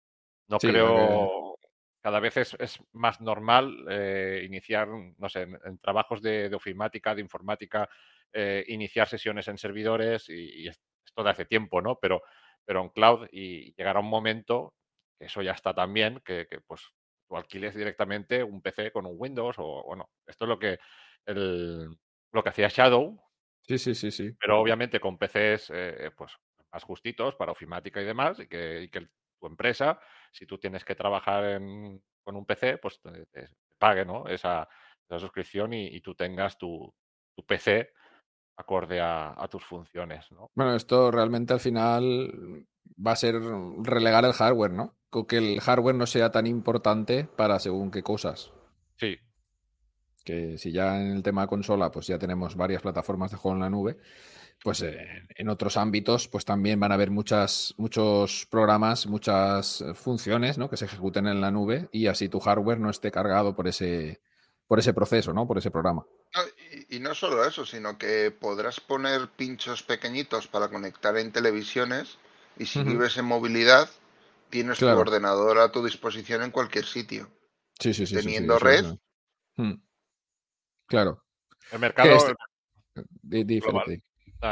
No 0.48 0.58
creo, 0.58 1.58
cada 2.02 2.20
vez 2.20 2.38
es, 2.38 2.80
más 2.93 3.22
normal 3.22 3.86
eh, 3.89 4.43
iniciar, 4.46 4.88
no 4.88 5.30
sé, 5.30 5.41
en, 5.41 5.78
trabajos 5.80 6.22
de, 6.22 6.54
ofimática, 6.54 7.16
de 7.16 7.22
informática, 7.22 7.89
eh, 8.32 8.64
iniciar 8.68 9.08
sesiones 9.08 9.48
en 9.48 9.58
servidores 9.58 10.30
y, 10.30 10.68
esto 10.68 11.24
de 11.24 11.30
hace 11.30 11.46
tiempo, 11.46 11.82
¿no? 11.82 11.98
Pero, 12.00 12.22
pero 12.64 12.82
en 12.82 12.89
cloud 12.89 13.28
y 13.32 13.74
llegará 13.76 14.02
un 14.02 14.10
momento, 14.10 14.74
que 15.18 15.26
eso 15.26 15.41
ya 15.41 15.54
está 15.54 15.74
también, 15.74 16.22
que, 16.26 16.48
que 16.48 16.62
pues 16.62 16.82
tú 17.28 17.38
alquiles 17.38 17.76
directamente 17.76 18.43
un 18.43 18.62
PC 18.62 18.91
con 18.91 19.06
un 19.06 19.16
Windows 19.18 19.56
o, 19.58 19.84
bueno, 19.86 20.10
esto 20.28 20.46
es 20.46 20.50
lo 20.50 20.60
que, 20.60 20.78
el, 21.26 21.89
lo 22.32 22.43
que 22.43 22.50
hacía 22.50 22.68
Shadow, 22.68 23.24
Sí, 23.68 23.78
sí, 23.78 23.95
sí, 23.95 24.11
sí. 24.11 24.32
Pero 24.39 24.59
obviamente 24.59 24.99
con 24.99 25.18
PCs 25.18 25.72
eh, 25.74 26.11
pues, 26.16 26.34
más 26.72 26.84
justitos 26.84 27.36
para 27.36 27.51
ofimática 27.51 28.01
y 28.01 28.05
demás, 28.05 28.39
y 28.39 28.47
que, 28.47 28.89
tu 29.39 29.47
empresa, 29.47 29.99
si 30.32 30.45
tú 30.45 30.57
tienes 30.57 30.84
que 30.86 30.95
trabajar 30.95 31.59
con 32.24 32.36
un 32.36 32.45
PC, 32.45 32.78
pues 32.78 32.99
te, 33.01 33.49
pague 33.78 34.05
¿no? 34.05 34.28
esa, 34.28 34.68
suscripción 35.20 35.74
y, 35.74 35.99
tú 36.01 36.16
tengas 36.16 36.57
tu, 36.57 36.93
PC 37.45 37.91
acorde 38.57 39.01
a, 39.01 39.47
tus 39.49 39.63
funciones. 39.66 40.32
¿no? 40.32 40.49
Bueno, 40.55 40.76
esto 40.76 41.11
realmente 41.11 41.53
al 41.53 41.59
final 41.59 42.66
va 43.05 43.11
a 43.11 43.16
ser 43.16 43.36
relegar 43.80 44.26
el 44.26 44.34
hardware, 44.34 44.72
¿no? 44.72 44.95
Que 45.28 45.38
el 45.38 45.61
hardware 45.61 45.95
no 45.95 46.05
sea 46.05 46.32
tan 46.32 46.45
importante 46.45 47.26
para 47.38 47.59
según 47.59 47.91
qué 47.91 48.03
cosas. 48.03 48.51
Sí, 48.97 49.18
que 50.26 50.57
si 50.57 50.71
ya 50.71 50.99
en 50.99 51.11
el 51.11 51.23
tema 51.23 51.47
consola 51.47 51.91
pues 51.91 52.07
ya 52.07 52.17
tenemos 52.17 52.55
varias 52.55 52.82
plataformas 52.82 53.32
de 53.32 53.38
juego 53.38 53.55
en 53.55 53.61
la 53.61 53.69
nube, 53.69 53.97
pues 54.63 54.84
en 54.84 55.49
otros 55.49 55.78
ámbitos 55.78 56.28
pues 56.28 56.43
también 56.43 56.80
van 56.80 56.91
a 56.91 56.95
haber 56.95 57.11
muchas, 57.11 57.73
muchos 57.78 58.47
programas, 58.49 59.05
muchas 59.05 59.82
eh, 59.82 59.93
funciones 59.93 60.57
¿no? 60.57 60.69
que 60.69 60.78
se 60.78 60.86
ejecuten 60.86 61.28
en 61.28 61.39
la 61.41 61.51
nube 61.51 61.88
y 61.91 62.07
así 62.07 62.30
tu 62.30 62.39
hardware 62.39 62.80
no 62.80 62.89
esté 62.89 63.11
cargado 63.11 63.55
por 63.55 63.67
ese, 63.67 64.21
por 64.67 64.80
ese 64.80 64.93
proceso, 64.93 65.34
¿no? 65.34 65.47
por 65.47 65.57
ese 65.57 65.71
programa. 65.71 66.05
y, 66.89 66.99
no 66.99 67.13
solo 67.13 67.45
eso, 67.45 67.65
sino 67.65 67.97
que 67.97 68.32
podrás 68.32 68.80
poner 68.80 69.30
pinchos 69.30 69.84
pequeñitos 69.84 70.47
para 70.47 70.69
conectar 70.69 71.15
en 71.17 71.32
televisiones 71.32 72.17
y 72.57 72.65
si 72.65 72.84
vives 72.84 73.17
en 73.17 73.26
movilidad, 73.26 73.89
tienes 74.49 74.80
tu 74.80 74.88
ordenador 74.88 75.59
a 75.59 75.71
tu 75.71 75.84
disposición 75.84 76.41
en 76.41 76.51
cualquier 76.51 76.86
sitio. 76.86 77.30
Sí, 77.80 77.93
sí, 77.93 78.07
sí. 78.07 78.15
Teniendo 78.15 78.57
red, 78.57 78.86
hmm. 79.57 79.73
Claro. 80.86 81.23
El 81.71 81.79
mercado 81.79 82.17
global, 82.17 84.03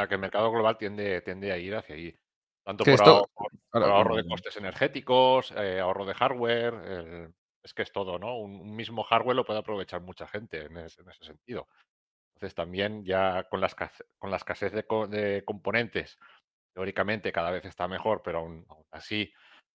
que 0.08 0.16
el 0.16 0.20
mercado 0.20 0.52
global 0.52 0.78
tiende, 0.78 1.22
tiende 1.22 1.52
a 1.52 1.58
ir 1.58 1.76
hacia 1.76 1.96
ahí. 1.96 2.16
Tanto 2.64 2.86
por, 2.86 3.84
ahorro, 3.84 4.16
de 4.16 4.26
costes 4.26 4.56
energéticos, 4.56 5.52
eh, 5.52 5.80
ahorro 5.80 6.06
de 6.06 6.14
hardware. 6.14 7.30
es 7.62 7.74
que 7.74 7.82
es 7.82 7.92
todo, 7.92 8.18
¿no? 8.18 8.38
Un, 8.38 8.76
mismo 8.76 9.04
hardware 9.04 9.36
lo 9.36 9.46
puede 9.46 9.60
aprovechar 9.60 10.02
mucha 10.02 10.28
gente 10.28 10.66
en 10.66 10.78
ese, 10.78 11.04
sentido. 11.22 11.68
Entonces 12.36 12.56
también 12.56 13.04
ya 13.04 13.44
con 13.50 13.60
la 13.60 13.68
escasez, 13.68 14.08
con 14.18 14.32
la 14.32 14.38
escasez 14.38 14.72
de, 14.72 15.44
componentes, 15.46 16.18
teóricamente 16.74 17.32
cada 17.32 17.52
vez 17.52 17.66
está 17.66 17.88
mejor, 17.88 18.22
pero 18.24 18.40
aún, 18.40 18.66
así 18.92 19.32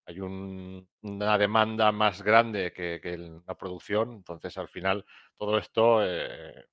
hay 0.08 0.20
una 0.20 1.36
demanda 1.36 1.92
más 1.92 2.22
grande 2.22 2.72
que, 2.72 3.40
la 3.46 3.54
producción, 3.54 4.14
entonces 4.14 4.56
al 4.56 4.68
final 4.68 5.04
todo 5.36 5.58
esto 5.58 6.00
eh, 6.02 6.64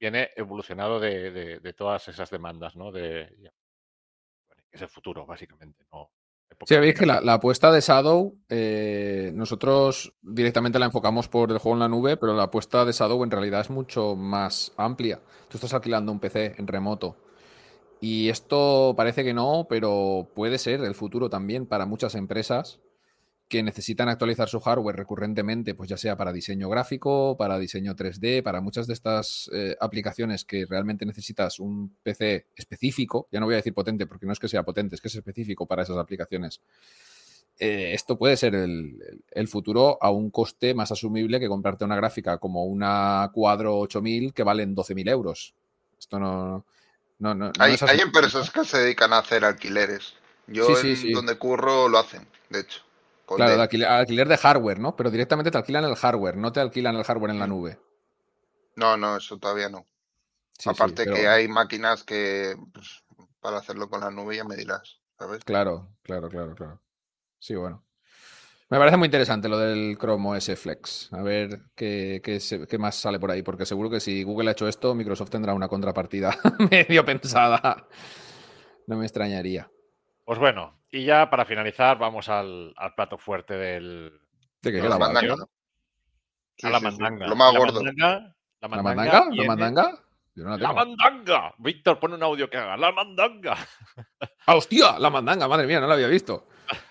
viene, 0.00 0.30
evolucionado 0.34 0.98
de, 0.98 1.74
todas 1.76 2.08
esas 2.08 2.30
demandas, 2.30 2.74
¿no? 2.74 2.90
De, 2.90 3.28
es 4.72 4.80
el 4.80 4.88
futuro, 4.88 5.26
básicamente, 5.26 5.84
¿no? 5.92 6.10
Sí, 6.64 6.74
veis 6.76 6.98
que 6.98 7.04
la, 7.04 7.34
apuesta 7.34 7.70
de 7.70 7.82
Shadow, 7.82 8.38
eh, 8.48 9.30
nosotros 9.34 10.14
directamente 10.22 10.78
la 10.78 10.86
enfocamos 10.86 11.28
por 11.28 11.52
el 11.52 11.58
juego 11.58 11.76
en 11.76 11.80
la 11.80 11.88
nube, 11.88 12.16
pero 12.16 12.34
la 12.34 12.44
apuesta 12.44 12.86
de 12.86 12.92
Shadow 12.92 13.22
en 13.22 13.30
realidad 13.30 13.60
es 13.60 13.70
mucho 13.70 14.16
más 14.16 14.72
amplia. 14.78 15.20
Tú 15.48 15.58
estás 15.58 15.74
alquilando 15.74 16.10
un 16.10 16.18
PC 16.18 16.54
en 16.56 16.66
remoto 16.66 17.27
y 18.00 18.28
esto 18.28 18.94
parece 18.96 19.24
que 19.24 19.34
no, 19.34 19.66
pero 19.68 20.28
puede 20.34 20.58
ser 20.58 20.82
el 20.82 20.94
futuro 20.94 21.28
también 21.28 21.66
para 21.66 21.86
muchas 21.86 22.14
empresas 22.14 22.80
que 23.48 23.62
necesitan 23.62 24.10
actualizar 24.10 24.48
su 24.48 24.60
hardware 24.60 24.96
recurrentemente, 24.96 25.74
pues 25.74 25.88
ya 25.88 25.96
sea 25.96 26.16
para 26.16 26.32
diseño 26.32 26.68
gráfico, 26.68 27.36
para 27.38 27.58
diseño 27.58 27.96
3D, 27.96 28.42
para 28.42 28.60
muchas 28.60 28.86
de 28.86 28.92
estas 28.92 29.50
eh, 29.54 29.74
aplicaciones 29.80 30.44
que 30.44 30.66
realmente 30.66 31.06
necesitas 31.06 31.58
un 31.58 31.96
PC 32.02 32.46
específico, 32.54 33.26
ya 33.32 33.40
no 33.40 33.46
voy 33.46 33.54
a 33.54 33.56
decir 33.56 33.72
potente 33.72 34.06
porque 34.06 34.26
no 34.26 34.32
es 34.32 34.38
que 34.38 34.48
sea 34.48 34.64
potente, 34.64 34.96
es 34.96 35.00
que 35.00 35.08
es 35.08 35.14
específico 35.14 35.66
para 35.66 35.82
esas 35.82 35.96
aplicaciones. 35.96 36.60
Eh, 37.58 37.92
esto 37.94 38.18
puede 38.18 38.36
ser 38.36 38.54
el, 38.54 39.22
el, 39.32 39.48
futuro 39.48 39.98
a 40.00 40.10
un 40.10 40.30
coste 40.30 40.74
más 40.74 40.92
asumible 40.92 41.40
que 41.40 41.48
comprarte 41.48 41.84
una 41.84 41.96
gráfica 41.96 42.38
como 42.38 42.64
una 42.66 43.30
Cuadro 43.32 43.78
8000 43.80 44.32
que 44.32 44.44
valen 44.44 44.76
12.000 44.76 45.10
euros. 45.10 45.54
Esto 45.98 46.20
no, 46.20 46.64
hay, 47.58 48.00
empresas 48.00 48.50
que 48.50 48.64
se 48.64 48.78
dedican 48.78 49.12
a 49.12 49.18
hacer 49.18 49.44
alquileres. 49.44 50.14
Yo 50.46 50.66
en 50.80 51.12
donde 51.12 51.36
curro 51.36 51.88
lo 51.88 51.98
hacen, 51.98 52.26
de 52.48 52.60
hecho. 52.60 52.82
Claro, 53.36 53.60
alquiler, 53.60 54.28
de 54.28 54.38
hardware, 54.38 54.78
¿no? 54.78 54.96
Pero 54.96 55.10
directamente 55.10 55.50
te 55.50 55.58
alquilan 55.58 55.84
el 55.84 55.96
hardware, 55.96 56.36
no 56.36 56.50
te 56.50 56.60
alquilan 56.60 56.96
el 56.96 57.04
hardware 57.04 57.32
en 57.32 57.38
la 57.38 57.46
nube. 57.46 57.78
No, 58.76 58.96
no, 58.96 59.16
eso 59.16 59.36
todavía 59.38 59.68
no. 59.68 59.84
Aparte 60.64 61.04
que 61.04 61.28
hay 61.28 61.46
máquinas 61.46 62.04
que 62.04 62.56
pues, 62.72 63.04
para 63.40 63.58
hacerlo 63.58 63.90
con 63.90 64.00
la 64.00 64.10
nube 64.10 64.36
ya 64.36 64.44
me 64.44 64.56
dirás, 64.56 64.98
¿sabes? 65.18 65.44
Claro, 65.44 65.88
claro, 66.02 66.28
claro, 66.28 66.54
claro. 66.54 66.80
Sí, 67.38 67.54
bueno. 67.54 67.84
Me 68.70 68.76
parece 68.76 68.98
muy 68.98 69.06
interesante 69.06 69.48
lo 69.48 69.58
del 69.58 69.96
Chrome 69.98 70.36
OS 70.36 70.52
Flex. 70.56 71.10
A 71.14 71.22
ver 71.22 71.60
qué, 71.74 72.20
más 72.78 72.96
sale 72.96 73.18
por 73.18 73.30
ahí, 73.30 73.42
porque 73.42 73.64
seguro 73.64 73.88
que 73.88 73.98
si 73.98 74.22
Google 74.22 74.50
ha 74.50 74.52
hecho 74.52 74.68
esto, 74.68 74.94
Microsoft 74.94 75.30
tendrá 75.30 75.54
una 75.54 75.68
contrapartida 75.68 76.36
medio 76.70 77.02
pensada. 77.02 77.86
No 78.86 78.96
me 78.96 79.06
extrañaría. 79.06 79.70
Pues 80.22 80.38
bueno, 80.38 80.82
y 80.90 81.06
ya 81.06 81.30
para 81.30 81.46
finalizar, 81.46 81.98
vamos 81.98 82.28
al, 82.28 82.74
plato 82.94 83.16
fuerte 83.16 83.54
del. 83.54 84.20
¿De 84.60 84.72
qué? 84.72 84.82
la 84.86 84.98
mandanga. 84.98 85.36
a 86.62 86.70
la 86.70 86.80
mandanga. 86.80 87.26
Lo 87.26 87.36
más 87.36 87.56
gordo. 87.56 87.82
La 87.82 88.68
mandanga. 88.68 89.24
¿La 89.32 89.44
mandanga? 89.46 90.02
la 90.34 90.72
mandanga. 90.74 91.54
Víctor, 91.56 91.98
pone 91.98 92.16
un 92.16 92.22
audio 92.22 92.50
que 92.50 92.58
haga. 92.58 92.76
La 92.76 92.92
mandanga. 92.92 93.56
¡Ah, 94.46 94.56
hostia! 94.56 94.98
La 94.98 95.08
mandanga, 95.08 95.48
madre 95.48 95.66
mía, 95.66 95.80
no 95.80 95.86
la 95.86 95.94
había 95.94 96.08
visto. 96.08 96.48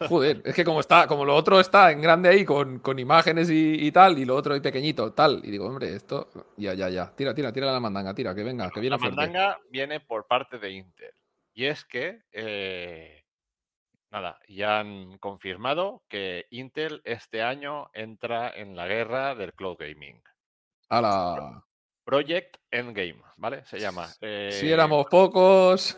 Joder, 0.07 0.41
es 0.45 0.55
que 0.55 0.63
como 0.63 0.79
está, 0.79 1.07
como 1.07 1.25
lo 1.25 1.35
otro 1.35 1.59
está 1.59 1.91
en 1.91 2.01
grande 2.01 2.29
ahí 2.29 2.45
con, 2.45 2.81
imágenes 2.97 3.49
y, 3.51 3.91
tal, 3.91 4.17
y 4.17 4.25
lo 4.25 4.35
otro 4.35 4.53
ahí 4.53 4.61
pequeñito, 4.61 5.13
tal. 5.13 5.41
Y 5.43 5.51
digo, 5.51 5.67
hombre, 5.67 5.95
esto. 5.95 6.29
Ya, 6.57 6.73
ya, 6.73 6.89
ya. 6.89 7.13
Tira, 7.15 7.33
tira, 7.33 7.51
tira 7.51 7.71
la 7.71 7.79
mandanga, 7.79 8.13
tira, 8.13 8.33
que 8.33 8.43
venga, 8.43 8.69
que 8.69 8.79
viene 8.79 8.97
La 8.97 9.09
mandanga 9.09 9.59
viene 9.69 9.99
por 9.99 10.27
parte 10.27 10.59
de 10.59 10.71
Intel. 10.71 11.13
Y 11.53 11.65
es 11.65 11.85
que. 11.85 12.23
Eh, 12.31 13.23
nada, 14.11 14.39
ya 14.47 14.79
han 14.79 15.17
confirmado 15.17 16.03
que 16.07 16.45
Intel 16.51 17.01
este 17.03 17.43
año 17.43 17.89
entra 17.93 18.49
en 18.49 18.75
la 18.75 18.87
guerra 18.87 19.35
del 19.35 19.53
cloud 19.53 19.77
gaming. 19.77 20.21
A 20.89 21.01
la. 21.01 21.63
Project 22.03 22.57
Endgame, 22.71 23.21
¿vale? 23.35 23.65
Se 23.65 23.79
llama. 23.79 24.07
si 24.07 24.71
éramos 24.71 25.07
pocos. 25.07 25.97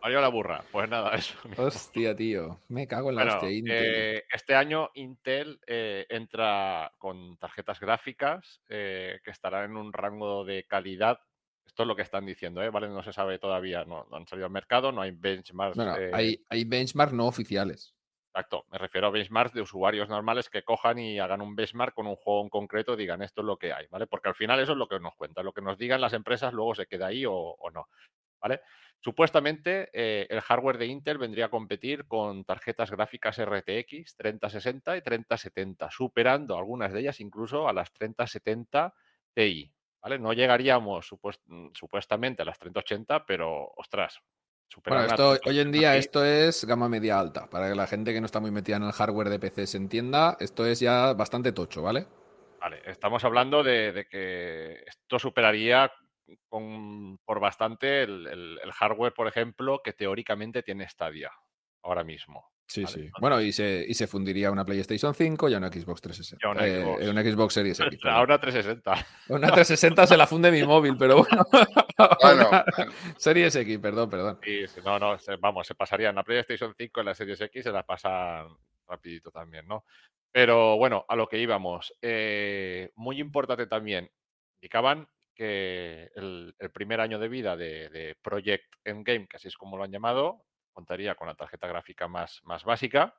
Valió 0.00 0.20
la 0.20 0.28
burra. 0.28 0.62
Pues 0.70 0.88
nada, 0.88 1.10
eso. 1.14 1.38
Hostia, 1.56 2.14
tío. 2.14 2.58
Me 2.68 2.86
cago 2.86 3.10
en 3.10 3.16
la 3.16 3.24
hostia. 3.24 3.48
Eh, 3.50 4.24
este 4.32 4.54
año 4.54 4.90
Intel 4.94 5.60
eh, 5.66 6.06
entra 6.08 6.92
con 6.98 7.36
tarjetas 7.38 7.80
gráficas 7.80 8.60
eh, 8.68 9.20
que 9.24 9.30
estarán 9.30 9.70
en 9.70 9.76
un 9.76 9.92
rango 9.92 10.44
de 10.44 10.64
calidad. 10.64 11.18
Esto 11.66 11.82
es 11.82 11.86
lo 11.86 11.96
que 11.96 12.02
están 12.02 12.24
diciendo, 12.24 12.62
¿eh? 12.62 12.70
¿vale? 12.70 12.88
No 12.88 13.02
se 13.02 13.12
sabe 13.12 13.38
todavía, 13.38 13.84
no, 13.84 14.06
han 14.12 14.26
salido 14.26 14.46
al 14.46 14.52
mercado, 14.52 14.90
no 14.90 15.02
hay 15.02 15.10
benchmarks. 15.10 15.78
hay, 16.12 16.44
hay 16.48 16.64
benchmarks 16.64 17.12
no 17.12 17.26
oficiales. 17.26 17.94
Exacto, 18.38 18.66
me 18.70 18.78
refiero 18.78 19.08
a 19.08 19.10
benchmarks 19.10 19.54
de 19.54 19.62
usuarios 19.62 20.08
normales 20.08 20.48
que 20.48 20.62
cojan 20.62 20.98
y 20.98 21.18
hagan 21.18 21.40
un 21.40 21.56
benchmark 21.56 21.92
con 21.92 22.06
un 22.06 22.14
juego 22.14 22.42
en 22.42 22.48
concreto 22.50 22.94
y 22.94 22.98
digan 22.98 23.20
esto 23.20 23.40
es 23.40 23.46
lo 23.46 23.56
que 23.56 23.72
hay, 23.72 23.86
¿vale? 23.90 24.06
Porque 24.06 24.28
al 24.28 24.34
final 24.34 24.60
eso 24.60 24.72
es 24.72 24.78
lo 24.78 24.86
que 24.86 25.00
nos 25.00 25.16
cuenta, 25.16 25.42
lo 25.42 25.52
que 25.52 25.60
nos 25.60 25.76
digan 25.76 26.00
las 26.00 26.12
empresas 26.12 26.52
luego 26.52 26.74
se 26.74 26.86
queda 26.86 27.06
ahí 27.06 27.24
o, 27.26 27.56
no, 27.74 27.88
¿vale? 28.40 28.60
Supuestamente 29.00 29.90
eh, 29.92 30.26
el 30.28 30.40
hardware 30.40 30.78
de 30.78 30.86
Intel 30.86 31.18
vendría 31.18 31.46
a 31.46 31.50
competir 31.50 32.06
con 32.06 32.44
tarjetas 32.44 32.90
gráficas 32.90 33.38
RTX 33.38 34.16
3060 34.16 34.96
y 34.96 35.02
3070, 35.02 35.90
superando 35.90 36.56
algunas 36.58 36.92
de 36.92 37.00
ellas 37.00 37.20
incluso 37.20 37.68
a 37.68 37.72
las 37.72 37.92
3070 37.92 38.92
Ti, 39.34 39.72
¿vale? 40.02 40.18
No 40.18 40.32
llegaríamos 40.32 41.06
supuestamente 41.06 42.42
a 42.42 42.44
las 42.44 42.58
3080, 42.58 43.24
pero 43.24 43.72
ostras, 43.76 44.20
bueno, 44.84 45.04
esto, 45.04 45.38
hoy 45.46 45.60
en 45.60 45.72
día 45.72 45.96
esto 45.96 46.24
es 46.24 46.64
gama 46.64 46.88
media 46.88 47.18
alta. 47.18 47.48
Para 47.48 47.68
que 47.68 47.74
la 47.74 47.86
gente 47.86 48.12
que 48.12 48.20
no 48.20 48.26
está 48.26 48.40
muy 48.40 48.50
metida 48.50 48.76
en 48.76 48.84
el 48.84 48.92
hardware 48.92 49.28
de 49.28 49.38
PC 49.38 49.66
se 49.66 49.76
entienda, 49.76 50.36
esto 50.40 50.66
es 50.66 50.80
ya 50.80 51.14
bastante 51.14 51.52
tocho, 51.52 51.82
¿vale? 51.82 52.06
Vale, 52.60 52.82
estamos 52.86 53.24
hablando 53.24 53.62
de, 53.62 54.06
que 54.10 54.82
esto 54.86 55.18
superaría 55.18 55.90
por 56.48 57.40
bastante 57.40 58.02
el, 58.02 58.58
hardware, 58.72 59.12
por 59.14 59.28
ejemplo, 59.28 59.80
que 59.82 59.92
teóricamente 59.92 60.62
tiene 60.62 60.88
Stadia 60.88 61.30
ahora 61.82 62.04
mismo. 62.04 62.50
Sí, 62.66 62.84
sí. 62.86 63.10
Bueno, 63.18 63.40
y 63.40 63.50
se, 63.50 63.82
y 63.88 63.94
se 63.94 64.06
fundiría 64.06 64.50
una 64.50 64.62
PlayStation 64.62 65.14
5 65.14 65.48
y 65.48 65.54
una 65.54 65.68
Xbox 65.68 66.02
360. 66.02 66.50
una, 66.50 66.66
eh, 66.66 66.82
Xbox. 66.82 67.08
una 67.08 67.22
Xbox 67.22 67.54
Series 67.54 67.80
X. 67.80 68.00
Ahora 68.04 68.38
360. 68.38 69.06
Una 69.30 69.46
360 69.46 70.06
se 70.06 70.16
la 70.18 70.26
funde 70.26 70.50
mi 70.50 70.62
móvil, 70.64 70.94
pero 70.98 71.24
bueno. 71.24 71.46
bueno. 72.22 72.50
Series 73.16 73.56
X, 73.56 73.78
perdón, 73.78 74.10
perdón. 74.10 74.38
Sí, 74.42 74.66
no, 74.84 74.98
no, 74.98 75.16
vamos, 75.40 75.66
se 75.66 75.74
pasaría 75.74 76.10
en 76.10 76.16
la 76.16 76.24
PlayStation 76.24 76.74
5 76.76 77.00
en 77.00 77.06
la 77.06 77.14
Series 77.14 77.40
X 77.40 77.64
se 77.64 77.72
la 77.72 77.84
pasan 77.84 78.48
rapidito 78.86 79.30
también, 79.30 79.66
¿no? 79.66 79.84
Pero 80.30 80.76
bueno, 80.76 81.06
a 81.08 81.16
lo 81.16 81.26
que 81.26 81.38
íbamos. 81.38 81.94
Eh, 82.02 82.90
muy 82.96 83.18
importante 83.18 83.66
también, 83.66 84.10
indicaban 84.60 85.08
que 85.38 86.10
el, 86.16 86.52
primer 86.74 87.00
año 87.00 87.20
de 87.20 87.28
vida 87.28 87.56
de, 87.56 88.16
Project 88.20 88.74
Endgame, 88.84 89.28
que 89.28 89.36
así 89.36 89.46
es 89.46 89.56
como 89.56 89.76
lo 89.76 89.84
han 89.84 89.92
llamado, 89.92 90.44
contaría 90.72 91.14
con 91.14 91.28
la 91.28 91.36
tarjeta 91.36 91.68
gráfica 91.68 92.08
más, 92.08 92.40
más 92.42 92.64
básica, 92.64 93.14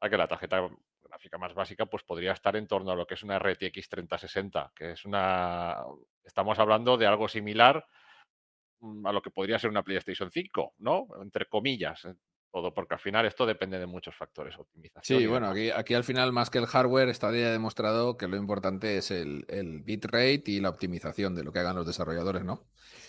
a 0.00 0.08
que 0.08 0.16
la 0.16 0.26
tarjeta 0.26 0.70
gráfica 1.02 1.36
más 1.36 1.52
básica 1.52 1.84
pues 1.84 2.02
podría 2.02 2.32
estar 2.32 2.56
en 2.56 2.66
torno 2.66 2.92
a 2.92 2.96
lo 2.96 3.06
que 3.06 3.12
es 3.12 3.22
una 3.22 3.38
RTX 3.38 3.90
3060, 3.90 4.72
que 4.74 4.92
es 4.92 5.04
una... 5.04 5.84
Estamos 6.24 6.58
hablando 6.58 6.96
de 6.96 7.06
algo 7.06 7.28
similar 7.28 7.86
mm, 8.80 9.06
a 9.06 9.12
lo 9.12 9.20
que 9.20 9.30
podría 9.30 9.58
ser 9.58 9.68
una 9.68 9.84
PlayStation 9.84 10.30
5, 10.30 10.76
¿no? 10.78 11.08
Entre 11.20 11.44
comillas, 11.44 12.06
todo, 12.50 12.74
porque 12.74 12.94
al 12.94 13.00
final 13.00 13.26
esto 13.26 13.46
depende 13.46 13.78
de 13.78 13.86
muchos 13.86 14.14
factores, 14.14 14.58
optimización. 14.58 15.20
Sí, 15.20 15.26
bueno, 15.26 15.48
aquí, 15.48 15.70
aquí 15.70 15.94
al 15.94 16.04
final 16.04 16.32
más 16.32 16.50
que 16.50 16.58
el 16.58 16.66
hardware 16.66 17.08
está 17.08 17.30
ya 17.32 17.50
demostrado 17.50 18.16
que 18.16 18.28
lo 18.28 18.36
importante 18.36 18.96
es 18.96 19.10
el, 19.10 19.44
el 19.48 19.80
bitrate 19.80 20.42
y 20.46 20.60
la 20.60 20.68
optimización 20.68 21.34
de 21.34 21.44
lo 21.44 21.52
que 21.52 21.60
hagan 21.60 21.76
los 21.76 21.86
desarrolladores, 21.86 22.44
¿no? 22.44 22.64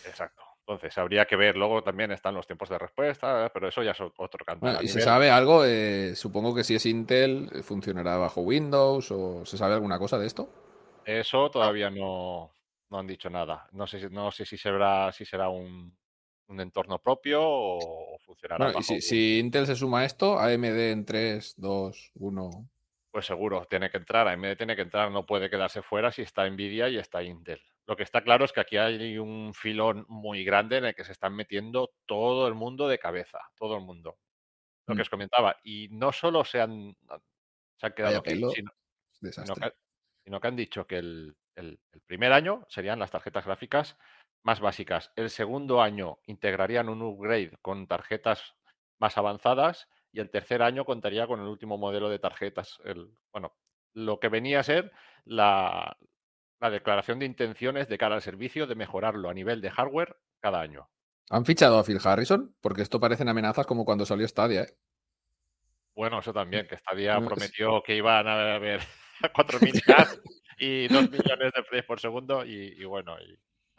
Exacto. 0.05 0.43
Entonces, 0.61 0.97
habría 0.97 1.25
que 1.25 1.35
ver. 1.35 1.57
Luego 1.57 1.83
también 1.83 2.11
están 2.11 2.35
los 2.35 2.45
tiempos 2.47 2.69
de 2.69 2.77
respuesta, 2.77 3.49
pero 3.53 3.67
eso 3.67 3.83
ya 3.83 3.91
es 3.91 4.01
otro 4.01 4.45
canto. 4.45 4.81
¿Y 4.81 4.87
se 4.87 5.01
sabe 5.01 5.29
algo? 5.29 5.65
Eh, 5.65 6.15
supongo 6.15 6.55
que 6.55 6.63
si 6.63 6.75
es 6.75 6.85
Intel, 6.85 7.49
eh, 7.53 7.63
¿funcionará 7.63 8.17
bajo 8.17 8.41
Windows 8.41 9.11
o 9.11 9.45
se 9.45 9.57
sabe 9.57 9.73
alguna 9.73 9.99
cosa 9.99 10.17
de 10.17 10.27
esto? 10.27 10.49
Eso 11.03 11.49
todavía 11.49 11.89
no, 11.89 12.53
no 12.89 12.99
han 12.99 13.07
dicho 13.07 13.29
nada. 13.29 13.67
No 13.71 13.87
sé, 13.87 14.09
no 14.09 14.31
sé 14.31 14.45
si 14.45 14.57
será, 14.57 15.11
si 15.11 15.25
será 15.25 15.49
un, 15.49 15.97
entorno 16.59 16.99
propio 16.99 17.41
o 17.43 18.17
funcionará. 18.19 18.65
Bueno, 18.65 18.79
y 18.79 19.01
si, 19.01 19.39
Intel 19.39 19.65
se 19.65 19.75
suma 19.75 20.01
a 20.01 20.05
esto, 20.05 20.39
AMD 20.39 20.91
en 20.91 21.05
3, 21.05 21.55
2, 21.57 22.11
1. 22.15 22.69
Pues 23.11 23.25
seguro, 23.25 23.65
tiene 23.69 23.89
que 23.89 23.97
entrar. 23.97 24.27
AMD 24.27 24.57
tiene 24.57 24.75
que 24.75 24.83
entrar, 24.83 25.11
no 25.11 25.25
puede 25.25 25.49
quedarse 25.49 25.81
fuera 25.81 26.11
si 26.11 26.21
está 26.21 26.49
Nvidia 26.49 26.89
y 26.89 26.97
está 26.97 27.23
Intel. 27.23 27.61
Lo 27.87 27.95
que 27.95 28.03
está 28.03 28.21
claro 28.21 28.45
es 28.45 28.53
que 28.53 28.61
aquí 28.61 28.77
hay 28.77 29.17
un 29.17 29.53
filón 29.53 30.05
muy 30.07 30.43
grande 30.43 30.77
en 30.77 30.85
el 30.85 30.95
que 30.95 31.03
se 31.03 31.11
están 31.11 31.35
metiendo 31.35 31.91
todo 32.05 32.47
el 32.47 32.53
mundo 32.53 32.87
de 32.87 32.99
cabeza, 32.99 33.39
todo 33.55 33.75
el 33.75 33.83
mundo. 33.83 34.17
Lo 34.87 34.95
que 34.95 34.99
mm. 34.99 35.01
os 35.01 35.09
comentaba. 35.09 35.57
Y 35.63 35.89
no 35.89 36.11
solo 36.11 36.45
se 36.45 36.61
han, 36.61 36.95
se 37.77 37.85
han 37.85 37.93
quedado 37.93 38.19
aquí, 38.19 38.35
sino, 38.35 38.71
que, 40.39 40.47
han 40.47 40.55
dicho 40.55 40.87
que 40.87 40.97
el, 40.97 41.35
primer 42.05 42.31
año 42.31 42.65
serían 42.69 42.99
las 42.99 43.11
tarjetas 43.11 43.45
gráficas 43.45 43.97
más 44.43 44.59
básicas. 44.59 45.11
El 45.15 45.29
segundo 45.29 45.81
año 45.81 46.19
integrarían 46.25 46.89
un 46.89 47.01
upgrade 47.01 47.57
con 47.61 47.87
tarjetas 47.87 48.55
más 48.99 49.17
avanzadas 49.17 49.87
y 50.11 50.19
el 50.19 50.29
tercer 50.29 50.61
año 50.61 50.85
contaría 50.85 51.27
con 51.27 51.39
el 51.39 51.47
último 51.47 51.77
modelo 51.77 52.09
de 52.09 52.19
tarjetas. 52.19 52.79
El, 52.83 53.09
bueno, 53.31 53.55
lo 53.93 54.19
que 54.19 54.29
venía 54.29 54.59
a 54.59 54.63
ser 54.63 54.91
la, 55.25 55.97
la 56.59 56.69
declaración 56.69 57.19
de 57.19 57.25
intenciones 57.25 57.87
de 57.87 57.97
cara 57.97 58.15
al 58.15 58.21
servicio 58.21 58.67
de 58.67 58.75
mejorarlo 58.75 59.29
a 59.29 59.33
nivel 59.33 59.61
de 59.61 59.71
hardware 59.71 60.17
cada 60.39 60.61
año. 60.61 60.89
¿Han 61.29 61.45
fichado 61.45 61.77
a 61.77 61.83
Phil 61.83 61.99
Harrison? 62.03 62.55
Porque 62.61 62.81
esto 62.81 62.99
parecen 62.99 63.29
amenazas 63.29 63.65
como 63.65 63.85
cuando 63.85 64.05
salió 64.05 64.27
Stadia. 64.27 64.63
¿eh? 64.63 64.73
Bueno, 65.95 66.19
eso 66.19 66.33
también, 66.33 66.67
que 66.67 66.77
Stadia 66.77 67.19
prometió 67.19 67.81
que 67.83 67.95
iban 67.95 68.27
a 68.27 68.55
haber 68.55 68.81
4 69.33 69.59
millones 69.59 70.21
y 70.57 70.87
2 70.87 71.09
millones 71.09 71.51
de 71.53 71.63
frames 71.63 71.85
por 71.85 71.99
segundo 71.99 72.45
y, 72.45 72.83
bueno. 72.85 73.15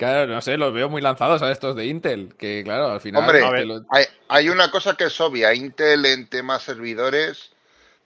Claro, 0.03 0.33
no 0.33 0.41
sé, 0.41 0.57
los 0.57 0.73
veo 0.73 0.89
muy 0.89 1.03
lanzados 1.03 1.43
a 1.43 1.51
estos 1.51 1.77
de 1.77 1.87
Intel, 1.87 2.35
que 2.37 2.63
claro, 2.65 2.91
al 2.91 3.01
final... 3.01 3.23
Hombre, 3.23 3.83
hay, 3.91 4.05
hay, 4.29 4.49
una 4.49 4.71
cosa 4.71 4.97
que 4.97 5.05
es 5.05 5.21
obvia, 5.21 5.55
Intel 5.55 6.05
en 6.07 6.29
temas 6.29 6.63
servidores 6.63 7.53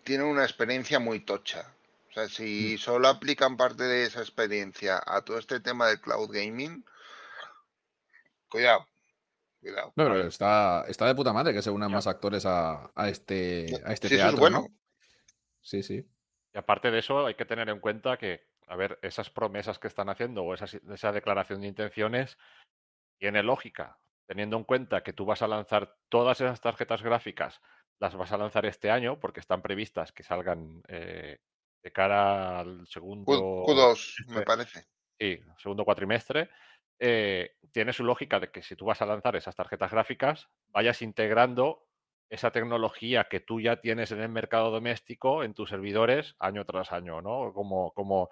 tiene 0.05 0.25
una 0.25 0.45
experiencia 0.45 0.99
muy 0.99 1.21
tocha 1.21 1.73
sea, 2.17 2.29
si 2.29 2.75
mm. 2.75 2.79
solo 2.79 3.09
aplican 3.09 3.57
parte 3.57 3.85
de 3.85 4.05
esa 4.05 4.21
experiencia 4.21 5.01
a 5.05 5.23
todo 5.23 5.39
este 5.39 5.61
tema 5.61 5.89
del 5.89 6.01
cloud 6.01 6.31
gaming, 6.33 6.85
cuidado. 8.49 8.87
Cuidado. 9.61 9.93
No, 9.97 10.05
pero 10.05 10.27
está, 10.27 10.85
está 10.89 11.07
de 11.07 11.15
puta 11.15 11.33
madre 11.33 11.53
que 11.53 11.63
se 11.63 11.71
unan 11.71 11.91
más 11.91 12.07
actores 12.07 12.45
a, 12.47 12.91
este, 13.09 13.67
a 13.85 13.93
este 13.93 14.09
teatro. 14.09 14.39
bueno. 14.39 14.69
Sí, 15.61 15.83
sí. 15.83 16.07
Y 16.55 16.59
aparte 16.59 16.91
de 16.91 17.01
eso, 17.01 17.27
hay 17.27 17.35
que 17.35 17.45
tener 17.45 17.69
en 17.69 17.81
cuenta 17.81 18.17
que, 18.17 18.45
a 18.67 18.77
ver, 18.77 18.99
esas 19.03 19.31
promesas 19.31 19.79
que 19.79 19.89
están 19.89 20.09
haciendo 20.09 20.43
o 20.43 20.55
esa, 20.55 20.67
esa 20.93 21.13
declaración 21.13 21.61
de 21.61 21.69
intenciones 21.69 22.39
tiene 23.19 23.43
lógica, 23.43 23.99
teniendo 24.27 24.57
en 24.57 24.65
cuenta 24.65 25.03
que 25.03 25.13
tú 25.13 25.25
vas 25.25 25.43
a 25.43 25.49
lanzar 25.49 25.97
todas 26.09 26.41
esas 26.41 26.61
tarjetas 26.61 27.03
gráficas, 27.03 27.61
las 27.99 28.15
vas 28.15 28.33
a 28.33 28.39
lanzar 28.39 28.67
este 28.67 28.91
año 28.91 29.19
porque 29.19 29.41
están 29.41 29.63
previstas 29.63 30.13
que 30.13 30.23
salgan 30.23 30.83
eh, 30.89 31.39
de 31.83 31.93
cara 31.93 32.61
al 32.61 32.87
segundo... 32.87 33.33
Q2, 33.65 34.27
me 34.29 34.43
parece. 34.43 34.87
Sí, 35.19 35.41
segundo 35.57 35.85
cuatrimestre. 35.85 36.51
Eh, 36.99 37.57
tiene 37.73 37.93
su 37.93 38.05
lógica 38.05 38.41
de 38.41 38.51
que 38.51 38.63
si 38.63 38.77
tú 38.77 38.87
vas 38.87 39.01
a 39.03 39.07
lanzar 39.07 39.37
esas 39.37 39.55
tarjetas 39.55 39.91
gráficas, 39.91 40.49
vayas 40.69 41.03
integrando 41.03 41.87
esa 42.29 42.51
tecnología 42.51 43.25
que 43.25 43.41
tú 43.41 43.61
ya 43.61 43.81
tienes 43.81 44.11
en 44.13 44.21
el 44.21 44.29
mercado 44.29 44.71
doméstico 44.71 45.45
en 45.45 45.55
tus 45.55 45.71
servidores 45.71 46.35
año 46.39 46.65
tras 46.65 46.93
año, 46.93 47.23
¿no? 47.23 47.53
Como, 47.53 47.93
como, 47.93 48.31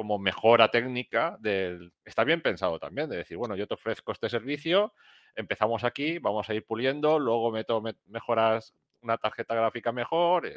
como 0.00 0.18
mejora 0.18 0.70
técnica 0.70 1.36
del... 1.40 1.92
Está 2.06 2.24
bien 2.24 2.40
pensado 2.40 2.78
también, 2.78 3.10
de 3.10 3.18
decir, 3.18 3.36
bueno, 3.36 3.54
yo 3.54 3.66
te 3.66 3.74
ofrezco 3.74 4.12
este 4.12 4.30
servicio, 4.30 4.94
empezamos 5.34 5.84
aquí, 5.84 6.18
vamos 6.18 6.48
a 6.48 6.54
ir 6.54 6.64
puliendo, 6.64 7.18
luego 7.18 7.52
meto, 7.52 7.82
mejoras 8.06 8.72
una 9.02 9.18
tarjeta 9.18 9.54
gráfica 9.54 9.92
mejor, 9.92 10.46
eh, 10.46 10.56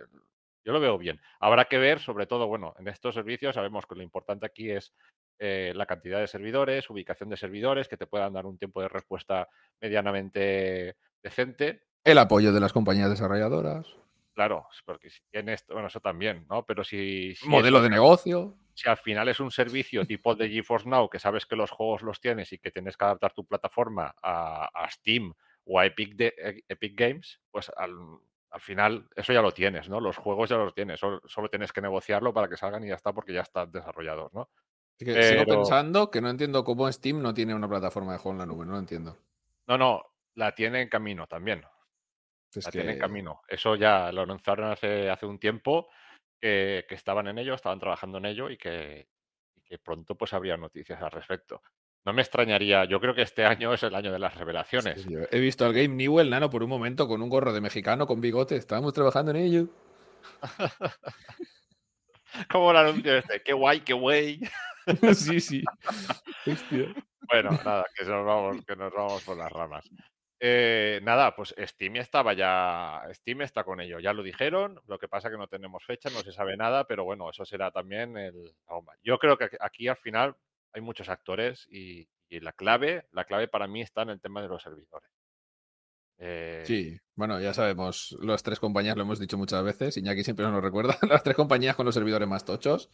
yo 0.63 0.71
lo 0.71 0.79
veo 0.79 0.97
bien. 0.97 1.19
Habrá 1.41 1.65
que 1.65 1.77
ver, 1.77 1.99
sobre 1.99 2.25
todo, 2.25 2.47
bueno, 2.47 2.73
en 2.79 2.87
estos 2.87 3.15
servicios 3.15 3.55
sabemos 3.55 3.85
que 3.85 3.95
lo 3.95 4.01
importante 4.01 4.45
aquí 4.45 4.71
es 4.71 4.93
eh, 5.39 5.73
la 5.75 5.87
cantidad 5.87 6.21
de 6.21 6.27
servidores, 6.27 6.89
ubicación 6.89 7.27
de 7.27 7.35
servidores, 7.35 7.89
que 7.89 7.97
te 7.97 8.07
puedan 8.07 8.31
dar 8.31 8.45
un 8.45 8.57
tiempo 8.57 8.81
de 8.81 8.87
respuesta 8.87 9.49
medianamente 9.81 10.95
decente. 11.21 11.83
El 12.05 12.17
apoyo 12.17 12.53
de 12.53 12.61
las 12.61 12.71
compañías 12.71 13.09
desarrolladoras. 13.09 14.02
Claro, 14.33 14.67
porque 14.85 15.09
si 15.09 15.21
tienes, 15.29 15.63
bueno, 15.67 15.87
eso 15.87 15.99
también, 15.99 16.45
¿no? 16.49 16.65
Pero 16.65 16.83
si... 16.83 17.35
Modelo 17.45 17.81
de 17.81 17.89
negocio. 17.89 18.57
Si 18.73 18.89
al 18.89 18.97
final 18.97 19.29
es 19.29 19.39
un 19.39 19.51
servicio 19.51 20.05
tipo 20.05 20.33
de 20.33 20.49
GeForce 20.49 20.89
Now, 20.89 21.07
que 21.07 21.19
sabes 21.19 21.45
que 21.45 21.55
los 21.55 21.69
juegos 21.69 22.01
los 22.01 22.19
tienes 22.19 22.51
y 22.51 22.57
que 22.57 22.71
tienes 22.71 22.97
que 22.97 23.05
adaptar 23.05 23.33
tu 23.33 23.45
plataforma 23.45 24.15
a, 24.23 24.87
Steam 24.89 25.33
o 25.65 25.79
a 25.79 25.85
Epic, 25.85 26.15
de, 26.15 26.33
e, 26.35 26.63
Epic 26.67 26.99
Games, 26.99 27.39
pues 27.51 27.71
al, 27.77 27.95
al 28.49 28.61
final 28.61 29.07
eso 29.15 29.33
ya 29.33 29.41
lo 29.41 29.51
tienes, 29.51 29.87
¿no? 29.87 29.99
Los 29.99 30.17
juegos 30.17 30.49
ya 30.49 30.57
los 30.57 30.73
tienes, 30.73 30.99
solo, 30.99 31.49
tienes 31.49 31.71
que 31.71 31.81
negociarlo 31.81 32.33
para 32.33 32.47
que 32.47 32.57
salgan 32.57 32.83
y 32.83 32.87
ya 32.87 32.95
está, 32.95 33.13
porque 33.13 33.33
ya 33.33 33.41
están 33.41 33.71
desarrollados, 33.71 34.33
¿no? 34.33 34.49
Sigo 34.97 35.45
pensando 35.45 36.09
que 36.09 36.21
no 36.21 36.29
entiendo 36.29 36.63
cómo 36.63 36.91
Steam 36.91 37.21
no 37.21 37.33
tiene 37.33 37.53
una 37.53 37.67
plataforma 37.67 38.13
de 38.13 38.19
juego 38.19 38.33
en 38.33 38.39
la 38.39 38.45
nube, 38.45 38.65
no 38.65 38.73
lo 38.73 38.79
entiendo. 38.79 39.17
No, 39.67 39.77
no, 39.77 40.05
la 40.35 40.53
tiene 40.53 40.81
en 40.81 40.89
camino 40.89 41.27
también. 41.27 41.63
La 42.61 42.71
tienen 42.71 42.99
camino. 42.99 43.41
Eso 43.47 43.75
ya 43.75 44.11
lo 44.11 44.21
anunciaron 44.21 44.71
hace, 44.71 45.09
hace 45.09 45.25
un 45.25 45.39
tiempo, 45.39 45.89
que, 46.39 46.85
estaban 46.89 47.27
en 47.27 47.37
ello, 47.37 47.53
estaban 47.53 47.79
trabajando 47.79 48.17
en 48.17 48.25
ello 48.25 48.49
y 48.49 48.57
que, 48.57 49.07
que 49.63 49.79
pronto 49.79 50.15
pues 50.15 50.33
habría 50.33 50.57
noticias 50.57 51.01
al 51.01 51.11
respecto. 51.11 51.61
No 52.05 52.11
me 52.11 52.21
extrañaría, 52.21 52.83
yo 52.83 52.99
creo 52.99 53.15
que 53.15 53.21
este 53.21 53.45
año 53.45 53.73
es 53.73 53.81
el 53.83 53.95
año 53.95 54.11
de 54.11 54.19
las 54.19 54.35
revelaciones. 54.35 55.05
he 55.31 55.39
visto 55.39 55.65
al 55.65 55.73
Game 55.73 55.95
Newell, 55.95 56.29
nano, 56.29 56.49
por 56.49 56.61
un 56.61 56.69
momento 56.69 57.07
con 57.07 57.21
un 57.21 57.29
gorro 57.29 57.53
de 57.53 57.61
mexicano 57.61 58.05
con 58.05 58.19
bigote. 58.19 58.57
Estábamos 58.57 58.93
trabajando 58.93 59.31
en 59.31 59.37
ello. 59.37 59.67
Como 62.51 62.71
el 62.71 62.77
anuncio 62.77 63.17
este, 63.17 63.41
qué 63.41 63.53
guay, 63.53 63.81
qué 63.81 63.93
güey. 63.93 64.41
sí, 65.13 65.39
sí. 65.39 65.63
Bueno, 67.25 67.51
nada, 67.51 67.85
que 67.95 68.03
nos 68.03 68.25
vamos, 68.25 68.65
que 68.65 68.75
nos 68.75 68.91
vamos 68.91 69.23
por 69.23 69.37
las 69.37 69.49
ramas. 69.49 69.89
Eh, 70.45 70.99
nada, 71.03 71.33
pues 71.37 71.55
Steam 71.57 71.95
estaba 71.95 72.33
ya, 72.33 73.01
Steam 73.13 73.43
está 73.43 73.63
con 73.63 73.79
ello, 73.79 74.01
ya 74.01 74.11
lo 74.11 74.21
dijeron, 74.21 74.77
lo 74.87 74.99
que 74.99 75.07
pasa 75.07 75.29
que 75.29 75.37
no 75.37 75.47
tenemos 75.47 75.85
fecha, 75.85 76.09
no 76.09 76.19
se 76.19 76.33
sabe 76.33 76.57
nada, 76.57 76.83
pero 76.83 77.05
bueno, 77.05 77.29
eso 77.29 77.45
será 77.45 77.71
también 77.71 78.17
el... 78.17 78.53
Yo 79.01 79.19
creo 79.19 79.37
que 79.37 79.51
aquí 79.61 79.87
al 79.87 79.95
final 79.95 80.35
hay 80.73 80.81
muchos 80.81 81.07
actores 81.07 81.65
y, 81.71 82.09
la 82.29 82.51
clave, 82.51 83.07
la 83.13 83.23
clave 83.23 83.47
para 83.47 83.67
mí 83.67 83.81
está 83.81 84.01
en 84.01 84.09
el 84.09 84.19
tema 84.19 84.41
de 84.41 84.49
los 84.49 84.61
servidores. 84.61 85.09
Eh, 86.17 86.63
sí, 86.65 86.97
bueno, 87.15 87.39
ya 87.39 87.53
sabemos, 87.53 88.17
las 88.19 88.43
tres 88.43 88.59
compañías 88.59 88.97
lo 88.97 89.03
hemos 89.03 89.21
dicho 89.21 89.37
muchas 89.37 89.63
veces, 89.63 89.95
Iñaki 89.95 90.25
siempre 90.25 90.43
nos 90.43 90.55
lo 90.55 90.59
recuerda, 90.59 90.97
las 91.09 91.23
tres 91.23 91.37
compañías 91.37 91.77
con 91.77 91.85
los 91.85 91.95
servidores 91.95 92.27
más 92.27 92.43
tochos 92.43 92.89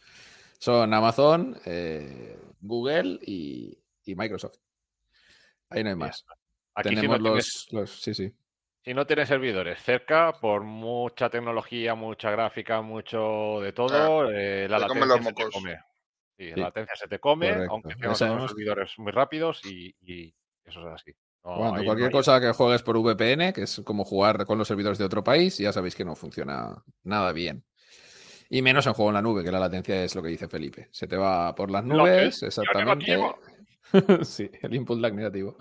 son 0.60 0.94
Amazon, 0.94 1.58
eh, 1.64 2.38
Google 2.60 3.18
y, 3.22 3.76
Microsoft. 4.06 4.58
Ahí 5.68 5.82
no 5.82 5.90
hay 5.90 5.96
más. 5.96 6.24
Aquí 6.80 6.94
Tenemos 6.94 7.20
los, 7.20 7.68
Sí, 8.00 8.14
sí. 8.14 8.32
Si 8.82 8.94
no 8.94 9.06
tienes 9.06 9.28
servidores 9.28 9.82
cerca, 9.82 10.32
por 10.40 10.62
mucha 10.62 11.28
tecnología, 11.28 11.94
mucha 11.94 12.30
gráfica, 12.30 12.80
mucho 12.80 13.60
de 13.60 13.72
todo, 13.72 14.30
eh, 14.30 14.66
la 14.68 14.78
latencia 14.78 15.22
se 15.22 15.32
te 15.32 15.50
come. 15.50 15.78
Sí, 16.38 16.50
la 16.50 16.56
latencia 16.56 16.96
se 16.96 17.08
te 17.08 17.18
come, 17.18 17.66
aunque 17.68 17.94
tengas 17.94 18.18
servidores 18.18 18.92
muy 18.96 19.12
rápidos 19.12 19.60
y, 19.66 19.94
eso 20.64 20.80
es 20.88 20.94
así. 20.94 21.12
Cuando 21.42 21.84
cualquier 21.84 22.10
cosa 22.10 22.40
que 22.40 22.52
juegues 22.52 22.82
por 22.82 22.98
VPN, 22.98 23.52
que 23.52 23.62
es 23.62 23.82
como 23.84 24.04
jugar 24.04 24.46
con 24.46 24.56
los 24.56 24.68
servidores 24.68 24.98
de 24.98 25.04
otro 25.04 25.22
país, 25.22 25.58
ya 25.58 25.72
sabéis 25.72 25.94
que 25.94 26.04
no 26.04 26.16
funciona 26.16 26.82
nada 27.02 27.32
bien. 27.32 27.64
Y 28.48 28.62
menos 28.62 28.86
en 28.86 28.94
juego 28.94 29.10
en 29.10 29.14
la 29.14 29.22
nube, 29.22 29.44
que 29.44 29.52
la 29.52 29.60
latencia 29.60 30.02
es 30.02 30.14
lo 30.14 30.22
que 30.22 30.28
dice 30.28 30.48
Felipe. 30.48 30.88
Se 30.90 31.06
te 31.06 31.16
va 31.16 31.54
por 31.54 31.70
las 31.70 31.84
nubes, 31.84 32.42
exactamente. 32.42 33.18
sí, 34.22 34.50
el 34.62 34.74
input 34.74 34.98
lag 34.98 35.14
negativo. 35.14 35.56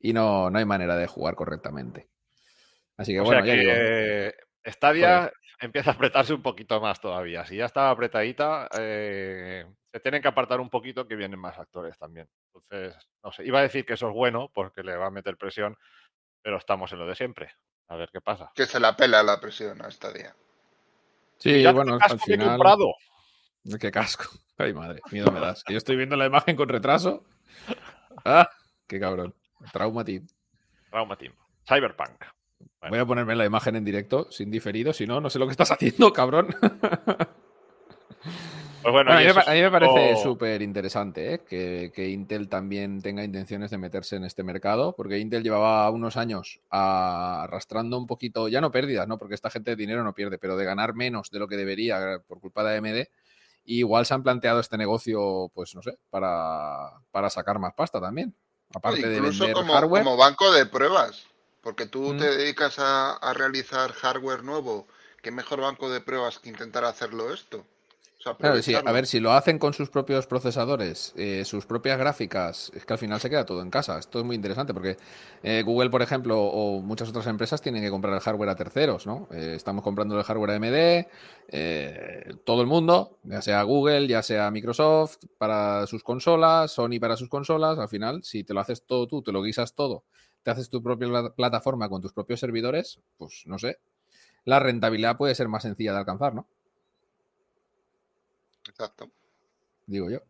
Y 0.00 0.12
no, 0.12 0.50
no 0.50 0.58
hay 0.58 0.64
manera 0.64 0.96
de 0.96 1.06
jugar 1.06 1.34
correctamente. 1.34 2.08
Así 2.96 3.12
que 3.12 3.20
bueno, 3.20 3.44
ya 3.44 3.54
digo. 3.54 3.72
Stadia 4.64 5.32
empieza 5.60 5.90
a 5.90 5.94
apretarse 5.94 6.32
un 6.32 6.42
poquito 6.42 6.80
más 6.80 7.00
todavía. 7.00 7.46
Si 7.46 7.56
ya 7.56 7.66
estaba 7.66 7.90
apretadita, 7.90 8.68
eh, 8.78 9.66
se 9.92 10.00
tienen 10.00 10.22
que 10.22 10.28
apartar 10.28 10.60
un 10.60 10.70
poquito 10.70 11.06
que 11.06 11.16
vienen 11.16 11.38
más 11.38 11.58
actores 11.58 11.98
también. 11.98 12.28
Entonces, 12.46 12.96
no 13.22 13.32
sé, 13.32 13.44
iba 13.44 13.58
a 13.58 13.62
decir 13.62 13.84
que 13.84 13.94
eso 13.94 14.08
es 14.08 14.14
bueno 14.14 14.50
porque 14.54 14.82
le 14.82 14.96
va 14.96 15.06
a 15.06 15.10
meter 15.10 15.36
presión, 15.36 15.76
pero 16.42 16.56
estamos 16.56 16.92
en 16.92 16.98
lo 16.98 17.06
de 17.06 17.14
siempre. 17.14 17.52
A 17.88 17.96
ver 17.96 18.08
qué 18.12 18.20
pasa. 18.20 18.52
Que 18.54 18.66
se 18.66 18.80
la 18.80 18.96
pela 18.96 19.22
la 19.22 19.40
presión 19.40 19.82
a 19.82 19.90
Stadia. 19.90 20.34
Sí, 21.38 21.64
bueno, 21.72 21.98
al 22.00 22.20
final. 22.20 22.60
Qué 23.80 23.90
casco. 23.90 24.24
Ay, 24.58 24.74
madre, 24.74 25.00
miedo 25.10 25.30
me 25.32 25.40
das. 25.40 25.64
yo 25.68 25.76
estoy 25.76 25.96
viendo 25.96 26.16
la 26.16 26.26
imagen 26.26 26.56
con 26.56 26.68
retraso. 26.68 27.24
Ah, 28.24 28.50
qué 28.86 29.00
cabrón. 29.00 29.34
Trauma 29.72 30.04
Team. 30.04 30.26
Trauma 30.90 31.16
Team. 31.16 31.32
Cyberpunk. 31.66 32.24
Voy 32.88 32.98
a 32.98 33.06
ponerme 33.06 33.36
la 33.36 33.44
imagen 33.44 33.76
en 33.76 33.84
directo, 33.84 34.30
sin 34.30 34.50
diferido, 34.50 34.92
si 34.92 35.06
no, 35.06 35.20
no 35.20 35.30
sé 35.30 35.38
lo 35.38 35.46
que 35.46 35.52
estás 35.52 35.70
haciendo, 35.72 36.12
cabrón. 36.12 36.54
Pues 38.82 38.92
bueno, 38.92 39.12
a, 39.12 39.18
mí, 39.18 39.60
me 39.60 39.70
parece 39.70 40.16
súper 40.16 40.62
interesante 40.62 41.34
¿eh? 41.34 41.90
que, 41.94 42.08
Intel 42.08 42.48
también 42.48 43.02
tenga 43.02 43.22
intenciones 43.22 43.70
de 43.70 43.76
meterse 43.76 44.16
en 44.16 44.24
este 44.24 44.42
mercado, 44.42 44.94
porque 44.96 45.18
Intel 45.18 45.42
llevaba 45.42 45.90
unos 45.90 46.16
años 46.16 46.60
arrastrando 46.70 47.98
un 47.98 48.06
poquito, 48.06 48.48
ya 48.48 48.62
no 48.62 48.70
pérdidas, 48.70 49.06
¿no? 49.06 49.18
porque 49.18 49.34
esta 49.34 49.50
gente 49.50 49.72
de 49.72 49.76
dinero 49.76 50.02
no 50.02 50.14
pierde, 50.14 50.38
pero 50.38 50.56
de 50.56 50.64
ganar 50.64 50.94
menos 50.94 51.30
de 51.30 51.38
lo 51.38 51.46
que 51.46 51.58
debería 51.58 52.22
por 52.26 52.40
culpa 52.40 52.64
de 52.64 52.78
AMD. 52.78 53.08
Y 53.66 53.80
igual 53.80 54.06
se 54.06 54.14
han 54.14 54.22
planteado 54.22 54.60
este 54.60 54.78
negocio, 54.78 55.50
pues 55.54 55.74
no 55.74 55.82
sé, 55.82 55.98
para, 56.08 57.02
para 57.10 57.28
sacar 57.28 57.58
más 57.58 57.74
pasta 57.74 58.00
también. 58.00 58.34
Aparte 58.74 59.08
de 59.08 59.20
vender 59.20 59.52
como, 59.52 59.74
hardware. 59.74 60.04
como 60.04 60.16
banco 60.16 60.52
de 60.52 60.66
pruebas, 60.66 61.24
porque 61.60 61.86
tú 61.86 62.16
te 62.16 62.24
dedicas 62.24 62.78
a, 62.78 63.12
a 63.12 63.34
realizar 63.34 63.92
hardware 63.92 64.44
nuevo. 64.44 64.86
¿Qué 65.22 65.30
mejor 65.30 65.60
banco 65.60 65.90
de 65.90 66.00
pruebas 66.00 66.38
que 66.38 66.48
intentar 66.48 66.84
hacerlo 66.84 67.32
esto? 67.34 67.66
Claro, 68.22 68.60
sí, 68.62 68.74
a 68.74 68.92
ver, 68.92 69.06
si 69.06 69.18
lo 69.18 69.32
hacen 69.32 69.58
con 69.58 69.72
sus 69.72 69.88
propios 69.88 70.26
procesadores, 70.26 71.14
eh, 71.16 71.42
sus 71.46 71.64
propias 71.64 71.98
gráficas, 71.98 72.70
es 72.74 72.84
que 72.84 72.92
al 72.92 72.98
final 72.98 73.18
se 73.18 73.30
queda 73.30 73.46
todo 73.46 73.62
en 73.62 73.70
casa. 73.70 73.98
Esto 73.98 74.18
es 74.18 74.26
muy 74.26 74.36
interesante 74.36 74.74
porque 74.74 74.98
eh, 75.42 75.62
Google, 75.62 75.88
por 75.88 76.02
ejemplo, 76.02 76.38
o 76.38 76.82
muchas 76.82 77.08
otras 77.08 77.26
empresas 77.28 77.62
tienen 77.62 77.82
que 77.82 77.88
comprar 77.88 78.12
el 78.12 78.20
hardware 78.20 78.50
a 78.50 78.56
terceros, 78.56 79.06
¿no? 79.06 79.26
Eh, 79.32 79.54
estamos 79.56 79.82
comprando 79.82 80.18
el 80.18 80.24
hardware 80.24 80.50
AMD, 80.50 81.06
todo 82.44 82.60
el 82.60 82.66
mundo, 82.66 83.18
ya 83.22 83.40
sea 83.40 83.62
Google, 83.62 84.06
ya 84.06 84.22
sea 84.22 84.50
Microsoft, 84.50 85.16
para 85.38 85.86
sus 85.86 86.04
consolas, 86.04 86.72
Sony 86.72 87.00
para 87.00 87.16
sus 87.16 87.30
consolas. 87.30 87.78
Al 87.78 87.88
final, 87.88 88.22
si 88.22 88.44
te 88.44 88.52
lo 88.52 88.60
haces 88.60 88.84
todo 88.84 89.06
tú, 89.06 89.22
te 89.22 89.32
lo 89.32 89.42
guisas 89.42 89.74
todo, 89.74 90.04
te 90.42 90.50
haces 90.50 90.68
tu 90.68 90.82
propia 90.82 91.08
plataforma 91.34 91.88
con 91.88 92.02
tus 92.02 92.12
propios 92.12 92.40
servidores, 92.40 93.00
pues 93.16 93.44
no 93.46 93.58
sé, 93.58 93.78
la 94.44 94.58
rentabilidad 94.58 95.16
puede 95.16 95.34
ser 95.34 95.48
más 95.48 95.62
sencilla 95.62 95.92
de 95.92 95.98
alcanzar, 96.00 96.34
¿no? 96.34 96.46
Exacto. 98.68 99.10
Digo 99.86 100.10
yo. 100.10 100.20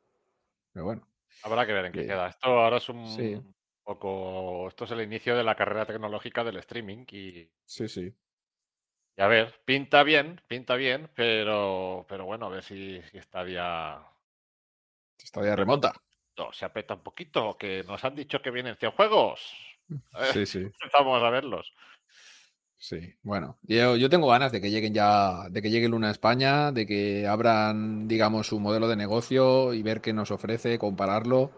Pero 0.72 0.84
bueno. 0.84 1.06
Habrá 1.42 1.66
que 1.66 1.72
ver 1.72 1.86
en 1.86 1.92
qué 1.92 2.06
queda. 2.06 2.28
Esto 2.28 2.48
ahora 2.48 2.76
es 2.78 2.88
un 2.88 3.54
poco. 3.82 4.68
Esto 4.68 4.84
es 4.84 4.90
el 4.90 5.02
inicio 5.02 5.36
de 5.36 5.44
la 5.44 5.54
carrera 5.54 5.86
tecnológica 5.86 6.44
del 6.44 6.56
streaming. 6.58 7.04
Y, 7.10 7.48
sí, 7.64 7.88
sí. 7.88 8.14
Y 9.16 9.22
a 9.22 9.26
ver, 9.26 9.60
pinta 9.64 10.02
bien, 10.02 10.40
pinta 10.46 10.76
bien, 10.76 11.10
pero, 11.14 12.06
pero 12.08 12.24
bueno, 12.24 12.46
a 12.46 12.50
ver 12.50 12.62
si, 12.62 13.00
si 13.10 13.20
Stadia. 13.20 14.02
Stadia 15.18 15.56
remonta. 15.56 15.92
No, 16.36 16.52
se 16.52 16.64
apeta 16.64 16.94
un 16.94 17.02
poquito, 17.02 17.56
que 17.58 17.84
nos 17.84 18.02
han 18.04 18.14
dicho 18.14 18.40
que 18.40 18.50
vienen 18.50 18.76
100 18.76 18.92
juegos. 18.92 19.54
Sí, 20.32 20.46
sí. 20.46 20.58
Empezamos 20.60 21.20
a 21.20 21.30
verlos. 21.30 21.74
Sí, 22.82 23.14
bueno, 23.22 23.58
yo, 23.64 24.08
tengo 24.08 24.28
ganas 24.28 24.52
de 24.52 24.60
que 24.62 24.70
lleguen 24.70 24.94
ya, 24.94 25.50
de 25.50 25.60
que 25.60 25.68
llegue 25.68 25.86
Luna 25.86 26.08
a 26.08 26.12
España, 26.12 26.72
de 26.72 26.86
que 26.86 27.28
abran, 27.28 28.08
digamos, 28.08 28.46
su 28.46 28.58
modelo 28.58 28.88
de 28.88 28.96
negocio 28.96 29.74
y 29.74 29.82
ver 29.82 30.00
qué 30.00 30.14
nos 30.14 30.30
ofrece, 30.30 30.78
compararlo 30.78 31.52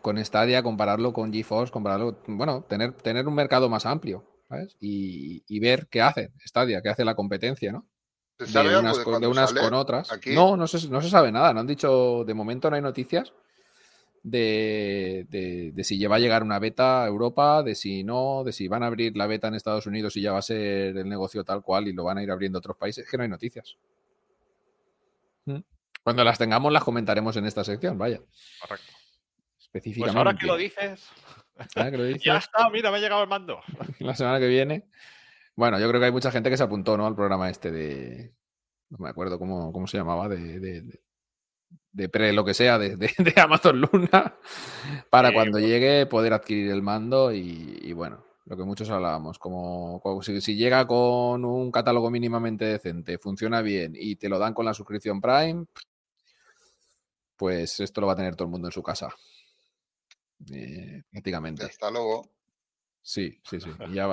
con 0.00 0.24
Stadia, 0.24 0.62
compararlo 0.62 1.12
con 1.12 1.32
GeForce, 1.32 1.72
compararlo, 1.72 2.20
bueno, 2.28 2.62
tener, 2.68 2.92
tener 2.92 3.26
un 3.26 3.34
mercado 3.34 3.68
más 3.68 3.84
amplio, 3.84 4.24
¿sabes? 4.48 4.76
Y, 4.78 5.58
ver 5.58 5.88
qué 5.88 6.02
hace 6.02 6.30
Stadia, 6.46 6.82
qué 6.82 6.90
hace 6.90 7.04
la 7.04 7.16
competencia, 7.16 7.72
¿no? 7.72 7.88
de 8.38 8.78
unas, 9.26 9.52
con 9.52 9.74
otras. 9.74 10.08
No, 10.26 10.56
no 10.56 10.68
se, 10.68 10.88
no 10.88 11.02
se 11.02 11.10
sabe 11.10 11.32
nada, 11.32 11.52
no 11.52 11.60
han 11.60 11.66
dicho, 11.66 12.22
de 12.24 12.34
momento 12.34 12.70
no 12.70 12.76
hay 12.76 12.82
noticias 12.82 13.32
de, 14.24 15.72
de, 15.74 15.84
si 15.84 16.04
va 16.06 16.16
a 16.16 16.18
llegar 16.18 16.42
una 16.42 16.58
beta 16.58 17.04
a 17.04 17.06
Europa, 17.06 17.62
de 17.62 17.74
si 17.74 18.04
no, 18.04 18.42
de 18.42 18.52
si 18.52 18.68
van 18.68 18.82
a 18.82 18.86
abrir 18.86 19.16
la 19.16 19.26
beta 19.26 19.48
en 19.48 19.54
Estados 19.54 19.86
Unidos 19.86 20.16
y 20.16 20.22
ya 20.22 20.32
va 20.32 20.38
a 20.38 20.42
ser 20.42 20.96
el 20.96 21.08
negocio 21.08 21.44
tal 21.44 21.62
cual 21.62 21.88
y 21.88 21.92
lo 21.92 22.04
van 22.04 22.18
a 22.18 22.22
ir 22.22 22.30
abriendo 22.30 22.58
otros 22.58 22.76
países, 22.76 23.08
que 23.08 23.16
no 23.18 23.22
hay 23.22 23.28
noticias. 23.28 23.76
¿Mm? 25.44 25.58
Cuando 26.02 26.24
las 26.24 26.38
tengamos 26.38 26.72
las 26.72 26.82
comentaremos 26.82 27.36
en 27.36 27.44
esta 27.44 27.64
sección, 27.64 27.98
vaya. 27.98 28.20
Correcto. 28.62 28.92
Específicamente. 29.60 30.12
Pues 30.12 30.16
ahora 30.16 30.38
que 30.38 30.46
lo 30.46 30.56
dices. 30.56 31.10
ya 32.24 32.38
está, 32.38 32.70
mira, 32.70 32.90
me 32.90 32.96
ha 32.96 33.00
llegado 33.00 33.22
el 33.22 33.28
mando. 33.28 33.60
la 34.00 34.14
semana 34.14 34.40
que 34.40 34.48
viene. 34.48 34.88
Bueno, 35.54 35.78
yo 35.78 35.86
creo 35.88 36.00
que 36.00 36.06
hay 36.06 36.12
mucha 36.12 36.30
gente 36.30 36.48
que 36.48 36.56
se 36.56 36.62
apuntó, 36.62 36.96
¿no? 36.96 37.06
Al 37.06 37.14
programa 37.14 37.50
este 37.50 37.70
de. 37.70 38.32
No 38.88 38.98
me 38.98 39.10
acuerdo 39.10 39.38
cómo, 39.38 39.70
cómo 39.70 39.86
se 39.86 39.98
llamaba, 39.98 40.28
de 40.28 40.60
de 40.60 41.00
pre 42.10 42.32
lo 42.32 42.44
que 42.44 42.54
sea 42.54 42.78
de, 42.78 43.10
Amazon 43.36 43.80
Luna 43.80 44.36
para 45.10 45.32
cuando 45.32 45.58
llegue 45.58 46.06
poder 46.06 46.32
adquirir 46.32 46.70
el 46.70 46.82
mando 46.82 47.32
y, 47.32 47.92
bueno, 47.92 48.24
lo 48.46 48.56
que 48.56 48.64
muchos 48.64 48.90
hablábamos, 48.90 49.38
como, 49.38 50.00
si, 50.22 50.56
llega 50.56 50.86
con 50.86 51.44
un 51.44 51.70
catálogo 51.70 52.10
mínimamente 52.10 52.64
decente, 52.64 53.18
funciona 53.18 53.62
bien 53.62 53.94
y 53.94 54.16
te 54.16 54.28
lo 54.28 54.38
dan 54.38 54.54
con 54.54 54.64
la 54.64 54.74
suscripción 54.74 55.20
Prime, 55.20 55.66
pues 57.36 57.80
esto 57.80 58.00
lo 58.00 58.06
va 58.06 58.14
a 58.14 58.16
tener 58.16 58.36
todo 58.36 58.46
el 58.46 58.52
mundo 58.52 58.68
en 58.68 58.72
su 58.72 58.82
casa. 58.82 59.08
Eh, 60.52 61.02
prácticamente. 61.10 61.64
Hasta 61.64 61.90
luego. 61.90 62.28
Sí, 63.06 63.38
sí, 63.44 63.60
sí. 63.60 63.70
Ya, 63.92 64.06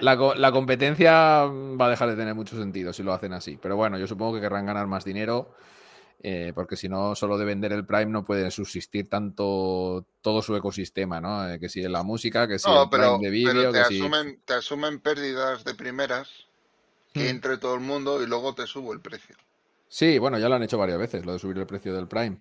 la, 0.00 0.50
competencia 0.52 1.44
va 1.44 1.86
a 1.86 1.90
dejar 1.90 2.08
de 2.08 2.16
tener 2.16 2.34
mucho 2.34 2.56
sentido 2.56 2.94
si 2.94 3.02
lo 3.02 3.12
hacen 3.12 3.34
así. 3.34 3.58
Pero 3.60 3.76
bueno, 3.76 3.98
yo 3.98 4.06
supongo 4.06 4.34
que 4.34 4.40
querrán 4.40 4.64
ganar 4.64 4.86
más 4.86 5.04
dinero 5.04 5.54
Eh, 6.22 6.52
porque 6.54 6.76
si 6.76 6.88
no, 6.88 7.14
solo 7.14 7.36
de 7.38 7.44
vender 7.44 7.72
el 7.72 7.84
Prime 7.84 8.06
no 8.06 8.24
puede 8.24 8.50
subsistir 8.50 9.08
tanto 9.08 10.06
todo 10.22 10.42
su 10.42 10.56
ecosistema, 10.56 11.20
¿no? 11.20 11.48
Eh, 11.48 11.60
que 11.60 11.68
si 11.68 11.82
la 11.82 12.02
música, 12.02 12.48
que 12.48 12.58
si 12.58 12.70
el 12.70 12.88
Prime 12.88 13.18
de 13.20 13.30
vídeo, 13.30 13.70
te, 13.70 13.80
asumen, 13.80 14.40
te 14.44 14.54
asumen 14.54 15.00
pérdidas 15.00 15.64
de 15.64 15.74
primeras 15.74 16.28
que 17.12 17.24
hmm. 17.24 17.28
entre 17.28 17.58
todo 17.58 17.74
el 17.74 17.80
mundo 17.80 18.22
y 18.22 18.26
luego 18.26 18.54
te 18.54 18.66
subo 18.66 18.92
el 18.92 19.00
precio. 19.00 19.36
Sí, 19.88 20.18
bueno, 20.18 20.38
ya 20.38 20.48
lo 20.48 20.56
han 20.56 20.62
hecho 20.62 20.78
varias 20.78 20.98
veces, 20.98 21.24
lo 21.24 21.34
de 21.34 21.38
subir 21.38 21.58
el 21.58 21.66
precio 21.66 21.94
del 21.94 22.08
Prime. 22.08 22.38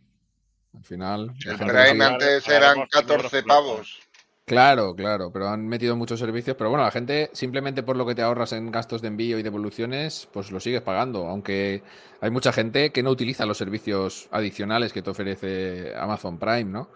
Al 0.75 0.83
final. 0.83 1.33
El 1.45 1.57
Prime 1.57 2.03
antes 2.03 2.47
eran 2.47 2.87
14 2.87 3.43
pavos. 3.43 3.99
Claro, 4.45 4.95
claro, 4.95 5.31
pero 5.31 5.49
han 5.49 5.67
metido 5.67 5.95
muchos 5.95 6.19
servicios. 6.19 6.55
Pero 6.55 6.69
bueno, 6.69 6.85
la 6.85 6.91
gente, 6.91 7.31
simplemente 7.33 7.81
por 7.81 7.97
lo 7.97 8.05
que 8.05 8.13
te 8.13 8.21
ahorras 8.21 8.53
en 8.53 8.71
gastos 8.71 9.01
de 9.01 9.07
envío 9.07 9.39
y 9.39 9.43
devoluciones, 9.43 10.29
pues 10.31 10.51
lo 10.51 10.59
sigues 10.59 10.83
pagando. 10.83 11.27
Aunque 11.27 11.81
hay 12.21 12.29
mucha 12.29 12.53
gente 12.53 12.91
que 12.91 13.01
no 13.01 13.09
utiliza 13.09 13.47
los 13.47 13.57
servicios 13.57 14.29
adicionales 14.31 14.93
que 14.93 15.01
te 15.01 15.09
ofrece 15.09 15.95
Amazon 15.95 16.37
Prime, 16.37 16.65
¿no? 16.65 16.91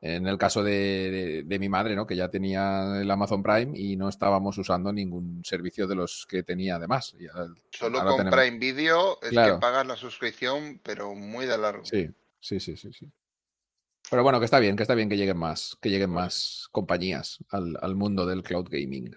En 0.00 0.26
el 0.26 0.38
caso 0.38 0.62
de, 0.62 1.44
mi 1.46 1.68
madre, 1.68 1.94
¿no? 1.94 2.06
Que 2.06 2.16
ya 2.16 2.30
tenía 2.30 2.98
el 3.02 3.10
Amazon 3.10 3.42
Prime 3.42 3.78
y 3.78 3.96
no 3.96 4.08
estábamos 4.08 4.56
usando 4.56 4.90
ningún 4.90 5.44
servicio 5.44 5.86
de 5.86 5.96
los 5.96 6.26
que 6.26 6.42
tenía 6.42 6.76
además. 6.76 7.14
Solo 7.68 8.02
con 8.02 8.30
Prime 8.30 8.58
Video 8.58 9.18
es 9.20 9.28
que 9.28 9.58
pagas 9.60 9.86
la 9.86 9.96
suscripción, 9.96 10.80
pero 10.82 11.14
muy 11.14 11.44
de 11.44 11.58
largo. 11.58 11.84
Sí, 11.84 12.08
sí, 12.40 12.58
sí, 12.58 12.78
sí, 12.78 12.90
sí. 12.94 13.12
Pero 14.10 14.24
bueno, 14.24 14.40
que 14.40 14.44
está 14.44 14.58
bien, 14.58 14.76
que 14.76 14.82
está 14.82 14.94
bien 14.96 15.08
que 15.08 15.16
lleguen 15.16 15.38
más, 15.38 15.78
que 15.80 15.88
lleguen 15.88 16.10
más 16.10 16.68
compañías 16.72 17.38
al, 17.50 17.94
mundo 17.94 18.26
del 18.26 18.42
cloud 18.42 18.68
gaming. 18.68 19.16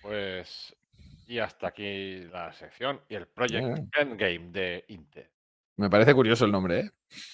Pues, 0.00 0.74
y 1.26 1.40
hasta 1.40 1.68
aquí 1.68 2.20
la 2.32 2.52
sección 2.52 3.00
y 3.08 3.16
el 3.16 3.26
Project 3.26 3.96
Endgame 3.98 4.50
de 4.52 4.84
Intel. 4.88 5.28
Me 5.76 5.90
parece 5.90 6.14
curioso 6.14 6.44
el 6.44 6.52
nombre, 6.52 6.80
¿eh? 6.80 6.90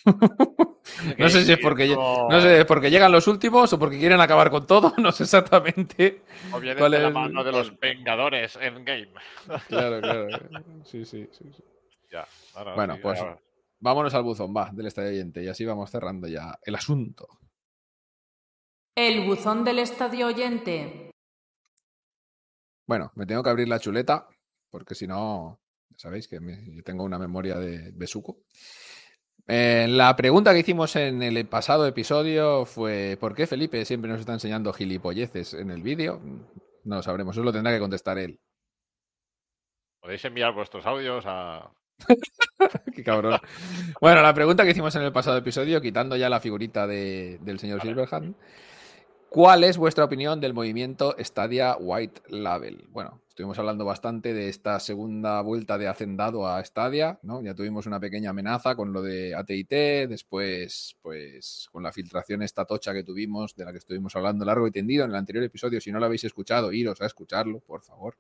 no 1.18 1.28
sé 1.28 1.44
si 1.44 1.52
es 1.52 1.58
porque 1.58 1.88
no 1.88 2.40
sé, 2.40 2.64
porque 2.64 2.90
llegan 2.90 3.12
los 3.12 3.26
últimos 3.26 3.70
o 3.72 3.78
porque 3.78 3.98
quieren 3.98 4.20
acabar 4.20 4.48
con 4.48 4.66
todo, 4.66 4.94
no 4.98 5.12
sé 5.12 5.24
exactamente. 5.24 6.22
O 6.52 6.60
viene 6.60 6.80
de 6.80 6.98
la 6.98 7.10
mano 7.10 7.44
de 7.44 7.52
los 7.52 7.78
Vengadores 7.78 8.56
Endgame. 8.56 9.10
claro, 9.68 10.00
claro. 10.00 10.28
Sí, 10.84 11.04
sí, 11.04 11.28
sí. 11.30 11.44
Ya, 12.10 12.26
bueno, 12.74 12.96
pues 13.02 13.20
Vámonos 13.80 14.14
al 14.14 14.24
buzón, 14.24 14.54
va, 14.56 14.70
del 14.72 14.86
estadio 14.86 15.10
oyente. 15.10 15.42
Y 15.42 15.48
así 15.48 15.64
vamos 15.64 15.90
cerrando 15.90 16.26
ya 16.26 16.58
el 16.62 16.74
asunto. 16.74 17.28
El 18.96 19.26
buzón 19.26 19.64
del 19.64 19.78
estadio 19.78 20.26
oyente. 20.26 21.12
Bueno, 22.86 23.12
me 23.14 23.26
tengo 23.26 23.42
que 23.42 23.50
abrir 23.50 23.68
la 23.68 23.78
chuleta, 23.78 24.28
porque 24.70 24.94
si 24.94 25.06
no, 25.06 25.60
ya 25.90 25.98
sabéis 25.98 26.26
que 26.26 26.40
yo 26.40 26.82
tengo 26.82 27.04
una 27.04 27.18
memoria 27.18 27.56
de 27.58 27.92
besuco. 27.92 28.38
Eh, 29.46 29.86
la 29.88 30.16
pregunta 30.16 30.52
que 30.52 30.60
hicimos 30.60 30.96
en 30.96 31.22
el 31.22 31.46
pasado 31.46 31.86
episodio 31.86 32.64
fue: 32.64 33.16
¿por 33.20 33.34
qué 33.34 33.46
Felipe 33.46 33.84
siempre 33.84 34.10
nos 34.10 34.20
está 34.20 34.32
enseñando 34.32 34.72
gilipolleces 34.72 35.54
en 35.54 35.70
el 35.70 35.82
vídeo? 35.82 36.20
No 36.84 36.96
lo 36.96 37.02
sabremos, 37.02 37.36
eso 37.36 37.44
lo 37.44 37.52
tendrá 37.52 37.72
que 37.72 37.80
contestar 37.80 38.18
él. 38.18 38.40
Podéis 40.00 40.24
enviar 40.24 40.54
vuestros 40.54 40.86
audios 40.86 41.24
a 41.26 41.70
Qué 42.94 43.02
cabrón. 43.02 43.38
Bueno, 44.00 44.22
la 44.22 44.34
pregunta 44.34 44.64
que 44.64 44.70
hicimos 44.70 44.94
en 44.96 45.02
el 45.02 45.12
pasado 45.12 45.36
episodio, 45.36 45.80
quitando 45.80 46.16
ya 46.16 46.28
la 46.28 46.40
figurita 46.40 46.86
del 46.86 47.58
señor 47.58 47.82
Silverhand, 47.82 48.34
¿cuál 49.28 49.64
es 49.64 49.76
vuestra 49.76 50.04
opinión 50.04 50.40
del 50.40 50.54
movimiento 50.54 51.14
Stadia 51.18 51.76
White 51.78 52.22
Label? 52.28 52.86
Bueno, 52.90 53.20
estuvimos 53.28 53.58
hablando 53.58 53.84
bastante 53.84 54.32
de 54.32 54.48
esta 54.48 54.80
segunda 54.80 55.40
vuelta 55.42 55.78
de 55.78 55.88
Hacendado 55.88 56.46
a 56.46 56.64
Stadia, 56.64 57.18
¿no? 57.22 57.42
Ya 57.42 57.54
tuvimos 57.54 57.86
una 57.86 58.00
pequeña 58.00 58.30
amenaza 58.30 58.74
con 58.74 58.92
lo 58.92 59.02
de 59.02 59.34
AT&T, 59.34 60.06
después, 60.08 60.96
pues, 61.02 61.68
con 61.72 61.82
la 61.82 61.92
filtración 61.92 62.42
esta 62.42 62.64
tocha 62.64 62.92
que 62.92 63.04
tuvimos, 63.04 63.54
de 63.54 63.64
la 63.64 63.72
que 63.72 63.78
estuvimos 63.78 64.16
hablando 64.16 64.44
largo 64.44 64.66
y 64.66 64.72
tendido 64.72 65.04
en 65.04 65.10
el 65.10 65.16
anterior 65.16 65.44
episodio. 65.44 65.80
Si 65.80 65.92
no 65.92 65.98
lo 66.00 66.06
habéis 66.06 66.24
escuchado, 66.24 66.72
iros 66.72 67.00
a 67.00 67.06
escucharlo, 67.06 67.60
por 67.60 67.82
favor. 67.82 68.16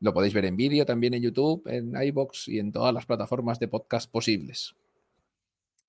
Lo 0.00 0.14
podéis 0.14 0.32
ver 0.32 0.46
en 0.46 0.56
vídeo 0.56 0.86
también 0.86 1.12
en 1.12 1.22
YouTube, 1.22 1.62
en 1.66 1.94
iBox 1.94 2.48
y 2.48 2.58
en 2.58 2.72
todas 2.72 2.94
las 2.94 3.04
plataformas 3.04 3.58
de 3.58 3.68
podcast 3.68 4.10
posibles. 4.10 4.74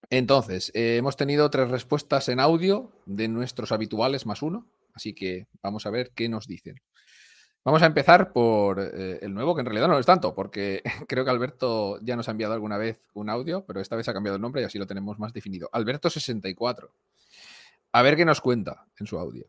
Entonces, 0.09 0.69
eh, 0.75 0.97
hemos 0.97 1.15
tenido 1.15 1.49
tres 1.49 1.69
respuestas 1.69 2.27
en 2.27 2.41
audio 2.41 2.91
de 3.05 3.29
nuestros 3.29 3.71
habituales 3.71 4.25
más 4.25 4.41
uno, 4.41 4.67
así 4.93 5.13
que 5.13 5.47
vamos 5.63 5.85
a 5.85 5.91
ver 5.91 6.11
qué 6.13 6.27
nos 6.27 6.45
dicen. 6.45 6.81
Vamos 7.63 7.83
a 7.83 7.85
empezar 7.85 8.33
por 8.33 8.81
eh, 8.81 9.19
el 9.21 9.33
nuevo, 9.33 9.55
que 9.55 9.61
en 9.61 9.67
realidad 9.67 9.87
no 9.87 9.97
es 9.97 10.05
tanto, 10.05 10.35
porque 10.35 10.81
creo 11.07 11.23
que 11.23 11.31
Alberto 11.31 11.97
ya 12.01 12.17
nos 12.17 12.27
ha 12.27 12.31
enviado 12.31 12.53
alguna 12.53 12.77
vez 12.77 13.01
un 13.13 13.29
audio, 13.29 13.63
pero 13.65 13.79
esta 13.79 13.95
vez 13.95 14.09
ha 14.09 14.13
cambiado 14.13 14.35
el 14.35 14.41
nombre 14.41 14.61
y 14.61 14.65
así 14.65 14.77
lo 14.77 14.87
tenemos 14.87 15.19
más 15.19 15.31
definido. 15.31 15.69
Alberto64. 15.71 16.89
A 17.93 18.01
ver 18.01 18.17
qué 18.17 18.25
nos 18.25 18.41
cuenta 18.41 18.85
en 18.99 19.07
su 19.07 19.17
audio. 19.17 19.45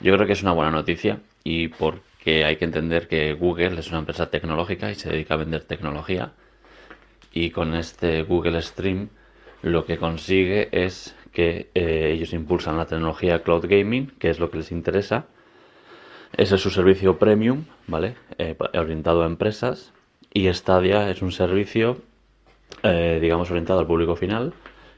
Yo 0.00 0.14
creo 0.14 0.26
que 0.26 0.32
es 0.32 0.42
una 0.42 0.52
buena 0.52 0.70
noticia 0.70 1.22
y 1.44 1.68
por 1.68 2.00
que 2.26 2.44
hay 2.44 2.56
que 2.56 2.64
entender 2.64 3.06
que 3.06 3.34
Google 3.34 3.78
es 3.78 3.88
una 3.90 4.00
empresa 4.00 4.28
tecnológica 4.30 4.90
y 4.90 4.96
se 4.96 5.10
dedica 5.10 5.34
a 5.34 5.36
vender 5.36 5.62
tecnología. 5.62 6.32
Y 7.32 7.50
con 7.50 7.76
este 7.76 8.24
Google 8.24 8.60
Stream 8.62 9.10
lo 9.62 9.84
que 9.86 9.96
consigue 9.96 10.68
es 10.72 11.14
que 11.32 11.70
eh, 11.74 12.10
ellos 12.12 12.32
impulsan 12.32 12.78
la 12.78 12.86
tecnología 12.86 13.44
cloud 13.44 13.66
gaming, 13.68 14.10
que 14.18 14.28
es 14.28 14.40
lo 14.40 14.50
que 14.50 14.56
les 14.56 14.72
interesa. 14.72 15.26
Ese 16.36 16.56
es 16.56 16.60
su 16.60 16.70
servicio 16.70 17.16
premium, 17.16 17.66
¿vale? 17.86 18.16
Eh, 18.38 18.56
orientado 18.74 19.22
a 19.22 19.26
empresas. 19.26 19.92
Y 20.34 20.52
Stadia 20.52 21.08
es 21.08 21.22
un 21.22 21.30
servicio, 21.30 21.98
eh, 22.82 23.20
digamos, 23.22 23.52
orientado 23.52 23.78
al 23.78 23.86
público 23.86 24.16
final, 24.16 24.52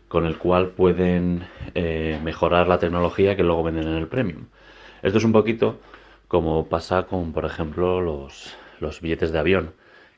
con 0.08 0.24
el 0.24 0.38
cual 0.38 0.70
pueden 0.70 1.46
mejorar 2.24 2.68
la 2.68 2.78
tecnología 2.78 3.36
que 3.36 3.42
luego 3.42 3.64
venden 3.64 3.86
en 3.86 3.96
el 3.96 4.08
premium. 4.08 4.46
Esto 5.02 5.18
es 5.18 5.24
un 5.24 5.32
poquito 5.32 5.78
como 6.28 6.66
pasa 6.68 7.04
con, 7.04 7.32
por 7.32 7.46
ejemplo, 7.46 8.00
los, 8.00 8.54
los 8.80 9.00
billetes 9.00 9.32
de 9.32 9.38
avión, 9.38 9.72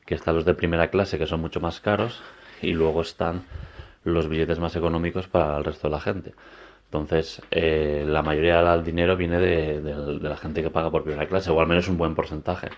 que 0.05 0.15
están 0.15 0.35
los 0.35 0.45
de 0.45 0.53
primera 0.53 0.89
clase, 0.89 1.17
que 1.17 1.25
son 1.25 1.39
mucho 1.39 1.61
más 1.61 1.79
caros, 1.79 2.21
y 2.61 2.73
luego 2.73 3.01
están 3.01 3.45
los 4.03 4.27
billetes 4.27 4.59
más 4.59 4.75
económicos 4.75 5.27
para 5.27 5.57
el 5.57 5.63
resto 5.63 5.87
de 5.87 5.91
la 5.91 6.01
gente. 6.01 6.33
Entonces, 6.85 7.41
eh, 7.51 8.03
la 8.05 8.21
mayoría 8.21 8.61
del 8.61 8.83
dinero 8.83 9.15
viene 9.15 9.39
de, 9.39 10.19
la 10.21 10.35
gente 10.35 10.61
que 10.61 10.69
paga 10.69 10.91
por 10.91 11.03
primera 11.03 11.25
clase, 11.27 11.49
o 11.49 11.59
al 11.61 11.67
menos 11.67 11.87
un 11.87 11.97
buen 11.97 12.13
porcentaje. 12.13 12.69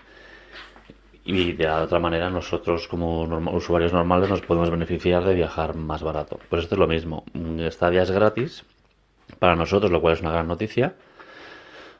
Y 1.24 1.52
de 1.52 1.68
otra 1.68 1.98
manera, 1.98 2.30
nosotros 2.30 2.86
como 2.86 3.22
usuarios 3.52 3.92
normales 3.92 4.28
nos 4.28 4.42
podemos 4.42 4.70
beneficiar 4.70 5.24
de 5.24 5.34
viajar 5.34 5.74
más 5.74 6.02
barato. 6.02 6.38
Pues 6.48 6.62
esto 6.62 6.76
es 6.76 6.78
lo 6.78 6.86
mismo. 6.86 7.24
Estadia 7.58 8.02
es 8.02 8.10
gratis 8.10 8.64
para 9.38 9.56
nosotros, 9.56 9.90
lo 9.90 10.00
cual 10.00 10.14
es 10.14 10.20
una 10.20 10.32
gran 10.32 10.46
noticia 10.46 10.94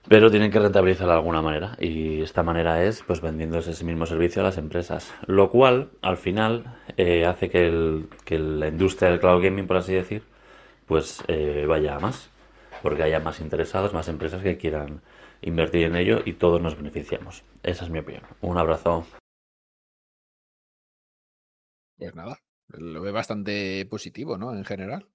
pero 0.09 0.31
tienen 0.31 0.51
que 0.51 0.59
rentabilizar 0.59 1.07
de 1.07 1.15
alguna 1.15 1.43
manera 1.43 1.77
y 1.81 2.23
esta 2.23 2.43
manera 2.43 2.85
es 2.85 3.03
pues 3.03 3.21
vendiendo 3.21 3.59
ese 3.59 3.85
mismo 3.85 4.07
servicio 4.07 4.43
a 4.43 4.45
las 4.45 4.59
empresas, 4.59 5.13
lo 5.27 5.51
cual 5.51 5.91
al 6.03 6.17
final 6.17 6.79
eh, 6.97 7.25
hace 7.27 7.49
que, 7.51 7.71
la 8.39 8.69
industria 8.69 9.11
del 9.11 9.21
cloud 9.21 9.43
gaming, 9.43 9.67
por 9.67 9.79
así 9.79 9.95
decir, 9.95 10.23
pues 10.87 11.23
eh, 11.29 11.65
vaya 11.67 11.97
a 11.97 12.01
más, 12.01 12.31
porque 12.83 13.03
haya 13.03 13.21
más 13.21 13.41
interesados, 13.41 13.95
más 13.95 14.09
empresas 14.09 14.43
que 14.43 14.59
quieran 14.59 15.01
invertir 15.41 15.87
en 15.87 15.97
ello 15.97 16.21
y 16.25 16.35
todos 16.35 16.61
nos 16.61 16.77
beneficiamos. 16.77 17.45
Esa 17.63 17.85
es 17.85 17.91
mi 17.91 17.99
opinión. 17.99 18.25
Un 18.41 18.59
abrazo. 18.59 19.07
Pues 21.97 22.15
nada, 22.15 22.39
lo 22.69 23.01
ve 23.01 23.13
bastante 23.13 23.87
positivo, 23.87 24.37
¿no? 24.37 24.55
En 24.55 24.65
general, 24.65 25.09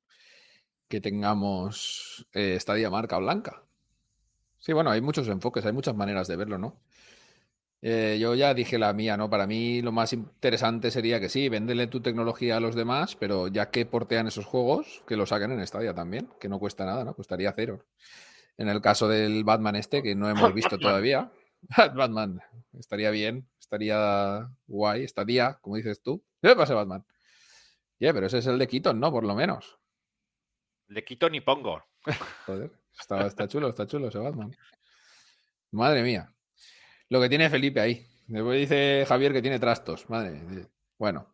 que 0.88 1.02
tengamos 1.02 2.28
eh, 2.34 2.56
esta 2.56 2.74
marca 2.90 3.20
blanca. 3.20 3.69
Sí, 4.60 4.73
bueno, 4.73 4.91
hay 4.91 5.02
muchos 5.02 5.27
enfoques, 5.27 5.65
hay 5.65 5.73
muchas 5.73 5.95
maneras 5.95 6.27
de 6.27 6.36
verlo, 6.36 6.57
¿no? 6.57 6.80
Eh, 7.81 8.18
yo 8.19 8.36
ya 8.36 8.53
dije 8.53 8.77
la 8.77 8.91
mía, 8.91 9.15
¿no? 9.15 9.30
Para 9.30 9.48
mí 9.48 9.81
lo 9.81 9.94
más 9.94 10.11
interesante 10.11 10.91
sería 10.91 11.19
que 11.22 11.30
sí, 11.30 11.48
venderle 11.48 11.88
tu 11.88 12.02
tecnología 12.02 12.57
a 12.57 12.60
los 12.60 12.76
demás, 12.76 13.15
pero 13.15 13.48
ya 13.48 13.69
que 13.72 13.86
portean 13.86 14.27
esos 14.27 14.45
juegos, 14.45 15.02
que 15.07 15.15
lo 15.15 15.26
saquen 15.26 15.52
en 15.52 15.65
Stadia 15.65 15.94
también, 15.94 16.30
que 16.41 16.49
no 16.49 16.60
cuesta 16.60 16.86
nada, 16.86 17.06
¿no? 17.06 17.14
Costaría 17.14 17.53
cero. 17.53 17.86
En 18.57 18.69
el 18.69 18.81
caso 18.81 19.07
del 19.07 19.45
Batman 19.45 19.77
este, 19.77 20.03
que 20.03 20.15
no 20.15 20.30
hemos 20.30 20.53
visto 20.53 20.77
todavía, 20.80 21.31
Batman, 21.95 22.41
estaría 22.77 23.11
bien, 23.11 23.48
estaría 23.60 24.49
guay, 24.68 25.03
estaría, 25.06 25.56
como 25.61 25.77
dices 25.77 26.02
tú. 26.02 26.23
¿Qué 26.41 26.56
pasa, 26.56 26.76
Batman? 26.76 27.06
Yeah, 27.99 28.14
pero 28.14 28.27
ese 28.27 28.40
es 28.40 28.48
el 28.48 28.60
de 28.60 28.68
Keaton, 28.68 28.99
¿no? 28.99 29.11
Por 29.11 29.26
lo 29.26 29.36
menos. 29.36 29.78
De 30.90 31.03
Keaton 31.03 31.36
y 31.36 31.41
pongo. 31.41 31.84
Joder. 32.45 32.72
Está, 32.99 33.48
chulo, 33.48 33.70
está 33.70 33.88
chulo 33.88 34.10
ese 34.10 34.18
Batman. 34.18 34.52
Madre 35.72 36.03
mía. 36.03 36.34
Lo 37.10 37.22
que 37.22 37.30
tiene 37.30 37.49
Felipe 37.49 37.80
ahí. 37.80 38.06
Después 38.28 38.60
dice 38.60 39.06
Javier 39.07 39.32
que 39.32 39.41
tiene 39.41 39.60
trastos. 39.60 40.10
Madre. 40.10 40.68
Bueno. 40.98 41.28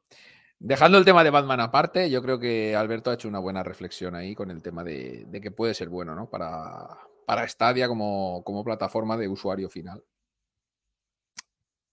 Dejando 0.60 0.98
el 0.98 1.06
tema 1.06 1.24
de 1.24 1.30
Batman 1.30 1.60
aparte, 1.60 2.10
yo 2.10 2.22
creo 2.22 2.40
que 2.40 2.76
Alberto 2.76 3.12
ha 3.12 3.16
hecho 3.16 3.28
una 3.28 3.40
buena 3.40 3.62
reflexión 3.62 4.16
ahí 4.16 4.36
con 4.36 4.52
el 4.52 4.62
tema 4.62 4.84
de, 4.84 5.28
que 5.42 5.52
puede 5.52 5.74
ser 5.74 5.90
bueno, 5.90 6.16
¿no? 6.16 6.30
Para, 6.30 6.98
para 7.26 7.48
Stadia 7.48 7.88
como, 7.88 8.42
como 8.46 8.64
plataforma 8.64 9.18
de 9.18 9.28
usuario 9.28 9.70
final. 9.70 10.04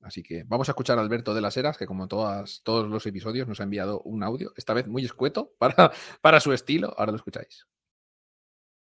Así 0.03 0.23
que 0.23 0.45
vamos 0.45 0.69
a 0.69 0.73
escuchar 0.73 0.99
a 0.99 1.03
Alberto 1.03 1.35
de 1.35 1.41
las 1.41 1.57
Heras, 1.57 1.79
que 1.79 1.87
como 1.87 2.09
todas, 2.09 2.63
todos 2.65 2.89
los 2.89 3.07
episodios 3.07 3.49
nos 3.49 3.61
ha 3.61 3.65
enviado 3.65 4.01
un 4.03 4.23
audio, 4.23 4.53
esta 4.57 4.75
vez 4.75 4.89
muy 4.89 5.05
escueto 5.05 5.55
para, 5.59 5.93
para 6.21 6.41
su 6.41 6.53
estilo. 6.53 6.95
Ahora 6.99 7.13
lo 7.13 7.17
escucháis. 7.17 7.67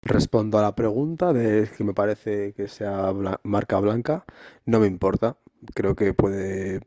Respondo 0.03 0.59
a 0.59 0.63
la 0.63 0.75
pregunta 0.75 1.33
de 1.33 1.71
que 1.77 1.83
me 1.83 1.95
parece 1.95 2.53
que 2.53 2.69
sea 2.69 3.13
marca 3.43 3.79
blanca. 3.81 4.25
No 4.67 4.81
me 4.81 4.87
importa. 4.87 5.39
Creo 5.75 5.95
que 5.95 6.13
puede 6.13 6.81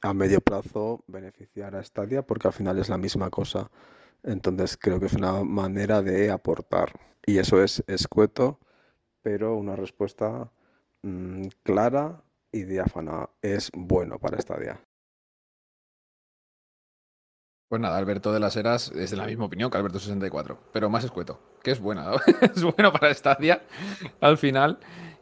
a 0.00 0.14
medio 0.14 0.40
plazo 0.40 1.04
beneficiar 1.08 1.74
a 1.74 1.82
Stadia 1.82 2.22
porque 2.22 2.48
al 2.48 2.52
final 2.52 2.78
es 2.78 2.88
la 2.88 2.98
misma 2.98 3.30
cosa. 3.30 3.70
Entonces 4.22 4.76
creo 4.76 5.00
que 5.00 5.06
es 5.06 5.14
una 5.14 5.42
manera 5.42 6.02
de 6.02 6.30
aportar. 6.30 6.92
Y 7.26 7.38
eso 7.38 7.62
es 7.62 7.82
escueto, 7.88 8.60
pero 9.22 9.56
una 9.56 9.74
respuesta 9.76 10.52
mm, 11.02 11.46
clara 11.64 12.22
y 12.52 12.64
diáfana. 12.64 13.28
Es 13.40 13.70
bueno 13.74 14.18
para 14.18 14.40
Stadia. 14.40 14.80
Pues 17.68 17.80
nada, 17.80 17.96
Alberto 17.96 18.34
de 18.34 18.40
las 18.40 18.54
Heras 18.56 18.92
es 18.94 19.10
de 19.12 19.16
la 19.16 19.26
misma 19.26 19.46
opinión 19.46 19.70
que 19.70 19.78
Alberto 19.78 19.98
64, 19.98 20.58
pero 20.74 20.90
más 20.90 21.04
escueto, 21.04 21.40
que 21.62 21.70
es 21.70 21.80
buena, 21.80 22.12
es 22.42 22.62
bueno 22.62 22.92
para 22.92 23.14
Stadia 23.14 23.62
al 24.20 24.36
final 24.36 24.78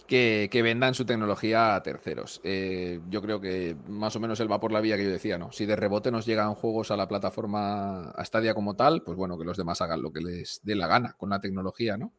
que, 0.08 0.60
vendan 0.60 0.94
su 0.94 1.04
tecnología 1.04 1.76
a 1.76 1.82
terceros. 1.84 2.40
Eh, 2.42 3.00
yo 3.08 3.22
creo 3.22 3.40
que 3.40 3.76
más 3.86 4.16
o 4.16 4.20
menos 4.20 4.40
él 4.40 4.50
va 4.50 4.58
por 4.58 4.72
la 4.72 4.80
vía 4.80 4.96
que 4.96 5.04
yo 5.04 5.10
decía, 5.10 5.38
¿no? 5.38 5.52
Si 5.52 5.64
de 5.64 5.76
rebote 5.76 6.10
nos 6.10 6.26
llegan 6.26 6.56
juegos 6.56 6.90
a 6.90 6.96
la 6.96 7.06
plataforma 7.06 8.10
a 8.10 8.24
Stadia 8.24 8.52
como 8.52 8.74
tal, 8.74 9.04
pues 9.04 9.16
bueno, 9.16 9.38
que 9.38 9.44
los 9.44 9.56
demás 9.56 9.80
hagan 9.80 10.02
lo 10.02 10.12
que 10.12 10.20
les 10.20 10.60
dé 10.64 10.74
la 10.74 10.88
gana 10.88 11.12
con 11.12 11.30
la 11.30 11.40
tecnología, 11.40 11.96
¿no? 11.96 12.12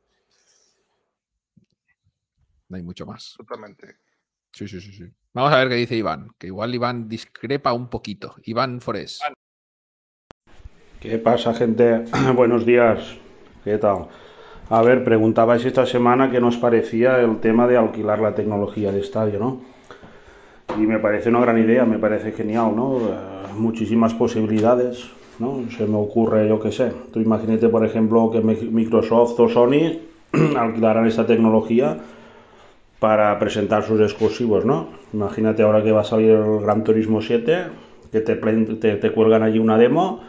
No 2.69 2.77
hay 2.77 2.83
mucho 2.83 3.05
más. 3.05 3.33
Totalmente. 3.35 3.97
Sí, 4.51 4.67
sí, 4.67 4.81
sí, 4.81 4.91
sí. 4.91 5.05
Vamos 5.33 5.53
a 5.53 5.59
ver 5.59 5.69
qué 5.69 5.75
dice 5.75 5.95
Iván, 5.95 6.27
que 6.37 6.47
igual 6.47 6.75
Iván 6.75 7.07
discrepa 7.07 7.71
un 7.71 7.89
poquito. 7.89 8.35
Iván 8.43 8.81
Forés. 8.81 9.21
¿Qué 10.99 11.17
pasa, 11.17 11.53
gente? 11.53 12.03
Buenos 12.35 12.65
días. 12.65 13.15
¿Qué 13.63 13.77
tal? 13.77 14.07
A 14.69 14.81
ver, 14.81 15.03
preguntabais 15.03 15.65
esta 15.65 15.85
semana 15.85 16.29
qué 16.29 16.41
nos 16.41 16.57
parecía 16.57 17.19
el 17.19 17.39
tema 17.39 17.65
de 17.67 17.77
alquilar 17.77 18.19
la 18.19 18.35
tecnología 18.35 18.91
de 18.91 18.99
estadio, 18.99 19.39
¿no? 19.39 19.61
Y 20.77 20.81
me 20.81 20.99
parece 20.99 21.29
una 21.29 21.41
gran 21.41 21.57
idea, 21.57 21.85
me 21.85 21.97
parece 21.97 22.31
genial, 22.31 22.75
¿no? 22.75 22.97
Eh, 22.99 23.53
muchísimas 23.55 24.13
posibilidades, 24.13 25.09
¿no? 25.39 25.63
Se 25.75 25.85
me 25.85 25.97
ocurre, 25.97 26.47
yo 26.47 26.59
qué 26.59 26.71
sé, 26.71 26.91
tú 27.11 27.19
imagínate, 27.19 27.67
por 27.69 27.85
ejemplo, 27.85 28.31
que 28.31 28.41
Microsoft 28.41 29.39
o 29.39 29.49
Sony 29.49 29.99
alquilaran 30.57 31.07
esta 31.07 31.25
tecnología 31.25 31.97
para 33.01 33.39
presentar 33.39 33.81
sus 33.81 33.99
exclusivos, 33.99 34.63
¿no? 34.63 34.89
Imagínate 35.11 35.63
ahora 35.63 35.81
que 35.81 35.91
va 35.91 36.01
a 36.01 36.03
salir 36.03 36.29
el 36.29 36.59
Gran 36.61 36.83
Turismo 36.83 37.19
7, 37.19 37.63
que 38.11 38.21
te, 38.21 39.11
cuelgan 39.11 39.41
allí 39.41 39.57
una 39.57 39.79
demo 39.79 40.21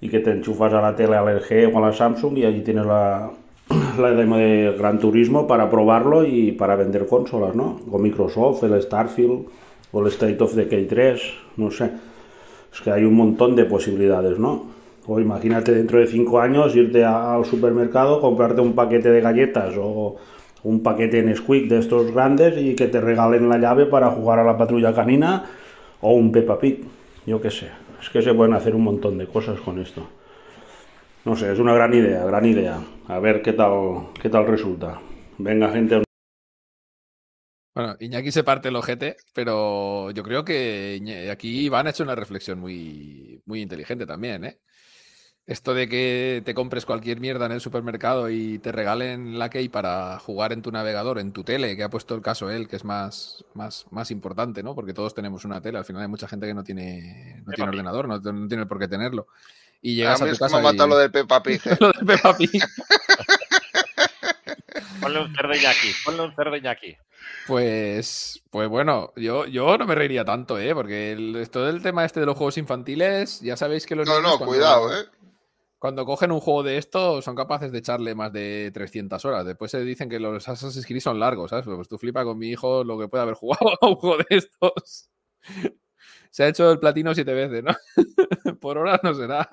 y 0.00 0.08
que 0.08 0.20
te 0.20 0.30
enchufas 0.30 0.72
a 0.72 0.80
la 0.80 0.96
tele 0.96 1.14
al 1.14 1.26
LG 1.26 1.70
o 1.74 1.76
a 1.76 1.80
la 1.82 1.92
Samsung 1.92 2.38
y 2.38 2.46
allí 2.46 2.62
tienes 2.62 2.86
la, 2.86 3.32
demo 3.98 4.38
de 4.38 4.74
Gran 4.78 4.98
Turismo 4.98 5.46
para 5.46 5.68
probarlo 5.68 6.24
y 6.24 6.52
para 6.52 6.74
vender 6.74 7.06
consolas, 7.06 7.54
¿no? 7.54 7.80
O 7.90 7.98
Microsoft, 7.98 8.64
el 8.64 8.80
Starfield 8.80 9.44
o 9.92 10.00
el 10.00 10.06
State 10.06 10.42
of 10.42 10.54
Decay 10.54 10.86
3, 10.86 11.20
no 11.58 11.70
sé. 11.70 11.90
Es 12.72 12.80
que 12.80 12.92
hay 12.92 13.04
un 13.04 13.12
montón 13.12 13.54
de 13.54 13.66
posibilidades, 13.66 14.38
¿no? 14.38 14.64
O 15.06 15.20
imagínate 15.20 15.70
dentro 15.74 16.00
de 16.00 16.06
cinco 16.06 16.40
años 16.40 16.74
irte 16.74 17.04
al 17.04 17.44
supermercado, 17.44 18.22
comprarte 18.22 18.62
un 18.62 18.72
paquete 18.72 19.10
de 19.10 19.20
galletas 19.20 19.74
o 19.78 20.16
un 20.66 20.82
paquete 20.82 21.20
en 21.20 21.34
Squeak 21.34 21.68
de 21.68 21.78
estos 21.78 22.12
grandes 22.12 22.58
y 22.58 22.74
que 22.74 22.88
te 22.88 23.00
regalen 23.00 23.48
la 23.48 23.58
llave 23.58 23.86
para 23.86 24.10
jugar 24.10 24.40
a 24.40 24.44
la 24.44 24.58
patrulla 24.58 24.92
canina 24.92 25.44
o 26.00 26.12
un 26.12 26.32
Peppa 26.32 26.58
Pig, 26.58 26.84
yo 27.24 27.40
qué 27.40 27.50
sé. 27.50 27.70
Es 28.00 28.10
que 28.10 28.20
se 28.20 28.34
pueden 28.34 28.52
hacer 28.52 28.74
un 28.74 28.82
montón 28.82 29.16
de 29.16 29.26
cosas 29.28 29.60
con 29.60 29.78
esto. 29.80 30.06
No 31.24 31.36
sé, 31.36 31.52
es 31.52 31.58
una 31.60 31.72
gran 31.72 31.94
idea, 31.94 32.24
gran 32.24 32.44
idea. 32.44 32.80
A 33.06 33.18
ver 33.20 33.42
qué 33.42 33.52
tal, 33.52 34.08
qué 34.20 34.28
tal 34.28 34.46
resulta. 34.46 35.00
Venga, 35.38 35.70
gente. 35.70 36.02
Bueno, 37.74 37.94
Iñaki 38.00 38.32
se 38.32 38.42
parte 38.42 38.68
el 38.68 38.76
ojete, 38.76 39.16
pero 39.34 40.10
yo 40.10 40.22
creo 40.22 40.44
que 40.44 41.28
aquí 41.30 41.66
Iván 41.66 41.86
ha 41.86 41.90
hecho 41.90 42.02
una 42.04 42.14
reflexión 42.14 42.58
muy, 42.58 43.40
muy 43.44 43.60
inteligente 43.60 44.06
también, 44.06 44.44
¿eh? 44.44 44.58
Esto 45.46 45.74
de 45.74 45.88
que 45.88 46.42
te 46.44 46.54
compres 46.54 46.84
cualquier 46.84 47.20
mierda 47.20 47.46
en 47.46 47.52
el 47.52 47.60
supermercado 47.60 48.28
y 48.30 48.58
te 48.58 48.72
regalen 48.72 49.38
la 49.38 49.48
key 49.48 49.68
para 49.68 50.18
jugar 50.18 50.52
en 50.52 50.60
tu 50.60 50.72
navegador, 50.72 51.20
en 51.20 51.32
tu 51.32 51.44
tele, 51.44 51.76
que 51.76 51.84
ha 51.84 51.88
puesto 51.88 52.16
el 52.16 52.22
caso 52.22 52.50
él, 52.50 52.66
que 52.66 52.74
es 52.74 52.84
más, 52.84 53.44
más, 53.54 53.86
más 53.92 54.10
importante, 54.10 54.64
¿no? 54.64 54.74
Porque 54.74 54.92
todos 54.92 55.14
tenemos 55.14 55.44
una 55.44 55.60
tele. 55.60 55.78
Al 55.78 55.84
final 55.84 56.02
hay 56.02 56.08
mucha 56.08 56.26
gente 56.26 56.48
que 56.48 56.54
no 56.54 56.64
tiene, 56.64 57.44
no 57.46 57.52
tiene 57.52 57.70
ordenador, 57.70 58.08
no, 58.08 58.18
no, 58.18 58.48
tiene 58.48 58.66
por 58.66 58.80
qué 58.80 58.88
tenerlo. 58.88 59.28
Y 59.80 59.94
llegas 59.94 60.20
a, 60.20 60.28
tu 60.28 60.36
casa. 60.36 60.58
y... 60.58 60.76
lo 60.76 60.98
del 60.98 61.12
Peppa 61.12 61.40
Pig. 61.40 61.60
¿eh? 61.64 61.76
lo 61.80 61.92
del 61.92 62.06
Peppa 62.06 62.36
Pig. 62.36 62.50
ponle 65.00 65.20
un 65.20 65.32
cerdo 65.32 65.52
aquí, 65.52 65.92
ponle 66.04 66.22
un 66.22 66.34
cerdo 66.34 66.56
aquí. 66.68 66.96
Pues, 67.46 68.42
pues 68.50 68.68
bueno, 68.68 69.12
yo, 69.14 69.46
yo 69.46 69.78
no 69.78 69.86
me 69.86 69.94
reiría 69.94 70.24
tanto, 70.24 70.58
¿eh? 70.58 70.74
Porque 70.74 71.12
el, 71.12 71.48
todo 71.50 71.68
el 71.68 71.82
tema 71.82 72.04
este 72.04 72.18
de 72.18 72.26
los 72.26 72.36
juegos 72.36 72.58
infantiles, 72.58 73.40
ya 73.40 73.56
sabéis 73.56 73.86
que 73.86 73.94
los. 73.94 74.08
No, 74.08 74.20
no, 74.20 74.38
cuidado, 74.38 74.92
¿eh? 74.92 75.04
Cuando 75.86 76.04
cogen 76.04 76.32
un 76.32 76.40
juego 76.40 76.64
de 76.64 76.78
esto, 76.78 77.22
son 77.22 77.36
capaces 77.36 77.70
de 77.70 77.78
echarle 77.78 78.16
más 78.16 78.32
de 78.32 78.72
300 78.74 79.24
horas. 79.24 79.46
Después 79.46 79.70
se 79.70 79.84
dicen 79.84 80.08
que 80.08 80.18
los 80.18 80.48
Assassin's 80.48 80.84
Creed 80.84 80.98
son 80.98 81.20
largos, 81.20 81.50
¿sabes? 81.50 81.64
Pues 81.64 81.86
tú 81.86 81.96
flipas 81.96 82.24
con 82.24 82.36
mi 82.36 82.48
hijo 82.48 82.82
lo 82.82 82.98
que 82.98 83.06
puede 83.06 83.22
haber 83.22 83.34
jugado 83.36 83.78
a 83.80 83.86
un 83.86 83.94
juego 83.94 84.16
de 84.16 84.36
estos. 84.36 85.08
Se 86.30 86.42
ha 86.42 86.48
hecho 86.48 86.72
el 86.72 86.80
platino 86.80 87.14
siete 87.14 87.32
veces, 87.32 87.62
¿no? 87.62 87.72
Por 88.60 88.78
hora 88.78 88.98
no 89.04 89.14
será. 89.14 89.48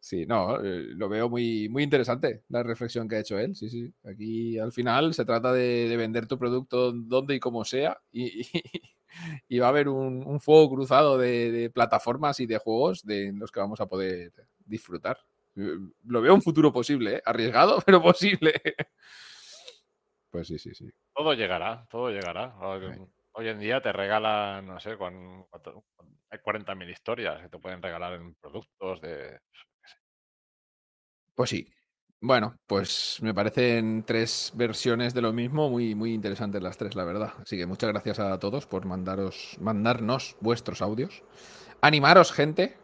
Sí, 0.00 0.24
no, 0.24 0.58
eh, 0.64 0.86
lo 0.94 1.10
veo 1.10 1.28
muy, 1.28 1.68
muy 1.68 1.82
interesante 1.82 2.44
la 2.48 2.62
reflexión 2.62 3.06
que 3.08 3.16
ha 3.16 3.20
hecho 3.20 3.38
él. 3.38 3.54
Sí, 3.56 3.68
sí. 3.68 3.92
Aquí 4.04 4.58
al 4.58 4.72
final 4.72 5.12
se 5.12 5.26
trata 5.26 5.52
de, 5.52 5.94
vender 5.98 6.26
tu 6.26 6.38
producto 6.38 6.92
donde 6.92 7.34
y 7.34 7.40
como 7.40 7.66
sea 7.66 8.00
y, 8.10 9.58
va 9.60 9.66
a 9.66 9.68
haber 9.68 9.90
un, 9.90 10.26
un 10.26 10.40
fuego 10.40 10.70
cruzado 10.70 11.18
de, 11.18 11.52
de, 11.52 11.68
plataformas 11.68 12.40
y 12.40 12.46
de 12.46 12.56
juegos 12.56 13.04
de 13.04 13.32
los 13.34 13.52
que 13.52 13.60
vamos 13.60 13.82
a 13.82 13.86
poder 13.86 14.32
disfrutar. 14.68 15.18
Lo 15.54 16.20
veo 16.20 16.34
un 16.34 16.42
futuro 16.42 16.72
posible, 16.72 17.16
¿eh? 17.16 17.22
arriesgado, 17.24 17.80
pero 17.86 18.00
posible. 18.00 18.60
Pues 20.30 20.46
sí, 20.46 20.58
sí, 20.58 20.74
sí. 20.74 20.88
Todo 21.14 21.34
llegará, 21.34 21.86
todo 21.90 22.10
llegará. 22.10 22.54
Hoy 23.32 23.48
en 23.48 23.58
día 23.60 23.80
te 23.80 23.92
regalan, 23.92 24.66
no 24.66 24.80
sé, 24.80 24.96
con, 24.96 25.46
hay 26.30 26.38
40.000 26.38 26.90
historias 26.90 27.40
que 27.42 27.48
te 27.48 27.58
pueden 27.58 27.82
regalar 27.82 28.14
en 28.14 28.34
productos 28.34 29.00
de... 29.00 29.40
Pues 31.34 31.50
sí. 31.50 31.72
Bueno, 32.20 32.56
pues 32.66 33.18
me 33.22 33.32
parecen 33.32 34.02
tres 34.04 34.52
versiones 34.56 35.14
de 35.14 35.22
lo 35.22 35.32
mismo, 35.32 35.70
muy, 35.70 35.94
muy 35.94 36.12
interesantes 36.12 36.60
las 36.60 36.76
tres, 36.76 36.96
la 36.96 37.04
verdad. 37.04 37.32
Así 37.40 37.56
que 37.56 37.64
muchas 37.64 37.90
gracias 37.90 38.18
a 38.18 38.40
todos 38.40 38.66
por 38.66 38.86
mandaros, 38.86 39.56
mandarnos 39.60 40.36
vuestros 40.40 40.82
audios. 40.82 41.22
Animaros, 41.80 42.32
gente, 42.32 42.76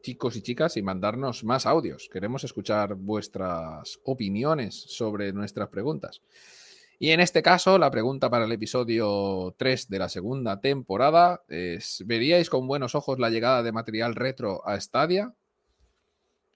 chicos 0.00 0.36
y 0.36 0.42
chicas, 0.42 0.76
y 0.76 0.82
mandarnos 0.82 1.44
más 1.44 1.66
audios. 1.66 2.08
Queremos 2.12 2.44
escuchar 2.44 2.94
vuestras 2.94 3.98
opiniones 4.04 4.74
sobre 4.74 5.32
nuestras 5.32 5.68
preguntas. 5.68 6.22
Y 7.00 7.10
en 7.10 7.20
este 7.20 7.42
caso, 7.42 7.78
la 7.78 7.92
pregunta 7.92 8.28
para 8.28 8.44
el 8.44 8.52
episodio 8.52 9.54
3 9.56 9.88
de 9.88 9.98
la 10.00 10.08
segunda 10.08 10.60
temporada 10.60 11.42
es, 11.48 12.02
¿veríais 12.04 12.50
con 12.50 12.66
buenos 12.66 12.96
ojos 12.96 13.20
la 13.20 13.30
llegada 13.30 13.62
de 13.62 13.70
material 13.70 14.16
retro 14.16 14.66
a 14.66 14.80
Stadia? 14.80 15.32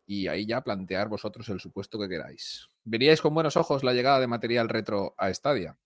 Y 0.05 0.27
ahí 0.27 0.44
ya 0.44 0.64
plantear 0.64 1.09
vosotros 1.09 1.48
el 1.48 1.60
supuesto 1.60 1.97
que 1.98 2.09
queráis. 2.09 2.69
¿Veríais 2.82 3.20
con 3.20 3.35
buenos 3.35 3.56
ojos 3.56 3.85
la 3.85 3.93
llegada 3.93 4.19
de 4.19 4.27
material 4.27 4.69
retro 4.69 5.14
a 5.16 5.32
Stadia? 5.32 5.77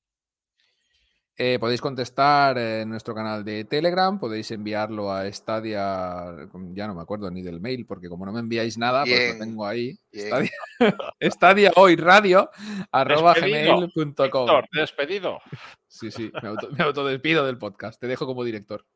Eh, 1.38 1.58
podéis 1.58 1.82
contestar 1.82 2.56
en 2.56 2.88
nuestro 2.88 3.14
canal 3.14 3.44
de 3.44 3.66
Telegram, 3.66 4.18
podéis 4.18 4.50
enviarlo 4.52 5.12
a 5.12 5.30
Stadia, 5.30 6.34
ya 6.72 6.86
no 6.86 6.94
me 6.94 7.02
acuerdo 7.02 7.30
ni 7.30 7.42
del 7.42 7.60
mail, 7.60 7.84
porque 7.84 8.08
como 8.08 8.24
no 8.24 8.32
me 8.32 8.40
enviáis 8.40 8.78
nada, 8.78 9.04
pues 9.04 9.34
lo 9.34 9.44
tengo 9.44 9.66
ahí. 9.66 9.98
Stadia, 11.20 11.72
hoy 11.76 11.96
radio 11.96 12.48
arroba 12.90 13.34
gmail.com. 13.34 14.62
Despedido. 14.72 15.40
Sí, 15.86 16.10
sí, 16.10 16.32
me 16.42 16.84
autodespido 16.84 17.44
del 17.44 17.58
podcast, 17.58 18.00
te 18.00 18.06
dejo 18.06 18.24
como 18.24 18.42
director. 18.42 18.86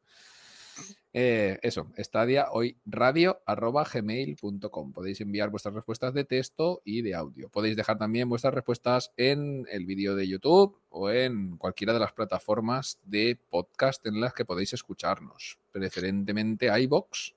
Eh, 1.13 1.59
eso, 1.63 1.91
estadia 1.97 2.47
hoy 2.53 2.79
radio 2.85 3.43
arroba 3.45 3.85
gmail.com. 3.85 4.93
Podéis 4.93 5.21
enviar 5.21 5.51
vuestras 5.51 5.75
respuestas 5.75 6.15
de 6.15 6.25
texto 6.25 6.83
y 6.85 7.03
de 7.03 7.15
audio. 7.15 7.49
Podéis 7.49 7.77
dejar 7.77 7.99
también 7.99 8.29
vuestras 8.29 8.55
respuestas 8.55 9.13
en 9.17 9.67
el 9.71 9.87
vídeo 9.87 10.15
de 10.15 10.29
YouTube 10.29 10.81
o 10.89 11.11
en 11.11 11.57
cualquiera 11.57 11.93
de 11.93 11.99
las 11.99 12.13
plataformas 12.13 13.01
de 13.03 13.41
podcast 13.51 14.07
en 14.07 14.21
las 14.21 14.35
que 14.35 14.45
podéis 14.45 14.73
escucharnos, 14.73 15.59
preferentemente 15.73 16.71
iBox 16.83 17.35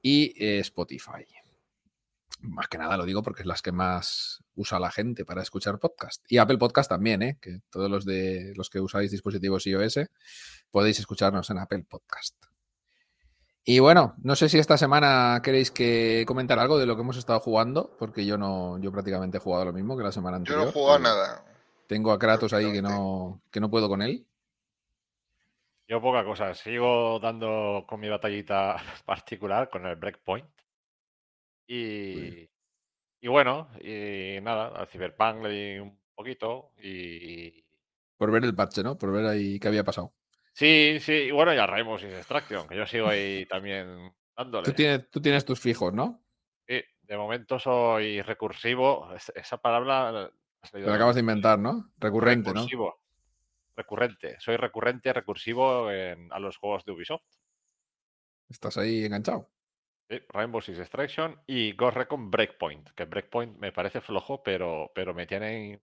y 0.00 0.32
eh, 0.42 0.60
Spotify. 0.60 1.26
Más 2.40 2.68
que 2.68 2.78
nada 2.78 2.96
lo 2.96 3.04
digo 3.04 3.22
porque 3.22 3.42
es 3.42 3.46
las 3.46 3.60
que 3.60 3.72
más 3.72 4.42
usa 4.54 4.78
la 4.78 4.90
gente 4.90 5.26
para 5.26 5.42
escuchar 5.42 5.78
podcast. 5.78 6.24
Y 6.30 6.38
Apple 6.38 6.58
Podcast 6.58 6.88
también, 6.88 7.22
¿eh? 7.22 7.38
que 7.42 7.60
todos 7.70 7.90
los 7.90 8.06
de 8.06 8.54
los 8.56 8.70
que 8.70 8.80
usáis 8.80 9.10
dispositivos 9.10 9.66
iOS 9.66 10.00
podéis 10.70 10.98
escucharnos 10.98 11.50
en 11.50 11.58
Apple 11.58 11.84
Podcast. 11.88 12.36
Y 13.68 13.80
bueno, 13.80 14.14
no 14.22 14.36
sé 14.36 14.48
si 14.48 14.60
esta 14.60 14.78
semana 14.78 15.40
queréis 15.42 15.72
que 15.72 16.22
comentar 16.24 16.56
algo 16.60 16.78
de 16.78 16.86
lo 16.86 16.94
que 16.94 17.02
hemos 17.02 17.16
estado 17.16 17.40
jugando, 17.40 17.96
porque 17.98 18.24
yo 18.24 18.38
no, 18.38 18.78
yo 18.78 18.92
prácticamente 18.92 19.38
he 19.38 19.40
jugado 19.40 19.64
lo 19.64 19.72
mismo 19.72 19.96
que 19.96 20.04
la 20.04 20.12
semana 20.12 20.36
anterior. 20.36 20.60
Yo 20.60 20.64
no 20.66 20.70
he 20.70 20.72
jugado 20.72 20.98
nada. 21.00 21.44
Tengo 21.88 22.12
a 22.12 22.18
Kratos 22.18 22.52
ahí 22.52 22.70
que 22.70 22.80
no, 22.80 23.42
que 23.50 23.58
no 23.58 23.68
puedo 23.68 23.88
con 23.88 24.02
él. 24.02 24.24
Yo 25.88 26.00
poca 26.00 26.24
cosa, 26.24 26.54
sigo 26.54 27.18
dando 27.18 27.84
con 27.88 27.98
mi 27.98 28.08
batallita 28.08 28.76
particular, 29.04 29.68
con 29.68 29.84
el 29.84 29.96
Breakpoint. 29.96 30.46
Y, 31.66 32.48
y 33.20 33.28
bueno, 33.28 33.68
y 33.80 34.38
nada, 34.42 34.68
al 34.76 34.86
Cyberpunk 34.86 35.42
le 35.42 35.48
di 35.48 35.78
un 35.80 35.98
poquito 36.14 36.70
y... 36.80 37.64
Por 38.16 38.30
ver 38.30 38.44
el 38.44 38.54
parche, 38.54 38.84
¿no? 38.84 38.96
Por 38.96 39.10
ver 39.10 39.26
ahí 39.26 39.58
qué 39.58 39.66
había 39.66 39.82
pasado. 39.82 40.12
Sí, 40.56 40.96
sí, 41.00 41.12
y 41.12 41.30
bueno, 41.32 41.52
ya 41.52 41.66
Rainbow 41.66 41.98
Six 41.98 42.14
Extraction, 42.14 42.66
que 42.66 42.76
yo 42.76 42.86
sigo 42.86 43.08
ahí 43.08 43.44
también 43.44 44.10
dándole. 44.34 44.64
Tú 44.64 44.72
tienes, 44.72 45.10
tú 45.10 45.20
tienes 45.20 45.44
tus 45.44 45.60
fijos, 45.60 45.92
¿no? 45.92 46.24
Sí, 46.66 46.82
de 47.02 47.16
momento 47.18 47.58
soy 47.58 48.22
recursivo. 48.22 49.06
Esa 49.34 49.58
palabra... 49.58 50.30
la 50.72 50.94
acabas 50.94 51.16
de 51.16 51.20
inventar, 51.20 51.58
¿no? 51.58 51.92
Recurrente, 51.98 52.54
recursivo. 52.54 53.02
Recurrente. 53.76 54.36
Soy 54.40 54.56
recurrente, 54.56 55.12
recursivo 55.12 55.90
en, 55.90 56.32
a 56.32 56.38
los 56.38 56.56
juegos 56.56 56.86
de 56.86 56.92
Ubisoft. 56.92 57.26
¿Estás 58.48 58.78
ahí 58.78 59.04
enganchado? 59.04 59.50
Sí, 60.08 60.22
Rainbow 60.30 60.62
Six 60.62 60.78
Extraction 60.78 61.38
y 61.46 61.72
Ghost 61.72 61.98
Recon 61.98 62.30
Breakpoint, 62.30 62.92
que 62.92 63.04
Breakpoint 63.04 63.58
me 63.58 63.72
parece 63.72 64.00
flojo, 64.00 64.42
pero, 64.42 64.90
pero 64.94 65.12
me 65.12 65.26
tienen 65.26 65.82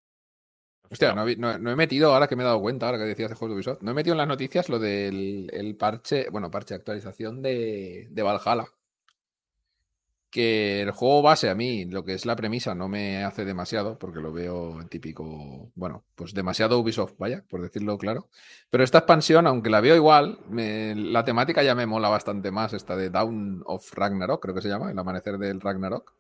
Hostia, 0.90 1.16
no, 1.16 1.26
he 1.72 1.76
metido, 1.76 2.14
ahora 2.14 2.28
que 2.28 2.36
me 2.36 2.44
he 2.44 2.46
dado 2.46 2.62
cuenta, 2.62 2.86
ahora 2.86 3.00
que 3.00 3.06
decías 3.06 3.30
de 3.30 3.36
juegos 3.36 3.52
de 3.52 3.56
Ubisoft, 3.56 3.82
no 3.82 3.92
he 3.92 3.94
metido 3.96 4.14
en 4.14 4.20
las 4.20 4.28
noticias 4.28 4.70
lo 4.70 4.78
del 4.78 5.50
el 5.52 5.76
parche, 5.76 6.28
bueno, 6.30 6.52
parche 6.52 6.76
actualización 6.76 7.42
de, 7.42 8.08
de 8.12 8.22
Valhalla. 8.22 8.68
Que 10.30 10.82
el 10.82 10.90
juego 10.90 11.22
base 11.22 11.50
a 11.52 11.56
mí, 11.56 11.86
lo 11.86 12.04
que 12.04 12.16
es 12.16 12.26
la 12.26 12.36
premisa, 12.36 12.74
no 12.74 12.88
me 12.90 13.24
hace 13.24 13.46
demasiado, 13.46 14.00
porque 14.00 14.20
lo 14.20 14.34
veo 14.34 14.80
típico, 14.90 15.72
bueno, 15.76 16.06
pues 16.16 16.34
demasiado 16.34 16.80
Ubisoft, 16.80 17.14
vaya, 17.20 17.44
por 17.48 17.62
decirlo 17.62 18.00
claro. 18.00 18.30
Pero 18.72 18.84
esta 18.84 18.98
expansión, 19.00 19.46
aunque 19.46 19.70
la 19.70 19.80
veo 19.80 19.96
igual, 19.96 20.40
la 20.50 21.24
temática 21.24 21.62
ya 21.62 21.76
me 21.76 21.86
mola 21.86 22.10
bastante 22.10 22.50
más, 22.50 22.74
esta 22.74 22.96
de 22.96 23.12
Down 23.12 23.62
of 23.68 23.94
Ragnarok, 23.94 24.42
creo 24.42 24.56
que 24.56 24.64
se 24.64 24.70
llama, 24.70 24.90
el 24.90 24.98
amanecer 24.98 25.38
del 25.38 25.62
Ragnarok 25.62 26.16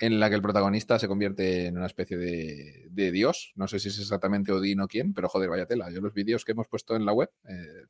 en 0.00 0.20
la 0.20 0.28
que 0.28 0.36
el 0.36 0.42
protagonista 0.42 0.98
se 0.98 1.08
convierte 1.08 1.66
en 1.66 1.76
una 1.76 1.86
especie 1.86 2.16
de, 2.16 3.10
dios. 3.10 3.52
No 3.56 3.68
sé 3.68 3.78
si 3.78 3.88
es 3.88 3.98
exactamente 3.98 4.52
Odín 4.52 4.80
o 4.80 4.88
quién, 4.88 5.14
pero 5.14 5.28
joder, 5.28 5.50
vaya 5.50 5.66
tela. 5.66 5.90
Yo 5.90 6.00
los 6.00 6.14
vídeos 6.14 6.44
que 6.44 6.52
hemos 6.52 6.68
puesto 6.68 6.96
en 6.96 7.04
la 7.04 7.12
web, 7.12 7.30
eh, 7.48 7.86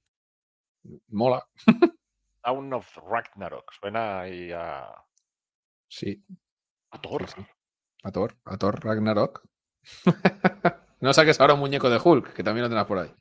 mola. 1.09 1.47
Down 2.45 2.73
of 2.73 2.97
Ragnarok, 2.97 3.73
suena 3.79 4.21
ahí 4.21 4.51
a... 4.53 4.87
Sí. 5.89 6.23
A 6.91 7.01
Thor. 7.01 7.27
A 8.03 8.13
Thor, 8.13 8.37
a 8.45 8.57
Thor 8.57 8.85
Ragnarok. 8.85 9.43
no 11.01 11.13
saques 11.13 11.41
ahora 11.41 11.55
un 11.55 11.61
muñeco 11.61 11.91
de 11.91 12.01
Hulk, 12.03 12.33
que 12.33 12.43
también 12.43 12.63
lo 12.63 12.69
tendrás 12.69 12.87
por 12.87 12.99
ahí. 12.99 13.15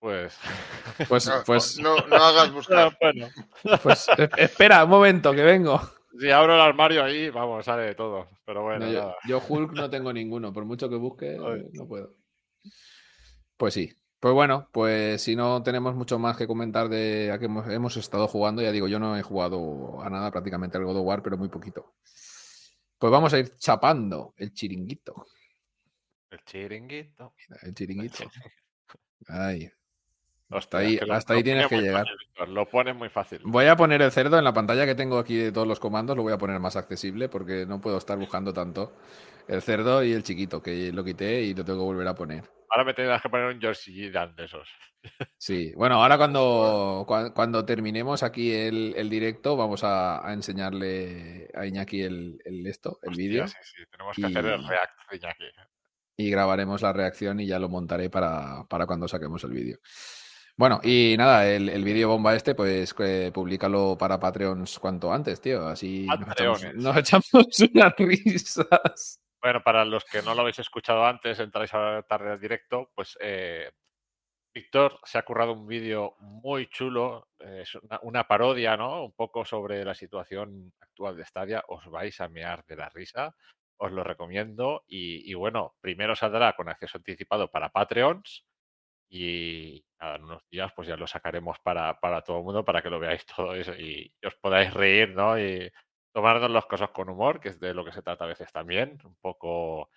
Pues. 0.00 0.38
Pues, 1.08 1.26
no, 1.26 1.34
pues... 1.44 1.78
no, 1.78 1.96
hagas 1.96 2.52
buscar. 2.52 2.96
Pues 3.82 4.06
espera 4.36 4.84
un 4.84 4.90
momento, 4.90 5.32
que 5.32 5.42
vengo. 5.42 5.80
Si 6.18 6.30
abro 6.30 6.54
el 6.54 6.60
armario 6.60 7.04
ahí, 7.04 7.30
vamos, 7.30 7.64
sale 7.64 7.82
de 7.82 7.94
todo. 7.94 8.28
Pero 8.44 8.62
bueno, 8.62 8.86
yo, 9.26 9.42
Hulk 9.46 9.72
no 9.72 9.88
tengo 9.88 10.12
ninguno, 10.12 10.52
por 10.52 10.64
mucho 10.64 10.88
que 10.88 10.96
busque, 10.96 11.38
no 11.72 11.86
puedo. 11.86 12.14
Pues 13.56 13.74
sí. 13.74 13.92
Pues 14.20 14.34
bueno, 14.34 14.68
pues 14.72 15.22
si 15.22 15.36
no 15.36 15.62
tenemos 15.62 15.94
mucho 15.94 16.18
más 16.18 16.36
que 16.36 16.48
comentar 16.48 16.88
de 16.88 17.30
a 17.30 17.38
que 17.38 17.44
hemos, 17.44 17.96
estado 17.96 18.26
jugando, 18.26 18.60
ya 18.60 18.72
digo, 18.72 18.88
yo 18.88 18.98
no 18.98 19.16
he 19.16 19.22
jugado 19.22 20.02
a 20.02 20.10
nada 20.10 20.32
prácticamente 20.32 20.76
al 20.76 20.84
God 20.84 20.96
of 20.96 21.06
War, 21.06 21.22
pero 21.22 21.38
muy 21.38 21.48
poquito. 21.48 21.94
Pues 22.98 23.12
vamos 23.12 23.32
a 23.32 23.38
ir 23.38 23.56
chapando 23.58 24.34
el 24.36 24.52
chiringuito. 24.52 25.24
El 26.30 26.40
chiringuito. 26.44 27.32
El 27.62 27.74
chiringuito. 27.74 28.24
Ay, 29.28 29.70
hasta 30.50 30.78
ahí, 30.78 30.98
hasta 31.10 31.34
ahí 31.34 31.42
tienes 31.42 31.66
que 31.66 31.80
llegar. 31.80 32.06
lo 32.48 32.68
pones 32.68 32.96
muy 32.96 33.08
fácil. 33.08 33.40
Voy 33.44 33.66
a 33.66 33.76
poner 33.76 34.00
el 34.00 34.10
cerdo 34.10 34.38
en 34.38 34.44
la 34.44 34.52
pantalla 34.52 34.86
que 34.86 34.94
tengo 34.94 35.18
aquí 35.18 35.36
de 35.36 35.52
todos 35.52 35.66
los 35.66 35.78
comandos, 35.78 36.16
lo 36.16 36.22
voy 36.22 36.32
a 36.32 36.38
poner 36.38 36.58
más 36.58 36.76
accesible 36.76 37.28
porque 37.28 37.66
no 37.66 37.80
puedo 37.80 37.98
estar 37.98 38.16
buscando 38.18 38.52
tanto. 38.52 38.94
El 39.46 39.62
cerdo 39.62 40.02
y 40.04 40.12
el 40.12 40.22
chiquito, 40.22 40.62
que 40.62 40.92
lo 40.92 41.04
quité 41.04 41.42
y 41.42 41.54
lo 41.54 41.64
tengo 41.64 41.80
que 41.80 41.84
volver 41.84 42.08
a 42.08 42.14
poner. 42.14 42.44
Ahora 42.70 42.84
me 42.84 42.94
tendrás 42.94 43.22
que 43.22 43.30
poner 43.30 43.54
un 43.54 43.60
George 43.60 44.10
Dan 44.10 44.34
de 44.36 44.44
esos. 44.44 44.68
Sí, 45.38 45.72
bueno, 45.76 46.02
ahora 46.02 46.18
cuando, 46.18 47.06
cuando, 47.06 47.64
terminemos 47.64 48.22
aquí 48.24 48.52
el, 48.52 49.08
directo, 49.08 49.56
vamos 49.56 49.82
a, 49.84 50.20
enseñarle 50.32 51.48
a 51.54 51.64
Iñaki 51.66 52.02
el, 52.02 52.40
esto, 52.66 52.98
el 53.02 53.14
vídeo. 53.14 53.46
Sí, 53.46 53.56
sí, 53.62 53.82
tenemos 53.90 54.16
que 54.16 54.26
hacer 54.26 54.44
el 54.44 54.66
react 54.66 55.10
de 55.10 55.16
Iñaki. 55.16 55.44
Y 56.16 56.30
grabaremos 56.30 56.82
la 56.82 56.92
reacción 56.92 57.38
y 57.38 57.46
ya 57.46 57.60
lo 57.60 57.68
montaré 57.68 58.10
para, 58.10 58.64
para 58.68 58.86
cuando 58.86 59.06
saquemos 59.06 59.44
el 59.44 59.52
vídeo. 59.52 59.78
Bueno, 60.58 60.80
y 60.82 61.14
nada, 61.16 61.46
el, 61.48 61.84
vídeo 61.84 62.08
bomba 62.08 62.34
este, 62.34 62.56
pues 62.56 62.92
que 62.92 63.30
públicalo 63.32 63.96
para 63.96 64.18
Patreons 64.18 64.80
cuanto 64.80 65.12
antes, 65.12 65.40
tío. 65.40 65.68
Así 65.68 66.04
nos 66.74 66.96
echamos, 66.96 67.30
unas 67.74 67.94
risas. 67.96 69.20
Bueno, 69.40 69.62
para 69.62 69.84
los 69.84 70.04
que 70.04 70.20
no 70.20 70.34
lo 70.34 70.40
habéis 70.40 70.58
escuchado 70.58 71.06
antes, 71.06 71.38
entráis 71.38 71.72
a 71.74 71.78
la 71.78 72.02
tarde 72.02 72.32
al 72.32 72.40
directo, 72.40 72.90
pues 72.92 73.16
eh, 73.20 73.70
Víctor 74.52 74.98
se 75.04 75.18
ha 75.18 75.22
currado 75.22 75.52
un 75.52 75.64
vídeo 75.64 76.16
muy 76.18 76.66
chulo, 76.66 77.28
es 77.38 77.78
una, 78.02 78.26
parodia, 78.26 78.76
¿no? 78.76 79.04
Un 79.04 79.12
poco 79.12 79.44
sobre 79.44 79.84
la 79.84 79.94
situación 79.94 80.72
actual 80.80 81.16
de 81.16 81.24
Stadia. 81.24 81.62
Os 81.68 81.86
vais 81.86 82.20
a 82.20 82.28
mear 82.28 82.64
de 82.66 82.74
la 82.74 82.88
risa, 82.88 83.32
os 83.76 83.92
lo 83.92 84.02
recomiendo. 84.02 84.82
Y, 84.88 85.30
y 85.30 85.34
bueno, 85.34 85.76
primero 85.80 86.16
saldrá 86.16 86.56
con 86.56 86.68
acceso 86.68 86.98
anticipado 86.98 87.48
para 87.48 87.68
Patreons 87.68 88.47
y 89.08 89.84
en 90.00 90.24
unos 90.24 90.42
días 90.50 90.72
pues 90.74 90.86
ya 90.86 90.96
lo 90.96 91.06
sacaremos 91.06 91.58
para, 91.60 91.98
para 91.98 92.22
todo 92.22 92.38
el 92.38 92.44
mundo 92.44 92.64
para 92.64 92.82
que 92.82 92.90
lo 92.90 93.00
veáis 93.00 93.24
todo 93.36 93.54
eso 93.54 93.72
y, 93.74 94.12
os 94.24 94.34
podáis 94.36 94.72
reír, 94.72 95.14
¿no? 95.14 95.38
Y 95.38 95.70
tomarnos 96.12 96.50
las 96.50 96.66
cosas 96.66 96.90
con 96.90 97.08
humor, 97.08 97.40
que 97.40 97.50
es 97.50 97.60
de 97.60 97.74
lo 97.74 97.84
que 97.84 97.92
se 97.92 98.02
trata 98.02 98.24
a 98.24 98.28
veces 98.28 98.50
también, 98.52 98.98
un 99.04 99.16
poco... 99.20 99.90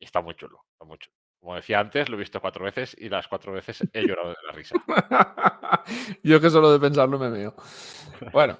Y 0.00 0.04
está 0.04 0.20
muy 0.20 0.34
chulo, 0.34 0.64
está 0.72 0.84
muy 0.84 0.98
Como 1.40 1.54
decía 1.54 1.78
antes, 1.78 2.08
lo 2.08 2.16
he 2.16 2.20
visto 2.20 2.40
cuatro 2.40 2.64
veces 2.64 2.96
y 2.98 3.08
las 3.08 3.28
cuatro 3.28 3.52
veces 3.52 3.86
he 3.92 4.02
llorado 4.02 4.30
de 4.30 4.36
la 4.46 4.52
risa. 4.52 4.74
Yo 6.24 6.40
que 6.40 6.50
solo 6.50 6.72
de 6.72 6.80
pensarlo 6.80 7.18
me 7.18 7.30
veo. 7.30 7.54
Bueno, 8.32 8.58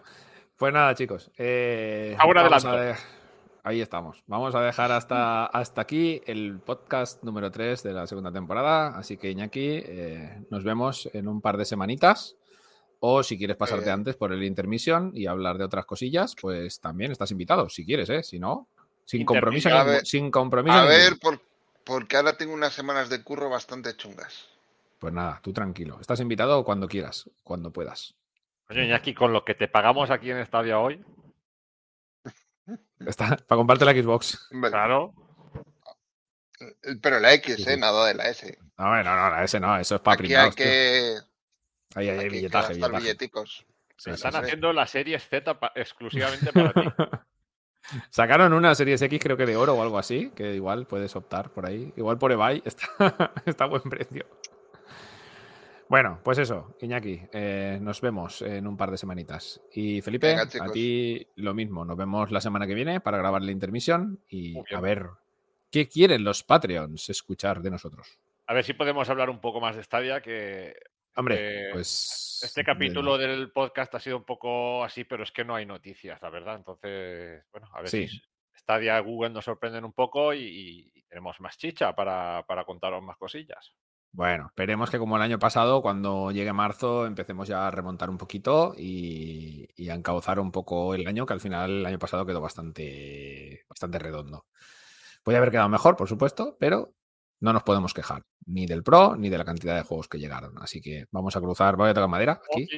pues 0.57 0.73
nada, 0.73 0.95
chicos. 0.95 1.31
Eh, 1.37 2.17
Ahora 2.19 2.43
adelante. 2.43 3.01
Ahí 3.65 3.81
estamos. 3.81 4.25
Vamos 4.27 4.57
a 4.57 4.61
dejar 4.61 4.91
hasta, 4.91 5.47
hasta 5.47 5.83
aquí 5.83 6.21
el 6.27 6.59
podcast 6.59 7.23
número 7.23 7.53
3 7.53 7.85
de 7.85 7.93
la 7.93 8.09
segunda 8.09 8.33
temporada. 8.33 8.89
Así 8.99 9.17
que, 9.17 9.31
Iñaki, 9.31 9.83
eh, 9.85 10.43
nos 10.51 10.65
vemos 10.65 11.09
en 11.13 11.29
un 11.29 11.41
par 11.41 11.57
de 11.57 11.65
semanitas. 11.65 12.37
O 12.99 13.23
si 13.23 13.39
quieres 13.39 13.57
pasarte 13.57 13.89
eh. 13.89 13.93
antes 13.93 14.17
por 14.17 14.33
el 14.33 14.43
intermission 14.43 15.13
y 15.15 15.27
hablar 15.27 15.59
de 15.59 15.65
otras 15.65 15.87
cosillas, 15.87 16.35
pues 16.41 16.81
también 16.81 17.13
estás 17.13 17.31
invitado, 17.31 17.69
si 17.69 17.85
quieres, 17.85 18.11
¿eh? 18.11 18.23
Si 18.23 18.41
no, 18.41 18.69
sin 19.05 19.25
compromiso. 19.25 19.71
sin 20.05 20.31
compromiso 20.31 20.77
a 20.77 20.85
ver, 20.85 21.15
porque 21.85 22.17
ahora 22.17 22.37
tengo 22.37 22.55
unas 22.55 22.73
semanas 22.73 23.11
de 23.11 23.23
curro 23.23 23.49
bastante 23.49 23.97
chungas. 23.97 24.49
Pues 24.99 25.13
nada, 25.13 25.41
tú 25.43 25.53
tranquilo. 25.53 25.99
Estás 26.01 26.21
invitado 26.21 26.65
cuando 26.65 26.89
quieras, 26.89 27.29
cuando 27.43 27.73
puedas. 27.73 28.15
Oye, 28.71 28.85
Iñaki, 28.85 29.15
con 29.15 29.33
lo 29.33 29.45
que 29.45 29.55
te 29.55 29.67
pagamos 29.67 30.11
aquí 30.11 30.31
en 30.31 30.39
Estadio 30.39 30.81
hoy, 30.81 31.05
Está, 33.07 33.37
para 33.47 33.59
comprarte 33.59 33.85
la 33.85 33.93
Xbox. 33.93 34.49
Claro. 34.51 35.15
Pero 37.03 37.19
la 37.19 37.35
X, 37.35 37.67
¿eh? 37.67 37.77
Nada 37.77 38.07
de 38.07 38.15
la 38.15 38.29
S. 38.29 38.59
No, 38.79 39.03
no, 39.03 39.03
no, 39.03 39.31
la 39.31 39.45
S 39.45 39.59
no, 39.59 39.77
eso 39.79 39.97
es 39.97 40.01
para 40.01 40.15
Aquí 40.15 40.35
hay 40.35 40.51
que. 40.53 41.17
Ahí, 41.95 42.09
hay 42.09 42.29
billetaje, 42.29 42.75
billeticos. 42.75 43.67
Se 43.97 44.13
están 44.13 44.37
haciendo 44.37 44.73
la 44.73 44.87
serie 44.87 45.19
Z 45.19 45.59
exclusivamente 45.75 46.53
para 46.53 46.73
ti. 46.73 46.81
Sacaron 48.11 48.53
una 48.53 48.75
serie 48.75 48.95
X, 48.95 49.21
creo 49.21 49.37
que 49.37 49.47
de 49.47 49.57
oro 49.57 49.75
o 49.75 49.83
algo 49.83 49.99
así, 49.99 50.31
que 50.35 50.55
igual 50.55 50.87
puedes 50.87 51.15
optar 51.17 51.51
por 51.51 51.67
ahí. 51.67 51.93
Igual 51.97 52.19
por 52.19 52.33
eBay 52.33 52.63
está, 52.67 53.33
está 53.45 53.65
a 53.65 53.69
buen 53.69 53.83
precio. 53.83 54.27
Bueno, 55.93 56.21
pues 56.25 56.39
eso, 56.39 56.75
Iñaki, 56.81 57.21
eh, 57.35 57.79
nos 57.79 58.01
vemos 58.01 58.41
en 58.41 58.67
un 58.67 58.79
par 58.79 58.91
de 58.91 58.97
semanitas. 58.97 59.61
Y 59.75 60.01
Felipe, 60.01 60.35
a 60.37 60.47
ti 60.73 61.29
lo 61.37 61.53
mismo, 61.53 61.85
nos 61.85 61.99
vemos 61.99 62.31
la 62.31 62.41
semana 62.41 62.67
que 62.67 62.73
viene 62.73 63.03
para 63.03 63.19
grabar 63.19 63.43
la 63.43 63.53
intermisión 63.53 64.19
y 64.27 64.55
a 64.75 64.81
ver 64.81 65.11
qué 65.71 65.89
quieren 65.89 66.25
los 66.25 66.45
Patreons 66.45 67.11
escuchar 67.11 67.61
de 67.61 67.73
nosotros. 67.73 68.19
A 68.47 68.55
ver 68.55 68.65
si 68.65 68.73
podemos 68.73 69.11
hablar 69.11 69.29
un 69.29 69.39
poco 69.39 69.61
más 69.61 69.77
de 69.77 69.83
Stadia, 69.83 70.23
que 70.23 70.75
Hombre, 71.15 71.69
pues. 71.75 72.41
Este 72.43 72.65
capítulo 72.65 73.19
del 73.19 73.53
podcast 73.53 73.95
ha 73.95 74.01
sido 74.01 74.17
un 74.17 74.25
poco 74.25 74.83
así, 74.83 75.05
pero 75.05 75.25
es 75.25 75.31
que 75.31 75.45
no 75.45 75.55
hay 75.55 75.67
noticias, 75.67 76.23
la 76.23 76.31
verdad. 76.31 76.57
Entonces, 76.57 77.45
bueno, 77.53 77.69
a 77.71 77.83
ver 77.83 77.91
si 77.91 78.09
Stadia 78.57 78.99
Google 79.01 79.29
nos 79.29 79.45
sorprenden 79.45 79.85
un 79.85 79.93
poco 79.93 80.33
y, 80.33 80.91
tenemos 81.07 81.39
más 81.41 81.59
chicha 81.59 81.95
para, 81.95 82.47
para 82.49 82.65
contaros 82.65 83.03
más 83.03 83.19
cosillas. 83.19 83.75
Bueno, 84.15 84.47
esperemos 84.49 84.91
que 84.91 84.99
como 84.99 85.17
el 85.17 85.23
año 85.23 85.39
pasado, 85.39 85.81
cuando 85.81 86.31
llegue 86.31 86.53
marzo, 86.53 87.07
empecemos 87.07 87.49
ya 87.49 87.67
a 87.67 87.71
remontar 87.71 88.11
un 88.11 88.19
poquito 88.19 88.75
y, 88.77 89.67
a 89.89 89.95
encauzar 89.95 90.39
un 90.39 90.53
poco 90.53 90.95
el 90.95 91.07
año, 91.07 91.25
que 91.25 91.33
al 91.33 91.41
final 91.41 91.71
el 91.71 91.87
año 91.87 91.99
pasado 91.99 92.27
quedó 92.27 92.41
bastante, 92.41 93.65
bastante 93.69 93.99
redondo. 93.99 94.47
Puede 95.23 95.39
haber 95.39 95.51
quedado 95.51 95.71
mejor, 95.71 95.97
por 95.97 96.09
supuesto, 96.09 96.59
pero 96.61 96.95
no 97.41 97.55
nos 97.55 97.63
podemos 97.63 97.95
quejar 97.95 98.25
ni 98.47 98.67
del 98.67 98.83
Pro 98.83 99.17
ni 99.17 99.31
de 99.31 99.39
la 99.39 99.45
cantidad 99.47 99.77
de 99.77 99.83
juegos 99.83 100.09
que 100.09 100.19
llegaron. 100.19 100.59
Así 100.61 100.83
que 100.83 101.07
vamos 101.11 101.35
a 101.35 101.41
cruzar, 101.41 101.77
voy 101.77 101.89
a 101.89 101.95
tocar 101.95 102.09
madera 102.09 102.41
aquí. 102.51 102.69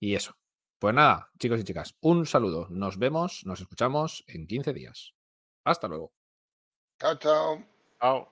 Y 0.00 0.14
eso. 0.14 0.34
Pues 0.78 0.94
nada, 0.94 1.30
chicos 1.38 1.60
y 1.60 1.64
chicas, 1.64 1.94
un 2.00 2.26
saludo. 2.26 2.66
Nos 2.70 2.98
vemos, 2.98 3.42
nos 3.44 3.60
escuchamos 3.60 4.24
en 4.26 4.46
15 4.46 4.72
días. 4.72 5.14
Hasta 5.64 5.86
luego. 5.86 6.12
Chao, 6.98 7.16
chao. 7.18 7.62
Chao. 8.00 8.31